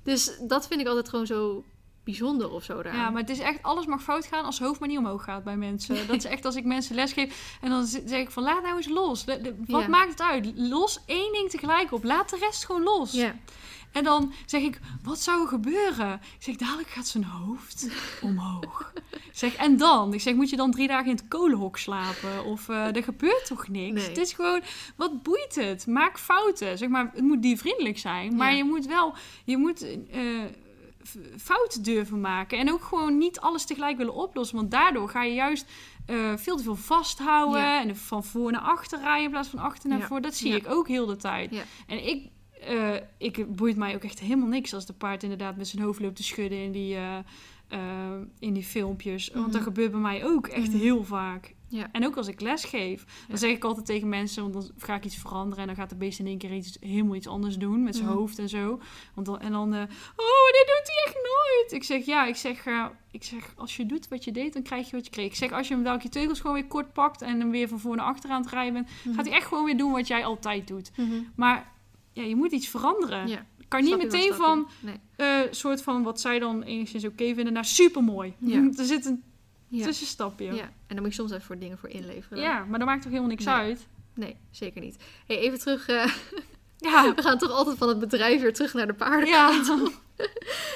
Dus 0.04 0.32
dat 0.42 0.68
vind 0.68 0.82
ik 0.82 0.88
altijd 0.88 1.10
gewoon 1.10 1.26
zo 1.26 1.64
bijzonder 2.18 2.52
of 2.52 2.64
zo 2.64 2.82
daar. 2.84 2.96
Ja, 2.96 3.10
maar 3.10 3.22
het 3.22 3.30
is 3.30 3.40
echt, 3.40 3.64
alles 3.64 3.86
mag 3.86 4.04
fout 4.04 4.26
gaan 4.26 4.46
als 4.46 4.60
hoofd 4.60 4.80
maar 4.80 4.90
niet 4.90 4.98
omhoog 4.98 5.24
gaat 5.24 5.44
bij 5.44 5.58
mensen. 5.58 5.96
Dat 6.08 6.16
is 6.16 6.26
echt 6.26 6.46
als 6.46 6.56
ik 6.56 6.66
mensen 6.66 6.96
les 6.96 7.14
geef 7.14 7.58
en 7.62 7.70
dan 7.70 7.86
zeg 7.86 8.20
ik 8.20 8.32
van 8.32 8.44
laat 8.44 8.64
nou 8.64 8.76
eens 8.76 8.88
los. 8.88 9.26
De- 9.26 9.42
de- 9.42 9.56
wat 9.68 9.82
Ja. 9.82 9.88
maakt 9.88 10.10
het 10.10 10.22
uit? 10.22 10.52
Los 10.56 11.00
één 11.06 11.34
ding 11.34 11.50
tegelijk 11.50 11.92
op. 11.92 12.04
Laat 12.04 12.30
de 12.30 12.38
rest 12.38 12.66
gewoon 12.66 12.84
los. 12.84 13.12
Ja. 13.12 13.36
En 13.92 14.04
dan 14.04 14.34
zeg 14.46 14.62
ik, 14.62 14.80
wat 15.04 15.20
zou 15.20 15.42
er 15.42 15.48
gebeuren? 15.48 16.14
Ik 16.14 16.44
zeg, 16.44 16.56
dadelijk 16.56 16.90
gaat 16.90 17.08
zijn 17.08 17.24
hoofd 17.24 17.88
omhoog. 18.22 18.92
Ik 19.12 19.20
zeg, 19.32 19.56
en 19.56 19.78
dan? 19.78 20.14
Ik 20.14 20.22
zeg, 20.22 20.34
moet 20.34 20.50
je 20.50 20.56
dan 20.56 20.72
drie 20.72 20.88
dagen 20.88 21.06
in 21.10 21.16
het 21.16 21.28
kolenhok 21.28 21.78
slapen? 21.78 22.46
Of 22.46 22.70
eh, 22.70 22.96
er 22.96 23.04
gebeurt 23.04 23.46
toch 23.46 23.68
niks? 23.68 23.94
Nee. 23.94 24.08
Het 24.08 24.18
is 24.18 24.34
gewoon, 24.34 24.62
wat 24.96 25.24
boeit 25.24 25.56
het? 25.56 25.88
Maak 25.88 26.20
fouten. 26.20 26.78
Zeg 26.78 26.90
maar, 26.90 27.12
het 27.14 27.24
moet 27.24 27.42
diervriendelijk 27.42 27.98
zijn. 27.98 28.36
Maar 28.36 28.52
Ja. 28.52 28.58
je 28.58 28.64
moet 28.64 28.86
wel, 28.86 29.14
je 29.46 29.58
moet 29.58 29.82
eh, 30.10 30.22
fouten 31.38 31.84
durven 31.84 32.22
maken. 32.22 32.58
En 32.58 32.72
ook 32.72 32.84
gewoon 32.84 33.18
niet 33.18 33.40
alles 33.40 33.66
tegelijk 33.66 33.98
willen 33.98 34.14
oplossen. 34.14 34.58
Want 34.58 34.72
daardoor 34.72 35.10
ga 35.10 35.24
je 35.24 35.34
juist 35.34 35.66
eh, 36.06 36.18
veel 36.36 36.58
te 36.58 36.64
veel 36.64 36.76
vasthouden. 36.76 37.62
Ja. 37.62 37.82
En 37.82 37.98
van 37.98 38.24
voor 38.24 38.52
naar 38.52 38.62
achter 38.62 39.00
rijden 39.00 39.24
in 39.24 39.30
plaats 39.30 39.48
van 39.50 39.60
achter 39.60 39.90
naar 39.90 40.00
Ja. 40.00 40.06
voor. 40.08 40.22
Dat 40.22 40.36
zie 40.36 40.50
Ja. 40.50 40.56
ik 40.56 40.66
ook 40.70 40.88
heel 40.88 41.06
de 41.06 41.16
tijd. 41.16 41.66
En 41.88 42.08
ik, 42.08 42.28
eh, 42.68 42.96
ik 43.18 43.56
boeit 43.56 43.76
mij 43.78 43.96
ook 43.96 44.04
echt 44.04 44.20
helemaal 44.20 44.48
niks 44.48 44.74
als 44.74 44.86
de 44.86 44.94
paard 44.94 45.24
inderdaad 45.24 45.58
met 45.58 45.68
zijn 45.68 45.84
hoofd 45.84 46.00
loopt 46.00 46.16
te 46.16 46.24
schudden 46.24 46.58
in 46.64 46.72
die, 46.72 46.96
eh, 46.96 47.18
in 48.40 48.54
die 48.54 48.64
filmpjes. 48.64 49.30
Want 49.30 49.46
Mhm. 49.46 49.54
dat 49.56 49.62
gebeurt 49.64 49.92
bij 49.92 50.00
mij 50.00 50.26
ook 50.26 50.48
echt 50.48 50.68
Mhm. 50.68 50.78
heel 50.78 51.04
vaak. 51.04 51.54
Ja. 51.72 51.88
En 51.92 52.06
ook 52.06 52.18
als 52.18 52.28
ik 52.28 52.42
les 52.42 52.64
geef, 52.64 53.04
dan 53.06 53.16
Ja. 53.28 53.36
zeg 53.36 53.52
ik 53.52 53.64
altijd 53.64 53.86
tegen 53.86 54.10
mensen, 54.10 54.42
want 54.42 54.54
dan 54.54 54.70
ga 54.78 54.96
ik 54.96 55.06
iets 55.06 55.16
veranderen 55.18 55.60
en 55.60 55.68
dan 55.68 55.76
gaat 55.76 55.90
de 55.90 55.96
beest 55.96 56.20
in 56.20 56.28
één 56.28 56.38
keer 56.38 56.54
iets, 56.54 56.78
helemaal 56.80 57.16
iets 57.16 57.28
anders 57.28 57.58
doen 57.58 57.84
met 57.84 57.96
zijn 57.96 58.08
hoofd 58.08 58.40
en 58.40 58.50
zo. 58.50 58.80
Want 59.14 59.28
dan, 59.28 59.40
en 59.40 59.52
dan, 59.52 59.74
eh, 59.74 59.80
oh, 60.16 60.48
dit 60.52 60.66
doet 60.68 60.88
hij 60.94 61.04
echt 61.06 61.16
nooit. 61.16 61.72
Ik 61.72 61.84
zeg, 61.84 62.06
ja, 62.06 62.26
ik 62.26 62.36
zeg, 62.36 62.66
eh, 62.66 62.86
ik 63.12 63.24
zeg, 63.24 63.54
als 63.56 63.76
je 63.78 63.86
doet 63.86 64.08
wat 64.08 64.24
je 64.24 64.32
deed, 64.32 64.54
dan 64.54 64.62
krijg 64.62 64.90
je 64.90 64.96
wat 64.96 65.06
je 65.06 65.12
kreeg. 65.12 65.26
Ik 65.26 65.36
zeg, 65.36 65.52
als 65.52 65.68
je 65.68 65.74
hem 65.74 65.84
welke 65.84 66.10
teugels 66.10 66.40
gewoon 66.40 66.56
weer 66.56 66.68
kort 66.68 66.94
pakt 66.94 67.22
en 67.22 67.40
hem 67.40 67.52
weer 67.52 67.68
van 67.68 67.80
voor 67.80 67.96
naar 67.96 68.06
achter 68.06 68.30
aan 68.30 68.42
het 68.42 68.52
rijden 68.52 68.74
bent, 68.74 68.90
Mhm. 69.04 69.16
gaat 69.16 69.26
hij 69.26 69.36
echt 69.36 69.48
gewoon 69.48 69.66
weer 69.66 69.78
doen 69.78 69.92
wat 69.92 70.08
jij 70.08 70.26
altijd 70.26 70.68
doet. 70.68 70.92
Mhm. 70.98 71.22
Maar 71.36 71.72
ja, 72.14 72.24
je 72.24 72.36
moet 72.36 72.52
iets 72.52 72.68
veranderen. 72.68 73.28
Ja. 73.28 73.46
Kan 73.68 73.84
niet 73.84 73.98
meteen 73.98 74.34
van 74.34 74.68
Nee. 74.80 74.96
eh 75.16 75.40
soort 75.52 75.84
van 75.84 76.04
wat 76.04 76.22
zij 76.22 76.40
dan 76.40 76.62
enigszins 76.64 77.06
oké 77.06 77.34
vinden 77.34 77.54
naar 77.54 77.66
supermooi. 77.66 78.34
Ja. 78.40 78.70
er 78.78 78.86
zit 78.86 79.06
een 79.06 79.24
Ja. 79.72 79.86
tussenstapje. 79.86 80.54
ja. 80.54 80.64
En 80.64 80.96
dan 80.96 81.00
moet 81.02 81.08
je 81.08 81.20
soms 81.20 81.32
even 81.32 81.44
voor 81.46 81.60
dingen 81.60 81.78
voor 81.78 81.90
inleveren. 81.90 82.44
Ja, 82.44 82.66
maar 82.66 82.80
dat 82.80 82.88
maakt 82.88 83.02
toch 83.02 83.10
helemaal 83.12 83.30
niks 83.32 83.46
Nee. 83.46 83.54
uit? 83.56 83.88
Nee, 84.14 84.38
zeker 84.50 84.82
niet. 84.82 85.04
Hey, 85.28 85.38
even 85.38 85.60
terug. 85.60 85.88
eh, 85.88 86.06
Ja, 86.78 87.14
we 87.16 87.22
gaan 87.22 87.38
toch 87.38 87.52
altijd 87.52 87.78
van 87.78 87.88
het 87.90 88.00
bedrijf 88.00 88.42
weer 88.42 88.54
terug 88.54 88.74
naar 88.74 88.88
de 88.88 88.94
paarden. 88.94 89.30
ja. 89.30 89.50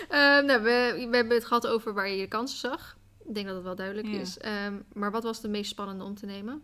Ehm, 0.10 0.46
nou, 0.46 0.62
we, 0.62 1.06
we 1.10 1.16
hebben 1.16 1.36
het 1.38 1.46
gehad 1.46 1.68
over 1.68 1.94
waar 1.94 2.10
je 2.10 2.16
je 2.18 2.28
kansen 2.28 2.58
zag. 2.58 2.98
Ik 3.28 3.34
denk 3.34 3.46
dat 3.46 3.56
het 3.56 3.64
wel 3.64 3.76
duidelijk 3.76 4.08
Ja. 4.08 4.20
is. 4.20 4.38
Ehm, 4.38 4.74
maar 4.94 5.12
wat 5.12 5.24
was 5.24 5.42
de 5.42 5.48
meest 5.48 5.70
spannende 5.70 6.04
om 6.04 6.16
te 6.16 6.26
nemen? 6.26 6.62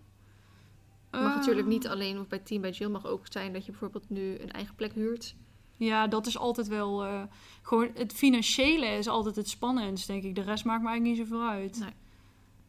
Het 1.12 1.22
mag 1.22 1.36
natuurlijk 1.36 1.68
niet 1.68 1.88
alleen 1.88 2.20
of 2.20 2.28
bij 2.28 2.40
Team 2.40 2.62
bij 2.62 2.70
Jill. 2.72 2.90
mag 2.90 3.06
ook 3.06 3.26
zijn 3.30 3.54
dat 3.54 3.66
je 3.66 3.72
bijvoorbeeld 3.72 4.10
nu 4.10 4.38
een 4.40 4.52
eigen 4.52 4.76
plek 4.76 4.94
huurt. 4.94 5.36
Ja, 5.78 6.08
dat 6.08 6.28
is 6.28 6.38
altijd 6.38 6.68
wel... 6.68 7.04
eh, 7.04 7.22
gewoon 7.62 7.90
het 7.94 8.14
financiële 8.14 8.86
is 8.86 9.08
altijd 9.08 9.36
het 9.36 9.50
spannendst, 9.50 10.08
denk 10.08 10.24
ik. 10.24 10.36
De 10.36 10.42
rest 10.42 10.66
maakt 10.66 10.82
me 10.84 10.88
eigenlijk 10.90 11.20
niet 11.20 11.28
zoveel 11.30 11.48
uit. 11.50 11.80
Nee. 11.80 11.90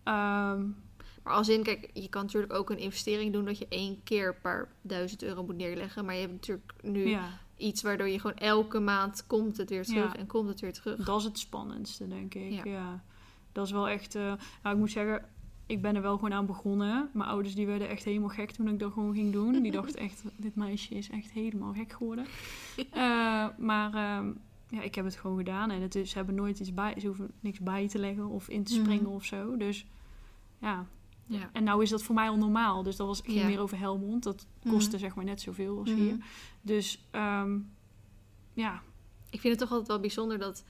Ehm, 0.05 0.67
Maar 1.23 1.33
als 1.35 1.49
in, 1.49 1.63
kijk, 1.63 1.91
je 1.93 2.09
kan 2.09 2.23
natuurlijk 2.25 2.53
ook 2.53 2.71
een 2.71 2.79
investering 2.79 3.33
doen 3.33 3.45
dat 3.45 3.59
je 3.59 3.67
één 3.69 4.01
keer 4.05 4.29
een 4.29 4.41
paar 4.43 4.69
duizend 4.81 5.23
euro 5.23 5.45
moet 5.45 5.57
neerleggen. 5.57 6.05
Maar 6.05 6.15
je 6.15 6.21
hebt 6.21 6.33
natuurlijk 6.33 6.73
nu 6.83 7.09
ja, 7.09 7.29
iets 7.57 7.83
waardoor 7.83 8.09
je 8.09 8.21
gewoon 8.21 8.37
elke 8.37 8.81
maand 8.81 9.27
komt 9.27 9.57
het 9.57 9.71
weer 9.71 9.85
terug 9.85 10.13
Ja. 10.13 10.19
en 10.19 10.27
komt 10.27 10.49
het 10.49 10.61
weer 10.61 10.73
terug. 10.73 11.05
dat 11.05 11.19
is 11.19 11.25
het 11.25 11.39
spannendste, 11.39 12.09
denk 12.09 12.35
ik. 12.35 12.53
Ja. 12.53 12.63
Ja. 12.65 13.03
Dat 13.53 13.67
is 13.67 13.73
wel 13.73 13.89
echt... 13.89 14.15
eh, 14.15 14.23
nou, 14.63 14.75
ik 14.75 14.77
moet 14.77 14.91
zeggen, 14.91 15.25
ik 15.67 15.83
ben 15.83 15.97
er 15.97 16.03
wel 16.03 16.15
gewoon 16.15 16.33
aan 16.33 16.47
begonnen. 16.47 17.11
Mijn 17.13 17.29
ouders 17.29 17.55
die 17.55 17.67
werden 17.67 17.89
echt 17.89 18.05
helemaal 18.05 18.29
gek 18.29 18.51
toen 18.51 18.69
ik 18.69 18.79
dat 18.79 18.93
gewoon 18.93 19.15
ging 19.15 19.33
doen. 19.33 19.63
Die 19.63 19.73
dachten 19.73 20.01
echt, 20.09 20.23
dit 20.37 20.57
meisje 20.57 20.95
is 20.95 21.11
echt 21.11 21.31
helemaal 21.31 21.73
gek 21.73 21.93
geworden. 21.93 22.27
Eh, 22.91 23.47
maar 23.59 23.95
ehm, 23.95 24.31
ja, 24.73 24.83
ik 24.83 24.95
heb 24.95 25.05
het 25.05 25.17
gewoon 25.17 25.37
gedaan. 25.37 25.71
En 25.71 25.83
het 25.83 25.95
is, 25.95 26.11
ze 26.11 26.17
hebben 26.17 26.35
nooit 26.35 26.61
iets 26.61 26.75
bij... 26.75 26.95
Ze 27.01 27.07
hoeven 27.07 27.31
niks 27.41 27.59
bij 27.61 27.89
te 27.89 27.99
leggen 27.99 28.27
of 28.27 28.49
in 28.49 28.65
te 28.65 28.73
springen 28.73 29.03
Mhm. 29.05 29.13
of 29.13 29.25
zo. 29.25 29.57
Dus 29.57 29.87
ja... 30.59 30.87
Ja. 31.27 31.51
En 31.53 31.65
nou 31.65 31.83
is 31.83 31.91
dat 31.91 32.03
voor 32.03 32.15
mij 32.15 32.29
al 32.29 32.37
normaal. 32.37 32.83
Dus 32.83 32.97
dat 32.97 33.07
was, 33.07 33.21
ging 33.25 33.39
Ja. 33.39 33.47
meer 33.47 33.61
over 33.61 33.79
Helmond. 33.79 34.23
Dat 34.23 34.47
Mhm. 34.63 34.75
kostte 34.75 34.99
zeg 34.99 35.15
maar 35.15 35.25
net 35.25 35.41
zoveel 35.41 35.79
als 35.79 35.91
Mhm. 35.91 36.01
hier. 36.01 36.17
Dus 36.63 37.07
ehm, 37.11 37.59
ja, 38.53 38.83
Ik 39.31 39.41
vind 39.41 39.53
het 39.53 39.59
toch 39.63 39.71
altijd 39.71 39.89
wel 39.89 40.01
bijzonder 40.01 40.39
dat, 40.39 40.65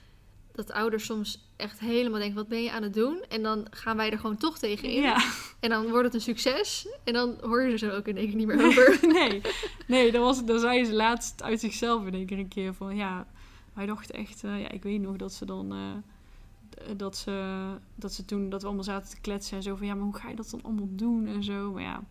dat 0.53 0.71
ouders 0.73 1.05
soms 1.05 1.53
echt 1.57 1.81
helemaal 1.81 2.19
denken: 2.19 2.37
wat 2.37 2.49
ben 2.49 2.63
je 2.63 2.71
aan 2.73 2.83
het 2.83 2.95
doen? 2.95 3.25
En 3.29 3.43
dan 3.43 3.67
gaan 3.71 3.97
wij 3.97 4.11
er 4.11 4.19
gewoon 4.19 4.37
toch 4.37 4.59
tegenin. 4.59 5.03
ja. 5.03 5.25
En 5.61 5.71
dan 5.71 5.89
wordt 5.89 6.05
het 6.05 6.15
een 6.15 6.21
succes. 6.21 6.89
En 7.05 7.13
dan 7.13 7.37
hoor 7.41 7.63
je 7.63 7.73
er 7.73 7.79
zo 7.79 7.91
ook 7.91 8.07
in 8.09 8.17
één 8.17 8.27
keer 8.29 8.37
niet 8.37 8.47
meer 8.47 8.67
over. 8.67 8.99
nee, 9.19 9.41
nee 9.87 10.13
dat 10.13 10.23
was, 10.23 10.45
dan 10.45 10.59
zei 10.59 10.85
ze 10.85 10.93
laatst 10.95 11.43
uit 11.43 11.61
zichzelf 11.61 12.07
in 12.07 12.15
één 12.15 12.27
keer 12.27 12.39
een 12.39 12.49
keer 12.49 12.75
van 12.75 12.97
ja, 12.97 13.27
wij 13.73 13.87
dachten 13.87 14.15
echt, 14.15 14.45
eh, 14.45 14.61
ja, 14.61 14.71
ik 14.71 14.83
weet 14.83 15.01
nog 15.01 15.17
dat 15.17 15.33
ze 15.33 15.45
dan, 15.45 15.73
eh, 15.73 16.97
dat 16.97 17.17
ze, 17.17 17.65
dat 17.95 18.13
ze 18.13 18.25
toen, 18.25 18.49
dat 18.51 18.61
we 18.61 18.67
allemaal 18.67 18.85
zaten 18.85 19.11
te 19.11 19.21
kletsen 19.21 19.57
en 19.57 19.63
zo 19.63 19.77
van 19.77 19.87
ja, 19.87 19.95
maar 19.95 20.05
hoe 20.05 20.17
ga 20.17 20.29
je 20.29 20.37
dat 20.37 20.51
dan 20.51 20.63
allemaal 20.63 20.89
doen 20.91 21.27
en 21.27 21.45
zo. 21.45 21.73
Maar 21.73 21.83
ja, 21.83 22.03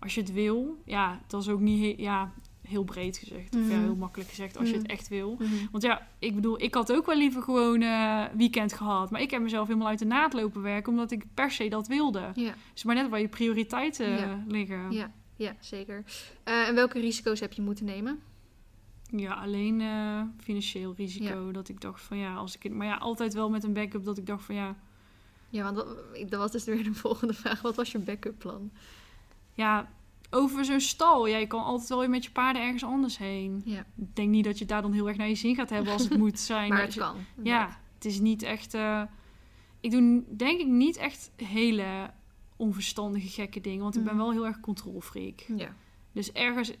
als 0.00 0.14
je 0.14 0.20
het 0.20 0.32
wil, 0.32 0.76
ja, 0.84 1.20
dat 1.26 1.42
is 1.42 1.48
ook 1.48 1.60
niet, 1.60 1.80
he- 1.96 2.02
ja, 2.02 2.32
heel 2.68 2.84
breed 2.84 3.16
gezegd, 3.16 3.54
of 3.54 3.60
ja, 3.68 3.74
Mhm. 3.76 3.82
heel 3.84 3.96
makkelijk 3.96 4.28
gezegd, 4.30 4.56
als 4.56 4.68
je 4.68 4.74
het 4.74 4.82
Mhm. 4.82 4.92
echt 4.92 5.08
wil. 5.08 5.36
Mhm. 5.38 5.48
Want 5.70 5.82
ja, 5.84 6.08
ik 6.18 6.34
bedoel, 6.34 6.62
ik 6.62 6.74
had 6.74 6.92
ook 6.92 7.06
wel 7.06 7.16
liever 7.16 7.42
gewoon 7.42 7.82
eh, 7.82 8.24
weekend 8.36 8.72
gehad. 8.72 9.10
Maar 9.10 9.20
ik 9.20 9.30
heb 9.30 9.42
mezelf 9.42 9.66
helemaal 9.66 9.88
uit 9.88 9.98
de 9.98 10.04
naad 10.04 10.32
lopen 10.32 10.62
werken, 10.62 10.92
omdat 10.92 11.10
ik 11.10 11.24
per 11.34 11.50
se 11.50 11.68
dat 11.68 11.86
wilde. 11.86 12.30
Ja, 12.34 12.54
Dus 12.72 12.84
maar 12.84 12.94
net 12.94 13.08
waar 13.08 13.20
je 13.20 13.28
prioriteiten 13.28 14.44
liggen. 14.48 14.90
ja, 14.92 15.10
ja, 15.36 15.54
zeker. 15.60 16.04
En 16.44 16.74
welke 16.74 17.00
risico's 17.00 17.40
heb 17.40 17.52
je 17.52 17.62
moeten 17.62 17.84
nemen? 17.84 18.18
Ja, 19.16 19.32
alleen 19.34 19.80
eh, 19.80 20.22
financieel 20.38 20.94
risico. 20.96 21.50
Dat 21.50 21.68
ik 21.68 21.80
dacht 21.80 22.02
van 22.02 22.16
ja, 22.16 22.34
als 22.34 22.56
ik 22.56 22.62
het. 22.62 22.72
Maar 22.72 22.86
ja, 22.86 22.96
altijd 22.96 23.34
wel 23.34 23.50
met 23.50 23.64
een 23.64 23.72
backup 23.72 24.04
dat 24.04 24.18
ik 24.18 24.26
dacht 24.26 24.44
van 24.44 24.54
ja. 24.54 24.76
Ja, 25.48 25.62
want 25.64 25.76
dat, 25.76 25.86
dat 26.30 26.40
was 26.40 26.50
dus 26.52 26.64
weer 26.64 26.84
de 26.84 26.94
volgende 27.04 27.34
vraag. 27.34 27.60
Wat 27.62 27.76
was 27.76 27.92
je 27.92 27.98
backup 27.98 28.38
plan? 28.38 28.70
Ja, 29.54 29.88
over 30.30 30.64
zo'n 30.64 30.80
stal. 30.80 31.26
Ja, 31.26 31.36
je 31.36 31.46
kan 31.46 31.62
altijd 31.64 31.88
wel 31.88 31.98
weer 31.98 32.10
met 32.10 32.24
je 32.24 32.30
paarden 32.30 32.62
ergens 32.62 32.84
anders 32.84 33.18
heen. 33.18 33.62
Ja, 33.64 33.78
Ik 33.96 34.16
denk 34.16 34.28
niet 34.30 34.44
dat 34.44 34.58
je 34.58 34.64
daar 34.64 34.82
dan 34.82 34.92
heel 34.92 35.08
erg 35.08 35.16
naar 35.16 35.28
je 35.28 35.34
zin 35.34 35.54
gaat 35.54 35.70
hebben 35.70 35.92
als 35.92 36.02
het 36.08 36.18
moet 36.24 36.38
zijn. 36.40 36.68
maar 36.68 36.80
het 36.82 36.94
je- 36.94 37.00
kan. 37.00 37.16
Ja, 37.42 37.78
het 37.94 38.04
is 38.04 38.20
niet 38.20 38.42
echt. 38.42 38.74
eh, 38.74 39.02
ik 39.80 39.90
doe 39.90 40.22
denk 40.36 40.60
ik 40.60 40.66
niet 40.66 40.96
echt 40.96 41.30
hele 41.36 42.10
onverstandige 42.56 43.28
gekke 43.28 43.60
dingen. 43.60 43.82
Want 43.82 43.96
ik 43.96 44.04
ben 44.04 44.14
Mhm. 44.14 44.22
wel 44.22 44.32
heel 44.32 44.46
erg 44.46 44.60
controlfreak. 44.60 45.40
Ja. 45.56 45.74
Dus 46.12 46.32
ergens, 46.32 46.72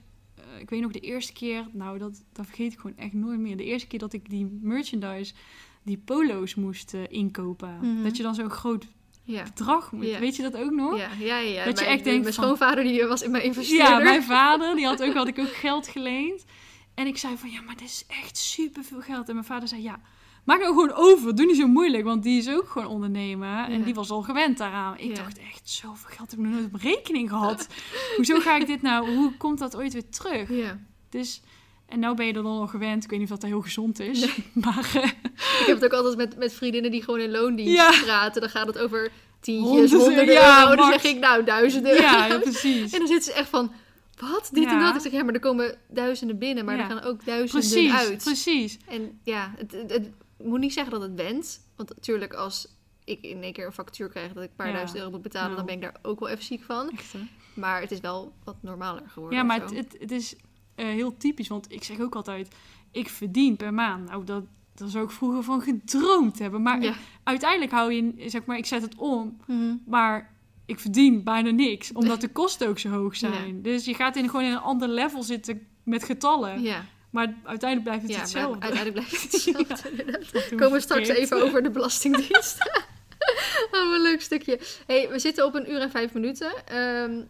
eh, 0.54 0.60
ik 0.60 0.70
weet 0.70 0.80
nog 0.80 0.92
de 0.92 1.00
eerste 1.00 1.32
keer, 1.32 1.66
nou 1.72 1.98
dat, 1.98 2.22
dat 2.32 2.46
vergeet 2.46 2.72
ik 2.72 2.78
gewoon 2.78 2.96
echt 2.96 3.12
nooit 3.12 3.38
meer. 3.38 3.56
De 3.56 3.64
eerste 3.64 3.86
keer 3.88 3.98
dat 3.98 4.12
ik 4.12 4.30
die 4.30 4.58
merchandise, 4.60 5.34
die 5.82 5.98
polo's 6.04 6.54
moest 6.54 6.94
eh, 6.94 7.00
inkopen. 7.08 7.78
Mhm. 7.80 8.02
Dat 8.02 8.16
je 8.16 8.22
dan 8.22 8.34
zo'n 8.34 8.50
groot 8.50 8.86
Ja. 9.24 9.42
bedrag 9.42 9.92
moet. 9.92 10.06
Ja. 10.06 10.18
Weet 10.18 10.36
je 10.36 10.42
dat 10.42 10.56
ook 10.56 10.70
nog? 10.70 10.96
Ja, 10.98 11.08
ja, 11.18 11.38
ja. 11.38 11.64
Dat 11.64 11.78
je 11.78 11.84
Mijn- 11.84 11.96
echt 11.96 12.04
denkt 12.04 12.22
Mijn 12.22 12.34
schoonvader 12.34 12.84
die 12.84 13.04
was 13.06 13.22
in 13.22 13.30
mijn 13.30 13.44
investeerder. 13.44 13.88
Ja, 13.88 13.98
mijn 13.98 14.22
vader, 14.22 14.76
die 14.76 14.86
had 14.86 15.02
ook, 15.02 15.14
had 15.14 15.28
ik 15.28 15.38
ook 15.38 15.52
geld 15.54 15.88
geleend. 15.88 16.44
En 16.94 17.06
ik 17.06 17.18
zei 17.18 17.36
van, 17.36 17.50
ja, 17.50 17.60
maar 17.60 17.76
dit 17.76 17.88
is 17.88 18.04
echt 18.08 18.36
super 18.36 18.82
veel 18.84 19.00
geld. 19.00 19.28
En 19.28 19.34
mijn 19.34 19.46
vader 19.46 19.68
zei, 19.68 19.82
ja, 19.82 20.00
maak 20.44 20.60
nou 20.60 20.72
gewoon 20.72 20.92
over. 20.94 21.34
Doe 21.36 21.46
niet 21.46 21.56
zo 21.56 21.66
moeilijk, 21.66 22.04
want 22.04 22.22
die 22.22 22.38
is 22.38 22.48
ook 22.48 22.68
gewoon 22.68 22.88
ondernemer. 22.88 23.68
En 23.68 23.82
die 23.82 23.94
was 23.94 24.10
al 24.10 24.22
gewend 24.22 24.58
daaraan. 24.58 24.98
Ik 24.98 25.08
Ja. 25.08 25.14
dacht 25.22 25.38
echt, 25.38 25.60
zoveel 25.70 26.10
geld 26.16 26.30
heb 26.30 26.40
ik 26.40 26.44
nog 26.46 26.54
nooit 26.54 26.74
op 26.74 26.80
rekening 26.80 27.28
gehad. 27.28 27.66
Hoezo 28.16 28.38
ga 28.40 28.56
ik 28.56 28.66
dit 28.66 28.82
nou, 28.82 29.14
hoe 29.16 29.36
komt 29.36 29.58
dat 29.58 29.76
ooit 29.76 29.92
weer 29.92 30.08
terug? 30.08 30.48
Ja. 30.50 30.78
Dus, 31.10 31.42
en 31.88 31.98
nou 31.98 32.16
ben 32.16 32.26
je 32.26 32.32
er 32.32 32.42
dan 32.42 32.58
al 32.60 32.66
gewend. 32.66 33.04
Ik 33.04 33.10
weet 33.10 33.18
niet 33.20 33.30
of 33.32 33.38
dat 33.38 33.48
heel 33.50 33.60
gezond 33.60 34.00
is. 34.00 34.26
Maar 34.52 34.90
eh, 34.94 35.04
Ik 35.60 35.64
heb 35.66 35.80
het 35.80 35.84
ook 35.84 35.92
altijd 35.92 36.16
met, 36.16 36.36
met 36.36 36.52
vriendinnen 36.52 36.90
die 36.90 37.02
gewoon 37.02 37.20
in 37.20 37.30
loondienst 37.30 37.72
Ja. 37.74 37.90
praten. 38.02 38.40
Dan 38.40 38.50
gaat 38.50 38.66
het 38.66 38.78
over 38.78 39.10
tientjes, 39.40 39.92
Honderden, 39.92 40.34
ja, 40.34 40.62
euro. 40.70 40.76
Dan 40.76 40.92
zeg 40.92 41.04
ik 41.04 41.18
nou 41.18 41.44
duizenden. 41.44 41.94
ja, 41.94 42.26
ja, 42.26 42.38
precies. 42.38 42.92
En 42.92 42.98
dan 42.98 43.08
zitten 43.08 43.32
ze 43.32 43.38
echt 43.38 43.48
van, 43.48 43.72
wat? 44.20 44.48
Dit 44.52 44.66
en 44.66 44.78
dat. 44.80 44.94
Ik 44.94 45.00
zeg, 45.00 45.12
ja, 45.12 45.24
maar 45.24 45.34
er 45.34 45.40
komen 45.40 45.78
duizenden 45.88 46.38
binnen. 46.38 46.64
Maar 46.64 46.78
er 46.78 46.84
gaan 46.86 47.02
ook 47.02 47.24
duizenden 47.24 47.70
Precies, 47.70 47.92
uit. 47.92 48.22
precies. 48.24 48.78
En 48.88 49.20
ja, 49.24 49.54
het, 49.56 49.72
het, 49.72 49.90
het 49.92 50.10
moet 50.44 50.60
niet 50.60 50.72
zeggen 50.72 50.92
dat 50.92 51.02
het 51.02 51.14
went. 51.14 51.60
Want 51.76 51.88
natuurlijk 51.88 52.32
als 52.34 52.68
ik 53.04 53.22
in 53.22 53.42
één 53.42 53.52
keer 53.52 53.66
een 53.66 53.72
factuur 53.72 54.08
krijg 54.08 54.32
dat 54.32 54.42
ik 54.42 54.50
een 54.50 54.56
paar 54.56 54.66
Ja. 54.66 54.72
duizend 54.72 54.98
euro 54.98 55.10
moet 55.10 55.22
betalen, 55.22 55.46
Nou. 55.54 55.56
dan 55.56 55.66
ben 55.66 55.74
ik 55.74 55.80
daar 55.92 56.10
ook 56.10 56.20
wel 56.20 56.28
even 56.28 56.44
ziek 56.44 56.62
van. 56.62 56.90
Echt? 56.90 57.14
Maar 57.54 57.80
het 57.80 57.90
is 57.90 58.00
wel 58.00 58.32
wat 58.44 58.56
normaler 58.60 59.02
geworden. 59.08 59.38
Ja, 59.38 59.44
maar 59.44 59.60
het, 59.62 59.96
het 59.98 60.10
is 60.10 60.36
eh, 60.74 60.86
heel 60.86 61.16
typisch. 61.16 61.48
Want 61.48 61.72
ik 61.72 61.84
zeg 61.84 62.00
ook 62.00 62.14
altijd, 62.14 62.54
ik 62.90 63.08
verdien 63.08 63.56
per 63.56 63.74
maand. 63.74 64.08
Nou, 64.08 64.24
dat, 64.24 64.44
dat 64.74 64.90
zou 64.90 65.04
ik 65.04 65.10
vroeger 65.10 65.42
van 65.42 65.60
gedroomd 65.60 66.38
hebben. 66.38 66.62
Maar 66.62 66.82
ja. 66.82 66.94
uiteindelijk 67.22 67.72
hou 67.72 67.92
je, 67.92 68.12
zeg 68.30 68.44
maar, 68.44 68.56
ik 68.56 68.66
zet 68.66 68.82
het 68.82 68.94
om. 68.96 69.36
Mhm. 69.46 69.74
Maar 69.86 70.34
ik 70.66 70.78
verdien 70.80 71.22
bijna 71.24 71.50
niks. 71.50 71.92
Omdat 72.00 72.20
de 72.20 72.28
kosten 72.28 72.68
ook 72.68 72.78
zo 72.78 72.88
hoog 72.88 73.16
zijn. 73.16 73.62
Dus 73.62 73.84
je 73.84 73.94
gaat 73.94 74.16
in, 74.16 74.28
gewoon 74.28 74.44
in 74.44 74.52
een 74.52 74.58
ander 74.58 74.88
level 74.88 75.22
zitten 75.22 75.66
met 75.82 76.04
getallen. 76.04 76.62
ja. 76.62 76.84
Maar 77.12 77.34
uiteindelijk 77.44 77.82
blijft 77.82 78.02
het 78.02 78.12
ja, 78.12 78.20
hetzelfde. 78.20 78.58
maar 78.58 78.68
uiteindelijk 78.70 79.06
blijft 79.06 79.22
het 79.22 79.32
hetzelfde. 79.68 80.48
doen 80.48 80.58
Komen 80.58 80.72
we 80.72 80.80
straks 80.80 81.06
verkeerd? 81.06 81.18
even 81.18 81.42
over 81.42 81.62
de 81.62 81.70
Belastingdienst. 81.70 82.56
oh, 83.70 83.70
wat 83.70 83.94
een 83.94 84.02
leuk 84.02 84.20
stukje. 84.20 84.58
hey, 84.86 85.08
we 85.08 85.18
zitten 85.18 85.44
op 85.44 85.54
een 85.54 85.70
uur 85.70 85.80
en 85.80 85.90
vijf 85.90 86.12
minuten. 86.12 86.52
Ehm, 86.66 87.20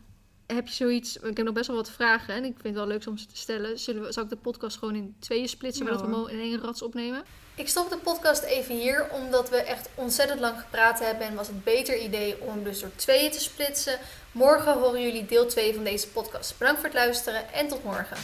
heb 0.46 0.66
je 0.66 0.74
zoiets... 0.74 1.16
Ik 1.16 1.36
heb 1.36 1.46
nog 1.46 1.54
best 1.54 1.66
wel 1.66 1.76
wat 1.76 1.90
vragen 1.90 2.34
en 2.34 2.44
ik 2.44 2.52
vind 2.52 2.64
het 2.64 2.74
wel 2.74 2.86
leuk 2.86 3.06
om 3.06 3.18
ze 3.18 3.26
te 3.26 3.36
stellen. 3.36 3.78
Zullen 3.78 4.02
we, 4.02 4.12
zal 4.12 4.22
ik 4.22 4.28
de 4.28 4.36
podcast 4.36 4.78
gewoon 4.78 4.94
in 4.94 5.16
tweeën 5.18 5.48
splitsen, 5.48 5.86
Ja, 5.86 5.92
zodat 5.92 6.08
we 6.08 6.16
hem 6.16 6.28
in 6.28 6.40
één 6.40 6.60
rats 6.60 6.82
opnemen? 6.82 7.24
Ik 7.54 7.68
stop 7.68 7.90
de 7.90 7.96
podcast 7.96 8.42
even 8.42 8.74
hier, 8.74 9.06
omdat 9.10 9.50
we 9.50 9.56
echt 9.56 9.88
ontzettend 9.94 10.40
lang 10.40 10.60
gepraat 10.60 10.98
hebben. 10.98 11.26
En 11.26 11.34
was 11.34 11.46
het 11.46 11.64
beter 11.64 11.98
idee 11.98 12.40
om 12.40 12.48
hem 12.48 12.64
dus 12.64 12.80
door 12.80 12.90
tweeën 12.96 13.30
te 13.30 13.40
splitsen. 13.40 13.98
Morgen 14.32 14.72
horen 14.72 15.02
jullie 15.02 15.26
deel 15.26 15.46
2 15.46 15.74
van 15.74 15.84
deze 15.84 16.08
podcast. 16.08 16.58
Bedankt 16.58 16.80
voor 16.80 16.88
het 16.88 16.98
luisteren 16.98 17.52
en 17.52 17.68
tot 17.68 17.84
morgen. 17.84 18.16